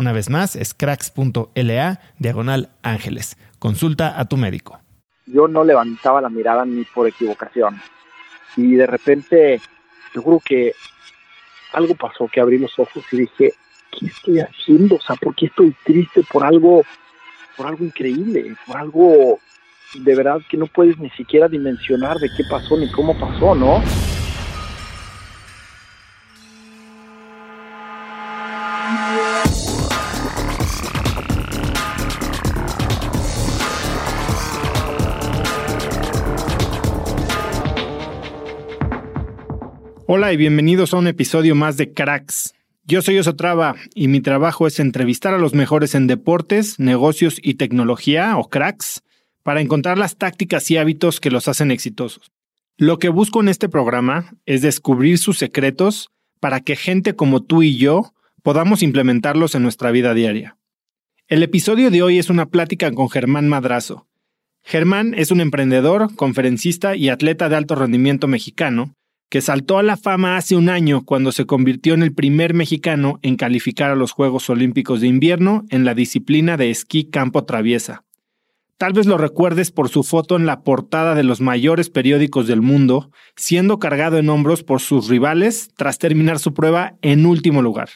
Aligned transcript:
Una 0.00 0.12
vez 0.12 0.30
más, 0.30 0.56
es 0.56 0.72
cracks.la 0.72 2.00
diagonal 2.18 2.70
ángeles. 2.82 3.36
Consulta 3.58 4.18
a 4.18 4.24
tu 4.24 4.38
médico. 4.38 4.80
Yo 5.26 5.46
no 5.46 5.62
levantaba 5.62 6.22
la 6.22 6.30
mirada 6.30 6.64
ni 6.64 6.84
por 6.84 7.06
equivocación. 7.06 7.78
Y 8.56 8.76
de 8.76 8.86
repente, 8.86 9.60
seguro 10.14 10.40
que 10.42 10.72
algo 11.74 11.94
pasó, 11.96 12.28
que 12.28 12.40
abrí 12.40 12.56
los 12.56 12.78
ojos 12.78 13.04
y 13.12 13.18
dije, 13.18 13.52
¿qué 13.90 14.06
estoy 14.06 14.40
haciendo? 14.40 14.94
O 14.94 15.00
sea, 15.02 15.16
¿por 15.16 15.34
qué 15.34 15.46
estoy 15.46 15.76
triste 15.84 16.24
por 16.32 16.44
algo, 16.44 16.82
por 17.54 17.66
algo 17.66 17.84
increíble, 17.84 18.56
por 18.66 18.78
algo 18.78 19.38
de 19.96 20.16
verdad 20.16 20.40
que 20.48 20.56
no 20.56 20.66
puedes 20.66 20.98
ni 20.98 21.10
siquiera 21.10 21.46
dimensionar 21.46 22.16
de 22.16 22.30
qué 22.38 22.44
pasó 22.50 22.78
ni 22.78 22.90
cómo 22.90 23.18
pasó, 23.20 23.54
¿no? 23.54 23.82
Hola 40.12 40.32
y 40.32 40.36
bienvenidos 40.36 40.92
a 40.92 40.96
un 40.96 41.06
episodio 41.06 41.54
más 41.54 41.76
de 41.76 41.92
Cracks. 41.92 42.52
Yo 42.82 43.00
soy 43.00 43.16
Osotrava 43.18 43.76
y 43.94 44.08
mi 44.08 44.20
trabajo 44.20 44.66
es 44.66 44.80
entrevistar 44.80 45.34
a 45.34 45.38
los 45.38 45.54
mejores 45.54 45.94
en 45.94 46.08
deportes, 46.08 46.80
negocios 46.80 47.38
y 47.40 47.54
tecnología, 47.54 48.36
o 48.36 48.48
cracks, 48.48 49.04
para 49.44 49.60
encontrar 49.60 49.98
las 49.98 50.16
tácticas 50.16 50.68
y 50.72 50.78
hábitos 50.78 51.20
que 51.20 51.30
los 51.30 51.46
hacen 51.46 51.70
exitosos. 51.70 52.32
Lo 52.76 52.98
que 52.98 53.08
busco 53.08 53.40
en 53.40 53.48
este 53.48 53.68
programa 53.68 54.34
es 54.46 54.62
descubrir 54.62 55.16
sus 55.16 55.38
secretos 55.38 56.10
para 56.40 56.58
que 56.58 56.74
gente 56.74 57.14
como 57.14 57.44
tú 57.44 57.62
y 57.62 57.76
yo 57.76 58.12
podamos 58.42 58.82
implementarlos 58.82 59.54
en 59.54 59.62
nuestra 59.62 59.92
vida 59.92 60.12
diaria. 60.12 60.56
El 61.28 61.44
episodio 61.44 61.88
de 61.92 62.02
hoy 62.02 62.18
es 62.18 62.30
una 62.30 62.46
plática 62.46 62.90
con 62.90 63.08
Germán 63.10 63.48
Madrazo. 63.48 64.08
Germán 64.64 65.14
es 65.16 65.30
un 65.30 65.40
emprendedor, 65.40 66.16
conferencista 66.16 66.96
y 66.96 67.10
atleta 67.10 67.48
de 67.48 67.54
alto 67.54 67.76
rendimiento 67.76 68.26
mexicano 68.26 68.96
que 69.30 69.40
saltó 69.40 69.78
a 69.78 69.84
la 69.84 69.96
fama 69.96 70.36
hace 70.36 70.56
un 70.56 70.68
año 70.68 71.04
cuando 71.04 71.30
se 71.30 71.46
convirtió 71.46 71.94
en 71.94 72.02
el 72.02 72.12
primer 72.12 72.52
mexicano 72.52 73.20
en 73.22 73.36
calificar 73.36 73.92
a 73.92 73.94
los 73.94 74.10
Juegos 74.10 74.50
Olímpicos 74.50 75.00
de 75.00 75.06
Invierno 75.06 75.64
en 75.70 75.84
la 75.84 75.94
disciplina 75.94 76.56
de 76.56 76.70
esquí 76.70 77.04
campo 77.04 77.44
traviesa. 77.44 78.02
Tal 78.76 78.92
vez 78.92 79.06
lo 79.06 79.18
recuerdes 79.18 79.70
por 79.70 79.88
su 79.88 80.02
foto 80.02 80.34
en 80.36 80.46
la 80.46 80.62
portada 80.62 81.14
de 81.14 81.22
los 81.22 81.40
mayores 81.40 81.90
periódicos 81.90 82.48
del 82.48 82.60
mundo, 82.60 83.12
siendo 83.36 83.78
cargado 83.78 84.18
en 84.18 84.28
hombros 84.30 84.64
por 84.64 84.80
sus 84.80 85.08
rivales 85.08 85.70
tras 85.76 85.98
terminar 85.98 86.40
su 86.40 86.52
prueba 86.52 86.94
en 87.00 87.24
último 87.24 87.62
lugar. 87.62 87.90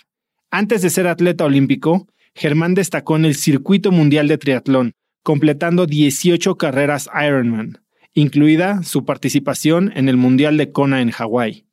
Antes 0.52 0.82
de 0.82 0.90
ser 0.90 1.08
atleta 1.08 1.44
olímpico, 1.44 2.06
Germán 2.36 2.74
destacó 2.74 3.16
en 3.16 3.24
el 3.24 3.34
circuito 3.34 3.90
mundial 3.90 4.28
de 4.28 4.38
triatlón, 4.38 4.92
completando 5.24 5.86
18 5.86 6.56
carreras 6.56 7.08
Ironman 7.26 7.83
incluida 8.14 8.82
su 8.82 9.04
participación 9.04 9.92
en 9.96 10.08
el 10.08 10.16
Mundial 10.16 10.56
de 10.56 10.72
Kona 10.72 11.02
en 11.02 11.10
Hawái. 11.10 11.66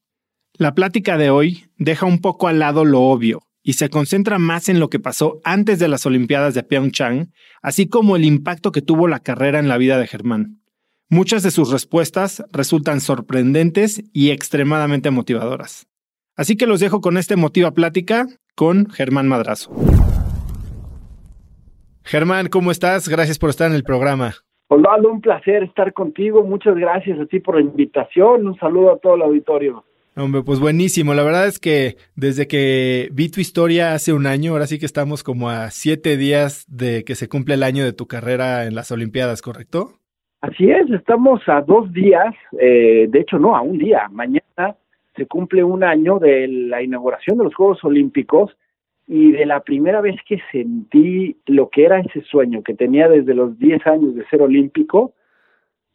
La 0.53 0.74
plática 0.75 1.18
de 1.18 1.29
hoy 1.29 1.66
deja 1.78 2.06
un 2.06 2.19
poco 2.19 2.47
al 2.47 2.59
lado 2.59 2.84
lo 2.84 3.02
obvio 3.02 3.41
y 3.63 3.74
se 3.74 3.90
concentra 3.90 4.40
más 4.40 4.69
en 4.69 4.79
lo 4.79 4.90
que 4.90 5.00
pasó 5.00 5.40
antes 5.44 5.79
de 5.79 5.88
las 5.88 6.06
Olimpiadas 6.06 6.56
de 6.56 6.63
Pyeongchang, 6.63 7.31
así 7.62 7.88
como 7.88 8.16
el 8.16 8.25
impacto 8.25 8.72
que 8.72 8.81
tuvo 8.81 9.07
la 9.07 9.19
carrera 9.19 9.59
en 9.59 9.68
la 9.68 9.78
vida 9.78 9.97
de 9.97 10.07
Germán. 10.07 10.62
Muchas 11.09 11.44
de 11.44 11.52
sus 11.52 11.72
respuestas 11.72 12.44
resultan 12.52 13.02
sorprendentes 13.02 14.03
y 14.13 14.31
extremadamente 14.31 15.12
motivadoras. 15.12 15.88
Así 16.35 16.56
que 16.56 16.66
los 16.66 16.79
dejo 16.79 17.02
con 17.02 17.18
esta 17.18 17.34
emotiva 17.34 17.72
plática 17.72 18.28
con 18.56 18.90
Germán 18.90 19.28
Madrazo. 19.28 19.72
Germán, 22.03 22.47
¿cómo 22.47 22.72
estás? 22.72 23.08
Gracias 23.08 23.38
por 23.38 23.50
estar 23.50 23.69
en 23.69 23.75
el 23.75 23.84
programa. 23.84 24.35
Osvaldo, 24.74 25.12
un 25.12 25.20
placer 25.20 25.64
estar 25.64 25.92
contigo. 25.92 26.44
Muchas 26.44 26.78
gracias 26.78 27.20
a 27.20 27.26
ti 27.26 27.41
por 27.41 27.56
la 27.56 27.62
invitación. 27.62 28.47
Un 28.47 28.56
saludo 28.56 28.94
a 28.94 28.97
todo 29.00 29.16
el 29.16 29.22
auditorio. 29.22 29.84
Hombre, 30.16 30.44
pues 30.44 30.62
buenísimo. 30.62 31.14
La 31.14 31.23
verdad 31.23 31.46
es 31.46 31.59
que 31.59 31.97
desde 32.16 32.47
que 32.47 33.09
vi 33.12 33.29
tu 33.29 33.41
historia 33.41 33.94
hace 33.94 34.14
un 34.14 34.26
año, 34.26 34.53
ahora 34.53 34.68
sí 34.68 34.79
que 34.79 34.85
estamos 34.85 35.23
como 35.23 35.50
a 35.50 35.72
siete 35.72 36.16
días 36.16 36.66
de 36.70 37.03
que 37.03 37.16
se 37.16 37.28
cumple 37.28 37.56
el 37.56 37.64
año 37.64 37.84
de 37.84 37.91
tu 37.91 38.08
carrera 38.08 38.66
en 38.66 38.73
las 38.73 38.94
Olimpiadas, 38.94 39.41
¿correcto? 39.41 39.90
Así 40.40 40.72
es, 40.72 40.90
estamos 40.90 41.41
a 41.47 41.59
dos 41.59 41.91
días, 41.91 42.34
eh, 42.58 43.08
de 43.09 43.20
hecho 43.20 43.40
no, 43.40 43.58
a 43.58 43.62
un 43.62 43.78
día. 43.78 44.08
Mañana 44.09 44.78
se 45.17 45.26
cumple 45.26 45.66
un 45.66 45.84
año 45.84 46.17
de 46.17 46.47
la 46.47 46.82
inauguración 46.82 47.38
de 47.38 47.44
los 47.44 47.56
Juegos 47.56 47.84
Olímpicos 47.84 48.52
y 49.13 49.34
de 49.34 49.46
la 49.46 49.59
primera 49.59 49.99
vez 49.99 50.16
que 50.25 50.40
sentí 50.53 51.35
lo 51.46 51.67
que 51.67 51.84
era 51.84 51.99
ese 51.99 52.22
sueño 52.22 52.63
que 52.63 52.73
tenía 52.73 53.09
desde 53.09 53.34
los 53.34 53.59
10 53.59 53.85
años 53.85 54.16
de 54.16 54.25
ser 54.28 54.41
olímpico 54.41 55.13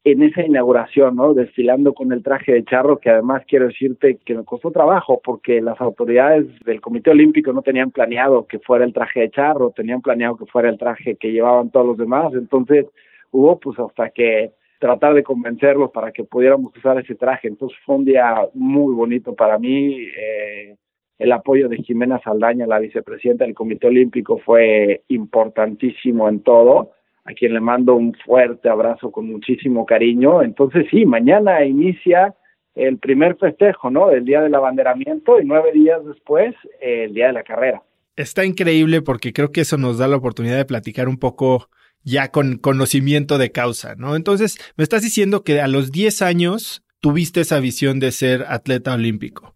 en 0.04 0.22
esa 0.22 0.44
inauguración, 0.44 1.16
¿no? 1.16 1.32
Desfilando 1.32 1.94
con 1.94 2.12
el 2.12 2.22
traje 2.22 2.52
de 2.52 2.64
charro, 2.66 2.98
que 2.98 3.08
además 3.08 3.42
quiero 3.48 3.68
decirte 3.68 4.18
que 4.22 4.34
me 4.34 4.44
costó 4.44 4.70
trabajo 4.70 5.22
porque 5.24 5.62
las 5.62 5.80
autoridades 5.80 6.44
del 6.66 6.82
Comité 6.82 7.08
Olímpico 7.08 7.54
no 7.54 7.62
tenían 7.62 7.90
planeado 7.90 8.46
que 8.46 8.58
fuera 8.58 8.84
el 8.84 8.92
traje 8.92 9.20
de 9.20 9.30
charro, 9.30 9.72
tenían 9.74 10.02
planeado 10.02 10.36
que 10.36 10.44
fuera 10.44 10.69
el 10.69 10.76
traje 10.76 11.16
que 11.16 11.32
llevaban 11.32 11.70
todos 11.70 11.86
los 11.86 11.96
demás, 11.96 12.34
entonces 12.34 12.84
hubo 13.30 13.58
pues 13.58 13.78
hasta 13.78 14.10
que 14.10 14.50
tratar 14.78 15.14
de 15.14 15.22
convencerlos 15.22 15.90
para 15.90 16.12
que 16.12 16.24
pudiéramos 16.24 16.76
usar 16.76 16.98
ese 16.98 17.14
traje. 17.14 17.48
Entonces 17.48 17.78
fue 17.86 17.94
un 17.94 18.04
día 18.04 18.46
muy 18.52 18.94
bonito 18.94 19.34
para 19.34 19.58
mí. 19.58 20.02
Eh, 20.02 20.76
el 21.18 21.32
apoyo 21.32 21.68
de 21.68 21.78
Jimena 21.78 22.20
Saldaña, 22.22 22.66
la 22.66 22.78
vicepresidenta 22.78 23.44
del 23.44 23.54
Comité 23.54 23.86
Olímpico, 23.86 24.38
fue 24.38 25.02
importantísimo 25.08 26.28
en 26.28 26.40
todo, 26.40 26.92
a 27.24 27.32
quien 27.32 27.54
le 27.54 27.60
mando 27.60 27.94
un 27.94 28.14
fuerte 28.24 28.68
abrazo 28.68 29.10
con 29.10 29.26
muchísimo 29.26 29.84
cariño. 29.86 30.42
Entonces 30.42 30.86
sí, 30.90 31.04
mañana 31.04 31.64
inicia 31.64 32.34
el 32.74 32.98
primer 32.98 33.36
festejo, 33.36 33.90
¿no? 33.90 34.10
El 34.10 34.24
día 34.24 34.42
del 34.42 34.54
abanderamiento 34.54 35.40
y 35.40 35.44
nueve 35.44 35.72
días 35.72 36.04
después 36.04 36.54
el 36.80 37.14
día 37.14 37.28
de 37.28 37.32
la 37.32 37.42
carrera. 37.42 37.82
Está 38.16 38.44
increíble 38.44 39.02
porque 39.02 39.32
creo 39.32 39.50
que 39.50 39.62
eso 39.62 39.76
nos 39.76 39.98
da 39.98 40.08
la 40.08 40.16
oportunidad 40.16 40.56
de 40.56 40.64
platicar 40.64 41.08
un 41.08 41.19
poco 41.19 41.69
ya 42.04 42.30
con 42.30 42.58
conocimiento 42.58 43.36
de 43.38 43.50
causa, 43.50 43.96
¿no? 43.96 44.14
Entonces, 44.14 44.58
me 44.76 44.84
estás 44.84 45.02
diciendo 45.02 45.42
que 45.42 45.60
a 45.60 45.66
los 45.66 45.90
10 45.90 46.22
años 46.22 46.84
tuviste 47.00 47.40
esa 47.40 47.58
visión 47.58 47.98
de 47.98 48.12
ser 48.12 48.44
atleta 48.48 48.94
olímpico, 48.94 49.56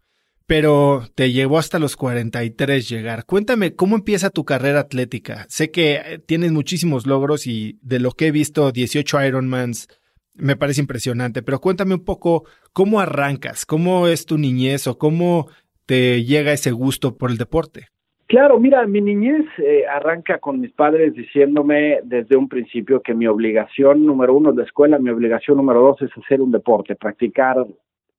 pero 0.51 1.03
te 1.15 1.31
llevó 1.31 1.59
hasta 1.59 1.79
los 1.79 1.95
43 1.95 2.89
llegar. 2.89 3.25
Cuéntame, 3.25 3.77
¿cómo 3.77 3.95
empieza 3.95 4.31
tu 4.31 4.45
carrera 4.45 4.81
atlética? 4.81 5.45
Sé 5.47 5.71
que 5.71 5.93
eh, 5.93 6.19
tienes 6.27 6.51
muchísimos 6.51 7.07
logros 7.07 7.47
y 7.47 7.79
de 7.83 8.01
lo 8.01 8.11
que 8.11 8.27
he 8.27 8.31
visto, 8.33 8.73
18 8.73 9.27
Ironmans, 9.27 9.87
me 10.35 10.57
parece 10.57 10.81
impresionante, 10.81 11.45
pero 11.45 11.61
cuéntame 11.61 11.95
un 11.95 12.05
poco 12.05 12.47
cómo 12.73 12.99
arrancas, 12.99 13.65
cómo 13.65 14.09
es 14.09 14.27
tu 14.27 14.39
niñez 14.39 14.89
o 14.89 14.99
cómo 14.99 15.47
te 15.87 16.25
llega 16.25 16.51
ese 16.53 16.73
gusto 16.73 17.17
por 17.17 17.31
el 17.31 17.37
deporte. 17.37 17.87
Claro, 18.27 18.59
mira, 18.59 18.85
mi 18.89 19.03
niñez 19.03 19.47
eh, 19.59 19.85
arranca 19.87 20.39
con 20.39 20.59
mis 20.59 20.73
padres 20.73 21.15
diciéndome 21.15 22.01
desde 22.03 22.35
un 22.37 22.49
principio 22.49 23.03
que 23.03 23.15
mi 23.15 23.29
obligación 23.29 24.05
número 24.05 24.35
uno 24.35 24.51
es 24.51 24.57
la 24.57 24.65
escuela, 24.65 24.99
mi 24.99 25.11
obligación 25.11 25.59
número 25.59 25.81
dos 25.81 26.03
es 26.03 26.11
hacer 26.21 26.41
un 26.41 26.51
deporte, 26.51 26.97
practicar 26.97 27.65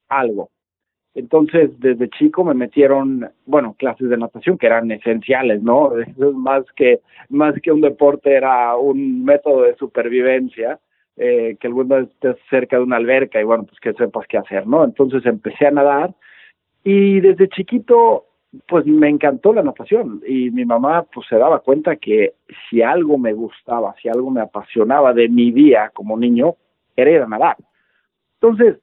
algo. 0.07 0.49
Entonces, 1.13 1.71
desde 1.79 2.09
chico 2.09 2.43
me 2.43 2.53
metieron, 2.53 3.29
bueno, 3.45 3.75
clases 3.77 4.09
de 4.09 4.17
natación 4.17 4.57
que 4.57 4.67
eran 4.67 4.89
esenciales, 4.91 5.61
¿no? 5.61 5.91
Más 6.33 6.63
que, 6.75 7.01
más 7.29 7.53
que 7.61 7.71
un 7.71 7.81
deporte 7.81 8.33
era 8.33 8.75
un 8.77 9.23
método 9.25 9.63
de 9.63 9.75
supervivencia, 9.75 10.79
eh, 11.17 11.57
que 11.59 11.67
el 11.67 11.73
mundo 11.73 11.97
estés 11.97 12.37
cerca 12.49 12.77
de 12.77 12.83
una 12.83 12.95
alberca 12.95 13.39
y 13.41 13.43
bueno, 13.43 13.65
pues 13.65 13.79
que 13.79 13.93
sepas 13.93 14.25
qué 14.27 14.37
hacer, 14.37 14.65
¿no? 14.65 14.83
Entonces 14.83 15.25
empecé 15.25 15.67
a 15.67 15.71
nadar 15.71 16.13
y 16.83 17.19
desde 17.19 17.49
chiquito 17.49 18.25
pues 18.67 18.85
me 18.85 19.07
encantó 19.09 19.53
la 19.53 19.63
natación 19.63 20.21
y 20.27 20.51
mi 20.51 20.65
mamá 20.65 21.03
pues 21.13 21.27
se 21.27 21.37
daba 21.37 21.59
cuenta 21.59 21.95
que 21.95 22.33
si 22.69 22.81
algo 22.81 23.17
me 23.17 23.33
gustaba, 23.33 23.95
si 24.01 24.09
algo 24.09 24.29
me 24.29 24.41
apasionaba 24.41 25.13
de 25.13 25.29
mi 25.29 25.51
día 25.51 25.89
como 25.93 26.17
niño, 26.17 26.55
era 26.95 27.11
ir 27.11 27.21
a 27.21 27.27
nadar. 27.27 27.57
Entonces, 28.41 28.79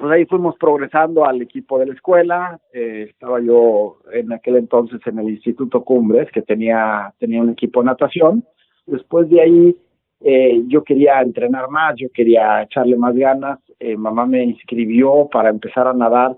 pues 0.00 0.12
ahí 0.12 0.24
fuimos 0.24 0.56
progresando 0.56 1.26
al 1.26 1.42
equipo 1.42 1.78
de 1.78 1.84
la 1.84 1.92
escuela, 1.92 2.58
eh, 2.72 3.08
estaba 3.10 3.38
yo 3.38 3.98
en 4.10 4.32
aquel 4.32 4.56
entonces 4.56 4.98
en 5.04 5.18
el 5.18 5.28
Instituto 5.28 5.84
Cumbres, 5.84 6.30
que 6.32 6.40
tenía, 6.40 7.12
tenía 7.18 7.42
un 7.42 7.50
equipo 7.50 7.80
de 7.80 7.86
natación, 7.86 8.42
después 8.86 9.28
de 9.28 9.42
ahí 9.42 9.76
eh, 10.22 10.62
yo 10.68 10.82
quería 10.84 11.20
entrenar 11.20 11.68
más, 11.68 11.96
yo 11.96 12.08
quería 12.14 12.62
echarle 12.62 12.96
más 12.96 13.14
ganas, 13.14 13.58
eh, 13.78 13.94
mamá 13.94 14.24
me 14.24 14.42
inscribió 14.42 15.28
para 15.30 15.50
empezar 15.50 15.86
a 15.86 15.92
nadar 15.92 16.34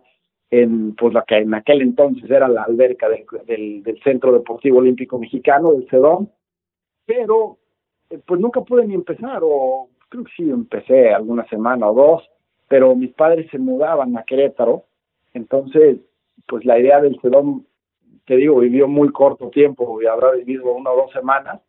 en 0.50 0.96
pues 0.96 1.14
la 1.14 1.22
que 1.22 1.38
en 1.38 1.54
aquel 1.54 1.82
entonces 1.82 2.28
era 2.28 2.48
la 2.48 2.64
alberca 2.64 3.08
del, 3.08 3.84
del, 3.84 4.02
Centro 4.02 4.32
Deportivo 4.32 4.78
Olímpico 4.78 5.20
Mexicano, 5.20 5.72
del 5.72 5.88
CEDOM, 5.88 6.26
pero 7.06 7.58
eh, 8.10 8.18
pues 8.26 8.40
nunca 8.40 8.60
pude 8.62 8.88
ni 8.88 8.94
empezar, 8.94 9.38
o 9.44 9.88
creo 10.08 10.24
que 10.24 10.32
sí 10.36 10.50
empecé 10.50 11.14
alguna 11.14 11.46
semana 11.46 11.88
o 11.88 11.94
dos, 11.94 12.31
pero 12.72 12.96
mis 12.96 13.12
padres 13.12 13.50
se 13.50 13.58
mudaban 13.58 14.16
a 14.16 14.22
Querétaro, 14.22 14.84
entonces 15.34 15.98
pues 16.48 16.64
la 16.64 16.78
idea 16.78 17.02
del 17.02 17.20
CEDOM, 17.20 17.64
te 18.24 18.36
digo, 18.36 18.60
vivió 18.60 18.88
muy 18.88 19.12
corto 19.12 19.50
tiempo, 19.50 20.00
y 20.00 20.06
habrá 20.06 20.30
vivido 20.30 20.74
una 20.74 20.90
o 20.90 20.96
dos 20.96 21.12
semanas, 21.12 21.60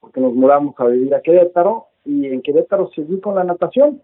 porque 0.00 0.20
nos 0.20 0.34
mudamos 0.34 0.74
a 0.76 0.84
vivir 0.84 1.14
a 1.14 1.22
Querétaro, 1.22 1.86
y 2.04 2.26
en 2.26 2.42
Querétaro 2.42 2.90
seguí 2.94 3.20
con 3.20 3.36
la 3.36 3.44
natación. 3.44 4.02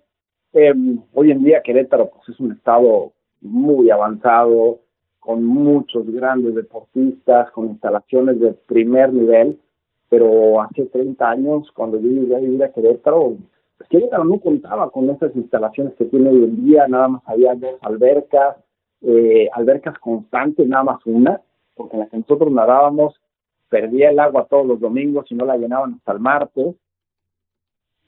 Eh, 0.55 0.73
hoy 1.13 1.31
en 1.31 1.45
día 1.45 1.61
Querétaro 1.61 2.09
pues 2.09 2.27
es 2.31 2.41
un 2.41 2.53
estado 2.53 3.13
muy 3.43 3.91
avanzado, 3.91 4.79
con 5.21 5.45
muchos 5.45 6.11
grandes 6.11 6.55
deportistas, 6.55 7.51
con 7.51 7.67
instalaciones 7.67 8.41
de 8.41 8.55
primer 8.55 9.13
nivel, 9.13 9.61
pero 10.09 10.63
hace 10.63 10.87
30 10.87 11.29
años, 11.29 11.71
cuando 11.73 12.01
yo 12.01 12.09
llegué 12.09 12.35
a 12.35 12.39
vivir 12.39 12.65
a 12.65 12.73
Querétaro, 12.73 13.37
Querétaro 13.89 14.25
no 14.25 14.41
contaba 14.41 14.91
con 14.91 15.09
esas 15.11 15.35
instalaciones 15.37 15.95
que 15.95 16.07
tiene 16.07 16.31
hoy 16.31 16.45
en 16.45 16.65
día, 16.65 16.89
nada 16.89 17.09
más 17.09 17.23
había 17.27 17.55
dos 17.55 17.77
albercas, 17.83 18.57
eh, 19.03 19.49
albercas 19.53 19.99
constantes, 19.99 20.67
nada 20.67 20.85
más 20.85 21.07
una, 21.07 21.41
porque 21.75 21.95
en 21.95 22.01
la 22.01 22.07
que 22.09 22.19
nosotros 22.19 22.51
nadábamos 22.53 23.21
perdía 23.69 24.11
el 24.11 24.19
agua 24.19 24.47
todos 24.49 24.67
los 24.67 24.81
domingos 24.81 25.27
y 25.31 25.35
no 25.35 25.45
la 25.45 25.57
llenaban 25.57 25.95
hasta 25.95 26.13
el 26.13 26.21
martes 26.21 26.77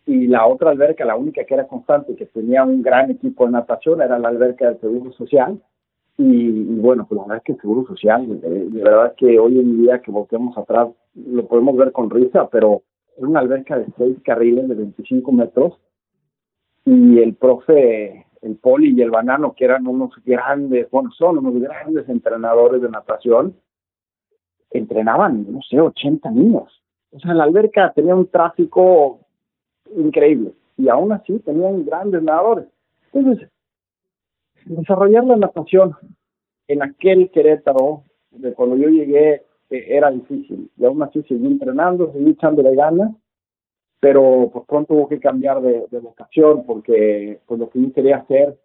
y 0.08 0.26
la 0.26 0.46
otra 0.46 0.70
alberca, 0.70 1.04
la 1.04 1.16
única 1.16 1.44
que 1.44 1.52
era 1.52 1.66
constante, 1.66 2.16
que 2.16 2.24
tenía 2.24 2.64
un 2.64 2.80
gran 2.80 3.10
equipo 3.10 3.44
de 3.44 3.52
natación, 3.52 4.00
era 4.00 4.18
la 4.18 4.28
alberca 4.28 4.64
del 4.64 4.80
Seguro 4.80 5.12
Social. 5.12 5.60
Y, 6.16 6.64
bueno, 6.76 7.06
pues 7.06 7.18
la 7.18 7.24
verdad 7.24 7.36
es 7.36 7.42
que 7.44 7.52
el 7.52 7.60
Seguro 7.60 7.86
Social, 7.86 8.40
de, 8.40 8.82
verdad 8.82 9.14
que 9.18 9.38
hoy 9.38 9.58
en 9.58 9.82
día 9.82 10.00
que 10.00 10.10
volteamos 10.10 10.56
atrás, 10.56 10.88
lo 11.14 11.46
podemos 11.46 11.76
ver 11.76 11.92
con 11.92 12.08
risa, 12.08 12.48
pero 12.50 12.80
es 13.18 13.24
una 13.24 13.40
alberca 13.40 13.76
de 13.76 13.86
seis 13.96 14.16
carriles 14.24 14.68
de 14.68 14.76
25 14.76 15.32
metros 15.32 15.78
y 16.84 17.18
el 17.18 17.34
profe, 17.34 18.26
el 18.42 18.56
poli 18.56 18.94
y 18.96 19.02
el 19.02 19.10
banano, 19.10 19.54
que 19.54 19.64
eran 19.64 19.86
unos 19.88 20.12
grandes, 20.24 20.88
bueno, 20.90 21.10
son 21.10 21.38
unos 21.38 21.60
grandes 21.60 22.08
entrenadores 22.08 22.80
de 22.80 22.88
natación, 22.88 23.56
entrenaban, 24.70 25.46
no 25.50 25.60
sé, 25.68 25.80
80 25.80 26.30
niños. 26.30 26.82
O 27.10 27.18
sea, 27.18 27.34
la 27.34 27.44
alberca 27.44 27.92
tenía 27.92 28.14
un 28.14 28.28
tráfico 28.28 29.20
increíble. 29.96 30.52
Y 30.76 30.88
aún 30.88 31.10
así 31.10 31.40
tenían 31.40 31.84
grandes 31.84 32.22
nadadores. 32.22 32.66
Entonces, 33.12 33.48
desarrollar 34.64 35.24
la 35.24 35.36
natación 35.36 35.96
en 36.68 36.82
aquel 36.82 37.30
Querétaro, 37.30 38.04
de 38.30 38.52
cuando 38.54 38.76
yo 38.76 38.88
llegué, 38.88 39.42
eh, 39.70 39.86
era 39.88 40.10
difícil. 40.10 40.70
Y 40.76 40.84
aún 40.84 41.02
así 41.02 41.22
seguí 41.22 41.46
entrenando, 41.46 42.12
seguí 42.12 42.30
echándole 42.30 42.74
ganas, 42.74 43.10
pero 44.00 44.50
pues 44.52 44.64
pronto 44.66 44.94
hubo 44.94 45.08
que 45.08 45.20
cambiar 45.20 45.60
de, 45.60 45.86
vocación 46.00 46.64
porque 46.64 47.40
pues 47.46 47.60
lo 47.60 47.68
que 47.70 47.82
yo 47.82 47.92
quería 47.92 48.18
hacer 48.18 48.58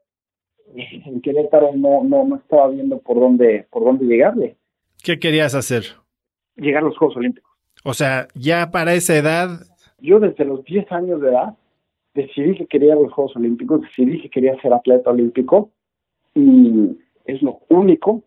en 0.75 1.21
Querétaro 1.21 1.75
no, 1.75 2.03
no, 2.03 2.25
no 2.25 2.35
estaba 2.37 2.67
viendo 2.69 2.99
por 2.99 3.19
dónde, 3.19 3.67
por 3.69 3.83
dónde 3.83 4.05
llegarle. 4.05 4.57
¿Qué 5.03 5.19
querías 5.19 5.55
hacer? 5.55 5.83
Llegar 6.55 6.83
a 6.83 6.87
los 6.87 6.97
Juegos 6.97 7.17
Olímpicos. 7.17 7.51
O 7.83 7.93
sea, 7.93 8.27
ya 8.35 8.71
para 8.71 8.93
esa 8.93 9.17
edad 9.17 9.49
yo 10.03 10.19
desde 10.19 10.43
los 10.43 10.63
10 10.65 10.91
años 10.91 11.21
de 11.21 11.29
edad 11.29 11.55
decidí 12.13 12.55
que 12.55 12.67
quería 12.67 12.93
los 12.93 13.11
Juegos 13.13 13.35
Olímpicos, 13.37 13.81
decidí 13.81 14.21
que 14.21 14.29
quería 14.29 14.59
ser 14.61 14.73
atleta 14.73 15.09
olímpico 15.09 15.71
y 16.35 16.97
es 17.23 17.41
lo 17.41 17.61
único 17.69 18.21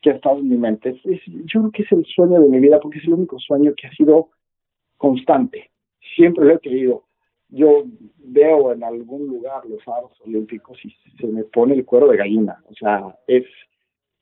que 0.00 0.10
ha 0.10 0.14
estado 0.14 0.38
en 0.38 0.48
mi 0.48 0.56
mente. 0.56 1.00
yo 1.04 1.60
creo 1.60 1.70
que 1.72 1.82
es 1.82 1.92
el 1.92 2.04
sueño 2.06 2.40
de 2.40 2.48
mi 2.48 2.60
vida 2.60 2.78
porque 2.80 2.98
es 2.98 3.04
el 3.04 3.14
único 3.14 3.38
sueño 3.38 3.72
que 3.76 3.86
ha 3.86 3.92
sido 3.92 4.30
constante. 4.96 5.70
Siempre 6.16 6.44
lo 6.44 6.54
he 6.54 6.60
querido. 6.60 7.04
Yo 7.48 7.84
veo 8.18 8.72
en 8.72 8.84
algún 8.84 9.26
lugar 9.26 9.64
los 9.66 9.80
aros 9.88 10.12
olímpicos 10.24 10.78
y 10.84 10.94
se 11.18 11.26
me 11.26 11.44
pone 11.44 11.74
el 11.74 11.84
cuero 11.84 12.08
de 12.08 12.16
gallina. 12.16 12.62
O 12.68 12.74
sea, 12.74 13.16
es, 13.26 13.44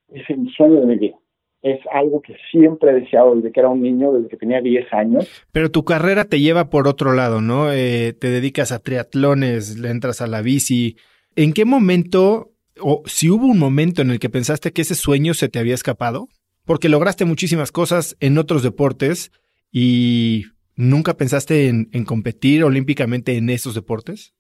es 0.09 0.31
el 0.31 0.49
sueño 0.51 0.81
de 0.81 0.87
mi 0.87 0.97
vida 0.97 1.19
es 1.67 1.81
algo 1.93 2.23
que 2.23 2.37
siempre 2.53 2.93
he 2.93 3.01
deseado 3.01 3.35
desde 3.35 3.51
que 3.51 3.59
era 3.59 3.69
un 3.69 3.83
niño, 3.83 4.13
desde 4.13 4.29
que 4.29 4.37
tenía 4.37 4.61
10 4.61 4.93
años. 4.93 5.45
Pero 5.51 5.69
tu 5.69 5.85
carrera 5.85 6.25
te 6.25 6.39
lleva 6.39 6.71
por 6.71 6.87
otro 6.87 7.13
lado, 7.13 7.41
¿no? 7.41 7.73
Eh, 7.73 8.13
te 8.13 8.29
dedicas 8.29 8.71
a 8.71 8.79
triatlones, 8.79 9.77
le 9.77 9.91
entras 9.91 10.21
a 10.21 10.29
la 10.29 10.43
bici. 10.43 10.97
¿En 11.35 11.53
qué 11.53 11.65
momento, 11.65 12.53
o 12.81 13.03
si 13.07 13.31
hubo 13.31 13.47
un 13.47 13.59
momento 13.59 14.03
en 14.03 14.11
el 14.11 14.19
que 14.19 14.29
pensaste 14.29 14.73
que 14.73 14.83
ese 14.83 14.95
sueño 14.95 15.35
se 15.35 15.49
te 15.49 15.59
había 15.59 15.75
escapado? 15.75 16.29
Porque 16.65 16.89
lograste 16.89 17.25
muchísimas 17.25 17.73
cosas 17.73 18.17
en 18.21 18.39
otros 18.39 18.63
deportes 18.63 19.31
y 19.71 20.45
nunca 20.77 21.15
pensaste 21.15 21.69
en, 21.69 22.05
competir 22.05 22.65
olímpicamente 22.65 23.37
en 23.37 23.51
esos 23.51 23.75
deportes. 23.75 24.35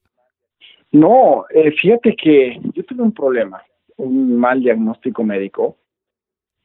No, 0.93 1.45
eh, 1.51 1.73
fíjate 1.81 2.15
que 2.17 2.61
yo 2.75 2.85
tuve 2.85 3.03
un 3.03 3.13
problema, 3.13 3.63
un 3.97 4.37
mal 4.37 4.61
diagnóstico 4.61 5.25
médico 5.25 5.77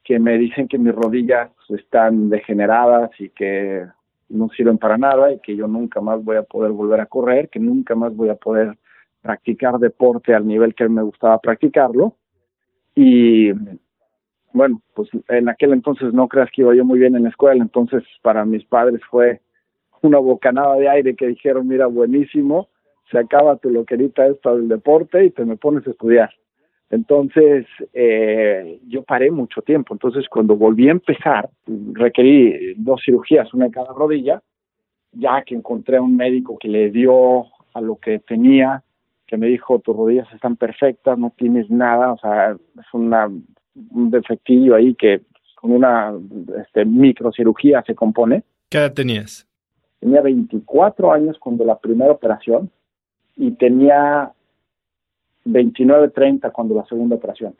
que 0.04 0.18
me 0.18 0.36
dicen 0.38 0.68
que 0.68 0.78
mis 0.78 0.94
rodillas 0.94 1.50
están 1.68 2.28
degeneradas 2.28 3.10
y 3.20 3.28
que 3.30 3.84
no 4.28 4.48
sirven 4.56 4.78
para 4.78 4.98
nada 4.98 5.32
y 5.32 5.38
que 5.40 5.54
yo 5.54 5.68
nunca 5.68 6.00
más 6.00 6.22
voy 6.24 6.36
a 6.36 6.42
poder 6.42 6.72
volver 6.72 7.00
a 7.00 7.06
correr, 7.06 7.48
que 7.48 7.60
nunca 7.60 7.94
más 7.94 8.14
voy 8.14 8.30
a 8.30 8.34
poder 8.34 8.76
practicar 9.22 9.78
deporte 9.78 10.34
al 10.34 10.46
nivel 10.46 10.74
que 10.74 10.88
me 10.88 11.02
gustaba 11.02 11.38
practicarlo. 11.38 12.16
Y 12.94 13.52
bueno, 14.52 14.82
pues 14.94 15.08
en 15.28 15.48
aquel 15.48 15.72
entonces 15.72 16.12
no 16.12 16.28
creas 16.28 16.50
que 16.50 16.62
iba 16.62 16.74
yo 16.74 16.84
muy 16.84 16.98
bien 16.98 17.16
en 17.16 17.22
la 17.22 17.30
escuela, 17.30 17.62
entonces 17.62 18.02
para 18.20 18.44
mis 18.44 18.64
padres 18.64 19.00
fue 19.10 19.40
una 20.02 20.18
bocanada 20.18 20.74
de 20.76 20.88
aire 20.88 21.14
que 21.14 21.28
dijeron, 21.28 21.68
mira, 21.68 21.86
buenísimo, 21.86 22.68
se 23.10 23.18
acaba 23.18 23.56
tu 23.56 23.70
loquerita 23.70 24.26
esta 24.26 24.54
del 24.54 24.68
deporte 24.68 25.24
y 25.24 25.30
te 25.30 25.44
me 25.44 25.56
pones 25.56 25.86
a 25.86 25.90
estudiar. 25.90 26.30
Entonces, 26.90 27.66
eh, 27.94 28.80
yo 28.86 29.02
paré 29.02 29.30
mucho 29.30 29.62
tiempo. 29.62 29.94
Entonces, 29.94 30.28
cuando 30.28 30.56
volví 30.56 30.88
a 30.88 30.92
empezar, 30.92 31.48
requerí 31.66 32.74
dos 32.76 33.00
cirugías, 33.02 33.54
una 33.54 33.66
en 33.66 33.72
cada 33.72 33.94
rodilla, 33.94 34.42
ya 35.12 35.42
que 35.42 35.54
encontré 35.54 35.96
a 35.96 36.02
un 36.02 36.16
médico 36.16 36.58
que 36.58 36.68
le 36.68 36.90
dio 36.90 37.46
a 37.72 37.80
lo 37.80 37.96
que 37.96 38.18
tenía, 38.18 38.82
que 39.32 39.38
me 39.38 39.46
dijo, 39.46 39.78
tus 39.78 39.96
rodillas 39.96 40.28
están 40.34 40.56
perfectas, 40.56 41.18
no 41.18 41.32
tienes 41.34 41.70
nada, 41.70 42.12
o 42.12 42.18
sea, 42.18 42.50
es 42.50 42.86
una, 42.92 43.28
un 43.28 44.10
defectillo 44.10 44.74
ahí 44.74 44.94
que 44.94 45.22
con 45.54 45.70
una 45.70 46.12
este, 46.60 46.84
microcirugía 46.84 47.82
se 47.86 47.94
compone. 47.94 48.42
¿Qué 48.68 48.76
edad 48.76 48.92
tenías? 48.92 49.48
Tenía 50.00 50.20
24 50.20 51.10
años 51.10 51.38
cuando 51.38 51.64
la 51.64 51.78
primera 51.78 52.12
operación 52.12 52.70
y 53.34 53.52
tenía 53.52 54.30
29, 55.46 56.10
30 56.10 56.50
cuando 56.50 56.74
la 56.74 56.84
segunda 56.84 57.16
operación. 57.16 57.54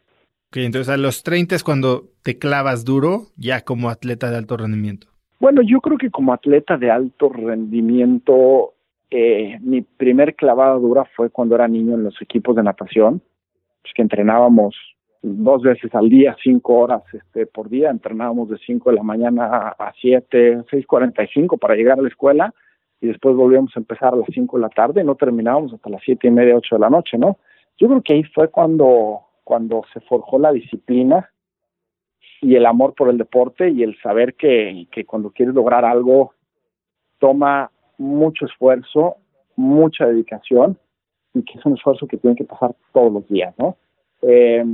Ok, 0.48 0.58
entonces 0.58 0.90
a 0.90 0.98
los 0.98 1.22
30 1.22 1.54
es 1.54 1.64
cuando 1.64 2.10
te 2.22 2.38
clavas 2.38 2.84
duro 2.84 3.28
ya 3.38 3.62
como 3.62 3.88
atleta 3.88 4.30
de 4.30 4.36
alto 4.36 4.58
rendimiento. 4.58 5.06
Bueno, 5.40 5.62
yo 5.62 5.80
creo 5.80 5.96
que 5.96 6.10
como 6.10 6.34
atleta 6.34 6.76
de 6.76 6.90
alto 6.90 7.30
rendimiento, 7.30 8.71
eh, 9.12 9.58
mi 9.60 9.82
primer 9.82 10.34
clavada 10.34 10.74
dura 10.74 11.04
fue 11.16 11.28
cuando 11.30 11.54
era 11.54 11.68
niño 11.68 11.94
en 11.94 12.04
los 12.04 12.20
equipos 12.22 12.56
de 12.56 12.62
natación, 12.62 13.20
pues 13.82 13.92
que 13.94 14.02
entrenábamos 14.02 14.74
dos 15.22 15.62
veces 15.62 15.94
al 15.94 16.08
día, 16.08 16.36
cinco 16.42 16.78
horas 16.78 17.02
este, 17.12 17.46
por 17.46 17.68
día, 17.68 17.90
entrenábamos 17.90 18.48
de 18.48 18.58
5 18.58 18.90
de 18.90 18.96
la 18.96 19.02
mañana 19.02 19.74
a 19.78 19.92
7, 20.00 20.64
6.45 20.64 21.58
para 21.58 21.76
llegar 21.76 21.98
a 21.98 22.02
la 22.02 22.08
escuela 22.08 22.54
y 23.00 23.06
después 23.06 23.36
volvíamos 23.36 23.76
a 23.76 23.80
empezar 23.80 24.14
a 24.14 24.16
las 24.16 24.28
5 24.32 24.56
de 24.56 24.62
la 24.62 24.68
tarde 24.68 25.02
y 25.02 25.04
no 25.04 25.14
terminábamos 25.14 25.72
hasta 25.72 25.90
las 25.90 26.02
siete 26.04 26.28
y 26.28 26.30
media, 26.30 26.56
8 26.56 26.76
de 26.76 26.80
la 26.80 26.90
noche, 26.90 27.18
¿no? 27.18 27.38
Yo 27.78 27.88
creo 27.88 28.02
que 28.02 28.14
ahí 28.14 28.24
fue 28.24 28.48
cuando, 28.48 29.20
cuando 29.44 29.82
se 29.92 30.00
forjó 30.00 30.38
la 30.38 30.52
disciplina 30.52 31.30
y 32.40 32.56
el 32.56 32.66
amor 32.66 32.94
por 32.94 33.08
el 33.08 33.18
deporte 33.18 33.70
y 33.70 33.82
el 33.82 33.96
saber 34.00 34.34
que, 34.34 34.86
que 34.90 35.04
cuando 35.04 35.30
quieres 35.30 35.54
lograr 35.54 35.84
algo 35.84 36.34
toma 37.18 37.70
mucho 38.02 38.46
esfuerzo, 38.46 39.16
mucha 39.56 40.06
dedicación 40.06 40.76
y 41.34 41.42
que 41.42 41.58
es 41.58 41.64
un 41.64 41.74
esfuerzo 41.74 42.06
que 42.06 42.18
tiene 42.18 42.36
que 42.36 42.44
pasar 42.44 42.74
todos 42.92 43.12
los 43.12 43.28
días, 43.28 43.54
¿no? 43.58 43.76
Eh, 44.22 44.64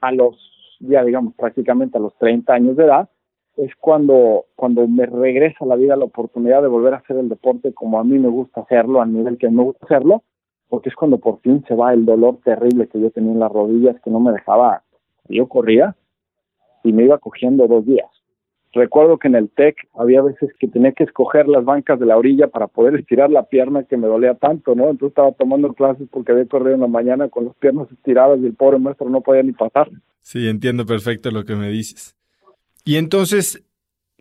a 0.00 0.12
los, 0.12 0.36
ya 0.80 1.02
digamos, 1.04 1.34
prácticamente 1.34 1.96
a 1.96 2.00
los 2.00 2.16
30 2.18 2.52
años 2.52 2.76
de 2.76 2.84
edad, 2.84 3.08
es 3.56 3.74
cuando, 3.76 4.44
cuando 4.54 4.86
me 4.86 5.06
regresa 5.06 5.64
a 5.64 5.66
la 5.66 5.76
vida 5.76 5.96
la 5.96 6.04
oportunidad 6.04 6.60
de 6.60 6.68
volver 6.68 6.92
a 6.92 6.98
hacer 6.98 7.16
el 7.16 7.28
deporte 7.28 7.72
como 7.72 7.98
a 7.98 8.04
mí 8.04 8.18
me 8.18 8.28
gusta 8.28 8.60
hacerlo, 8.60 9.00
a 9.00 9.06
nivel 9.06 9.38
que 9.38 9.48
me 9.48 9.62
gusta 9.62 9.86
hacerlo, 9.86 10.22
porque 10.68 10.90
es 10.90 10.94
cuando 10.94 11.18
por 11.18 11.40
fin 11.40 11.64
se 11.66 11.74
va 11.74 11.94
el 11.94 12.04
dolor 12.04 12.38
terrible 12.44 12.88
que 12.88 13.00
yo 13.00 13.10
tenía 13.10 13.32
en 13.32 13.40
las 13.40 13.52
rodillas, 13.52 13.98
que 14.02 14.10
no 14.10 14.20
me 14.20 14.32
dejaba, 14.32 14.82
yo 15.28 15.48
corría 15.48 15.96
y 16.82 16.92
me 16.92 17.04
iba 17.04 17.18
cogiendo 17.18 17.66
dos 17.66 17.86
días. 17.86 18.10
Recuerdo 18.72 19.18
que 19.18 19.28
en 19.28 19.36
el 19.36 19.48
TEC 19.48 19.76
había 19.94 20.22
veces 20.22 20.50
que 20.58 20.68
tenía 20.68 20.92
que 20.92 21.04
escoger 21.04 21.48
las 21.48 21.64
bancas 21.64 21.98
de 21.98 22.06
la 22.06 22.16
orilla 22.16 22.48
para 22.48 22.66
poder 22.66 22.94
estirar 23.00 23.30
la 23.30 23.44
pierna 23.44 23.84
que 23.84 23.96
me 23.96 24.06
dolía 24.06 24.34
tanto, 24.34 24.74
¿no? 24.74 24.90
Entonces 24.90 25.10
estaba 25.10 25.32
tomando 25.32 25.72
clases 25.72 26.08
porque 26.10 26.32
había 26.32 26.46
corrido 26.46 26.74
en 26.74 26.80
la 26.82 26.86
mañana 26.86 27.28
con 27.28 27.46
las 27.46 27.54
piernas 27.56 27.90
estiradas 27.90 28.38
y 28.40 28.46
el 28.46 28.54
pobre 28.54 28.78
maestro 28.78 29.08
no 29.08 29.20
podía 29.20 29.42
ni 29.42 29.52
pasar. 29.52 29.90
Sí, 30.20 30.48
entiendo 30.48 30.84
perfecto 30.86 31.30
lo 31.30 31.44
que 31.44 31.54
me 31.54 31.70
dices. 31.70 32.16
Y 32.84 32.96
entonces 32.96 33.64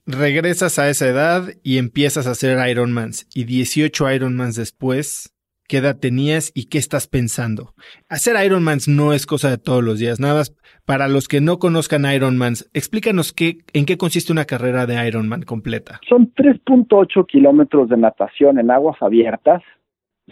regresas 0.05 0.79
a 0.79 0.89
esa 0.89 1.07
edad 1.07 1.49
y 1.63 1.77
empiezas 1.77 2.27
a 2.27 2.31
hacer 2.31 2.57
Ironmans. 2.69 3.27
Y 3.33 3.43
18 3.43 4.11
Ironmans 4.11 4.55
después, 4.55 5.34
¿qué 5.67 5.77
edad 5.77 5.97
tenías 5.99 6.51
y 6.55 6.69
qué 6.69 6.77
estás 6.77 7.07
pensando? 7.07 7.73
Hacer 8.09 8.35
Ironmans 8.43 8.87
no 8.87 9.13
es 9.13 9.25
cosa 9.25 9.49
de 9.49 9.57
todos 9.57 9.83
los 9.83 9.99
días. 9.99 10.19
Nada 10.19 10.35
más, 10.35 10.55
para 10.85 11.07
los 11.07 11.27
que 11.27 11.41
no 11.41 11.57
conozcan 11.57 12.05
Ironmans, 12.05 12.69
explícanos 12.73 13.33
qué, 13.33 13.57
en 13.73 13.85
qué 13.85 13.97
consiste 13.97 14.31
una 14.31 14.45
carrera 14.45 14.85
de 14.85 15.07
Ironman 15.07 15.43
completa. 15.43 15.99
Son 16.07 16.33
3.8 16.33 17.25
kilómetros 17.27 17.89
de 17.89 17.97
natación 17.97 18.59
en 18.59 18.71
aguas 18.71 19.01
abiertas. 19.01 19.63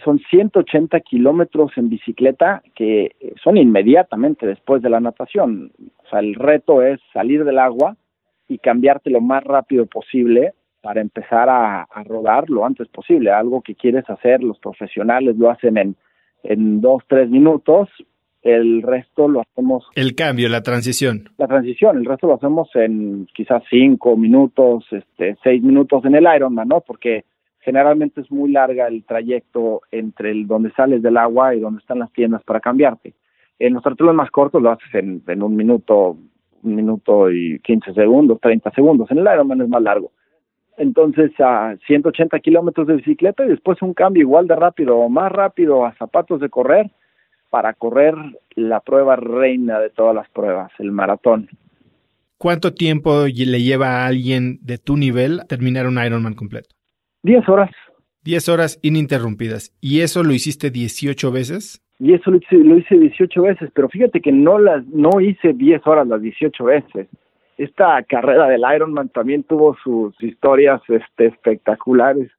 Son 0.04 0.18
180 0.30 0.98
kilómetros 1.00 1.70
en 1.76 1.88
bicicleta 1.88 2.62
que 2.74 3.14
son 3.42 3.56
inmediatamente 3.56 4.46
después 4.46 4.82
de 4.82 4.90
la 4.90 5.00
natación. 5.00 5.72
O 6.04 6.08
sea, 6.10 6.18
el 6.18 6.34
reto 6.34 6.82
es 6.82 7.00
salir 7.12 7.44
del 7.44 7.58
agua 7.58 7.96
y 8.48 8.58
cambiarte 8.58 9.10
lo 9.10 9.20
más 9.20 9.44
rápido 9.44 9.86
posible 9.86 10.52
para 10.84 11.00
empezar 11.00 11.48
a, 11.48 11.86
rodar 12.04 12.50
lo 12.50 12.66
antes 12.66 12.88
posible. 12.88 13.30
Algo 13.30 13.62
que 13.62 13.74
quieres 13.74 14.04
hacer, 14.10 14.42
los 14.42 14.58
profesionales 14.58 15.34
lo 15.38 15.50
hacen 15.50 15.78
en, 15.78 15.96
en 16.42 16.82
dos, 16.82 17.02
tres 17.08 17.30
minutos, 17.30 17.88
el 18.42 18.82
resto 18.82 19.26
lo 19.26 19.40
hacemos. 19.40 19.86
El 19.94 20.14
cambio, 20.14 20.50
la 20.50 20.62
transición. 20.62 21.30
La 21.38 21.46
transición, 21.46 21.96
el 21.96 22.04
resto 22.04 22.26
lo 22.26 22.34
hacemos 22.34 22.68
en 22.74 23.26
quizás 23.34 23.62
cinco 23.70 24.14
minutos, 24.18 24.84
este, 24.90 25.38
seis 25.42 25.62
minutos 25.62 26.04
en 26.04 26.16
el 26.16 26.26
Ironman, 26.36 26.68
¿no? 26.68 26.82
Porque 26.82 27.24
generalmente 27.60 28.20
es 28.20 28.30
muy 28.30 28.52
larga 28.52 28.86
el 28.86 29.04
trayecto 29.04 29.80
entre 29.90 30.32
el 30.32 30.46
donde 30.46 30.70
sales 30.72 31.02
del 31.02 31.16
agua 31.16 31.54
y 31.54 31.60
donde 31.60 31.80
están 31.80 31.98
las 31.98 32.12
tiendas 32.12 32.42
para 32.44 32.60
cambiarte. 32.60 33.14
En 33.58 33.72
los 33.72 33.82
triatlones 33.82 34.16
más 34.16 34.30
cortos 34.30 34.60
lo 34.60 34.70
haces 34.70 34.94
en, 34.94 35.22
en 35.28 35.42
un 35.42 35.56
minuto, 35.56 36.18
un 36.62 36.74
minuto 36.74 37.30
y 37.30 37.58
15 37.60 37.94
segundos, 37.94 38.38
30 38.42 38.70
segundos. 38.72 39.10
En 39.10 39.16
el 39.16 39.24
Ironman 39.32 39.62
es 39.62 39.68
más 39.70 39.82
largo. 39.82 40.10
Entonces 40.76 41.30
a 41.38 41.76
180 41.86 42.38
kilómetros 42.40 42.86
de 42.86 42.96
bicicleta 42.96 43.44
y 43.44 43.48
después 43.48 43.80
un 43.82 43.94
cambio 43.94 44.22
igual 44.22 44.46
de 44.46 44.56
rápido 44.56 44.96
o 44.98 45.08
más 45.08 45.30
rápido 45.30 45.84
a 45.84 45.94
zapatos 45.94 46.40
de 46.40 46.48
correr 46.48 46.90
para 47.50 47.74
correr 47.74 48.14
la 48.56 48.80
prueba 48.80 49.16
reina 49.16 49.78
de 49.78 49.90
todas 49.90 50.14
las 50.14 50.28
pruebas, 50.30 50.72
el 50.78 50.90
maratón. 50.90 51.48
¿Cuánto 52.38 52.74
tiempo 52.74 53.26
le 53.26 53.62
lleva 53.62 54.02
a 54.02 54.06
alguien 54.06 54.58
de 54.62 54.78
tu 54.78 54.96
nivel 54.96 55.42
terminar 55.48 55.86
un 55.86 56.04
Ironman 56.04 56.34
completo? 56.34 56.74
10 57.22 57.48
horas. 57.48 57.70
10 58.24 58.48
horas 58.48 58.78
ininterrumpidas. 58.82 59.72
¿Y 59.80 60.00
eso 60.00 60.24
lo 60.24 60.32
hiciste 60.32 60.70
18 60.70 61.30
veces? 61.30 61.84
y 61.98 62.12
eso 62.12 62.30
lo 62.30 62.38
hice, 62.38 62.56
lo 62.56 62.76
hice 62.76 62.98
18 62.98 63.42
veces, 63.42 63.70
pero 63.72 63.88
fíjate 63.88 64.20
que 64.20 64.32
no 64.32 64.58
las 64.58 64.84
no 64.86 65.20
hice 65.20 65.52
10 65.52 65.86
horas 65.86 66.06
las 66.06 66.20
18 66.20 66.64
veces. 66.64 67.08
Esta 67.56 68.02
carrera 68.02 68.48
del 68.48 68.64
Ironman 68.74 69.08
también 69.10 69.44
tuvo 69.44 69.76
sus 69.82 70.20
historias 70.22 70.82
este, 70.88 71.26
espectaculares. 71.26 72.30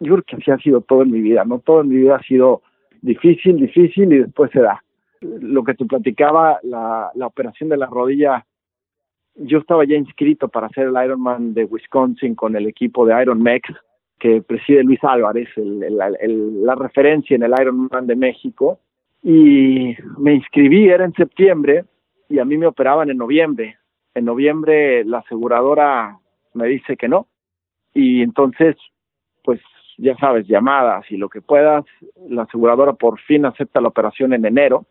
Yo 0.00 0.14
creo 0.14 0.24
que 0.24 0.36
así 0.36 0.50
ha 0.50 0.58
sido 0.58 0.80
todo 0.80 1.02
en 1.02 1.10
mi 1.10 1.20
vida, 1.20 1.44
¿no? 1.44 1.58
Todo 1.58 1.82
en 1.82 1.88
mi 1.88 1.96
vida 1.96 2.16
ha 2.16 2.22
sido 2.22 2.62
difícil, 3.02 3.56
difícil 3.56 4.12
y 4.12 4.18
después 4.18 4.50
se 4.50 4.60
da. 4.60 4.82
Lo 5.20 5.62
que 5.62 5.74
te 5.74 5.84
platicaba, 5.84 6.58
la, 6.62 7.10
la 7.14 7.26
operación 7.26 7.68
de 7.68 7.76
la 7.76 7.86
rodilla, 7.86 8.44
yo 9.36 9.58
estaba 9.58 9.84
ya 9.84 9.96
inscrito 9.96 10.48
para 10.48 10.66
hacer 10.66 10.88
el 10.88 11.04
Ironman 11.04 11.54
de 11.54 11.64
Wisconsin 11.64 12.34
con 12.34 12.56
el 12.56 12.66
equipo 12.66 13.06
de 13.06 13.20
Iron 13.22 13.42
Mex 13.42 13.68
que 14.18 14.40
preside 14.40 14.84
Luis 14.84 15.02
Álvarez, 15.02 15.48
el, 15.56 16.64
la 16.64 16.74
referencia 16.76 17.34
en 17.34 17.42
el 17.42 17.52
Ironman 17.60 18.06
de 18.06 18.14
México 18.14 18.78
y 19.22 19.96
me 20.18 20.34
inscribí, 20.34 20.88
era 20.88 21.04
en 21.04 21.12
septiembre 21.12 21.84
y 22.28 22.38
a 22.38 22.44
mí 22.44 22.56
me 22.56 22.66
operaban 22.66 23.10
en 23.10 23.18
noviembre. 23.18 23.76
En 24.14 24.24
noviembre 24.24 25.04
la 25.04 25.18
aseguradora 25.18 26.18
me 26.54 26.66
dice 26.66 26.96
que 26.96 27.08
no 27.08 27.26
y 27.94 28.22
entonces, 28.22 28.76
pues 29.44 29.60
ya 29.98 30.16
sabes, 30.16 30.46
llamadas 30.46 31.10
y 31.10 31.16
lo 31.16 31.28
que 31.28 31.40
puedas, 31.40 31.84
la 32.28 32.42
aseguradora 32.42 32.94
por 32.94 33.20
fin 33.20 33.44
acepta 33.44 33.80
la 33.80 33.88
operación 33.88 34.32
en 34.32 34.44
enero 34.44 34.86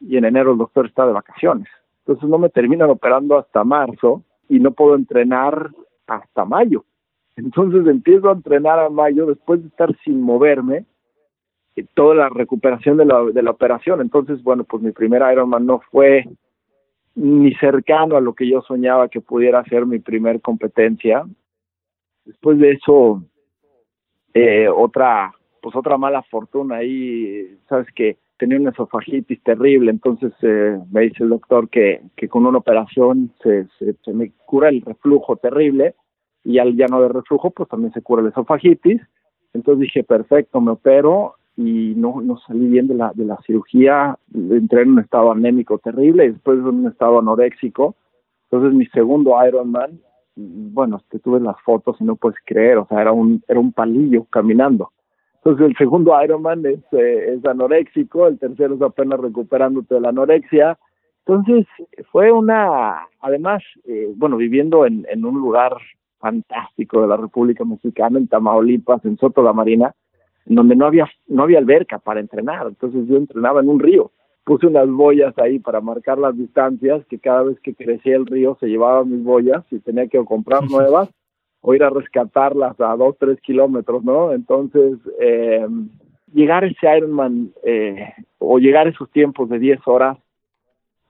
y 0.00 0.16
en 0.16 0.24
enero 0.24 0.52
el 0.52 0.58
doctor 0.58 0.86
está 0.86 1.06
de 1.06 1.12
vacaciones. 1.12 1.68
Entonces 2.00 2.28
no 2.28 2.38
me 2.38 2.48
terminan 2.48 2.90
operando 2.90 3.38
hasta 3.38 3.64
marzo 3.64 4.22
y 4.48 4.58
no 4.58 4.72
puedo 4.72 4.94
entrenar 4.94 5.70
hasta 6.06 6.44
mayo. 6.44 6.84
Entonces 7.36 7.86
empiezo 7.86 8.30
a 8.30 8.34
entrenar 8.34 8.78
a 8.78 8.90
mayo 8.90 9.26
después 9.26 9.60
de 9.62 9.68
estar 9.68 9.96
sin 10.04 10.20
moverme 10.20 10.86
toda 11.94 12.14
la 12.14 12.28
recuperación 12.28 12.96
de 12.96 13.04
la, 13.04 13.22
de 13.22 13.42
la 13.42 13.50
operación. 13.50 14.00
Entonces, 14.00 14.42
bueno, 14.42 14.64
pues 14.64 14.82
mi 14.82 14.92
primer 14.92 15.22
Ironman 15.32 15.66
no 15.66 15.80
fue 15.90 16.26
ni 17.20 17.52
cercano 17.56 18.16
a 18.16 18.20
lo 18.20 18.32
que 18.32 18.48
yo 18.48 18.62
soñaba 18.62 19.08
que 19.08 19.20
pudiera 19.20 19.62
ser 19.64 19.84
mi 19.84 19.98
primer 19.98 20.40
competencia. 20.40 21.22
Después 22.24 22.58
de 22.58 22.72
eso, 22.72 23.22
eh, 24.32 24.68
otra, 24.68 25.30
pues 25.60 25.76
otra 25.76 25.98
mala 25.98 26.22
fortuna 26.22 26.76
ahí, 26.76 27.58
sabes 27.68 27.88
que 27.94 28.16
tenía 28.38 28.58
una 28.58 28.70
esofagitis 28.70 29.42
terrible, 29.42 29.90
entonces 29.90 30.32
eh, 30.40 30.78
me 30.90 31.02
dice 31.02 31.24
el 31.24 31.28
doctor 31.28 31.68
que, 31.68 32.00
que 32.16 32.26
con 32.26 32.46
una 32.46 32.56
operación 32.56 33.30
se, 33.42 33.66
se, 33.78 33.92
se 34.02 34.12
me 34.14 34.32
cura 34.46 34.70
el 34.70 34.80
reflujo 34.80 35.36
terrible 35.36 35.94
y 36.42 36.58
al 36.58 36.74
ya 36.74 36.86
no 36.86 37.02
de 37.02 37.10
reflujo, 37.10 37.50
pues 37.50 37.68
también 37.68 37.92
se 37.92 38.00
cura 38.00 38.22
la 38.22 38.30
esofagitis. 38.30 39.02
Entonces 39.52 39.80
dije, 39.80 40.04
perfecto, 40.04 40.58
me 40.62 40.70
opero 40.70 41.34
y 41.60 41.94
no, 41.94 42.22
no 42.22 42.38
salí 42.38 42.66
bien 42.68 42.88
de 42.88 42.94
la, 42.94 43.12
de 43.14 43.26
la 43.26 43.36
cirugía, 43.46 44.16
entré 44.34 44.82
en 44.82 44.92
un 44.92 44.98
estado 45.00 45.30
anémico 45.30 45.78
terrible 45.78 46.24
y 46.24 46.30
después 46.30 46.58
en 46.58 46.66
un 46.66 46.86
estado 46.86 47.18
anoréxico. 47.18 47.94
Entonces 48.44 48.72
mi 48.72 48.86
segundo 48.86 49.34
Ironman, 49.46 50.00
bueno, 50.36 51.02
te 51.10 51.18
tuve 51.18 51.38
las 51.38 51.60
fotos 51.60 51.96
y 52.00 52.04
no 52.04 52.16
puedes 52.16 52.38
creer, 52.46 52.78
o 52.78 52.86
sea, 52.86 53.02
era 53.02 53.12
un, 53.12 53.42
era 53.46 53.60
un 53.60 53.72
palillo 53.72 54.24
caminando. 54.30 54.90
Entonces 55.36 55.66
el 55.66 55.76
segundo 55.76 56.12
Ironman 56.22 56.64
es, 56.64 56.80
eh, 56.92 57.34
es 57.34 57.44
anoréxico, 57.44 58.26
el 58.26 58.38
tercero 58.38 58.74
es 58.74 58.82
apenas 58.82 59.20
recuperándote 59.20 59.96
de 59.96 60.00
la 60.00 60.08
anorexia. 60.08 60.78
Entonces 61.26 61.66
fue 62.10 62.32
una, 62.32 63.06
además, 63.20 63.62
eh, 63.84 64.10
bueno, 64.16 64.38
viviendo 64.38 64.86
en, 64.86 65.06
en 65.10 65.26
un 65.26 65.34
lugar 65.34 65.76
fantástico 66.18 67.02
de 67.02 67.08
la 67.08 67.18
República 67.18 67.64
Mexicana, 67.64 68.18
en 68.18 68.28
Tamaulipas, 68.28 69.04
en 69.04 69.18
Soto 69.18 69.42
la 69.42 69.52
Marina, 69.52 69.94
donde 70.46 70.76
no 70.76 70.86
había, 70.86 71.08
no 71.28 71.42
había 71.42 71.58
alberca 71.58 71.98
para 71.98 72.20
entrenar, 72.20 72.66
entonces 72.66 73.06
yo 73.08 73.16
entrenaba 73.16 73.60
en 73.60 73.68
un 73.68 73.80
río. 73.80 74.10
Puse 74.44 74.66
unas 74.66 74.88
boyas 74.88 75.36
ahí 75.38 75.58
para 75.58 75.80
marcar 75.80 76.18
las 76.18 76.36
distancias, 76.36 77.04
que 77.06 77.18
cada 77.18 77.42
vez 77.42 77.60
que 77.60 77.74
crecía 77.74 78.16
el 78.16 78.26
río 78.26 78.56
se 78.58 78.66
llevaban 78.66 79.10
mis 79.10 79.22
boyas 79.22 79.64
y 79.70 79.78
tenía 79.78 80.08
que 80.08 80.24
comprar 80.24 80.68
nuevas 80.68 81.08
o 81.60 81.74
ir 81.74 81.84
a 81.84 81.90
rescatarlas 81.90 82.80
a 82.80 82.96
dos, 82.96 83.16
tres 83.18 83.40
kilómetros, 83.42 84.02
¿no? 84.02 84.32
Entonces, 84.32 84.98
eh, 85.20 85.66
llegar 86.32 86.64
a 86.64 86.68
ese 86.68 86.96
Ironman 86.96 87.52
eh, 87.62 88.12
o 88.38 88.58
llegar 88.58 88.86
a 88.86 88.90
esos 88.90 89.10
tiempos 89.10 89.48
de 89.48 89.58
10 89.58 89.80
horas 89.86 90.16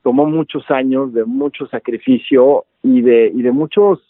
tomó 0.02 0.26
muchos 0.26 0.68
años 0.70 1.12
de 1.12 1.25
mucho 1.25 1.66
sacrificio 1.66 2.64
y 2.82 3.02
de, 3.02 3.30
y 3.34 3.42
de 3.42 3.52
muchos 3.52 4.00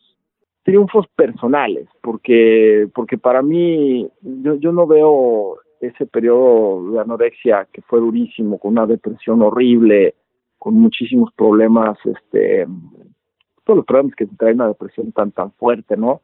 triunfos 0.63 1.07
personales, 1.17 1.89
porque, 2.03 2.89
porque 2.95 3.19
para 3.19 3.43
mí 3.43 4.09
yo, 4.21 4.55
yo 4.57 4.73
no 4.73 4.87
veo 4.87 5.59
ese 5.81 6.07
periodo 6.07 6.93
de 6.93 7.01
anorexia 7.01 7.67
que 7.73 7.83
fue 7.83 8.01
durísimo, 8.01 8.59
con 8.59 8.73
una 8.73 8.87
depresión 8.87 9.43
horrible, 9.43 10.15
con 10.59 10.75
muchísimos 10.75 11.33
problemas, 11.33 11.99
este, 12.05 12.67
todos 13.65 13.79
los 13.79 13.87
problemas 13.87 14.15
que 14.15 14.27
trae 14.27 14.53
una 14.53 14.69
depresión 14.69 15.13
tan, 15.13 15.33
tan 15.33 15.53
fuerte, 15.53 15.97
¿no? 15.97 16.21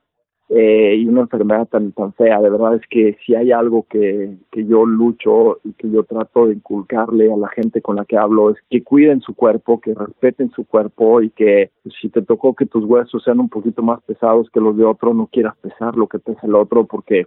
Eh, 0.48 0.94
y 0.96 1.06
una 1.06 1.22
enfermedad 1.22 1.66
tan, 1.66 1.92
tan 1.92 2.12
fea. 2.12 2.40
De 2.40 2.50
verdad 2.50 2.76
es 2.76 2.82
que 2.88 3.16
si 3.24 3.34
hay 3.34 3.50
algo 3.50 3.84
que, 3.88 4.36
que 4.52 4.64
yo 4.64 4.86
lucho 4.86 5.58
y 5.64 5.72
que 5.72 5.90
yo 5.90 6.04
trato 6.04 6.46
de 6.46 6.54
inculcarle 6.54 7.32
a 7.32 7.36
la 7.36 7.48
gente 7.48 7.82
con 7.82 7.96
la 7.96 8.04
que 8.04 8.16
hablo 8.16 8.50
es 8.50 8.56
que 8.70 8.84
cuiden 8.84 9.20
su 9.20 9.34
cuerpo, 9.34 9.80
que 9.80 9.94
respeten 9.94 10.50
su 10.52 10.64
cuerpo 10.64 11.20
y 11.20 11.30
que 11.30 11.70
pues, 11.82 11.94
si 12.00 12.08
te 12.08 12.22
tocó 12.22 12.54
que 12.54 12.66
tus 12.66 12.84
huesos 12.84 13.24
sean 13.24 13.40
un 13.40 13.48
poquito 13.48 13.82
más 13.82 14.00
pesados 14.02 14.48
que 14.50 14.60
los 14.60 14.76
de 14.76 14.84
otro, 14.84 15.14
no 15.14 15.26
quieras 15.26 15.56
pesar 15.56 15.96
lo 15.96 16.06
que 16.06 16.20
pesa 16.20 16.46
el 16.46 16.54
otro 16.54 16.86
porque 16.86 17.26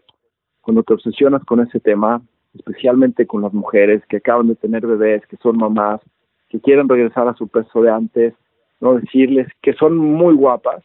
cuando 0.61 0.83
te 0.83 0.93
obsesionas 0.93 1.43
con 1.43 1.59
ese 1.59 1.79
tema, 1.79 2.21
especialmente 2.53 3.27
con 3.27 3.41
las 3.41 3.53
mujeres 3.53 4.01
que 4.07 4.17
acaban 4.17 4.47
de 4.47 4.55
tener 4.55 4.85
bebés, 4.85 5.25
que 5.27 5.37
son 5.37 5.57
mamás, 5.57 5.99
que 6.47 6.59
quieren 6.59 6.87
regresar 6.87 7.27
a 7.27 7.35
su 7.35 7.47
peso 7.47 7.81
de 7.81 7.91
antes, 7.91 8.33
no 8.79 8.95
decirles 8.95 9.47
que 9.61 9.73
son 9.73 9.97
muy 9.97 10.35
guapas, 10.35 10.83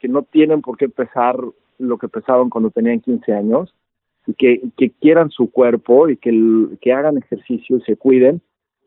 que 0.00 0.08
no 0.08 0.22
tienen 0.22 0.60
por 0.60 0.76
qué 0.76 0.88
pesar 0.88 1.36
lo 1.82 1.98
que 1.98 2.08
pesaban 2.08 2.50
cuando 2.50 2.70
tenían 2.70 3.00
15 3.00 3.32
años 3.32 3.74
y 4.26 4.34
que, 4.34 4.62
que 4.76 4.90
quieran 4.90 5.30
su 5.30 5.50
cuerpo 5.50 6.08
y 6.08 6.16
que, 6.16 6.92
hagan 6.92 7.18
ejercicio 7.18 7.78
y 7.78 7.82
se 7.82 7.96
cuiden, 7.96 8.40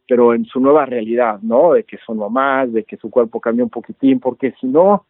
pero 0.07 0.33
en 0.33 0.45
su 0.45 0.59
nueva 0.59 0.85
realidad, 0.85 1.39
¿no? 1.41 1.73
De 1.73 1.83
que 1.83 1.97
son 2.05 2.17
mamás, 2.17 2.71
de 2.71 2.83
que 2.83 2.97
su 2.97 3.09
cuerpo 3.09 3.39
cambia 3.39 3.63
un 3.63 3.69
poquitín, 3.69 4.19
porque 4.19 4.53
si 4.61 4.67
no, 4.67 5.05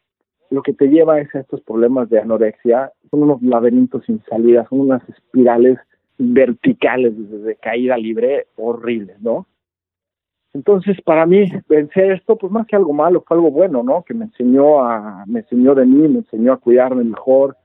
lo 0.49 0.61
que 0.61 0.73
te 0.73 0.87
lleva 0.87 1.19
es 1.19 1.33
a 1.35 1.41
estos 1.41 1.61
problemas 1.61 2.09
de 2.09 2.19
anorexia, 2.19 2.91
son 3.11 3.23
unos 3.23 3.41
laberintos 3.41 4.03
sin 4.05 4.23
salida, 4.23 4.65
son 4.69 4.81
unas 4.81 5.07
espirales 5.09 5.77
verticales 6.17 7.13
de 7.43 7.55
caída 7.55 7.97
libre 7.97 8.47
horribles, 8.55 9.19
¿no? 9.21 9.47
Entonces, 10.53 10.95
para 11.01 11.25
mí, 11.25 11.51
vencer 11.67 12.13
esto, 12.13 12.37
pues 12.37 12.49
más 12.49 12.65
que 12.65 12.77
algo 12.77 12.93
malo, 12.93 13.25
fue 13.27 13.35
algo 13.35 13.51
bueno, 13.51 13.83
¿no? 13.83 14.03
Que 14.03 14.13
me 14.13 14.25
enseñó 14.25 14.85
a, 14.85 15.25
me 15.27 15.41
enseñó 15.41 15.75
de 15.75 15.85
mí, 15.85 16.07
me 16.07 16.19
enseñó 16.19 16.53
a 16.53 16.57
cuidarme 16.57 17.03
mejor, 17.03 17.57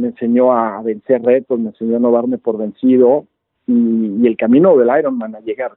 me 0.00 0.08
enseñó 0.08 0.52
a 0.52 0.82
vencer 0.82 1.22
retos, 1.22 1.58
me 1.58 1.68
enseñó 1.68 1.96
a 1.96 2.00
no 2.00 2.10
darme 2.10 2.38
por 2.38 2.58
vencido 2.58 3.26
y, 3.66 4.26
el 4.26 4.36
camino 4.36 4.76
del 4.76 4.90
Ironman 4.98 5.36
a 5.36 5.40
llegar 5.40 5.72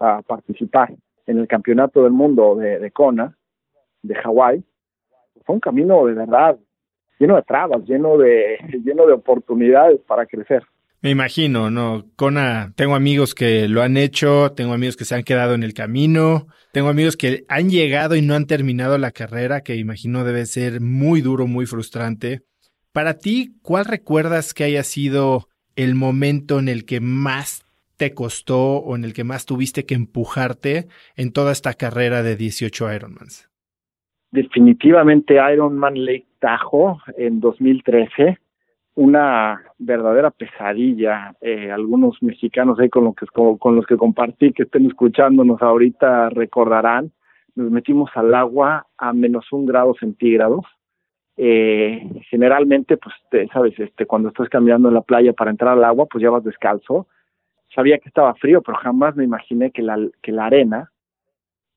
a 0.00 0.22
participar 0.22 0.94
en 1.26 1.38
el 1.38 1.48
campeonato 1.48 2.02
del 2.02 2.12
mundo 2.12 2.56
de, 2.56 2.78
de 2.78 2.90
Kona, 2.90 3.36
de 4.02 4.14
Hawái, 4.14 4.62
fue 5.44 5.54
un 5.54 5.60
camino 5.60 6.06
de 6.06 6.14
verdad 6.14 6.58
lleno 7.18 7.36
de 7.36 7.42
trabas, 7.42 7.82
lleno 7.86 8.18
de, 8.18 8.58
lleno 8.84 9.06
de 9.06 9.12
oportunidades 9.12 10.00
para 10.06 10.26
crecer. 10.26 10.62
Me 11.00 11.10
imagino, 11.10 11.70
¿no? 11.70 12.06
Kona, 12.16 12.72
tengo 12.76 12.94
amigos 12.94 13.34
que 13.34 13.68
lo 13.68 13.82
han 13.82 13.98
hecho, 13.98 14.52
tengo 14.52 14.72
amigos 14.72 14.96
que 14.96 15.04
se 15.04 15.14
han 15.14 15.22
quedado 15.22 15.52
en 15.52 15.62
el 15.62 15.74
camino, 15.74 16.46
tengo 16.72 16.88
amigos 16.88 17.18
que 17.18 17.44
han 17.48 17.68
llegado 17.68 18.16
y 18.16 18.22
no 18.22 18.34
han 18.34 18.46
terminado 18.46 18.96
la 18.96 19.10
carrera, 19.10 19.60
que 19.60 19.76
imagino 19.76 20.24
debe 20.24 20.46
ser 20.46 20.80
muy 20.80 21.20
duro, 21.20 21.46
muy 21.46 21.66
frustrante. 21.66 22.40
Para 22.94 23.14
ti, 23.14 23.56
¿cuál 23.64 23.86
recuerdas 23.86 24.54
que 24.54 24.62
haya 24.62 24.84
sido 24.84 25.48
el 25.74 25.96
momento 25.96 26.60
en 26.60 26.68
el 26.68 26.86
que 26.86 27.00
más 27.00 27.64
te 27.96 28.14
costó 28.14 28.76
o 28.76 28.94
en 28.94 29.02
el 29.02 29.12
que 29.12 29.24
más 29.24 29.46
tuviste 29.46 29.84
que 29.84 29.96
empujarte 29.96 30.86
en 31.16 31.32
toda 31.32 31.50
esta 31.50 31.72
carrera 31.74 32.22
de 32.22 32.36
18 32.36 32.94
Ironmans? 32.94 33.50
Definitivamente 34.30 35.40
Ironman 35.52 36.04
Lake 36.04 36.28
Tahoe 36.38 36.98
en 37.18 37.40
2013, 37.40 38.38
una 38.94 39.60
verdadera 39.76 40.30
pesadilla. 40.30 41.34
Eh, 41.40 41.72
algunos 41.72 42.22
mexicanos 42.22 42.78
ahí 42.78 42.90
con, 42.90 43.12
que, 43.12 43.26
con 43.26 43.74
los 43.74 43.86
que 43.86 43.96
compartí, 43.96 44.52
que 44.52 44.62
estén 44.62 44.86
escuchándonos 44.86 45.60
ahorita, 45.60 46.30
recordarán, 46.30 47.10
nos 47.56 47.72
metimos 47.72 48.10
al 48.14 48.32
agua 48.36 48.86
a 48.96 49.12
menos 49.12 49.50
un 49.50 49.66
grado 49.66 49.96
centígrados 49.98 50.64
eh, 51.36 52.22
generalmente, 52.30 52.96
pues, 52.96 53.14
te, 53.30 53.48
sabes, 53.48 53.78
este, 53.78 54.06
cuando 54.06 54.28
estás 54.28 54.48
caminando 54.48 54.88
en 54.88 54.94
la 54.94 55.00
playa 55.00 55.32
para 55.32 55.50
entrar 55.50 55.72
al 55.72 55.84
agua, 55.84 56.06
pues 56.06 56.22
ya 56.22 56.30
vas 56.30 56.44
descalzo. 56.44 57.06
Sabía 57.74 57.98
que 57.98 58.08
estaba 58.08 58.34
frío, 58.34 58.62
pero 58.62 58.78
jamás 58.78 59.16
me 59.16 59.24
imaginé 59.24 59.70
que 59.70 59.82
la, 59.82 59.98
que 60.22 60.32
la 60.32 60.46
arena 60.46 60.90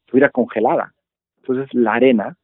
estuviera 0.06 0.30
congelada. 0.30 0.94
Entonces, 1.38 1.74
la 1.74 1.94
arena 1.94 2.38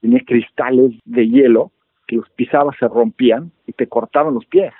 tenía 0.00 0.20
cristales 0.24 0.92
de 1.04 1.28
hielo 1.28 1.72
que 2.06 2.16
los 2.16 2.30
pisabas 2.30 2.76
se 2.78 2.88
rompían 2.88 3.52
y 3.66 3.72
te 3.72 3.88
cortaban 3.88 4.34
los 4.34 4.46
pies. 4.46 4.72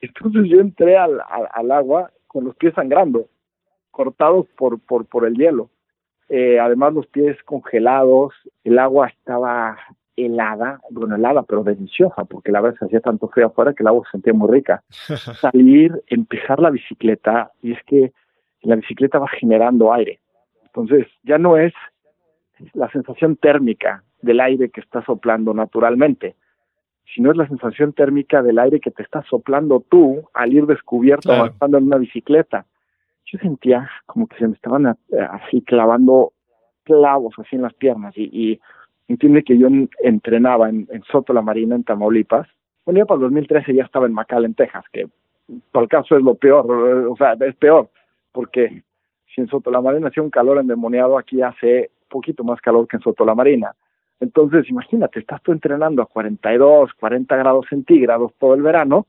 Entonces 0.00 0.48
yo 0.48 0.60
entré 0.60 0.96
al, 0.96 1.20
al, 1.20 1.48
al 1.52 1.70
agua 1.70 2.10
con 2.26 2.44
los 2.44 2.56
pies 2.56 2.74
sangrando, 2.74 3.28
cortados 3.90 4.46
por, 4.56 4.80
por, 4.80 5.06
por 5.06 5.26
el 5.26 5.34
hielo. 5.34 5.70
Eh, 6.28 6.58
además 6.58 6.94
los 6.94 7.06
pies 7.06 7.36
congelados, 7.44 8.32
el 8.64 8.78
agua 8.78 9.08
estaba 9.08 9.76
helada, 10.26 10.80
bueno, 10.90 11.16
helada, 11.16 11.42
pero 11.42 11.62
deliciosa, 11.62 12.24
porque 12.24 12.52
la 12.52 12.60
verdad 12.60 12.78
se 12.78 12.84
hacía 12.86 13.00
tanto 13.00 13.28
frío 13.28 13.46
afuera 13.46 13.74
que 13.74 13.82
el 13.82 13.88
agua 13.88 14.04
se 14.06 14.12
sentía 14.12 14.32
muy 14.32 14.50
rica. 14.50 14.82
Salir, 15.40 16.02
empezar 16.08 16.60
la 16.60 16.70
bicicleta, 16.70 17.50
y 17.62 17.72
es 17.72 17.82
que 17.84 18.12
la 18.62 18.76
bicicleta 18.76 19.18
va 19.18 19.28
generando 19.28 19.92
aire. 19.92 20.20
Entonces, 20.64 21.06
ya 21.22 21.38
no 21.38 21.56
es 21.56 21.72
la 22.74 22.90
sensación 22.90 23.36
térmica 23.36 24.04
del 24.22 24.40
aire 24.40 24.70
que 24.70 24.80
está 24.80 25.02
soplando 25.04 25.54
naturalmente, 25.54 26.36
sino 27.14 27.30
es 27.30 27.36
la 27.36 27.48
sensación 27.48 27.92
térmica 27.92 28.42
del 28.42 28.58
aire 28.58 28.80
que 28.80 28.90
te 28.90 29.02
está 29.02 29.22
soplando 29.22 29.84
tú 29.88 30.28
al 30.34 30.52
ir 30.52 30.66
descubierto 30.66 31.32
avanzando 31.32 31.78
en 31.78 31.84
una 31.84 31.96
bicicleta. 31.96 32.66
Yo 33.24 33.38
sentía 33.38 33.88
como 34.06 34.26
que 34.26 34.36
se 34.36 34.46
me 34.46 34.54
estaban 34.54 34.86
eh, 34.86 34.94
así 35.30 35.62
clavando 35.62 36.32
clavos 36.84 37.34
así 37.38 37.56
en 37.56 37.62
las 37.62 37.74
piernas 37.74 38.16
y, 38.16 38.24
y 38.32 38.60
Entiende 39.10 39.42
que 39.42 39.58
yo 39.58 39.66
entrenaba 40.04 40.68
en, 40.68 40.86
Soto 41.10 41.32
la 41.32 41.42
Marina, 41.42 41.74
en 41.74 41.82
Tamaulipas. 41.82 42.46
Bueno, 42.84 42.98
ya 42.98 43.06
para 43.06 43.16
el 43.16 43.22
2013 43.22 43.74
ya 43.74 43.82
estaba 43.82 44.06
en 44.06 44.12
McAllen, 44.12 44.54
Texas, 44.54 44.84
que 44.92 45.08
por 45.72 45.82
el 45.82 45.88
caso 45.88 46.16
es 46.16 46.22
lo 46.22 46.36
peor, 46.36 46.70
o 46.70 47.16
sea, 47.16 47.32
es 47.32 47.56
peor, 47.56 47.90
porque 48.30 48.84
si 49.34 49.40
en 49.40 49.48
Soto 49.48 49.72
la 49.72 49.80
Marina 49.80 50.06
hacía 50.06 50.22
un 50.22 50.30
calor 50.30 50.58
endemoniado, 50.58 51.18
aquí 51.18 51.42
hace 51.42 51.90
poquito 52.08 52.44
más 52.44 52.60
calor 52.60 52.86
que 52.86 52.98
en 52.98 53.02
Soto 53.02 53.24
la 53.24 53.34
Marina. 53.34 53.74
Entonces, 54.20 54.70
imagínate, 54.70 55.18
estás 55.18 55.42
tú 55.42 55.50
entrenando 55.50 56.02
a 56.02 56.06
42, 56.06 56.92
40 56.92 57.36
grados 57.36 57.66
centígrados 57.68 58.32
todo 58.38 58.54
el 58.54 58.62
verano 58.62 59.08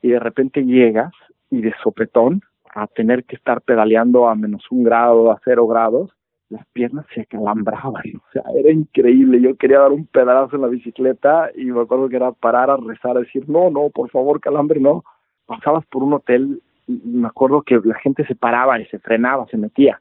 y 0.00 0.08
de 0.08 0.20
repente 0.20 0.64
llegas 0.64 1.12
y 1.50 1.60
de 1.60 1.74
sopetón 1.82 2.40
a 2.74 2.86
tener 2.86 3.24
que 3.24 3.36
estar 3.36 3.60
pedaleando 3.60 4.26
a 4.26 4.34
menos 4.36 4.64
un 4.70 4.84
grado, 4.84 5.30
a 5.30 5.38
cero 5.44 5.66
grados, 5.66 6.12
las 6.54 6.66
piernas 6.68 7.04
se 7.14 7.22
acalambraban, 7.22 8.04
o 8.16 8.32
sea, 8.32 8.42
era 8.56 8.70
increíble, 8.70 9.40
yo 9.40 9.56
quería 9.56 9.80
dar 9.80 9.92
un 9.92 10.06
pedazo 10.06 10.56
en 10.56 10.62
la 10.62 10.68
bicicleta 10.68 11.50
y 11.54 11.64
me 11.64 11.80
acuerdo 11.80 12.08
que 12.08 12.16
era 12.16 12.32
parar 12.32 12.70
a 12.70 12.76
rezar, 12.76 13.16
a 13.16 13.20
decir, 13.20 13.48
no, 13.48 13.70
no, 13.70 13.90
por 13.90 14.08
favor, 14.10 14.40
calambre, 14.40 14.80
no. 14.80 15.04
Pasabas 15.46 15.84
por 15.86 16.02
un 16.02 16.14
hotel 16.14 16.62
y 16.86 17.00
me 17.04 17.26
acuerdo 17.26 17.62
que 17.62 17.80
la 17.84 17.96
gente 17.96 18.24
se 18.26 18.34
paraba 18.34 18.80
y 18.80 18.86
se 18.86 18.98
frenaba, 18.98 19.46
se 19.48 19.56
metía. 19.56 20.00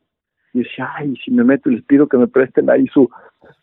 Y 0.53 0.59
decía, 0.59 0.91
ay, 0.95 1.15
si 1.23 1.31
me 1.31 1.43
meto 1.43 1.69
y 1.69 1.75
les 1.75 1.83
pido 1.83 2.07
que 2.07 2.17
me 2.17 2.27
presten 2.27 2.69
ahí 2.69 2.85
su, 2.87 3.09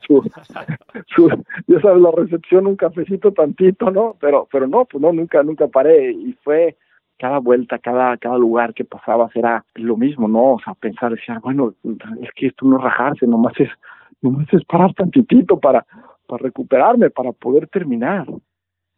su, 0.01 0.23
su, 1.15 1.29
ya 1.69 1.81
sabes, 1.81 2.03
la 2.03 2.11
recepción, 2.11 2.67
un 2.67 2.77
cafecito 2.77 3.33
tantito, 3.33 3.91
¿no? 3.91 4.17
Pero, 4.21 4.49
pero 4.51 4.67
no, 4.67 4.85
pues 4.85 5.01
no, 5.01 5.13
nunca, 5.13 5.43
nunca 5.45 5.69
paré 5.69 6.11
y 6.11 6.33
fue, 6.43 6.77
cada 7.21 7.39
vuelta, 7.39 7.79
cada, 7.79 8.17
cada 8.17 8.39
lugar 8.39 8.73
que 8.73 8.85
pasabas 8.85 9.31
era 9.37 9.63
lo 9.75 9.97
mismo, 9.99 10.27
¿no? 10.27 10.55
O 10.55 10.61
sea, 10.65 10.73
pensar, 10.75 11.13
decía, 11.13 11.39
bueno, 11.43 11.75
es 12.23 12.31
que 12.35 12.47
esto 12.47 12.65
no 12.67 12.79
rajarse, 12.79 13.27
nomás 13.27 13.53
es, 13.61 13.69
nomás 14.23 14.47
es 14.55 14.65
parar 14.65 14.95
tantitito 14.95 15.61
para, 15.61 15.85
para 16.27 16.43
recuperarme, 16.43 17.11
para 17.11 17.33
poder 17.33 17.69
terminar. 17.69 18.27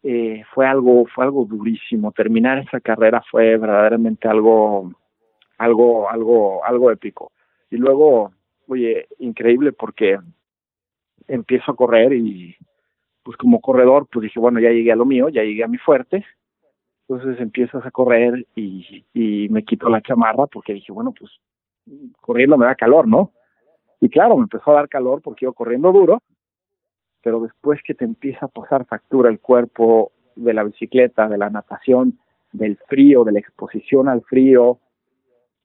eh, 0.04 0.42
fue 0.54 0.66
algo, 0.66 1.06
fue 1.06 1.24
algo 1.24 1.44
durísimo. 1.44 2.12
Terminar 2.12 2.58
esa 2.58 2.80
carrera 2.80 3.22
fue 3.30 3.56
verdaderamente 3.56 4.28
algo, 4.28 4.92
algo, 5.58 6.08
algo, 6.08 6.64
algo 6.64 6.90
épico. 6.90 7.32
Y 7.70 7.76
luego, 7.76 8.32
oye, 8.68 9.06
increíble 9.18 9.72
porque 9.72 10.18
empiezo 11.28 11.72
a 11.72 11.76
correr 11.76 12.12
y 12.12 12.56
pues 13.24 13.36
como 13.36 13.60
corredor, 13.60 14.06
pues 14.12 14.24
dije, 14.24 14.40
bueno, 14.40 14.60
ya 14.60 14.70
llegué 14.70 14.92
a 14.92 14.96
lo 14.96 15.04
mío, 15.04 15.28
ya 15.28 15.42
llegué 15.42 15.64
a 15.64 15.68
mi 15.68 15.78
fuerte. 15.78 16.24
Entonces 17.12 17.42
empiezas 17.42 17.84
a 17.84 17.90
correr 17.90 18.46
y, 18.56 19.04
me 19.50 19.64
quito 19.64 19.90
la 19.90 20.00
chamarra 20.00 20.46
porque 20.46 20.72
dije, 20.72 20.92
bueno, 20.92 21.12
pues 21.12 21.30
corriendo 22.22 22.56
me 22.56 22.64
da 22.64 22.74
calor, 22.74 23.06
¿no? 23.06 23.32
Y 24.00 24.08
claro, 24.08 24.36
me 24.36 24.44
empezó 24.44 24.70
a 24.70 24.76
dar 24.76 24.88
calor 24.88 25.20
porque 25.20 25.44
iba 25.44 25.52
corriendo 25.52 25.92
duro, 25.92 26.22
pero 27.22 27.40
después 27.40 27.80
que 27.84 27.92
te 27.92 28.06
empieza 28.06 28.46
a 28.46 28.48
pasar 28.48 28.86
factura 28.86 29.28
el 29.28 29.40
cuerpo 29.40 30.12
de 30.36 30.54
la 30.54 30.64
bicicleta, 30.64 31.28
de 31.28 31.36
la 31.36 31.50
natación, 31.50 32.18
del 32.50 32.78
frío, 32.88 33.24
de 33.24 33.32
la 33.32 33.40
exposición 33.40 34.08
al 34.08 34.22
frío, 34.22 34.78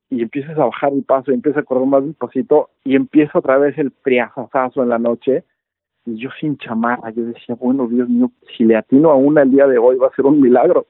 y 0.10 0.24
empiezas 0.24 0.58
a 0.58 0.66
bajar 0.66 0.92
el 0.92 1.04
paso 1.04 1.32
y 1.32 1.36
empiezas 1.36 1.64
a 1.64 1.66
correr 1.66 1.88
más 1.88 2.06
despacito 2.06 2.72
y 2.84 2.98
empieza 2.98 3.40
otra 3.40 3.58
vez 3.58 3.78
el 3.78 3.92
friazazazo 3.92 4.84
en 4.84 4.90
la 4.90 5.00
noche 5.00 5.46
y 6.06 6.18
yo 6.18 6.30
sin 6.40 6.58
chamarra, 6.58 7.10
yo 7.12 7.24
decía, 7.24 7.56
bueno, 7.56 7.88
Dios 7.88 8.10
mío, 8.10 8.32
si 8.58 8.66
le 8.66 8.76
atino 8.76 9.12
a 9.12 9.16
una 9.16 9.44
el 9.44 9.52
día 9.52 9.68
de 9.68 9.78
hoy 9.78 9.98
va 9.98 10.08
a 10.08 10.16
ser 10.16 10.26
un 10.26 10.42
milagro. 10.42 10.88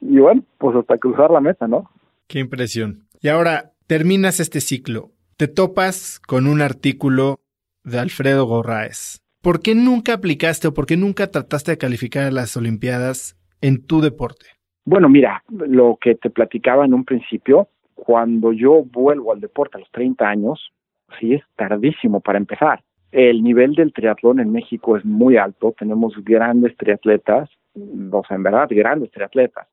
Y 0.00 0.18
bueno, 0.18 0.42
pues 0.58 0.76
hasta 0.76 0.98
cruzar 0.98 1.30
la 1.30 1.40
meta, 1.40 1.66
¿no? 1.66 1.90
Qué 2.26 2.38
impresión. 2.38 3.06
Y 3.20 3.28
ahora 3.28 3.72
terminas 3.86 4.40
este 4.40 4.60
ciclo, 4.60 5.10
te 5.36 5.48
topas 5.48 6.20
con 6.20 6.46
un 6.46 6.60
artículo 6.60 7.40
de 7.84 7.98
Alfredo 7.98 8.46
Gorraes. 8.46 9.22
¿Por 9.42 9.60
qué 9.60 9.74
nunca 9.74 10.14
aplicaste 10.14 10.68
o 10.68 10.74
por 10.74 10.86
qué 10.86 10.96
nunca 10.96 11.30
trataste 11.30 11.72
de 11.72 11.78
calificar 11.78 12.24
a 12.24 12.30
las 12.32 12.56
Olimpiadas 12.56 13.36
en 13.60 13.86
tu 13.86 14.00
deporte? 14.00 14.46
Bueno, 14.84 15.08
mira, 15.08 15.42
lo 15.48 15.98
que 16.00 16.14
te 16.14 16.30
platicaba 16.30 16.84
en 16.84 16.94
un 16.94 17.04
principio, 17.04 17.68
cuando 17.94 18.52
yo 18.52 18.84
vuelvo 18.84 19.32
al 19.32 19.40
deporte 19.40 19.76
a 19.76 19.80
los 19.80 19.90
30 19.92 20.28
años, 20.28 20.72
sí 21.20 21.34
es 21.34 21.42
tardísimo 21.56 22.20
para 22.20 22.38
empezar. 22.38 22.82
El 23.12 23.42
nivel 23.42 23.74
del 23.74 23.92
triatlón 23.92 24.40
en 24.40 24.52
México 24.52 24.96
es 24.96 25.04
muy 25.04 25.36
alto, 25.36 25.74
tenemos 25.78 26.14
grandes 26.24 26.76
triatletas, 26.76 27.48
o 27.74 28.22
sea, 28.26 28.36
en 28.36 28.42
verdad, 28.42 28.68
grandes 28.70 29.10
triatletas. 29.10 29.66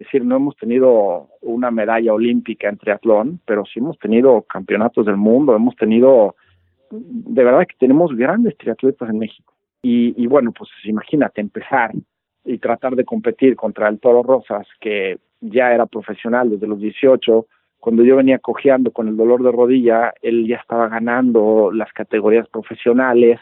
Es 0.00 0.06
decir, 0.06 0.24
no 0.24 0.36
hemos 0.36 0.56
tenido 0.56 1.28
una 1.42 1.70
medalla 1.70 2.14
olímpica 2.14 2.70
en 2.70 2.78
triatlón, 2.78 3.38
pero 3.44 3.66
sí 3.66 3.80
hemos 3.80 3.98
tenido 3.98 4.40
campeonatos 4.42 5.04
del 5.04 5.18
mundo, 5.18 5.54
hemos 5.54 5.76
tenido, 5.76 6.36
de 6.90 7.44
verdad 7.44 7.66
que 7.66 7.76
tenemos 7.78 8.16
grandes 8.16 8.56
triatletas 8.56 9.10
en 9.10 9.18
México. 9.18 9.52
Y, 9.82 10.14
y 10.16 10.26
bueno, 10.26 10.52
pues 10.52 10.70
imagínate 10.84 11.42
empezar 11.42 11.92
y 12.46 12.56
tratar 12.56 12.96
de 12.96 13.04
competir 13.04 13.56
contra 13.56 13.88
el 13.88 14.00
Toro 14.00 14.22
Rosas, 14.22 14.66
que 14.80 15.18
ya 15.42 15.74
era 15.74 15.84
profesional 15.84 16.48
desde 16.48 16.66
los 16.66 16.80
18, 16.80 17.46
cuando 17.78 18.02
yo 18.02 18.16
venía 18.16 18.38
cojeando 18.38 18.92
con 18.92 19.06
el 19.06 19.18
dolor 19.18 19.42
de 19.42 19.52
rodilla, 19.52 20.14
él 20.22 20.46
ya 20.48 20.56
estaba 20.56 20.88
ganando 20.88 21.70
las 21.72 21.92
categorías 21.92 22.48
profesionales. 22.48 23.38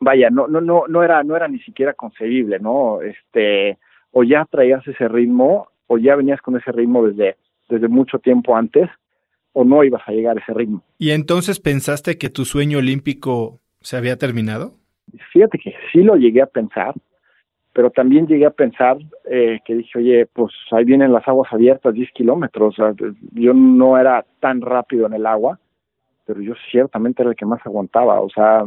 Vaya, 0.00 0.28
no, 0.28 0.48
no, 0.48 0.60
no, 0.60 0.84
no 0.86 1.02
era, 1.02 1.22
no 1.22 1.34
era 1.34 1.48
ni 1.48 1.60
siquiera 1.60 1.94
concebible, 1.94 2.58
¿no? 2.58 3.00
Este, 3.00 3.78
o 4.12 4.22
ya 4.22 4.44
traías 4.50 4.86
ese 4.86 5.08
ritmo, 5.08 5.68
o 5.86 5.98
ya 5.98 6.16
venías 6.16 6.40
con 6.40 6.56
ese 6.56 6.72
ritmo 6.72 7.06
desde, 7.06 7.36
desde 7.68 7.88
mucho 7.88 8.18
tiempo 8.18 8.56
antes, 8.56 8.88
o 9.52 9.64
no 9.64 9.84
ibas 9.84 10.02
a 10.06 10.12
llegar 10.12 10.36
a 10.36 10.40
ese 10.40 10.52
ritmo. 10.52 10.82
¿Y 10.98 11.10
entonces 11.10 11.60
pensaste 11.60 12.18
que 12.18 12.28
tu 12.28 12.44
sueño 12.44 12.78
olímpico 12.78 13.60
se 13.80 13.96
había 13.96 14.16
terminado? 14.16 14.72
Fíjate 15.32 15.58
que 15.58 15.74
sí 15.92 16.02
lo 16.02 16.16
llegué 16.16 16.42
a 16.42 16.46
pensar, 16.46 16.94
pero 17.72 17.90
también 17.90 18.26
llegué 18.26 18.46
a 18.46 18.50
pensar 18.50 18.98
eh, 19.30 19.60
que 19.64 19.74
dije, 19.74 19.98
oye, 19.98 20.26
pues 20.32 20.52
ahí 20.72 20.84
vienen 20.84 21.12
las 21.12 21.26
aguas 21.28 21.52
abiertas, 21.52 21.94
10 21.94 22.10
kilómetros, 22.12 22.78
o 22.78 22.94
sea, 22.94 22.94
yo 23.32 23.54
no 23.54 23.98
era 23.98 24.24
tan 24.40 24.60
rápido 24.60 25.06
en 25.06 25.14
el 25.14 25.26
agua, 25.26 25.58
pero 26.24 26.40
yo 26.40 26.54
ciertamente 26.70 27.22
era 27.22 27.30
el 27.30 27.36
que 27.36 27.46
más 27.46 27.60
aguantaba, 27.64 28.20
o 28.20 28.30
sea, 28.30 28.64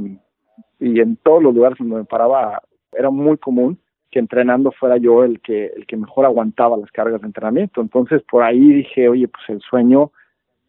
y 0.79 0.99
en 0.99 1.17
todos 1.17 1.41
los 1.41 1.53
lugares 1.53 1.77
donde 1.79 1.97
me 1.97 2.05
paraba 2.05 2.61
era 2.93 3.09
muy 3.09 3.37
común 3.37 3.79
que 4.11 4.19
entrenando 4.19 4.71
fuera 4.71 4.97
yo 4.97 5.23
el 5.23 5.39
que 5.41 5.67
el 5.67 5.85
que 5.85 5.97
mejor 5.97 6.25
aguantaba 6.25 6.77
las 6.77 6.91
cargas 6.91 7.21
de 7.21 7.27
entrenamiento, 7.27 7.81
entonces 7.81 8.21
por 8.23 8.43
ahí 8.43 8.59
dije, 8.59 9.09
oye, 9.09 9.27
pues 9.27 9.43
el 9.49 9.61
sueño 9.61 10.11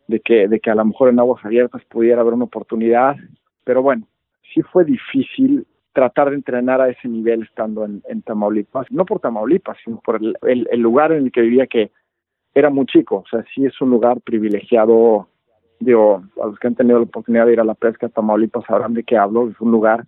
de 0.08 0.20
que 0.20 0.48
de 0.48 0.60
que 0.60 0.70
a 0.70 0.74
lo 0.74 0.84
mejor 0.84 1.10
en 1.10 1.20
aguas 1.20 1.44
abiertas 1.44 1.84
pudiera 1.84 2.20
haber 2.20 2.34
una 2.34 2.44
oportunidad, 2.44 3.16
pero 3.64 3.82
bueno, 3.82 4.06
sí 4.52 4.62
fue 4.62 4.84
difícil 4.84 5.66
tratar 5.92 6.30
de 6.30 6.36
entrenar 6.36 6.80
a 6.80 6.88
ese 6.88 7.08
nivel 7.08 7.42
estando 7.42 7.84
en, 7.84 8.02
en 8.08 8.22
Tamaulipas, 8.22 8.86
no 8.90 9.04
por 9.04 9.20
Tamaulipas, 9.20 9.78
sino 9.84 10.00
por 10.00 10.16
el, 10.16 10.36
el, 10.70 10.80
lugar 10.80 11.12
en 11.12 11.24
el 11.24 11.32
que 11.32 11.40
vivía 11.40 11.66
que 11.66 11.90
era 12.54 12.70
muy 12.70 12.86
chico, 12.86 13.16
o 13.16 13.28
sea, 13.28 13.44
sí 13.54 13.64
es 13.64 13.80
un 13.80 13.90
lugar 13.90 14.20
privilegiado, 14.20 15.28
digo, 15.80 16.22
a 16.42 16.46
los 16.46 16.58
que 16.58 16.66
han 16.68 16.74
tenido 16.74 16.98
la 16.98 17.04
oportunidad 17.04 17.46
de 17.46 17.54
ir 17.54 17.60
a 17.60 17.64
la 17.64 17.74
pesca 17.74 18.08
Tamaulipas 18.08 18.64
sabrán 18.66 18.94
de 18.94 19.02
qué 19.02 19.16
hablo, 19.16 19.48
es 19.48 19.60
un 19.60 19.70
lugar 19.70 20.06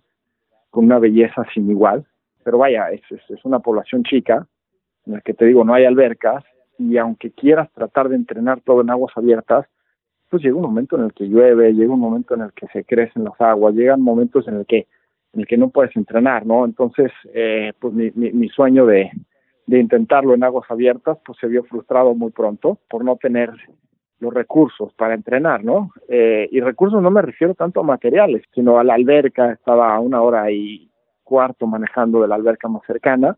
con 0.69 0.85
una 0.85 0.99
belleza 0.99 1.45
sin 1.53 1.69
igual, 1.69 2.05
pero 2.43 2.57
vaya, 2.57 2.91
es, 2.91 3.01
es, 3.11 3.45
una 3.45 3.59
población 3.59 4.03
chica, 4.03 4.47
en 5.05 5.13
la 5.13 5.21
que 5.21 5.33
te 5.33 5.45
digo, 5.45 5.63
no 5.63 5.73
hay 5.73 5.85
albercas, 5.85 6.43
y 6.77 6.97
aunque 6.97 7.31
quieras 7.31 7.71
tratar 7.73 8.09
de 8.09 8.15
entrenar 8.15 8.61
todo 8.61 8.81
en 8.81 8.89
aguas 8.89 9.15
abiertas, 9.15 9.65
pues 10.29 10.41
llega 10.43 10.55
un 10.55 10.63
momento 10.63 10.97
en 10.97 11.03
el 11.03 11.13
que 11.13 11.27
llueve, 11.27 11.73
llega 11.73 11.93
un 11.93 11.99
momento 11.99 12.35
en 12.35 12.41
el 12.41 12.53
que 12.53 12.67
se 12.67 12.83
crecen 12.83 13.23
las 13.23 13.39
aguas, 13.39 13.75
llegan 13.75 14.01
momentos 14.01 14.47
en 14.47 14.55
el 14.55 14.65
que 14.65 14.87
en 15.33 15.41
el 15.41 15.47
que 15.47 15.57
no 15.57 15.69
puedes 15.69 15.95
entrenar, 15.95 16.45
¿no? 16.45 16.65
Entonces, 16.65 17.09
eh, 17.33 17.71
pues 17.79 17.93
mi, 17.93 18.11
mi, 18.15 18.31
mi 18.33 18.49
sueño 18.49 18.85
de, 18.85 19.11
de 19.65 19.79
intentarlo 19.79 20.33
en 20.33 20.43
aguas 20.43 20.69
abiertas, 20.69 21.17
pues 21.25 21.37
se 21.39 21.47
vio 21.47 21.63
frustrado 21.63 22.13
muy 22.13 22.31
pronto 22.31 22.79
por 22.89 23.05
no 23.05 23.15
tener 23.15 23.49
los 24.19 24.33
recursos 24.33 24.93
para 24.93 25.13
entrenar, 25.13 25.63
¿no? 25.63 25.91
Eh, 26.09 26.47
y 26.51 26.59
recursos 26.59 27.01
no 27.01 27.09
me 27.09 27.21
refiero 27.21 27.55
tanto 27.55 27.79
a 27.79 27.83
materiales, 27.83 28.43
sino 28.53 28.77
a 28.77 28.83
la 28.83 28.93
alberca, 28.93 29.51
estaba 29.53 29.95
a 29.95 29.99
una 29.99 30.21
hora 30.21 30.51
y 30.51 30.90
cuarto 31.31 31.65
manejando 31.65 32.21
de 32.21 32.27
la 32.27 32.35
alberca 32.35 32.67
más 32.67 32.83
cercana. 32.85 33.37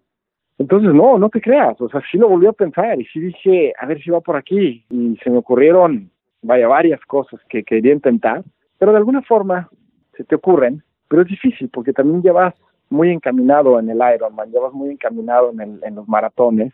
Entonces, 0.57 0.93
no, 0.93 1.19
no 1.19 1.29
te 1.29 1.41
creas, 1.41 1.79
o 1.79 1.89
sea, 1.89 2.01
sí 2.11 2.17
lo 2.17 2.27
volví 2.29 2.47
a 2.47 2.53
pensar 2.53 2.99
y 2.99 3.05
sí 3.05 3.19
dije, 3.19 3.73
a 3.79 3.85
ver 3.85 4.01
si 4.01 4.09
va 4.09 4.21
por 4.21 4.35
aquí. 4.35 4.85
Y 4.89 5.17
se 5.23 5.29
me 5.29 5.37
ocurrieron, 5.37 6.09
vaya, 6.41 6.67
varias 6.67 7.01
cosas 7.05 7.39
que 7.49 7.63
quería 7.63 7.93
intentar, 7.93 8.43
pero 8.79 8.91
de 8.91 8.97
alguna 8.97 9.21
forma 9.21 9.69
se 10.17 10.23
te 10.23 10.35
ocurren 10.35 10.83
pero 11.13 11.21
es 11.21 11.27
difícil 11.27 11.69
porque 11.69 11.93
también 11.93 12.23
llevas 12.23 12.55
muy 12.89 13.11
encaminado 13.11 13.79
en 13.79 13.87
el 13.87 13.99
Ironman, 14.15 14.49
llevas 14.49 14.73
muy 14.73 14.89
encaminado 14.89 15.51
en, 15.51 15.79
en 15.83 15.93
los 15.93 16.07
maratones 16.07 16.73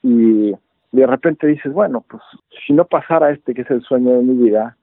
y 0.00 0.52
de 0.92 1.06
repente 1.08 1.48
dices, 1.48 1.72
bueno, 1.72 2.04
pues 2.08 2.22
si 2.64 2.72
no 2.72 2.84
pasara 2.84 3.32
este 3.32 3.54
que 3.54 3.62
es 3.62 3.70
el 3.72 3.82
sueño 3.82 4.12
de 4.12 4.22
mi 4.22 4.44
vida, 4.44 4.76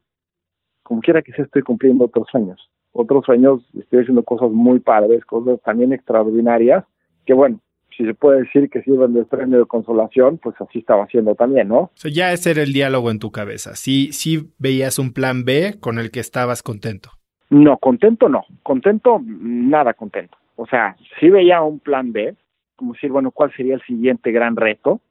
como 0.84 1.00
quiera 1.00 1.22
que 1.22 1.32
sea, 1.32 1.46
estoy 1.46 1.62
cumpliendo 1.62 2.04
otros 2.04 2.28
sueños. 2.30 2.70
Otros 2.98 3.26
sueños, 3.26 3.62
estoy 3.78 4.04
haciendo 4.04 4.24
cosas 4.24 4.52
muy 4.52 4.80
padres, 4.80 5.26
cosas 5.26 5.60
también 5.64 5.92
extraordinarias, 5.92 6.86
que 7.26 7.34
bueno, 7.34 7.60
si 7.98 8.06
se 8.06 8.14
puede 8.14 8.44
decir 8.44 8.70
que 8.70 8.82
sirven 8.84 9.14
de 9.14 9.26
premio 9.26 9.60
de 9.60 9.66
consolación, 9.66 10.38
pues 10.38 10.56
así 10.62 10.80
estaba 10.80 11.04
haciendo 11.04 11.36
también, 11.36 11.68
¿no? 11.68 11.78
O 11.80 11.92
sea, 11.96 12.10
ya 12.10 12.32
ese 12.32 12.52
era 12.52 12.64
el 12.64 12.72
diálogo 12.72 13.12
en 13.12 13.20
tu 13.20 13.32
cabeza. 13.32 13.76
Sí, 13.76 14.14
sí 14.14 14.50
veías 14.60 14.98
un 14.98 15.12
plan 15.12 15.44
B 15.44 15.76
con 15.82 16.00
el 16.00 16.10
que 16.10 16.22
estabas 16.22 16.64
contento. 16.64 17.10
No, 17.50 17.78
contento 17.80 18.30
no, 18.30 18.46
contento, 18.64 19.22
nada 19.26 19.94
contento. 19.94 20.38
O 20.56 20.66
sea, 20.66 20.96
sí 21.20 21.30
veía 21.30 21.62
un 21.62 21.80
plan 21.80 22.14
B, 22.14 22.34
como 22.78 22.94
decir, 22.94 23.12
bueno, 23.12 23.32
¿cuál 23.32 23.54
sería 23.58 23.76
el 23.76 23.82
siguiente 23.82 24.32
gran 24.32 24.56
reto? 24.56 25.02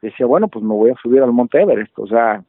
Decía, 0.00 0.24
bueno, 0.24 0.48
pues 0.48 0.64
me 0.64 0.72
voy 0.72 0.92
a 0.92 0.96
subir 1.02 1.20
al 1.20 1.32
Monte 1.32 1.60
Everest, 1.60 1.98
o 1.98 2.06
sea, 2.06 2.42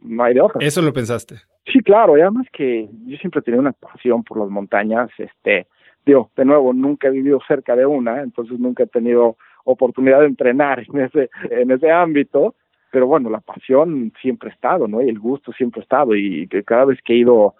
no 0.00 0.24
hay 0.24 0.32
de 0.32 0.40
otra. 0.40 0.64
¿Eso 0.64 0.80
lo 0.80 0.94
pensaste? 0.94 1.36
Sí, 1.66 1.80
claro, 1.80 2.18
y 2.18 2.20
además 2.20 2.46
que 2.52 2.88
yo 3.06 3.16
siempre 3.18 3.40
he 3.40 3.42
tenido 3.42 3.60
una 3.60 3.72
pasión 3.72 4.24
por 4.24 4.38
las 4.38 4.48
montañas, 4.48 5.10
este, 5.18 5.66
digo, 6.04 6.30
de 6.36 6.44
nuevo, 6.44 6.72
nunca 6.72 7.08
he 7.08 7.12
vivido 7.12 7.38
cerca 7.46 7.76
de 7.76 7.86
una, 7.86 8.20
entonces 8.22 8.58
nunca 8.58 8.82
he 8.82 8.88
tenido 8.88 9.36
oportunidad 9.64 10.20
de 10.20 10.26
entrenar 10.26 10.80
en 10.80 11.00
ese, 11.00 11.30
en 11.50 11.70
ese 11.70 11.90
ámbito, 11.90 12.56
pero 12.90 13.06
bueno, 13.06 13.30
la 13.30 13.40
pasión 13.40 14.12
siempre 14.20 14.50
ha 14.50 14.52
estado, 14.52 14.88
¿no? 14.88 15.00
Y 15.02 15.08
el 15.08 15.18
gusto 15.18 15.52
siempre 15.52 15.80
ha 15.80 15.84
estado, 15.84 16.16
y 16.16 16.48
cada 16.66 16.84
vez 16.84 16.98
que 17.04 17.14
he 17.14 17.18
ido 17.18 17.54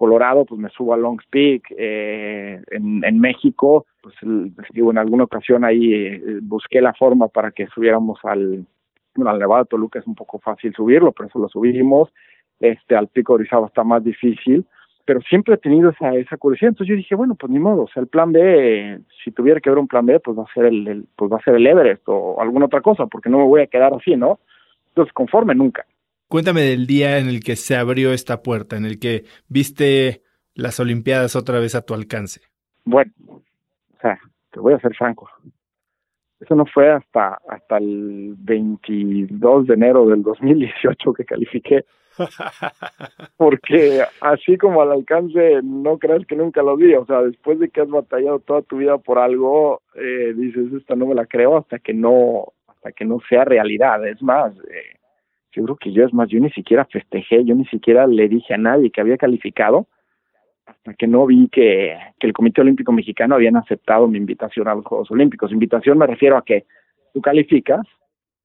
Colorado, 0.00 0.46
pues 0.46 0.58
me 0.58 0.70
subo 0.70 0.94
a 0.94 0.96
Long 0.96 1.20
Peak, 1.28 1.74
eh, 1.76 2.58
en, 2.70 3.04
en, 3.04 3.20
México, 3.20 3.84
pues 4.00 4.14
digo, 4.72 4.90
en 4.90 4.96
alguna 4.96 5.24
ocasión 5.24 5.62
ahí 5.62 5.92
eh, 5.92 6.38
busqué 6.40 6.80
la 6.80 6.94
forma 6.94 7.28
para 7.28 7.50
que 7.50 7.66
subiéramos 7.66 8.18
al, 8.22 8.64
bueno, 9.14 9.30
al 9.30 9.38
Nevado 9.38 9.64
de 9.64 9.68
Toluca 9.68 9.98
es 9.98 10.06
un 10.06 10.14
poco 10.14 10.38
fácil 10.38 10.72
subirlo, 10.74 11.12
por 11.12 11.26
eso 11.26 11.38
lo 11.38 11.50
subimos, 11.50 12.10
este, 12.60 12.94
al 12.94 13.08
Pico 13.08 13.32
de 13.32 13.42
Orizaba 13.42 13.66
está 13.66 13.82
más 13.82 14.04
difícil, 14.04 14.64
pero 15.04 15.20
siempre 15.22 15.54
he 15.54 15.58
tenido 15.58 15.90
esa, 15.90 16.14
esa 16.14 16.36
curiosidad, 16.36 16.68
entonces 16.68 16.90
yo 16.90 16.96
dije, 16.96 17.14
bueno, 17.14 17.34
pues 17.34 17.50
ni 17.50 17.58
modo, 17.58 17.82
o 17.82 17.88
sea, 17.88 18.02
el 18.02 18.08
plan 18.08 18.30
B, 18.30 19.00
si 19.24 19.32
tuviera 19.32 19.60
que 19.60 19.68
haber 19.68 19.80
un 19.80 19.88
plan 19.88 20.06
B, 20.06 20.20
pues 20.20 20.38
va 20.38 20.44
a 20.44 20.54
ser 20.54 20.66
el, 20.66 20.86
el 20.86 21.06
pues 21.16 21.32
va 21.32 21.38
a 21.38 21.42
ser 21.42 21.56
el 21.56 21.66
Everest 21.66 22.02
o 22.06 22.40
alguna 22.40 22.66
otra 22.66 22.80
cosa, 22.80 23.06
porque 23.06 23.28
no 23.28 23.38
me 23.38 23.44
voy 23.44 23.62
a 23.62 23.66
quedar 23.66 23.92
así, 23.92 24.14
¿no? 24.14 24.38
Entonces, 24.88 25.12
conforme 25.12 25.54
nunca. 25.54 25.84
Cuéntame 26.28 26.60
del 26.60 26.86
día 26.86 27.18
en 27.18 27.28
el 27.28 27.42
que 27.42 27.56
se 27.56 27.76
abrió 27.76 28.12
esta 28.12 28.42
puerta, 28.42 28.76
en 28.76 28.84
el 28.84 29.00
que 29.00 29.24
viste 29.48 30.22
las 30.54 30.78
Olimpiadas 30.78 31.34
otra 31.34 31.58
vez 31.58 31.74
a 31.74 31.84
tu 31.84 31.94
alcance. 31.94 32.40
Bueno, 32.84 33.12
o 33.26 33.42
sea, 34.00 34.18
te 34.52 34.60
voy 34.60 34.74
a 34.74 34.78
ser 34.78 34.94
franco. 34.94 35.28
Eso 36.40 36.54
no 36.54 36.64
fue 36.64 36.90
hasta, 36.90 37.38
hasta 37.48 37.76
el 37.76 38.34
22 38.38 39.66
de 39.66 39.74
enero 39.74 40.06
del 40.06 40.22
2018 40.22 41.12
que 41.12 41.24
califiqué. 41.24 41.84
Porque 43.36 44.02
así 44.20 44.56
como 44.56 44.80
al 44.80 44.92
alcance, 44.92 45.60
no 45.62 45.98
crees 45.98 46.26
que 46.26 46.36
nunca 46.36 46.62
lo 46.62 46.76
vi. 46.76 46.94
O 46.94 47.04
sea, 47.04 47.22
después 47.22 47.58
de 47.58 47.68
que 47.68 47.82
has 47.82 47.88
batallado 47.88 48.38
toda 48.40 48.62
tu 48.62 48.78
vida 48.78 48.96
por 48.98 49.18
algo, 49.18 49.82
eh, 49.94 50.32
dices, 50.34 50.72
esta 50.72 50.96
no 50.96 51.06
me 51.06 51.14
la 51.14 51.26
creo 51.26 51.58
hasta 51.58 51.78
que 51.78 51.92
no, 51.92 52.52
hasta 52.68 52.92
que 52.92 53.04
no 53.04 53.18
sea 53.28 53.44
realidad. 53.44 54.06
Es 54.08 54.22
más, 54.22 54.54
eh, 54.70 54.96
seguro 55.52 55.76
que 55.76 55.92
yo, 55.92 56.04
es 56.04 56.14
más, 56.14 56.28
yo 56.30 56.40
ni 56.40 56.50
siquiera 56.50 56.86
festejé, 56.86 57.44
yo 57.44 57.54
ni 57.54 57.66
siquiera 57.66 58.06
le 58.06 58.28
dije 58.28 58.54
a 58.54 58.58
nadie 58.58 58.90
que 58.90 59.00
había 59.02 59.18
calificado 59.18 59.86
hasta 60.70 60.94
que 60.94 61.06
no 61.06 61.26
vi 61.26 61.48
que, 61.48 61.96
que 62.18 62.26
el 62.26 62.32
Comité 62.32 62.60
Olímpico 62.60 62.92
Mexicano 62.92 63.34
habían 63.34 63.56
aceptado 63.56 64.06
mi 64.08 64.18
invitación 64.18 64.68
a 64.68 64.74
los 64.74 64.84
Juegos 64.84 65.10
Olímpicos. 65.10 65.52
Invitación 65.52 65.98
me 65.98 66.06
refiero 66.06 66.36
a 66.36 66.44
que 66.44 66.64
tú 67.12 67.20
calificas, 67.20 67.86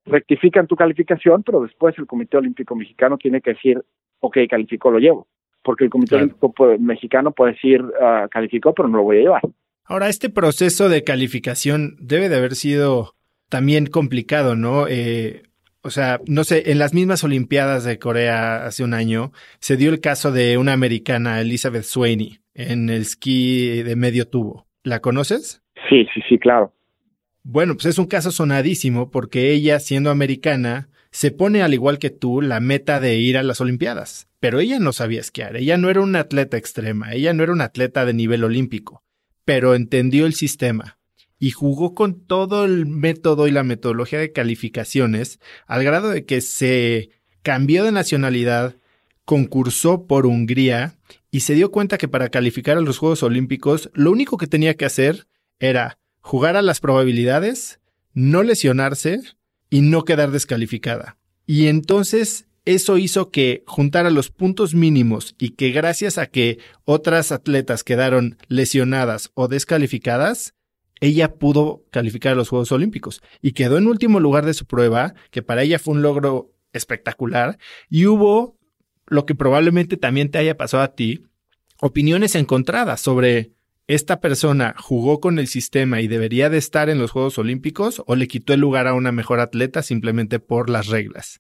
rectifican 0.06 0.68
tu 0.68 0.76
calificación, 0.76 1.44
pero 1.44 1.62
después 1.62 1.98
el 1.98 2.08
Comité 2.08 2.38
Olímpico 2.38 2.76
Mexicano 2.76 3.18
tiene 3.18 3.42
que 3.42 3.52
decir, 3.52 3.82
ok, 4.20 4.38
calificó, 4.50 4.92
lo 4.92 5.00
llevo. 5.00 5.28
Porque 5.64 5.84
el 5.84 5.90
Comité 5.90 6.16
Olímpico 6.16 6.54
Mexicano 6.80 7.32
puede 7.32 7.54
decir, 7.54 7.82
uh, 7.82 8.28
calificó, 8.30 8.74
pero 8.74 8.88
no 8.88 8.98
lo 8.98 9.04
voy 9.04 9.18
a 9.18 9.22
llevar. 9.22 9.42
Ahora, 9.86 10.10
este 10.10 10.30
proceso 10.30 10.90
de 10.90 11.04
calificación 11.04 11.96
debe 12.00 12.30
de 12.30 12.38
haber 12.38 12.56
sido 12.56 13.14
también 13.50 13.86
complicado, 13.86 14.56
¿no? 14.56 14.88
Eh, 14.88 15.44
o 15.86 15.92
sea, 15.92 16.20
no 16.26 16.44
sé, 16.44 16.72
en 16.72 16.80
las 16.80 16.96
mismas 16.96 17.24
Olimpiadas 17.24 17.84
de 17.84 18.00
Corea 18.00 18.66
hace 18.66 18.84
un 18.84 18.96
año 18.96 19.32
se 19.60 19.78
dio 19.78 19.92
el 19.92 20.02
caso 20.02 20.32
de 20.32 20.58
una 20.58 20.74
americana, 20.74 21.40
Elizabeth 21.40 21.84
Sweeney, 21.84 22.40
en 22.56 22.90
el 22.90 23.04
esquí 23.04 23.84
de 23.84 23.96
medio 23.96 24.28
tubo. 24.28 24.66
¿La 24.84 25.00
conoces? 25.00 25.62
Sí, 25.88 26.08
sí, 26.12 26.22
sí, 26.28 26.40
claro. 26.40 26.74
Bueno, 27.44 27.76
pues 27.76 27.86
es 27.86 28.00
un 28.00 28.08
caso 28.08 28.32
sonadísimo 28.32 29.12
porque 29.12 29.52
ella, 29.52 29.80
siendo 29.80 30.10
americana, 30.10 30.90
se 31.12 31.30
pone 31.30 31.62
al 31.62 31.76
igual 31.76 32.00
que 32.00 32.10
tú 32.10 32.42
la 32.42 32.60
meta 32.60 33.00
de 33.00 33.18
ir 33.18 33.38
a 33.38 33.44
las 33.44 33.62
Olimpiadas. 33.62 34.28
Pero 34.40 34.60
ella 34.60 34.80
no 34.80 34.92
sabía 34.92 35.20
esquiar, 35.20 35.56
ella 35.56 35.78
no 35.78 35.92
era 35.92 36.02
una 36.02 36.22
atleta 36.22 36.58
extrema, 36.58 37.14
ella 37.14 37.34
no 37.34 37.44
era 37.44 37.52
una 37.52 37.66
atleta 37.66 38.06
de 38.06 38.14
nivel 38.16 38.44
olímpico, 38.44 39.04
pero 39.44 39.76
entendió 39.76 40.26
el 40.26 40.34
sistema 40.34 40.98
y 41.40 41.52
jugó 41.52 41.94
con 41.94 42.26
todo 42.26 42.66
el 42.66 42.86
método 42.86 43.48
y 43.48 43.52
la 43.52 43.64
metodología 43.64 44.20
de 44.20 44.32
calificaciones 44.32 45.40
al 45.68 45.84
grado 45.84 46.10
de 46.10 46.26
que 46.26 46.42
se 46.42 47.10
cambió 47.42 47.84
de 47.84 47.92
nacionalidad, 47.92 48.76
concursó 49.26 50.08
por 50.08 50.26
Hungría 50.26 50.98
y 51.32 51.42
se 51.42 51.54
dio 51.54 51.72
cuenta 51.72 51.98
que 51.98 52.08
para 52.08 52.30
calificar 52.30 52.78
a 52.78 52.82
los 52.82 52.98
Juegos 52.98 53.24
Olímpicos 53.24 53.90
lo 53.94 54.12
único 54.12 54.38
que 54.38 54.48
tenía 54.48 54.76
que 54.76 54.86
hacer 54.86 55.28
era 55.60 56.00
jugar 56.22 56.56
a 56.56 56.62
las 56.62 56.80
probabilidades, 56.80 57.80
no 58.14 58.44
lesionarse 58.44 59.22
y 59.70 59.82
no 59.82 60.06
quedar 60.06 60.32
descalificada. 60.32 61.18
Y 61.46 61.68
entonces 61.68 62.48
eso 62.66 62.98
hizo 62.98 63.30
que 63.30 63.64
juntara 63.68 64.10
los 64.10 64.32
puntos 64.32 64.74
mínimos 64.74 65.36
y 65.38 65.52
que 65.52 65.70
gracias 65.70 66.18
a 66.18 66.26
que 66.26 66.58
otras 66.84 67.32
atletas 67.32 67.84
quedaron 67.84 68.38
lesionadas 68.48 69.32
o 69.36 69.48
descalificadas, 69.48 70.55
ella 71.02 71.36
pudo 71.36 71.84
calificar 71.92 72.34
a 72.34 72.36
los 72.36 72.50
Juegos 72.50 72.72
Olímpicos 72.72 73.22
y 73.42 73.54
quedó 73.54 73.78
en 73.78 73.88
último 73.88 74.20
lugar 74.20 74.46
de 74.46 74.54
su 74.54 74.66
prueba, 74.66 75.14
que 75.32 75.42
para 75.42 75.64
ella 75.64 75.80
fue 75.80 75.94
un 75.94 76.02
logro 76.02 76.52
espectacular, 76.74 77.58
y 77.90 78.06
hubo 78.06 78.58
lo 79.08 79.26
que 79.26 79.36
probablemente 79.36 79.98
también 79.98 80.32
te 80.32 80.38
haya 80.38 80.58
pasado 80.58 80.84
a 80.84 80.96
ti, 80.96 81.24
opiniones 81.82 82.36
encontradas 82.36 83.02
sobre 83.02 83.52
esta 83.88 84.20
persona 84.20 84.74
jugó 84.78 85.20
con 85.20 85.38
el 85.38 85.48
sistema 85.48 86.02
y 86.02 86.08
debería 86.08 86.50
de 86.50 86.58
estar 86.58 86.90
en 86.90 86.98
los 86.98 87.12
Juegos 87.12 87.38
Olímpicos 87.38 88.04
o 88.08 88.16
le 88.16 88.28
quitó 88.28 88.54
el 88.54 88.62
lugar 88.62 88.88
a 88.88 88.96
una 88.96 89.12
mejor 89.12 89.40
atleta 89.40 89.84
simplemente 89.84 90.40
por 90.40 90.70
las 90.72 90.88
reglas. 90.88 91.40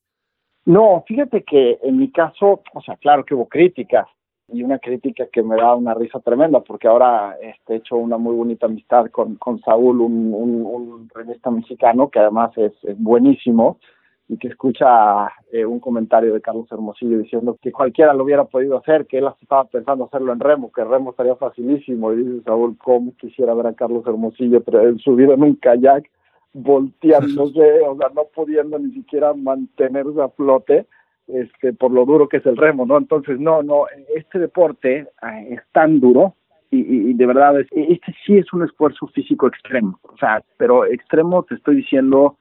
No, 0.66 1.04
fíjate 1.08 1.44
que 1.44 1.80
en 1.84 1.98
mi 1.98 2.12
caso, 2.12 2.62
o 2.74 2.82
sea, 2.82 2.98
claro 2.98 3.26
que 3.26 3.34
hubo 3.34 3.48
críticas, 3.48 4.08
y 4.48 4.64
una 4.64 4.80
crítica 4.80 5.26
que 5.32 5.42
me 5.42 5.56
da 5.56 5.76
una 5.76 5.94
risa 5.94 6.20
tremenda 6.20 6.60
porque 6.60 6.88
ahora 6.88 7.36
este, 7.42 7.74
he 7.74 7.78
hecho 7.78 7.96
una 7.96 8.18
muy 8.18 8.36
bonita 8.36 8.68
amistad 8.68 9.08
con, 9.12 9.36
con 9.36 9.60
Saúl, 9.62 10.02
un, 10.02 10.34
un, 10.34 11.10
revista 11.14 11.50
mexicano 11.50 12.10
que 12.10 12.20
además 12.20 12.52
es, 12.58 12.74
buenísimo 12.98 13.80
y 14.28 14.38
que 14.38 14.48
escucha 14.48 15.28
eh, 15.52 15.66
un 15.66 15.80
comentario 15.80 16.34
de 16.34 16.42
Carlos 16.42 16.68
Hermosillo 16.72 17.20
diciendo 17.20 17.58
que 17.62 17.72
cualquiera 17.72 18.14
lo 18.14 18.24
hubiera 18.24 18.46
podido 18.46 18.78
hacer, 18.78 19.06
que 19.06 19.20
él 19.20 19.28
estaba 19.42 19.66
pensando 19.66 20.06
hacerlo 20.06 20.34
en 20.34 20.40
remo, 20.40 20.72
que 20.72 20.84
remo 20.84 21.12
estaría 21.12 21.36
facilísimo. 21.36 22.12
Y 22.12 22.24
dice 22.24 22.44
Saúl, 22.44 22.76
¿cómo 22.78 23.14
quisiera 23.18 23.54
ver 23.54 23.68
a 23.68 23.74
Carlos 23.74 24.06
Hermosillo 24.06 24.64
subido 24.98 25.34
en 25.34 25.44
un 25.44 25.56
kayak, 25.56 26.10
volteándose, 26.54 27.82
o 27.82 27.98
sea, 27.98 28.10
no 28.16 28.24
pudiendo 28.34 28.80
ni 28.80 28.94
siquiera 28.94 29.34
mantenerse 29.34 30.22
a 30.22 30.30
flote? 30.30 30.88
Este, 31.28 31.74
por 31.74 31.92
lo 31.92 32.06
duro 32.06 32.28
que 32.28 32.38
es 32.38 32.46
el 32.46 32.58
remo, 32.58 32.86
¿no? 32.86 32.98
Entonces, 32.98 33.40
no, 33.40 33.64
no, 33.64 33.86
este 34.16 34.40
deporte 34.40 34.98
eh, 35.00 35.48
es 35.50 35.62
tan 35.72 36.00
duro 36.00 36.36
y, 36.72 37.14
de 37.14 37.26
verdad, 37.26 37.58
es, 37.60 37.68
este 37.72 38.14
sí 38.26 38.38
es 38.38 38.52
un 38.52 38.64
esfuerzo 38.64 39.08
físico 39.08 39.48
extremo, 39.48 39.98
o 40.04 40.18
sea, 40.18 40.44
pero 40.58 40.86
extremo 40.86 41.44
te 41.44 41.56
estoy 41.56 41.78
diciendo 41.78 42.38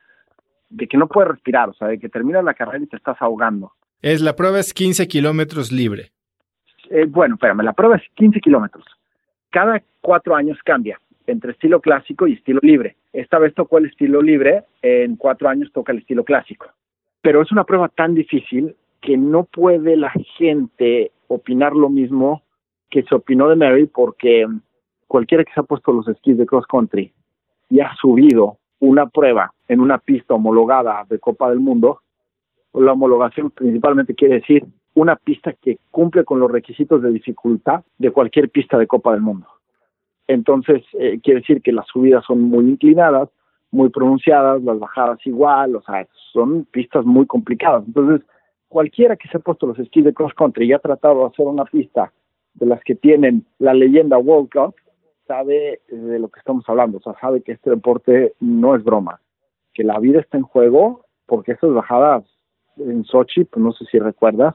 de 0.70 0.88
que 0.88 0.96
no 0.96 1.06
puedes 1.06 1.30
respirar, 1.30 1.68
o 1.68 1.74
sea, 1.74 1.86
de 1.86 2.00
que 2.00 2.08
terminas 2.08 2.42
la 2.42 2.54
carrera 2.54 2.82
y 2.82 2.88
te 2.88 2.96
estás 2.96 3.16
ahogando. 3.20 3.72
Es, 4.02 4.20
la 4.22 4.34
prueba 4.34 4.58
es 4.58 4.74
15 4.74 5.06
kilómetros 5.06 5.70
libre. 5.70 6.10
Eh, 6.90 7.06
bueno, 7.08 7.36
espérame, 7.36 7.62
la 7.62 7.74
prueba 7.74 7.96
es 7.96 8.02
15 8.14 8.40
kilómetros. 8.40 8.84
Cada 9.50 9.80
cuatro 10.00 10.34
años 10.34 10.58
cambia 10.64 11.00
entre 11.28 11.52
estilo 11.52 11.80
clásico 11.80 12.26
y 12.26 12.32
estilo 12.32 12.58
libre. 12.60 12.96
Esta 13.12 13.38
vez 13.38 13.54
tocó 13.54 13.78
el 13.78 13.86
estilo 13.86 14.20
libre, 14.20 14.64
en 14.82 15.14
cuatro 15.14 15.48
años 15.48 15.70
toca 15.72 15.92
el 15.92 15.98
estilo 15.98 16.24
clásico 16.24 16.66
pero 17.24 17.40
es 17.40 17.50
una 17.50 17.64
prueba 17.64 17.88
tan 17.88 18.14
difícil 18.14 18.76
que 19.00 19.16
no 19.16 19.44
puede 19.44 19.96
la 19.96 20.12
gente 20.36 21.10
opinar 21.28 21.72
lo 21.72 21.88
mismo 21.88 22.42
que 22.90 23.02
se 23.02 23.14
opinó 23.14 23.48
de 23.48 23.56
Mary 23.56 23.86
porque 23.86 24.46
cualquiera 25.06 25.42
que 25.42 25.52
se 25.54 25.60
ha 25.60 25.62
puesto 25.62 25.90
los 25.90 26.06
esquís 26.06 26.36
de 26.36 26.44
cross 26.44 26.66
country 26.66 27.14
y 27.70 27.80
ha 27.80 27.94
subido 27.94 28.58
una 28.78 29.06
prueba 29.06 29.54
en 29.68 29.80
una 29.80 29.96
pista 29.96 30.34
homologada 30.34 31.06
de 31.08 31.18
Copa 31.18 31.48
del 31.48 31.60
Mundo, 31.60 32.02
la 32.74 32.92
homologación 32.92 33.50
principalmente 33.50 34.14
quiere 34.14 34.34
decir 34.34 34.66
una 34.92 35.16
pista 35.16 35.54
que 35.54 35.78
cumple 35.90 36.24
con 36.24 36.40
los 36.40 36.50
requisitos 36.50 37.00
de 37.00 37.10
dificultad 37.10 37.84
de 37.96 38.10
cualquier 38.10 38.50
pista 38.50 38.76
de 38.76 38.86
Copa 38.86 39.12
del 39.12 39.22
Mundo. 39.22 39.46
Entonces, 40.28 40.82
eh, 40.92 41.20
quiere 41.22 41.40
decir 41.40 41.62
que 41.62 41.72
las 41.72 41.86
subidas 41.86 42.22
son 42.26 42.42
muy 42.42 42.68
inclinadas, 42.68 43.30
muy 43.74 43.88
pronunciadas, 43.90 44.62
las 44.62 44.78
bajadas 44.78 45.18
igual, 45.26 45.76
o 45.76 45.82
sea, 45.82 46.06
son 46.32 46.64
pistas 46.66 47.04
muy 47.04 47.26
complicadas. 47.26 47.84
Entonces, 47.86 48.26
cualquiera 48.68 49.16
que 49.16 49.28
se 49.28 49.36
ha 49.36 49.40
puesto 49.40 49.66
los 49.66 49.78
esquís 49.78 50.04
de 50.04 50.14
cross 50.14 50.32
country 50.34 50.66
y 50.66 50.72
ha 50.72 50.78
tratado 50.78 51.20
de 51.20 51.26
hacer 51.26 51.46
una 51.46 51.64
pista 51.64 52.12
de 52.54 52.66
las 52.66 52.82
que 52.84 52.94
tienen 52.94 53.44
la 53.58 53.74
leyenda 53.74 54.16
World 54.18 54.50
Cup, 54.50 54.74
sabe 55.26 55.80
de 55.88 56.18
lo 56.18 56.28
que 56.28 56.38
estamos 56.38 56.64
hablando, 56.68 56.98
o 56.98 57.00
sea, 57.00 57.14
sabe 57.20 57.42
que 57.42 57.52
este 57.52 57.70
deporte 57.70 58.34
no 58.40 58.76
es 58.76 58.84
broma, 58.84 59.20
que 59.72 59.82
la 59.82 59.98
vida 59.98 60.20
está 60.20 60.38
en 60.38 60.44
juego, 60.44 61.04
porque 61.26 61.52
esas 61.52 61.72
bajadas 61.72 62.24
en 62.76 63.04
Sochi, 63.04 63.44
pues 63.44 63.62
no 63.62 63.72
sé 63.72 63.84
si 63.86 63.98
recuerdas, 63.98 64.54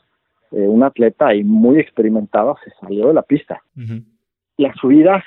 eh, 0.52 0.68
un 0.68 0.84
atleta 0.84 1.30
muy 1.44 1.80
experimentada 1.80 2.56
se 2.64 2.72
salió 2.80 3.08
de 3.08 3.14
la 3.14 3.24
pista. 3.24 3.62
Las 4.58 4.76
subidas 4.78 5.24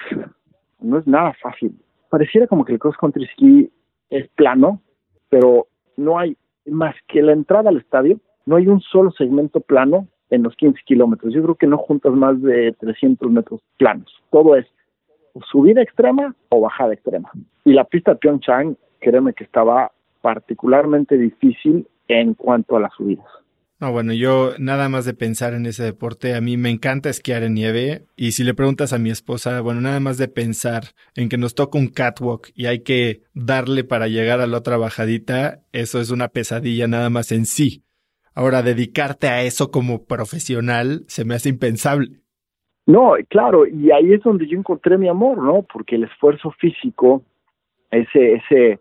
no 0.80 0.98
es 0.98 1.06
nada 1.06 1.34
fácil. 1.40 1.74
Pareciera 2.10 2.46
como 2.46 2.64
que 2.64 2.72
el 2.72 2.78
cross 2.78 2.96
country 2.96 3.26
ski 3.28 3.70
es 4.12 4.28
plano, 4.28 4.80
pero 5.30 5.66
no 5.96 6.18
hay 6.18 6.36
más 6.66 6.94
que 7.08 7.22
la 7.22 7.32
entrada 7.32 7.70
al 7.70 7.78
estadio, 7.78 8.20
no 8.46 8.56
hay 8.56 8.68
un 8.68 8.80
solo 8.80 9.10
segmento 9.12 9.60
plano 9.60 10.06
en 10.30 10.42
los 10.42 10.54
15 10.56 10.80
kilómetros. 10.84 11.32
Yo 11.32 11.42
creo 11.42 11.54
que 11.54 11.66
no 11.66 11.78
juntas 11.78 12.12
más 12.12 12.40
de 12.42 12.72
300 12.78 13.30
metros 13.30 13.60
planos. 13.78 14.12
Todo 14.30 14.56
es 14.56 14.66
subida 15.50 15.82
extrema 15.82 16.34
o 16.50 16.60
bajada 16.60 16.94
extrema. 16.94 17.30
Y 17.64 17.72
la 17.72 17.84
pista 17.84 18.12
de 18.12 18.18
Pyeongchang, 18.18 18.76
créeme 19.00 19.32
que 19.32 19.44
estaba 19.44 19.92
particularmente 20.20 21.16
difícil 21.16 21.86
en 22.08 22.34
cuanto 22.34 22.76
a 22.76 22.80
las 22.80 22.92
subidas. 22.94 23.26
No, 23.82 23.90
bueno, 23.90 24.12
yo 24.12 24.52
nada 24.60 24.88
más 24.88 25.06
de 25.06 25.12
pensar 25.12 25.54
en 25.54 25.66
ese 25.66 25.82
deporte, 25.82 26.36
a 26.36 26.40
mí 26.40 26.56
me 26.56 26.70
encanta 26.70 27.10
esquiar 27.10 27.42
en 27.42 27.54
nieve 27.54 28.04
y 28.14 28.30
si 28.30 28.44
le 28.44 28.54
preguntas 28.54 28.92
a 28.92 28.98
mi 28.98 29.10
esposa, 29.10 29.60
bueno, 29.60 29.80
nada 29.80 29.98
más 29.98 30.18
de 30.18 30.28
pensar 30.28 30.84
en 31.16 31.28
que 31.28 31.36
nos 31.36 31.56
toca 31.56 31.80
un 31.80 31.88
catwalk 31.88 32.52
y 32.54 32.66
hay 32.66 32.84
que 32.84 33.22
darle 33.34 33.82
para 33.82 34.06
llegar 34.06 34.40
a 34.40 34.46
la 34.46 34.58
otra 34.58 34.76
bajadita, 34.76 35.62
eso 35.72 36.00
es 36.00 36.12
una 36.12 36.28
pesadilla 36.28 36.86
nada 36.86 37.10
más 37.10 37.32
en 37.32 37.44
sí. 37.44 37.82
Ahora, 38.36 38.62
dedicarte 38.62 39.26
a 39.26 39.42
eso 39.42 39.72
como 39.72 40.04
profesional 40.04 41.02
se 41.08 41.24
me 41.24 41.34
hace 41.34 41.48
impensable. 41.48 42.20
No, 42.86 43.14
claro, 43.30 43.66
y 43.66 43.90
ahí 43.90 44.12
es 44.12 44.22
donde 44.22 44.46
yo 44.46 44.56
encontré 44.56 44.96
mi 44.96 45.08
amor, 45.08 45.38
¿no? 45.38 45.64
Porque 45.64 45.96
el 45.96 46.04
esfuerzo 46.04 46.52
físico, 46.52 47.24
ese, 47.90 48.34
ese, 48.34 48.78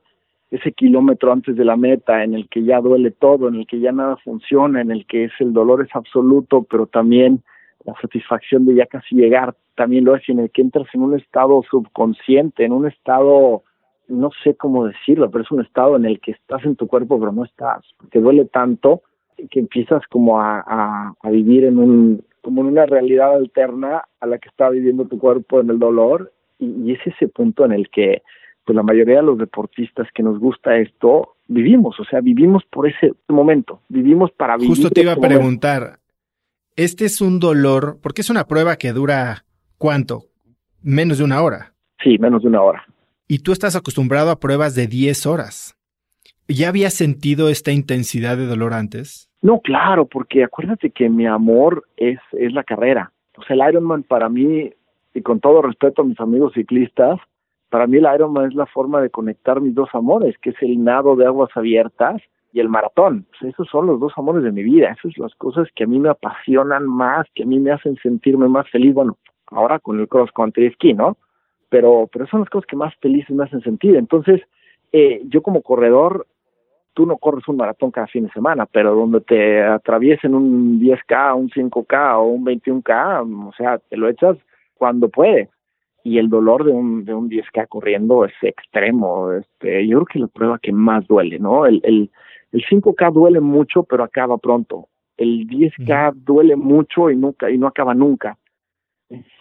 ese 0.52 0.74
kilómetro 0.74 1.32
antes 1.32 1.56
de 1.56 1.64
la 1.64 1.78
meta 1.78 2.24
en 2.24 2.34
el 2.34 2.50
que 2.50 2.64
ya 2.64 2.82
duele 2.82 3.12
todo, 3.12 3.48
en 3.48 3.56
el 3.56 3.66
que 3.66 3.80
ya 3.80 3.94
nada 3.94 4.18
funciona, 4.18 4.82
en 4.82 4.92
el 4.92 5.06
que 5.06 5.26
es 5.26 5.32
el 5.40 5.54
dolor 5.54 5.82
es 5.82 5.96
absoluto, 5.96 6.64
pero 6.70 6.88
también 6.88 7.42
la 7.86 7.94
satisfacción 8.02 8.66
de 8.66 8.76
ya 8.76 8.86
casi 8.86 9.16
llegar 9.16 9.56
también 9.76 10.04
lo 10.04 10.16
es, 10.16 10.28
en 10.28 10.40
el 10.40 10.52
que 10.52 10.62
entras 10.62 10.88
en 10.94 11.02
un 11.02 11.18
estado 11.18 11.64
subconsciente, 11.70 12.66
en 12.66 12.74
un 12.74 12.88
estado 12.88 13.64
no 14.10 14.30
sé 14.44 14.56
cómo 14.56 14.86
decirlo, 14.86 15.32
pero 15.32 15.46
es 15.46 15.52
un 15.52 15.62
estado 15.62 15.96
en 15.96 16.04
el 16.04 16.20
que 16.20 16.32
estás 16.32 16.66
en 16.66 16.76
tu 16.76 16.88
cuerpo, 16.88 17.18
pero 17.18 17.32
no 17.32 17.46
estás, 17.46 17.82
porque 17.98 18.20
duele 18.20 18.44
tanto 18.44 19.04
que 19.50 19.60
empiezas 19.60 20.06
como 20.08 20.40
a, 20.40 21.16
a, 21.22 21.30
vivir 21.32 21.64
en 21.64 21.80
un, 21.80 22.24
como 22.42 22.62
en 22.62 22.68
una 22.68 22.86
realidad 22.86 23.34
alterna 23.34 24.04
a 24.20 24.28
la 24.28 24.38
que 24.38 24.50
está 24.50 24.70
viviendo 24.70 25.06
tu 25.06 25.18
cuerpo 25.18 25.62
en 25.62 25.70
el 25.70 25.80
dolor, 25.80 26.32
y, 26.60 26.66
y 26.84 26.92
es 26.92 27.00
ese 27.08 27.30
punto 27.30 27.64
en 27.64 27.72
el 27.72 27.90
que 27.90 28.22
pues 28.66 28.76
la 28.76 28.84
mayoría 28.84 29.18
de 29.18 29.24
los 29.24 29.38
deportistas 29.38 30.08
que 30.14 30.24
nos 30.24 30.40
gusta 30.40 30.78
esto 30.78 31.36
vivimos, 31.48 32.00
o 32.00 32.06
sea, 32.06 32.22
vivimos 32.22 32.64
por 32.72 32.88
ese 32.88 33.14
momento, 33.28 33.82
vivimos 33.90 34.32
para 34.32 34.56
vivir. 34.56 34.70
Justo 34.70 34.90
te 34.90 35.02
iba 35.02 35.14
a 35.14 35.18
preguntar, 35.18 36.00
este 36.76 37.06
es 37.06 37.22
un 37.22 37.40
dolor, 37.40 37.98
porque 38.02 38.22
es 38.22 38.30
una 38.30 38.46
prueba 38.46 38.78
que 38.78 38.94
dura 38.94 39.44
¿cuánto? 39.82 40.26
Menos 40.84 41.18
de 41.18 41.24
una 41.24 41.42
hora. 41.42 41.74
Sí, 42.04 42.18
menos 42.20 42.44
de 42.44 42.48
una 42.48 42.62
hora. 42.62 42.86
Y 43.28 43.40
tú 43.40 43.52
estás 43.52 43.76
acostumbrado 43.76 44.30
a 44.30 44.40
pruebas 44.40 44.76
de 44.76 44.88
10 44.88 45.26
horas. 45.26 45.76
¿Ya 46.48 46.70
habías 46.70 46.94
sentido 46.94 47.50
esta 47.50 47.72
intensidad 47.72 48.38
de 48.38 48.46
dolor 48.46 48.74
antes? 48.74 49.30
No, 49.42 49.60
claro, 49.60 50.06
porque 50.06 50.44
acuérdate 50.44 50.92
que 50.92 51.10
mi 51.10 51.26
amor 51.26 51.88
es, 51.98 52.20
es 52.34 52.54
la 52.54 52.64
carrera. 52.64 53.12
O 53.38 53.44
sea, 53.44 53.56
el 53.56 53.70
Ironman 53.70 54.04
para 54.04 54.30
mí, 54.30 54.72
y 55.14 55.22
con 55.22 55.40
todo 55.40 55.62
respeto 55.62 56.04
a 56.04 56.06
mis 56.06 56.20
amigos 56.20 56.54
ciclistas, 56.54 57.20
para 57.72 57.88
mí 57.88 57.98
el 57.98 58.08
Ironman 58.14 58.50
es 58.50 58.54
la 58.54 58.66
forma 58.66 59.02
de 59.02 59.10
conectar 59.10 59.62
mis 59.62 59.74
dos 59.74 59.88
amores, 59.94 60.38
que 60.40 60.50
es 60.50 60.58
el 60.62 60.84
nado 60.84 61.16
de 61.16 61.26
aguas 61.26 61.50
abiertas 61.56 62.22
y 62.52 62.60
el 62.60 62.68
maratón. 62.68 63.26
esos 63.42 63.66
son 63.70 63.88
los 63.88 63.98
dos 63.98 64.12
amores 64.18 64.44
de 64.44 64.52
mi 64.52 64.62
vida. 64.62 64.90
Esas 64.90 65.14
son 65.14 65.24
las 65.24 65.36
cosas 65.36 65.70
que 65.74 65.86
a 65.86 65.88
mí 65.88 65.98
me 65.98 66.10
apasionan 66.10 66.86
más, 66.86 67.26
que 67.34 67.44
a 67.44 67.46
mí 67.46 67.60
me 67.60 67.72
hacen 67.72 67.96
sentirme 68.04 68.50
más 68.50 68.70
feliz. 68.70 68.94
Bueno, 68.94 69.18
ahora 69.48 69.80
con 69.80 70.02
el 70.02 70.10
cross 70.10 70.32
country 70.34 70.70
ski, 70.72 70.94
¿no? 70.94 71.16
Pero, 71.70 72.10
pero 72.12 72.28
son 72.28 72.42
las 72.42 72.50
cosas 72.50 72.68
que 72.68 72.76
más 72.76 72.94
felices 72.98 73.34
me 73.34 73.46
hacen 73.46 73.62
sentir. 73.62 73.96
Entonces, 73.96 74.42
eh, 74.92 75.22
yo 75.30 75.42
como 75.42 75.62
corredor, 75.62 76.28
tú 76.94 77.06
no 77.06 77.16
corres 77.20 77.48
un 77.48 77.56
maratón 77.56 77.92
cada 77.92 78.08
fin 78.08 78.26
de 78.26 78.34
semana, 78.34 78.66
pero 78.66 78.94
donde 78.94 79.22
te 79.22 79.64
atraviesen 79.64 80.36
un 80.36 80.82
10K, 80.82 81.38
un 81.38 81.50
5K 81.50 82.18
o 82.18 82.24
un 82.24 82.46
21K, 82.46 83.48
o 83.48 83.54
sea, 83.54 83.78
te 83.78 83.96
lo 83.96 84.10
echas 84.10 84.36
cuando 84.78 85.08
puedes 85.08 85.48
y 86.04 86.18
el 86.18 86.30
dolor 86.30 86.66
de 86.66 86.72
un, 86.72 87.06
de 87.06 87.14
un 87.14 87.30
10K 87.30 87.68
corriendo 87.68 88.26
es 88.26 88.34
extremo. 88.42 89.32
Este, 89.34 89.88
yo 89.88 89.98
creo 89.98 90.06
que 90.06 90.20
la 90.20 90.28
prueba 90.28 90.60
que 90.60 90.72
más 90.72 91.06
duele, 91.08 91.40
¿no? 91.40 91.66
El, 91.66 91.82
el, 91.84 92.12
el 92.52 92.66
5K 92.66 93.14
duele 93.14 93.40
mucho, 93.40 93.84
pero 93.84 94.04
acaba 94.04 94.38
pronto. 94.38 94.88
El 95.18 95.48
10K 95.48 96.14
duele 96.16 96.56
mucho 96.56 97.10
y 97.10 97.16
nunca 97.16 97.50
y 97.50 97.58
no 97.58 97.68
acaba 97.68 97.94
nunca. 97.94 98.38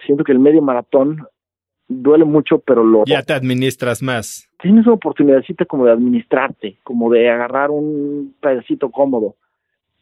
Siento 0.04 0.24
que 0.24 0.32
el 0.32 0.38
medio 0.38 0.60
maratón 0.60 1.26
duele 1.88 2.24
mucho, 2.24 2.58
pero 2.58 2.84
lo... 2.84 3.04
Ya 3.04 3.22
te 3.22 3.32
administras 3.32 4.02
más. 4.02 4.48
Tienes 4.60 4.86
una 4.86 4.94
oportunidadcita 4.94 5.64
como 5.64 5.86
de 5.86 5.92
administrarte, 5.92 6.78
como 6.82 7.10
de 7.10 7.30
agarrar 7.30 7.70
un 7.70 8.34
pedacito 8.40 8.90
cómodo. 8.90 9.36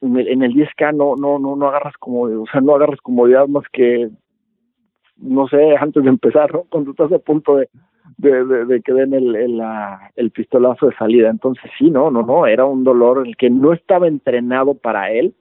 En 0.01 0.17
el, 0.17 0.29
en 0.29 0.43
el 0.43 0.53
10K 0.53 0.95
no, 0.95 1.17
no, 1.17 1.39
no, 1.39 1.57
no 1.57 1.69
agarras 1.69 1.95
como, 1.99 2.23
o 2.23 2.47
sea, 2.51 2.61
no 2.61 2.75
agarras 2.75 3.01
comodidad 3.01 3.47
más 3.49 3.65
que 3.73 4.11
no 5.21 5.49
sé, 5.49 5.77
antes 5.77 6.03
de 6.03 6.09
empezar, 6.09 6.53
¿no? 6.53 6.65
Cuando 6.71 6.93
estás 6.93 7.13
a 7.13 7.19
punto 7.19 7.57
de, 7.57 7.69
de, 8.17 8.45
de, 8.45 8.83
que 8.83 8.93
den 8.93 9.15
el, 9.15 9.35
el, 9.35 9.63
el, 10.17 10.31
pistolazo 10.31 10.87
de 10.87 10.97
salida. 10.97 11.31
Entonces 11.31 11.71
sí, 11.79 11.91
no, 11.91 12.11
no, 12.11 12.23
no, 12.23 12.47
era 12.47 12.65
un 12.65 12.85
dolor 12.85 13.27
el 13.27 13.37
que 13.37 13.51
no 13.51 13.73
estaba 13.73 14.09
entrenado 14.09 14.75
para 14.75 15.11
él, 15.13 15.35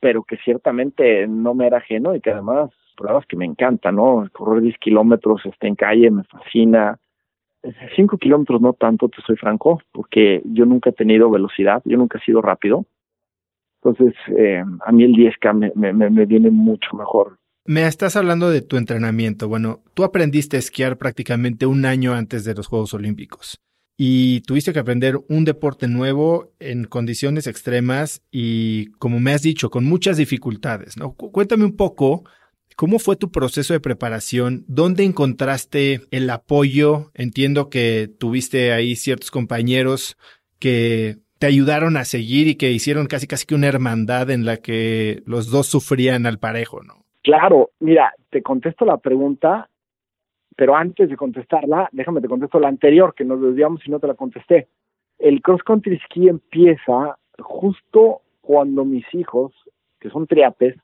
pero 0.00 0.22
que 0.22 0.36
ciertamente 0.38 1.26
no 1.26 1.54
me 1.54 1.66
era 1.66 1.78
ajeno 1.78 2.14
y 2.14 2.20
que 2.20 2.30
además 2.30 2.70
pruebas 2.96 3.26
que 3.26 3.36
me 3.36 3.46
encanta, 3.46 3.92
¿no? 3.92 4.28
Correr 4.32 4.62
10 4.62 4.78
kilómetros 4.78 5.44
este, 5.44 5.66
en 5.66 5.74
calle 5.74 6.10
me 6.10 6.24
fascina. 6.24 6.98
5 7.94 8.16
kilómetros 8.16 8.60
no 8.60 8.72
tanto, 8.72 9.08
te 9.08 9.20
soy 9.22 9.36
franco, 9.36 9.82
porque 9.92 10.40
yo 10.44 10.64
nunca 10.64 10.90
he 10.90 10.94
tenido 10.94 11.30
velocidad, 11.30 11.82
yo 11.84 11.98
nunca 11.98 12.18
he 12.18 12.24
sido 12.24 12.40
rápido. 12.40 12.86
Entonces, 13.82 14.14
eh, 14.36 14.62
a 14.84 14.92
mí 14.92 15.04
el 15.04 15.12
10K 15.12 15.72
me, 15.74 15.92
me, 15.92 16.10
me 16.10 16.26
viene 16.26 16.50
mucho 16.50 16.96
mejor 16.96 17.39
me 17.64 17.86
estás 17.86 18.16
hablando 18.16 18.50
de 18.50 18.62
tu 18.62 18.76
entrenamiento. 18.76 19.48
Bueno, 19.48 19.82
tú 19.94 20.04
aprendiste 20.04 20.56
a 20.56 20.60
esquiar 20.60 20.98
prácticamente 20.98 21.66
un 21.66 21.84
año 21.84 22.14
antes 22.14 22.44
de 22.44 22.54
los 22.54 22.66
Juegos 22.66 22.94
Olímpicos 22.94 23.60
y 24.02 24.40
tuviste 24.40 24.72
que 24.72 24.78
aprender 24.78 25.18
un 25.28 25.44
deporte 25.44 25.86
nuevo 25.86 26.54
en 26.58 26.84
condiciones 26.84 27.46
extremas 27.46 28.22
y, 28.30 28.86
como 28.92 29.20
me 29.20 29.34
has 29.34 29.42
dicho, 29.42 29.68
con 29.68 29.84
muchas 29.84 30.16
dificultades. 30.16 30.96
¿no? 30.96 31.12
Cuéntame 31.12 31.66
un 31.66 31.76
poco 31.76 32.24
cómo 32.76 32.98
fue 32.98 33.16
tu 33.16 33.30
proceso 33.30 33.74
de 33.74 33.80
preparación, 33.80 34.64
dónde 34.68 35.04
encontraste 35.04 36.00
el 36.12 36.30
apoyo. 36.30 37.10
Entiendo 37.12 37.68
que 37.68 38.10
tuviste 38.18 38.72
ahí 38.72 38.96
ciertos 38.96 39.30
compañeros 39.30 40.16
que 40.58 41.18
te 41.38 41.46
ayudaron 41.46 41.98
a 41.98 42.06
seguir 42.06 42.48
y 42.48 42.54
que 42.54 42.72
hicieron 42.72 43.06
casi 43.06 43.26
casi 43.26 43.44
que 43.44 43.54
una 43.54 43.66
hermandad 43.66 44.30
en 44.30 44.46
la 44.46 44.56
que 44.56 45.22
los 45.26 45.48
dos 45.48 45.66
sufrían 45.66 46.24
al 46.24 46.38
parejo, 46.38 46.82
¿no? 46.82 46.99
Claro, 47.22 47.70
mira, 47.80 48.14
te 48.30 48.42
contesto 48.42 48.84
la 48.84 48.96
pregunta, 48.96 49.68
pero 50.56 50.74
antes 50.74 51.08
de 51.08 51.16
contestarla, 51.16 51.88
déjame 51.92 52.20
te 52.20 52.28
contesto 52.28 52.58
la 52.58 52.68
anterior, 52.68 53.14
que 53.14 53.24
nos 53.24 53.40
desviamos 53.40 53.86
y 53.86 53.90
no 53.90 54.00
te 54.00 54.06
la 54.06 54.14
contesté. 54.14 54.68
El 55.18 55.42
cross 55.42 55.62
country 55.62 55.98
ski 55.98 56.28
empieza 56.28 57.18
justo 57.38 58.22
cuando 58.40 58.84
mis 58.84 59.04
hijos, 59.14 59.52
que 60.00 60.08
son 60.10 60.26
triapes, 60.26 60.76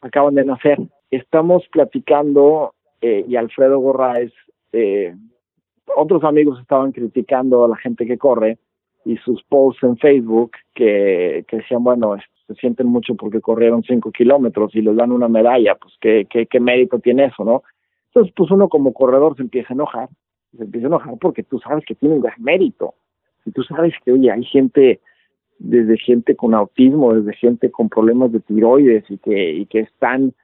acaban 0.00 0.34
de 0.34 0.44
nacer. 0.44 0.78
Estamos 1.10 1.66
platicando 1.68 2.74
eh, 3.00 3.24
y 3.26 3.36
Alfredo 3.36 3.78
Gorraes, 3.80 4.32
eh, 4.72 5.14
otros 5.94 6.22
amigos 6.24 6.60
estaban 6.60 6.92
criticando 6.92 7.64
a 7.64 7.68
la 7.68 7.76
gente 7.76 8.06
que 8.06 8.18
corre 8.18 8.58
y 9.04 9.16
sus 9.18 9.42
posts 9.44 9.82
en 9.84 9.96
Facebook 9.98 10.52
que, 10.74 11.44
que 11.48 11.58
decían, 11.58 11.84
bueno, 11.84 12.16
se 12.46 12.54
sienten 12.54 12.86
mucho 12.86 13.14
porque 13.14 13.40
corrieron 13.40 13.82
cinco 13.82 14.12
kilómetros 14.12 14.74
y 14.74 14.82
les 14.82 14.96
dan 14.96 15.12
una 15.12 15.28
medalla, 15.28 15.74
pues 15.74 15.94
qué, 16.00 16.26
qué, 16.30 16.46
qué 16.46 16.60
mérito 16.60 16.98
tiene 16.98 17.26
eso, 17.26 17.44
¿no? 17.44 17.62
Entonces, 18.08 18.32
pues 18.36 18.50
uno 18.50 18.68
como 18.68 18.92
corredor 18.92 19.36
se 19.36 19.42
empieza 19.42 19.72
a 19.72 19.74
enojar, 19.74 20.08
se 20.56 20.64
empieza 20.64 20.86
a 20.86 20.88
enojar 20.88 21.14
porque 21.20 21.42
tú 21.42 21.58
sabes 21.58 21.84
que 21.84 21.94
tiene 21.94 22.14
un 22.14 22.22
gran 22.22 22.40
mérito, 22.42 22.94
y 23.46 23.52
tú 23.52 23.62
sabes 23.62 23.94
que, 24.04 24.12
oye, 24.12 24.30
hay 24.30 24.44
gente, 24.44 25.00
desde 25.58 25.96
gente 25.96 26.34
con 26.34 26.52
autismo, 26.52 27.14
desde 27.14 27.32
gente 27.34 27.70
con 27.70 27.88
problemas 27.88 28.32
de 28.32 28.40
tiroides 28.40 29.04
y 29.08 29.18
que, 29.18 29.52
y 29.52 29.66
que 29.66 29.80
están 29.80 30.34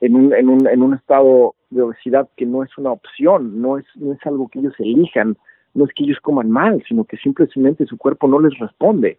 en 0.00 0.14
un, 0.14 0.32
en 0.32 0.48
un, 0.48 0.66
en 0.68 0.82
un 0.82 0.94
estado 0.94 1.56
de 1.70 1.82
obesidad 1.82 2.28
que 2.36 2.46
no 2.46 2.62
es 2.62 2.70
una 2.78 2.92
opción, 2.92 3.60
no 3.60 3.78
es, 3.78 3.84
no 3.96 4.12
es 4.12 4.24
algo 4.24 4.48
que 4.48 4.60
ellos 4.60 4.74
elijan, 4.78 5.36
no 5.74 5.84
es 5.84 5.90
que 5.92 6.04
ellos 6.04 6.20
coman 6.22 6.48
mal, 6.48 6.82
sino 6.88 7.04
que 7.04 7.16
simplemente 7.16 7.84
su 7.86 7.98
cuerpo 7.98 8.28
no 8.28 8.38
les 8.38 8.56
responde. 8.60 9.18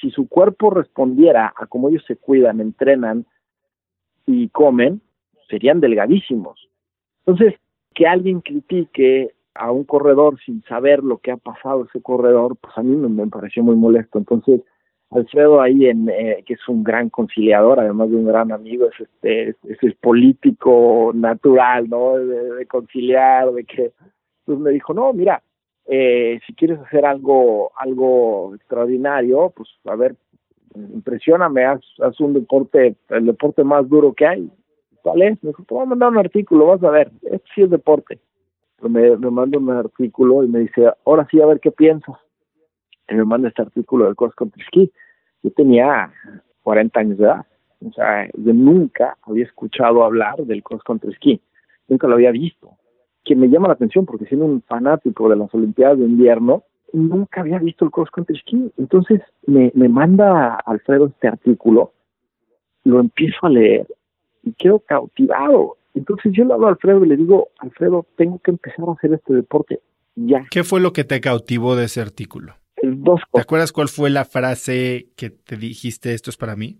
Si 0.00 0.10
su 0.10 0.28
cuerpo 0.28 0.70
respondiera 0.70 1.52
a 1.56 1.66
cómo 1.66 1.88
ellos 1.88 2.04
se 2.06 2.16
cuidan, 2.16 2.60
entrenan 2.60 3.26
y 4.26 4.48
comen, 4.48 5.00
serían 5.48 5.80
delgadísimos. 5.80 6.68
Entonces, 7.26 7.58
que 7.94 8.06
alguien 8.06 8.40
critique 8.40 9.34
a 9.54 9.70
un 9.72 9.84
corredor 9.84 10.38
sin 10.44 10.62
saber 10.64 11.02
lo 11.02 11.18
que 11.18 11.32
ha 11.32 11.36
pasado 11.36 11.84
ese 11.84 12.00
corredor, 12.00 12.56
pues 12.56 12.72
a 12.76 12.82
mí 12.82 12.96
me, 12.96 13.26
pareció 13.26 13.62
muy 13.62 13.76
molesto. 13.76 14.18
Entonces, 14.18 14.62
Alfredo 15.10 15.60
ahí, 15.60 15.86
en, 15.86 16.08
eh, 16.08 16.44
que 16.46 16.54
es 16.54 16.68
un 16.68 16.84
gran 16.84 17.10
conciliador, 17.10 17.80
además 17.80 18.10
de 18.10 18.16
un 18.16 18.26
gran 18.26 18.52
amigo, 18.52 18.86
es 18.86 19.00
este 19.00 19.56
es, 19.64 19.94
político 19.96 21.10
natural, 21.14 21.88
¿no? 21.88 22.16
De, 22.16 22.54
de, 22.54 22.66
conciliar, 22.66 23.50
de 23.52 23.64
que, 23.64 23.92
pues 24.44 24.58
me 24.58 24.70
dijo, 24.70 24.94
no, 24.94 25.12
mira, 25.12 25.42
eh, 25.86 26.40
si 26.46 26.54
quieres 26.54 26.78
hacer 26.80 27.04
algo, 27.04 27.72
algo 27.76 28.54
extraordinario, 28.54 29.52
pues 29.56 29.68
a 29.84 29.96
ver, 29.96 30.16
impresioname, 30.74 31.64
haz, 31.64 31.80
haz 32.00 32.20
un 32.20 32.34
deporte, 32.34 32.96
el 33.08 33.26
deporte 33.26 33.64
más 33.64 33.88
duro 33.88 34.12
que 34.12 34.26
hay. 34.26 34.50
¿Cuál 35.02 35.18
Me 35.18 35.38
dijo, 35.42 35.64
te 35.64 35.74
voy 35.74 35.82
a 35.82 35.86
mandar 35.86 36.10
un 36.10 36.18
artículo, 36.18 36.66
vas 36.66 36.82
a 36.82 36.90
ver, 36.90 37.10
esto 37.22 37.46
sí 37.54 37.62
es 37.62 37.70
deporte. 37.70 38.20
Me, 38.82 39.16
me 39.16 39.30
manda 39.30 39.58
un 39.58 39.70
artículo 39.70 40.42
y 40.42 40.48
me 40.48 40.60
dice, 40.60 40.90
ahora 41.04 41.26
sí, 41.30 41.40
a 41.40 41.46
ver 41.46 41.60
qué 41.60 41.70
piensas. 41.70 42.16
Y 43.08 43.14
me 43.14 43.24
manda 43.24 43.48
este 43.48 43.62
artículo 43.62 44.06
del 44.06 44.16
cross 44.16 44.34
country 44.34 44.62
ski. 44.64 44.92
Yo 45.42 45.50
tenía 45.52 46.12
40 46.62 47.00
años 47.00 47.18
de 47.18 47.24
edad. 47.24 47.46
O 47.84 47.92
sea, 47.92 48.28
yo 48.34 48.52
nunca 48.52 49.16
había 49.22 49.44
escuchado 49.44 50.04
hablar 50.04 50.36
del 50.38 50.62
cross 50.62 50.82
country 50.84 51.12
ski. 51.14 51.40
Nunca 51.88 52.06
lo 52.06 52.14
había 52.14 52.30
visto 52.30 52.76
que 53.24 53.36
me 53.36 53.48
llama 53.48 53.68
la 53.68 53.74
atención 53.74 54.06
porque 54.06 54.26
siendo 54.26 54.46
un 54.46 54.62
fanático 54.62 55.28
de 55.28 55.36
las 55.36 55.52
Olimpiadas 55.54 55.98
de 55.98 56.04
invierno, 56.04 56.64
nunca 56.92 57.40
había 57.40 57.58
visto 57.58 57.84
el 57.84 57.90
cross 57.90 58.10
country 58.10 58.38
ski. 58.38 58.72
Entonces 58.78 59.20
me, 59.46 59.70
me 59.74 59.88
manda 59.88 60.54
Alfredo 60.54 61.06
este 61.06 61.28
artículo, 61.28 61.92
lo 62.84 63.00
empiezo 63.00 63.46
a 63.46 63.50
leer 63.50 63.86
y 64.42 64.52
quedo 64.52 64.80
cautivado. 64.80 65.76
Entonces 65.94 66.32
yo 66.32 66.44
le 66.44 66.54
hablo 66.54 66.66
a 66.66 66.70
Alfredo 66.70 67.04
y 67.04 67.08
le 67.08 67.16
digo, 67.16 67.48
Alfredo, 67.58 68.06
tengo 68.16 68.38
que 68.38 68.52
empezar 68.52 68.88
a 68.88 68.92
hacer 68.92 69.12
este 69.12 69.34
deporte 69.34 69.80
ya. 70.14 70.46
¿Qué 70.50 70.64
fue 70.64 70.80
lo 70.80 70.92
que 70.92 71.04
te 71.04 71.20
cautivó 71.20 71.76
de 71.76 71.84
ese 71.84 72.00
artículo? 72.00 72.54
Dos 72.82 73.20
cosas. 73.20 73.30
¿Te 73.32 73.40
acuerdas 73.40 73.72
cuál 73.72 73.88
fue 73.88 74.10
la 74.10 74.24
frase 74.24 75.08
que 75.16 75.30
te 75.30 75.56
dijiste, 75.56 76.14
esto 76.14 76.30
es 76.30 76.36
para 76.36 76.56
mí? 76.56 76.78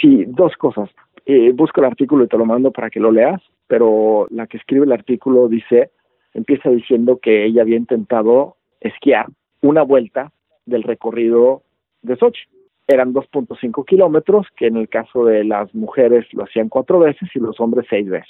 Sí, 0.00 0.24
dos 0.26 0.56
cosas. 0.56 0.88
Eh, 1.26 1.52
busco 1.52 1.80
el 1.80 1.86
artículo 1.86 2.24
y 2.24 2.28
te 2.28 2.38
lo 2.38 2.46
mando 2.46 2.70
para 2.72 2.90
que 2.90 2.98
lo 2.98 3.12
leas 3.12 3.40
pero 3.66 4.26
la 4.30 4.46
que 4.46 4.58
escribe 4.58 4.84
el 4.84 4.92
artículo 4.92 5.48
dice, 5.48 5.90
empieza 6.34 6.70
diciendo 6.70 7.18
que 7.20 7.44
ella 7.44 7.62
había 7.62 7.76
intentado 7.76 8.56
esquiar 8.80 9.26
una 9.60 9.82
vuelta 9.82 10.32
del 10.66 10.82
recorrido 10.82 11.62
de 12.02 12.16
Sochi. 12.16 12.42
Eran 12.86 13.14
2.5 13.14 13.84
kilómetros, 13.86 14.46
que 14.56 14.66
en 14.66 14.76
el 14.76 14.88
caso 14.88 15.24
de 15.24 15.44
las 15.44 15.74
mujeres 15.74 16.26
lo 16.32 16.44
hacían 16.44 16.68
cuatro 16.68 16.98
veces 16.98 17.28
y 17.34 17.38
los 17.38 17.58
hombres 17.60 17.86
seis 17.88 18.08
veces. 18.08 18.28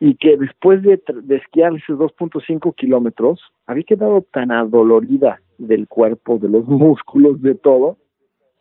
Y 0.00 0.16
que 0.16 0.36
después 0.36 0.82
de, 0.82 1.00
de 1.22 1.36
esquiar 1.36 1.74
esos 1.74 1.98
2.5 1.98 2.74
kilómetros, 2.74 3.40
había 3.66 3.84
quedado 3.84 4.22
tan 4.32 4.50
adolorida 4.50 5.40
del 5.58 5.86
cuerpo, 5.86 6.38
de 6.38 6.48
los 6.48 6.64
músculos, 6.68 7.40
de 7.42 7.54
todo, 7.54 7.98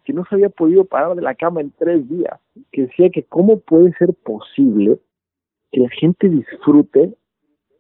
que 0.03 0.14
no 0.14 0.26
se 0.26 0.36
había 0.36 0.49
podido 0.49 0.86
parar 0.86 1.16
de 1.16 1.22
la 1.22 1.36
cama 1.36 1.62
en 1.62 1.72
tres 1.72 2.07
días. 2.09 2.39
Que 2.72 2.84
decía 2.84 3.09
que 3.09 3.24
cómo 3.24 3.59
puede 3.59 3.93
ser 3.93 4.14
posible 4.14 4.99
que 5.72 5.82
la 5.82 5.89
gente 5.89 6.30
disfrute 6.30 7.13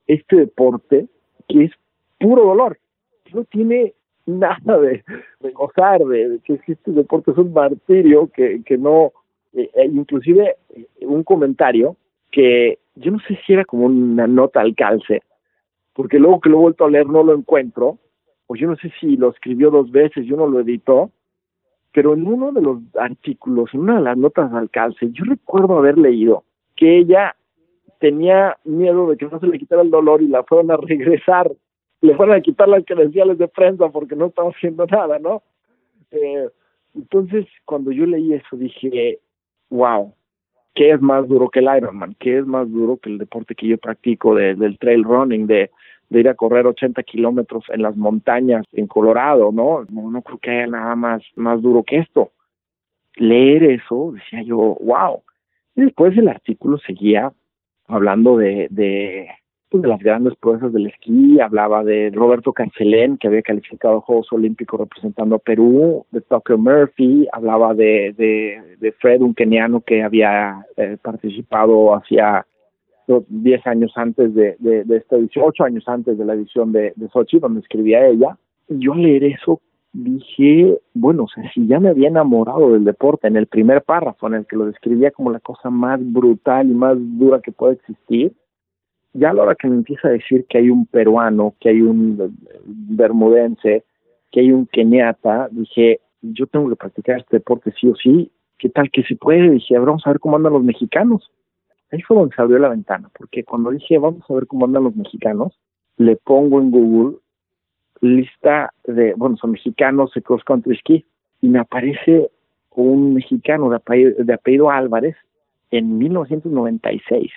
este 0.07 0.35
deporte 0.35 1.07
que 1.47 1.65
es 1.65 1.71
puro 2.19 2.45
dolor, 2.45 2.79
que 3.23 3.33
no 3.33 3.43
tiene 3.45 3.93
nada 4.25 4.79
de, 4.79 5.03
gozar, 5.53 6.01
de, 6.05 6.39
que 6.43 6.59
este 6.67 6.91
deporte 6.91 7.31
es 7.31 7.37
un 7.37 7.53
martirio, 7.53 8.29
que, 8.33 8.61
que 8.63 8.77
no, 8.77 9.11
eh, 9.53 9.69
eh, 9.73 9.85
inclusive 9.85 10.55
eh, 10.69 10.85
un 11.01 11.23
comentario 11.23 11.97
que 12.31 12.79
yo 12.95 13.11
no 13.11 13.19
sé 13.27 13.37
si 13.45 13.53
era 13.53 13.65
como 13.65 13.85
una 13.85 14.27
nota 14.27 14.61
al 14.61 14.75
calce, 14.75 15.21
porque 15.93 16.19
luego 16.19 16.39
que 16.39 16.49
lo 16.49 16.57
he 16.57 16.61
vuelto 16.61 16.85
a 16.85 16.89
leer 16.89 17.07
no 17.07 17.23
lo 17.23 17.35
encuentro, 17.35 17.97
o 18.47 18.55
yo 18.55 18.67
no 18.67 18.75
sé 18.77 18.91
si 18.99 19.17
lo 19.17 19.29
escribió 19.29 19.71
dos 19.71 19.91
veces 19.91 20.25
y 20.25 20.31
uno 20.31 20.47
lo 20.47 20.59
editó, 20.59 21.11
pero 21.93 22.13
en 22.13 22.25
uno 22.25 22.51
de 22.51 22.61
los 22.61 22.79
artículos, 22.95 23.73
en 23.73 23.81
una 23.81 23.95
de 23.97 24.01
las 24.01 24.17
notas 24.17 24.51
al 24.53 24.69
calce, 24.69 25.09
yo 25.11 25.25
recuerdo 25.25 25.77
haber 25.77 25.97
leído 25.97 26.43
que 26.75 26.99
ella 26.99 27.35
tenía 28.01 28.57
miedo 28.65 29.11
de 29.11 29.15
que 29.15 29.27
no 29.27 29.39
se 29.39 29.45
le 29.45 29.59
quitara 29.59 29.83
el 29.83 29.91
dolor 29.91 30.23
y 30.23 30.27
la 30.27 30.43
fueron 30.43 30.71
a 30.71 30.77
regresar, 30.77 31.51
le 32.01 32.15
fueron 32.15 32.35
a 32.35 32.41
quitar 32.41 32.67
las 32.67 32.83
credenciales 32.83 33.37
de 33.37 33.47
prensa 33.47 33.89
porque 33.89 34.15
no 34.15 34.25
estaba 34.25 34.49
haciendo 34.49 34.87
nada, 34.87 35.19
¿no? 35.19 35.43
Eh, 36.09 36.49
entonces, 36.95 37.45
cuando 37.63 37.91
yo 37.91 38.07
leí 38.07 38.33
eso, 38.33 38.57
dije, 38.57 39.19
wow, 39.69 40.13
¿qué 40.73 40.89
es 40.89 41.01
más 41.01 41.27
duro 41.27 41.49
que 41.49 41.59
el 41.59 41.69
Ironman? 41.77 42.15
¿Qué 42.19 42.39
es 42.39 42.45
más 42.45 42.69
duro 42.69 42.97
que 42.97 43.11
el 43.11 43.19
deporte 43.19 43.53
que 43.53 43.67
yo 43.67 43.77
practico 43.77 44.33
de, 44.33 44.55
del 44.55 44.79
trail 44.79 45.03
running, 45.03 45.45
de, 45.45 45.69
de 46.09 46.19
ir 46.19 46.27
a 46.27 46.33
correr 46.33 46.65
80 46.65 47.03
kilómetros 47.03 47.65
en 47.69 47.83
las 47.83 47.95
montañas 47.95 48.65
en 48.73 48.87
Colorado, 48.87 49.51
¿no? 49.51 49.85
¿no? 49.91 50.09
No 50.09 50.21
creo 50.23 50.39
que 50.39 50.49
haya 50.49 50.67
nada 50.67 50.95
más, 50.95 51.21
más 51.35 51.61
duro 51.61 51.83
que 51.83 51.99
esto. 51.99 52.31
Leer 53.15 53.63
eso, 53.63 54.11
decía 54.13 54.41
yo, 54.41 54.57
wow. 54.81 55.21
Y 55.75 55.81
después 55.81 56.17
el 56.17 56.29
artículo 56.29 56.79
seguía 56.79 57.31
hablando 57.87 58.37
de, 58.37 58.67
de, 58.69 59.27
pues 59.69 59.83
de 59.83 59.89
las 59.89 59.99
grandes 59.99 60.35
proezas 60.35 60.73
del 60.73 60.87
esquí, 60.87 61.39
hablaba 61.39 61.83
de 61.83 62.11
Roberto 62.13 62.53
Cancelén, 62.53 63.17
que 63.17 63.27
había 63.27 63.41
calificado 63.41 63.97
a 63.97 64.01
Juegos 64.01 64.27
Olímpicos 64.31 64.79
representando 64.79 65.35
a 65.35 65.39
Perú, 65.39 66.05
de 66.11 66.21
Tucker 66.21 66.57
Murphy, 66.57 67.27
hablaba 67.31 67.73
de, 67.73 68.13
de, 68.17 68.77
de 68.79 68.91
Fred, 68.93 69.21
un 69.21 69.33
keniano 69.33 69.81
que 69.81 70.03
había 70.03 70.65
eh, 70.77 70.97
participado 71.01 71.95
hacia 71.95 72.45
10 73.07 73.67
años 73.67 73.91
antes 73.95 74.33
de, 74.33 74.55
de, 74.59 74.83
de, 74.83 74.97
esta 74.97 75.17
edición, 75.17 75.45
8 75.47 75.63
años 75.63 75.83
antes 75.87 76.17
de 76.17 76.25
la 76.25 76.33
edición 76.33 76.71
de, 76.71 76.93
de 76.95 77.07
Sochi, 77.09 77.39
donde 77.39 77.61
escribía 77.61 78.07
ella. 78.07 78.37
Yo 78.67 78.93
leer 78.93 79.23
eso 79.23 79.61
dije, 79.93 80.77
bueno, 80.93 81.23
o 81.23 81.27
sea, 81.27 81.43
si 81.53 81.67
ya 81.67 81.79
me 81.79 81.89
había 81.89 82.07
enamorado 82.07 82.73
del 82.73 82.85
deporte 82.85 83.27
en 83.27 83.35
el 83.35 83.47
primer 83.47 83.83
párrafo 83.83 84.27
en 84.27 84.35
el 84.35 84.45
que 84.45 84.55
lo 84.55 84.65
describía 84.65 85.11
como 85.11 85.31
la 85.31 85.39
cosa 85.39 85.69
más 85.69 85.99
brutal 86.01 86.69
y 86.69 86.73
más 86.73 86.95
dura 86.97 87.41
que 87.41 87.51
puede 87.51 87.73
existir, 87.73 88.33
ya 89.13 89.31
a 89.31 89.33
la 89.33 89.43
hora 89.43 89.55
que 89.55 89.67
me 89.67 89.75
empieza 89.75 90.07
a 90.07 90.11
decir 90.11 90.45
que 90.47 90.59
hay 90.59 90.69
un 90.69 90.85
peruano, 90.85 91.55
que 91.59 91.69
hay 91.69 91.81
un 91.81 92.33
bermudense, 92.65 93.83
que 94.31 94.39
hay 94.39 94.51
un 94.51 94.65
keniata, 94.67 95.49
dije, 95.51 95.99
yo 96.21 96.47
tengo 96.47 96.69
que 96.69 96.75
practicar 96.77 97.19
este 97.19 97.37
deporte 97.37 97.73
sí 97.79 97.87
o 97.87 97.95
sí, 97.95 98.31
¿qué 98.57 98.69
tal 98.69 98.89
que 98.89 99.03
se 99.03 99.15
puede? 99.15 99.49
Dije, 99.49 99.77
vamos 99.77 100.03
a 100.05 100.11
ver 100.11 100.19
cómo 100.19 100.37
andan 100.37 100.53
los 100.53 100.63
mexicanos. 100.63 101.29
Ahí 101.91 102.01
fue 102.01 102.15
donde 102.15 102.33
se 102.33 102.41
abrió 102.41 102.57
la 102.59 102.69
ventana, 102.69 103.09
porque 103.17 103.43
cuando 103.43 103.71
dije, 103.71 103.97
vamos 103.97 104.23
a 104.29 104.33
ver 104.33 104.47
cómo 104.47 104.65
andan 104.65 104.85
los 104.85 104.95
mexicanos, 104.95 105.59
le 105.97 106.15
pongo 106.15 106.61
en 106.61 106.71
Google 106.71 107.17
lista 108.01 108.73
de, 108.85 109.13
bueno, 109.15 109.37
son 109.37 109.51
mexicanos 109.51 110.11
de 110.13 110.21
cross 110.21 110.43
country 110.43 110.75
ski, 110.77 111.05
y 111.41 111.47
me 111.47 111.59
aparece 111.59 112.29
un 112.71 113.13
mexicano 113.13 113.69
de 113.69 113.77
apellido, 113.77 114.23
de 114.23 114.33
apellido 114.33 114.69
Álvarez 114.69 115.15
en 115.71 115.97
1996. 115.97 117.31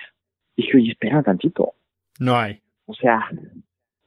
Dije, 0.57 0.77
oye, 0.77 0.91
espera 0.91 1.23
tantito. 1.23 1.73
No 2.19 2.35
hay. 2.35 2.61
O 2.85 2.93
sea, 2.93 3.29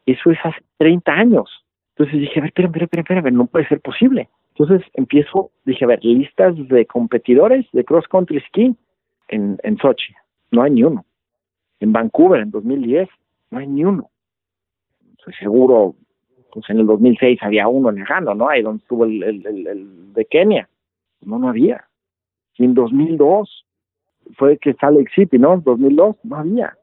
eso 0.06 0.30
es 0.30 0.38
hace 0.42 0.60
30 0.78 1.12
años. 1.12 1.64
Entonces 1.96 2.20
dije, 2.20 2.38
a 2.38 2.42
ver, 2.42 2.48
espera, 2.48 2.68
espera, 2.68 2.84
espera, 2.84 3.18
espera, 3.18 3.30
no 3.30 3.46
puede 3.46 3.66
ser 3.68 3.80
posible. 3.80 4.28
Entonces 4.56 4.86
empiezo, 4.94 5.50
dije, 5.64 5.84
a 5.84 5.88
ver, 5.88 6.04
listas 6.04 6.54
de 6.68 6.86
competidores 6.86 7.66
de 7.72 7.84
cross 7.84 8.06
country 8.08 8.40
ski 8.40 8.74
en, 9.28 9.58
en 9.62 9.76
Sochi. 9.78 10.14
No 10.50 10.62
hay 10.62 10.72
ni 10.72 10.84
uno. 10.84 11.04
En 11.80 11.92
Vancouver, 11.92 12.40
en 12.40 12.50
2010, 12.50 13.08
no 13.50 13.58
hay 13.58 13.66
ni 13.66 13.84
uno. 13.84 14.10
Estoy 15.18 15.34
seguro, 15.34 15.94
pues 16.52 16.68
en 16.70 16.78
el 16.78 16.86
2006 16.86 17.38
había 17.42 17.68
uno 17.68 17.90
lejano, 17.90 18.34
¿no? 18.34 18.48
Ahí 18.48 18.62
donde 18.62 18.82
estuvo 18.82 19.04
el, 19.04 20.12
de 20.14 20.24
Kenia. 20.24 20.68
No, 21.22 21.38
no 21.38 21.48
había. 21.48 21.84
Y 22.56 22.64
en 22.64 22.74
2002 22.74 23.64
fue 24.36 24.58
que 24.58 24.74
sale 24.74 25.04
City, 25.14 25.38
¿no? 25.38 25.60
2002 25.64 26.16
no 26.24 26.36
había. 26.36 26.76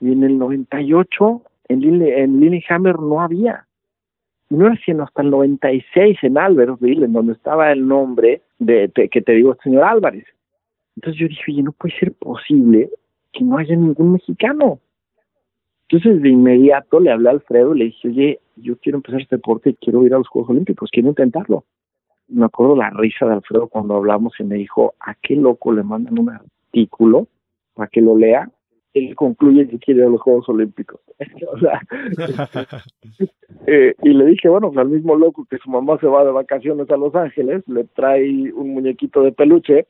Y 0.00 0.12
en 0.12 0.24
el 0.24 0.38
98 0.38 1.42
en, 1.68 1.80
Lille, 1.80 2.22
en 2.22 2.40
Lillehammer 2.40 2.98
no 2.98 3.20
había. 3.20 3.66
Y 4.48 4.54
no 4.54 4.66
era 4.66 4.76
sino 4.84 5.04
hasta 5.04 5.22
el 5.22 5.30
96 5.30 6.18
en 6.22 6.38
Albertville, 6.38 7.04
en 7.04 7.12
donde 7.12 7.32
estaba 7.32 7.72
el 7.72 7.86
nombre 7.86 8.42
de, 8.58 8.90
que 9.10 9.20
te 9.20 9.32
digo, 9.32 9.56
señor 9.62 9.84
Álvarez. 9.84 10.24
Entonces 10.96 11.20
yo 11.20 11.28
dije, 11.28 11.52
oye, 11.52 11.62
no 11.62 11.72
puede 11.72 11.98
ser 11.98 12.12
posible 12.12 12.90
que 13.32 13.44
no 13.44 13.58
haya 13.58 13.74
ningún 13.74 14.12
mexicano. 14.12 14.78
Entonces 15.88 16.20
de 16.20 16.28
inmediato 16.30 16.98
le 17.00 17.12
hablé 17.12 17.28
a 17.28 17.32
Alfredo 17.32 17.74
y 17.74 17.78
le 17.78 17.84
dije, 17.86 18.08
oye, 18.08 18.40
yo 18.56 18.76
quiero 18.78 18.98
empezar 18.98 19.20
este 19.20 19.36
deporte, 19.36 19.76
quiero 19.80 20.04
ir 20.04 20.14
a 20.14 20.18
los 20.18 20.28
Juegos 20.28 20.50
Olímpicos, 20.50 20.90
quiero 20.90 21.10
intentarlo. 21.10 21.64
Me 22.28 22.44
acuerdo 22.44 22.74
la 22.74 22.90
risa 22.90 23.26
de 23.26 23.34
Alfredo 23.34 23.68
cuando 23.68 23.94
hablamos 23.94 24.34
y 24.40 24.44
me 24.44 24.56
dijo, 24.56 24.94
¿a 24.98 25.14
qué 25.14 25.36
loco 25.36 25.72
le 25.72 25.84
mandan 25.84 26.18
un 26.18 26.30
artículo 26.30 27.28
para 27.74 27.88
que 27.88 28.00
lo 28.00 28.16
lea? 28.16 28.50
Él 28.94 29.14
concluye 29.14 29.68
que 29.68 29.78
quiere 29.78 30.00
ir 30.00 30.06
a 30.06 30.10
los 30.10 30.20
Juegos 30.22 30.48
Olímpicos. 30.48 31.00
sea, 31.60 31.80
eh, 33.66 33.94
y 34.02 34.08
le 34.08 34.26
dije, 34.26 34.48
bueno, 34.48 34.68
pues 34.68 34.78
al 34.78 34.88
mismo 34.88 35.14
loco 35.14 35.46
que 35.48 35.58
su 35.58 35.70
mamá 35.70 35.98
se 36.00 36.06
va 36.06 36.24
de 36.24 36.32
vacaciones 36.32 36.90
a 36.90 36.96
Los 36.96 37.14
Ángeles, 37.14 37.62
le 37.68 37.84
trae 37.84 38.52
un 38.52 38.74
muñequito 38.74 39.22
de 39.22 39.32
peluche 39.32 39.86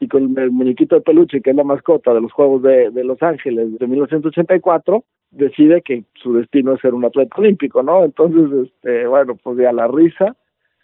y 0.00 0.08
con 0.08 0.38
el 0.38 0.50
muñequito 0.50 0.96
de 0.96 1.02
peluche, 1.02 1.40
que 1.40 1.50
es 1.50 1.56
la 1.56 1.64
mascota 1.64 2.14
de 2.14 2.20
los 2.20 2.32
Juegos 2.32 2.62
de, 2.62 2.90
de 2.90 3.04
Los 3.04 3.22
Ángeles 3.22 3.78
de 3.78 3.86
1984, 3.86 5.04
decide 5.30 5.82
que 5.82 6.04
su 6.14 6.32
destino 6.34 6.74
es 6.74 6.80
ser 6.80 6.94
un 6.94 7.04
atleta 7.04 7.36
olímpico, 7.38 7.82
¿no? 7.82 8.04
Entonces, 8.04 8.68
este, 8.68 9.06
bueno, 9.06 9.36
pues 9.42 9.58
ya 9.58 9.72
la 9.72 9.88
risa 9.88 10.36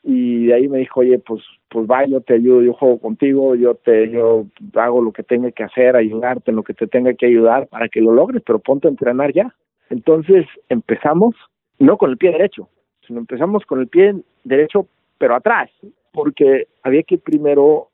y 0.03 0.47
de 0.47 0.55
ahí 0.55 0.69
me 0.69 0.79
dijo, 0.79 1.01
oye, 1.01 1.19
pues, 1.19 1.43
pues 1.71 1.87
va, 1.87 2.05
yo 2.05 2.21
te 2.21 2.35
ayudo, 2.35 2.61
yo 2.61 2.75
juego 2.75 2.99
contigo, 2.99 3.55
yo 3.55 3.75
te, 3.75 4.11
yo 4.11 4.47
hago 4.75 5.01
lo 5.01 5.13
que 5.13 5.23
tenga 5.23 5.51
que 5.51 5.63
hacer, 5.63 5.97
ayudarte 5.97 6.51
en 6.51 6.57
lo 6.57 6.63
que 6.63 6.75
te 6.75 6.87
tenga 6.87 7.15
que 7.15 7.27
ayudar 7.27 7.69
para 7.69 7.89
que 7.89 8.03
lo 8.03 8.13
logres, 8.13 8.43
pero 8.45 8.59
ponte 8.59 8.87
a 8.87 8.91
entrenar 8.91 9.33
ya. 9.33 9.55
Entonces 9.89 10.47
empezamos, 10.69 11.35
no 11.79 11.97
con 11.97 12.11
el 12.11 12.19
pie 12.19 12.33
derecho, 12.33 12.69
sino 13.07 13.21
empezamos 13.21 13.65
con 13.65 13.81
el 13.81 13.89
pie 13.89 14.15
derecho, 14.45 14.87
pero 15.17 15.37
atrás, 15.37 15.71
porque 16.13 16.69
había 16.83 17.03
que 17.03 17.17
primero 17.17 17.89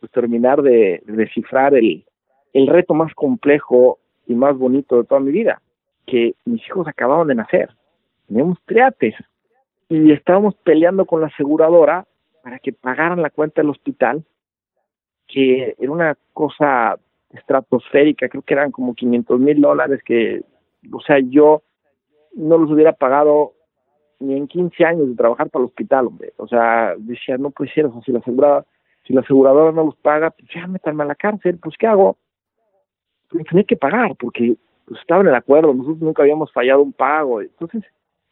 pues, 0.00 0.10
terminar 0.12 0.62
de, 0.62 1.02
de 1.04 1.12
descifrar 1.12 1.74
el, 1.74 2.04
el 2.52 2.66
reto 2.66 2.94
más 2.94 3.14
complejo 3.14 3.98
y 4.26 4.34
más 4.34 4.56
bonito 4.56 4.96
de 4.96 5.04
toda 5.04 5.20
mi 5.20 5.32
vida, 5.32 5.60
que 6.06 6.34
mis 6.44 6.66
hijos 6.66 6.86
acababan 6.86 7.28
de 7.28 7.34
nacer, 7.34 7.70
teníamos 8.26 8.58
triates 8.66 9.14
y 9.88 10.12
estábamos 10.12 10.54
peleando 10.56 11.06
con 11.06 11.20
la 11.20 11.28
aseguradora 11.28 12.06
para 12.42 12.58
que 12.58 12.72
pagaran 12.72 13.22
la 13.22 13.30
cuenta 13.30 13.62
del 13.62 13.70
hospital, 13.70 14.24
que 15.26 15.74
era 15.78 15.92
una 15.92 16.16
cosa 16.32 16.98
estratosférica, 17.30 18.28
creo 18.28 18.42
que 18.42 18.54
eran 18.54 18.70
como 18.70 18.94
500 18.94 19.40
mil 19.40 19.60
dólares 19.60 20.00
que, 20.04 20.42
o 20.90 21.00
sea, 21.00 21.18
yo 21.18 21.62
no 22.34 22.56
los 22.58 22.70
hubiera 22.70 22.92
pagado 22.92 23.52
ni 24.20 24.36
en 24.36 24.48
15 24.48 24.84
años 24.84 25.08
de 25.08 25.14
trabajar 25.14 25.50
para 25.50 25.62
el 25.62 25.68
hospital, 25.68 26.06
hombre. 26.06 26.32
O 26.38 26.48
sea, 26.48 26.94
decía, 26.98 27.36
no 27.38 27.50
puede 27.50 27.72
ser, 27.72 27.84
la 27.84 28.18
aseguradora, 28.18 28.64
si 29.08 29.14
la 29.14 29.22
aseguradora 29.22 29.72
no 29.72 29.86
los 29.86 29.96
paga, 29.96 30.30
pues 30.30 30.46
ya 30.54 30.66
métanme 30.66 31.02
a 31.02 31.06
la 31.06 31.14
cárcel, 31.14 31.58
pues 31.58 31.76
¿qué 31.78 31.86
hago? 31.86 32.18
Pues 33.30 33.46
tenía 33.46 33.64
que 33.64 33.76
pagar, 33.76 34.14
porque 34.16 34.54
pues, 34.84 35.00
estaba 35.00 35.22
en 35.22 35.28
el 35.28 35.34
acuerdo, 35.34 35.72
nosotros 35.72 36.00
nunca 36.00 36.22
habíamos 36.22 36.52
fallado 36.52 36.82
un 36.82 36.92
pago, 36.92 37.40
entonces 37.40 37.82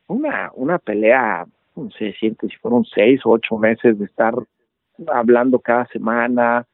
una, 0.06 0.50
una 0.54 0.78
pelea, 0.78 1.46
no 1.74 1.90
sé, 1.92 2.12
siente 2.12 2.46
si 2.48 2.56
fueron 2.56 2.84
seis 2.84 3.24
o 3.24 3.30
ocho 3.30 3.56
meses 3.56 3.98
de 3.98 4.04
estar 4.04 4.34
hablando 5.08 5.58
cada 5.60 5.86
semana, 5.86 6.58
a 6.58 6.66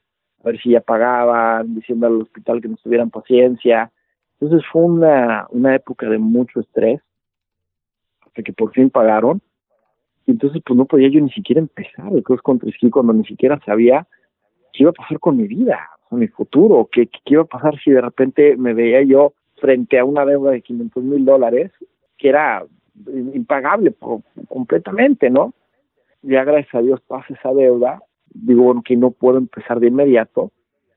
ver 0.42 0.60
si 0.60 0.70
ya 0.70 0.80
pagaban, 0.80 1.72
diciendo 1.76 2.08
al 2.08 2.22
hospital 2.22 2.60
que 2.60 2.68
nos 2.68 2.82
tuvieran 2.82 3.08
paciencia, 3.08 3.92
Entonces 4.40 4.66
fue 4.72 4.82
una, 4.82 5.46
una 5.50 5.76
época 5.76 6.08
de 6.08 6.18
mucho 6.18 6.58
estrés, 6.58 7.00
hasta 8.26 8.42
que 8.42 8.52
por 8.52 8.72
fin 8.72 8.90
pagaron. 8.90 9.40
Entonces 10.26 10.62
pues 10.64 10.76
no 10.76 10.84
podía 10.84 11.08
yo 11.08 11.20
ni 11.20 11.30
siquiera 11.30 11.60
empezar 11.60 12.12
el 12.12 12.22
cross 12.22 12.42
country 12.42 12.72
ski 12.72 12.90
cuando 12.90 13.12
ni 13.12 13.24
siquiera 13.24 13.60
sabía 13.64 14.06
qué 14.72 14.84
iba 14.84 14.90
a 14.90 14.94
pasar 14.94 15.18
con 15.18 15.36
mi 15.36 15.46
vida, 15.46 15.80
con 16.08 16.20
mi 16.20 16.28
futuro, 16.28 16.88
qué, 16.90 17.06
qué 17.06 17.34
iba 17.34 17.42
a 17.42 17.46
pasar 17.46 17.78
si 17.82 17.90
de 17.90 18.00
repente 18.00 18.56
me 18.56 18.74
veía 18.74 19.02
yo 19.02 19.34
frente 19.60 19.98
a 19.98 20.04
una 20.04 20.24
deuda 20.24 20.52
de 20.52 20.62
500 20.62 21.04
mil 21.04 21.24
dólares, 21.24 21.70
que 22.18 22.28
era 22.28 22.64
impagable 23.32 23.94
completamente, 24.48 25.30
¿no? 25.30 25.54
Ya 26.22 26.44
gracias 26.44 26.74
a 26.74 26.82
Dios 26.82 27.00
pasa 27.00 27.34
esa 27.34 27.52
deuda, 27.52 28.00
digo 28.34 28.80
que 28.84 28.96
no 28.96 29.10
puedo 29.10 29.38
empezar 29.38 29.80
de 29.80 29.88
inmediato, 29.88 30.52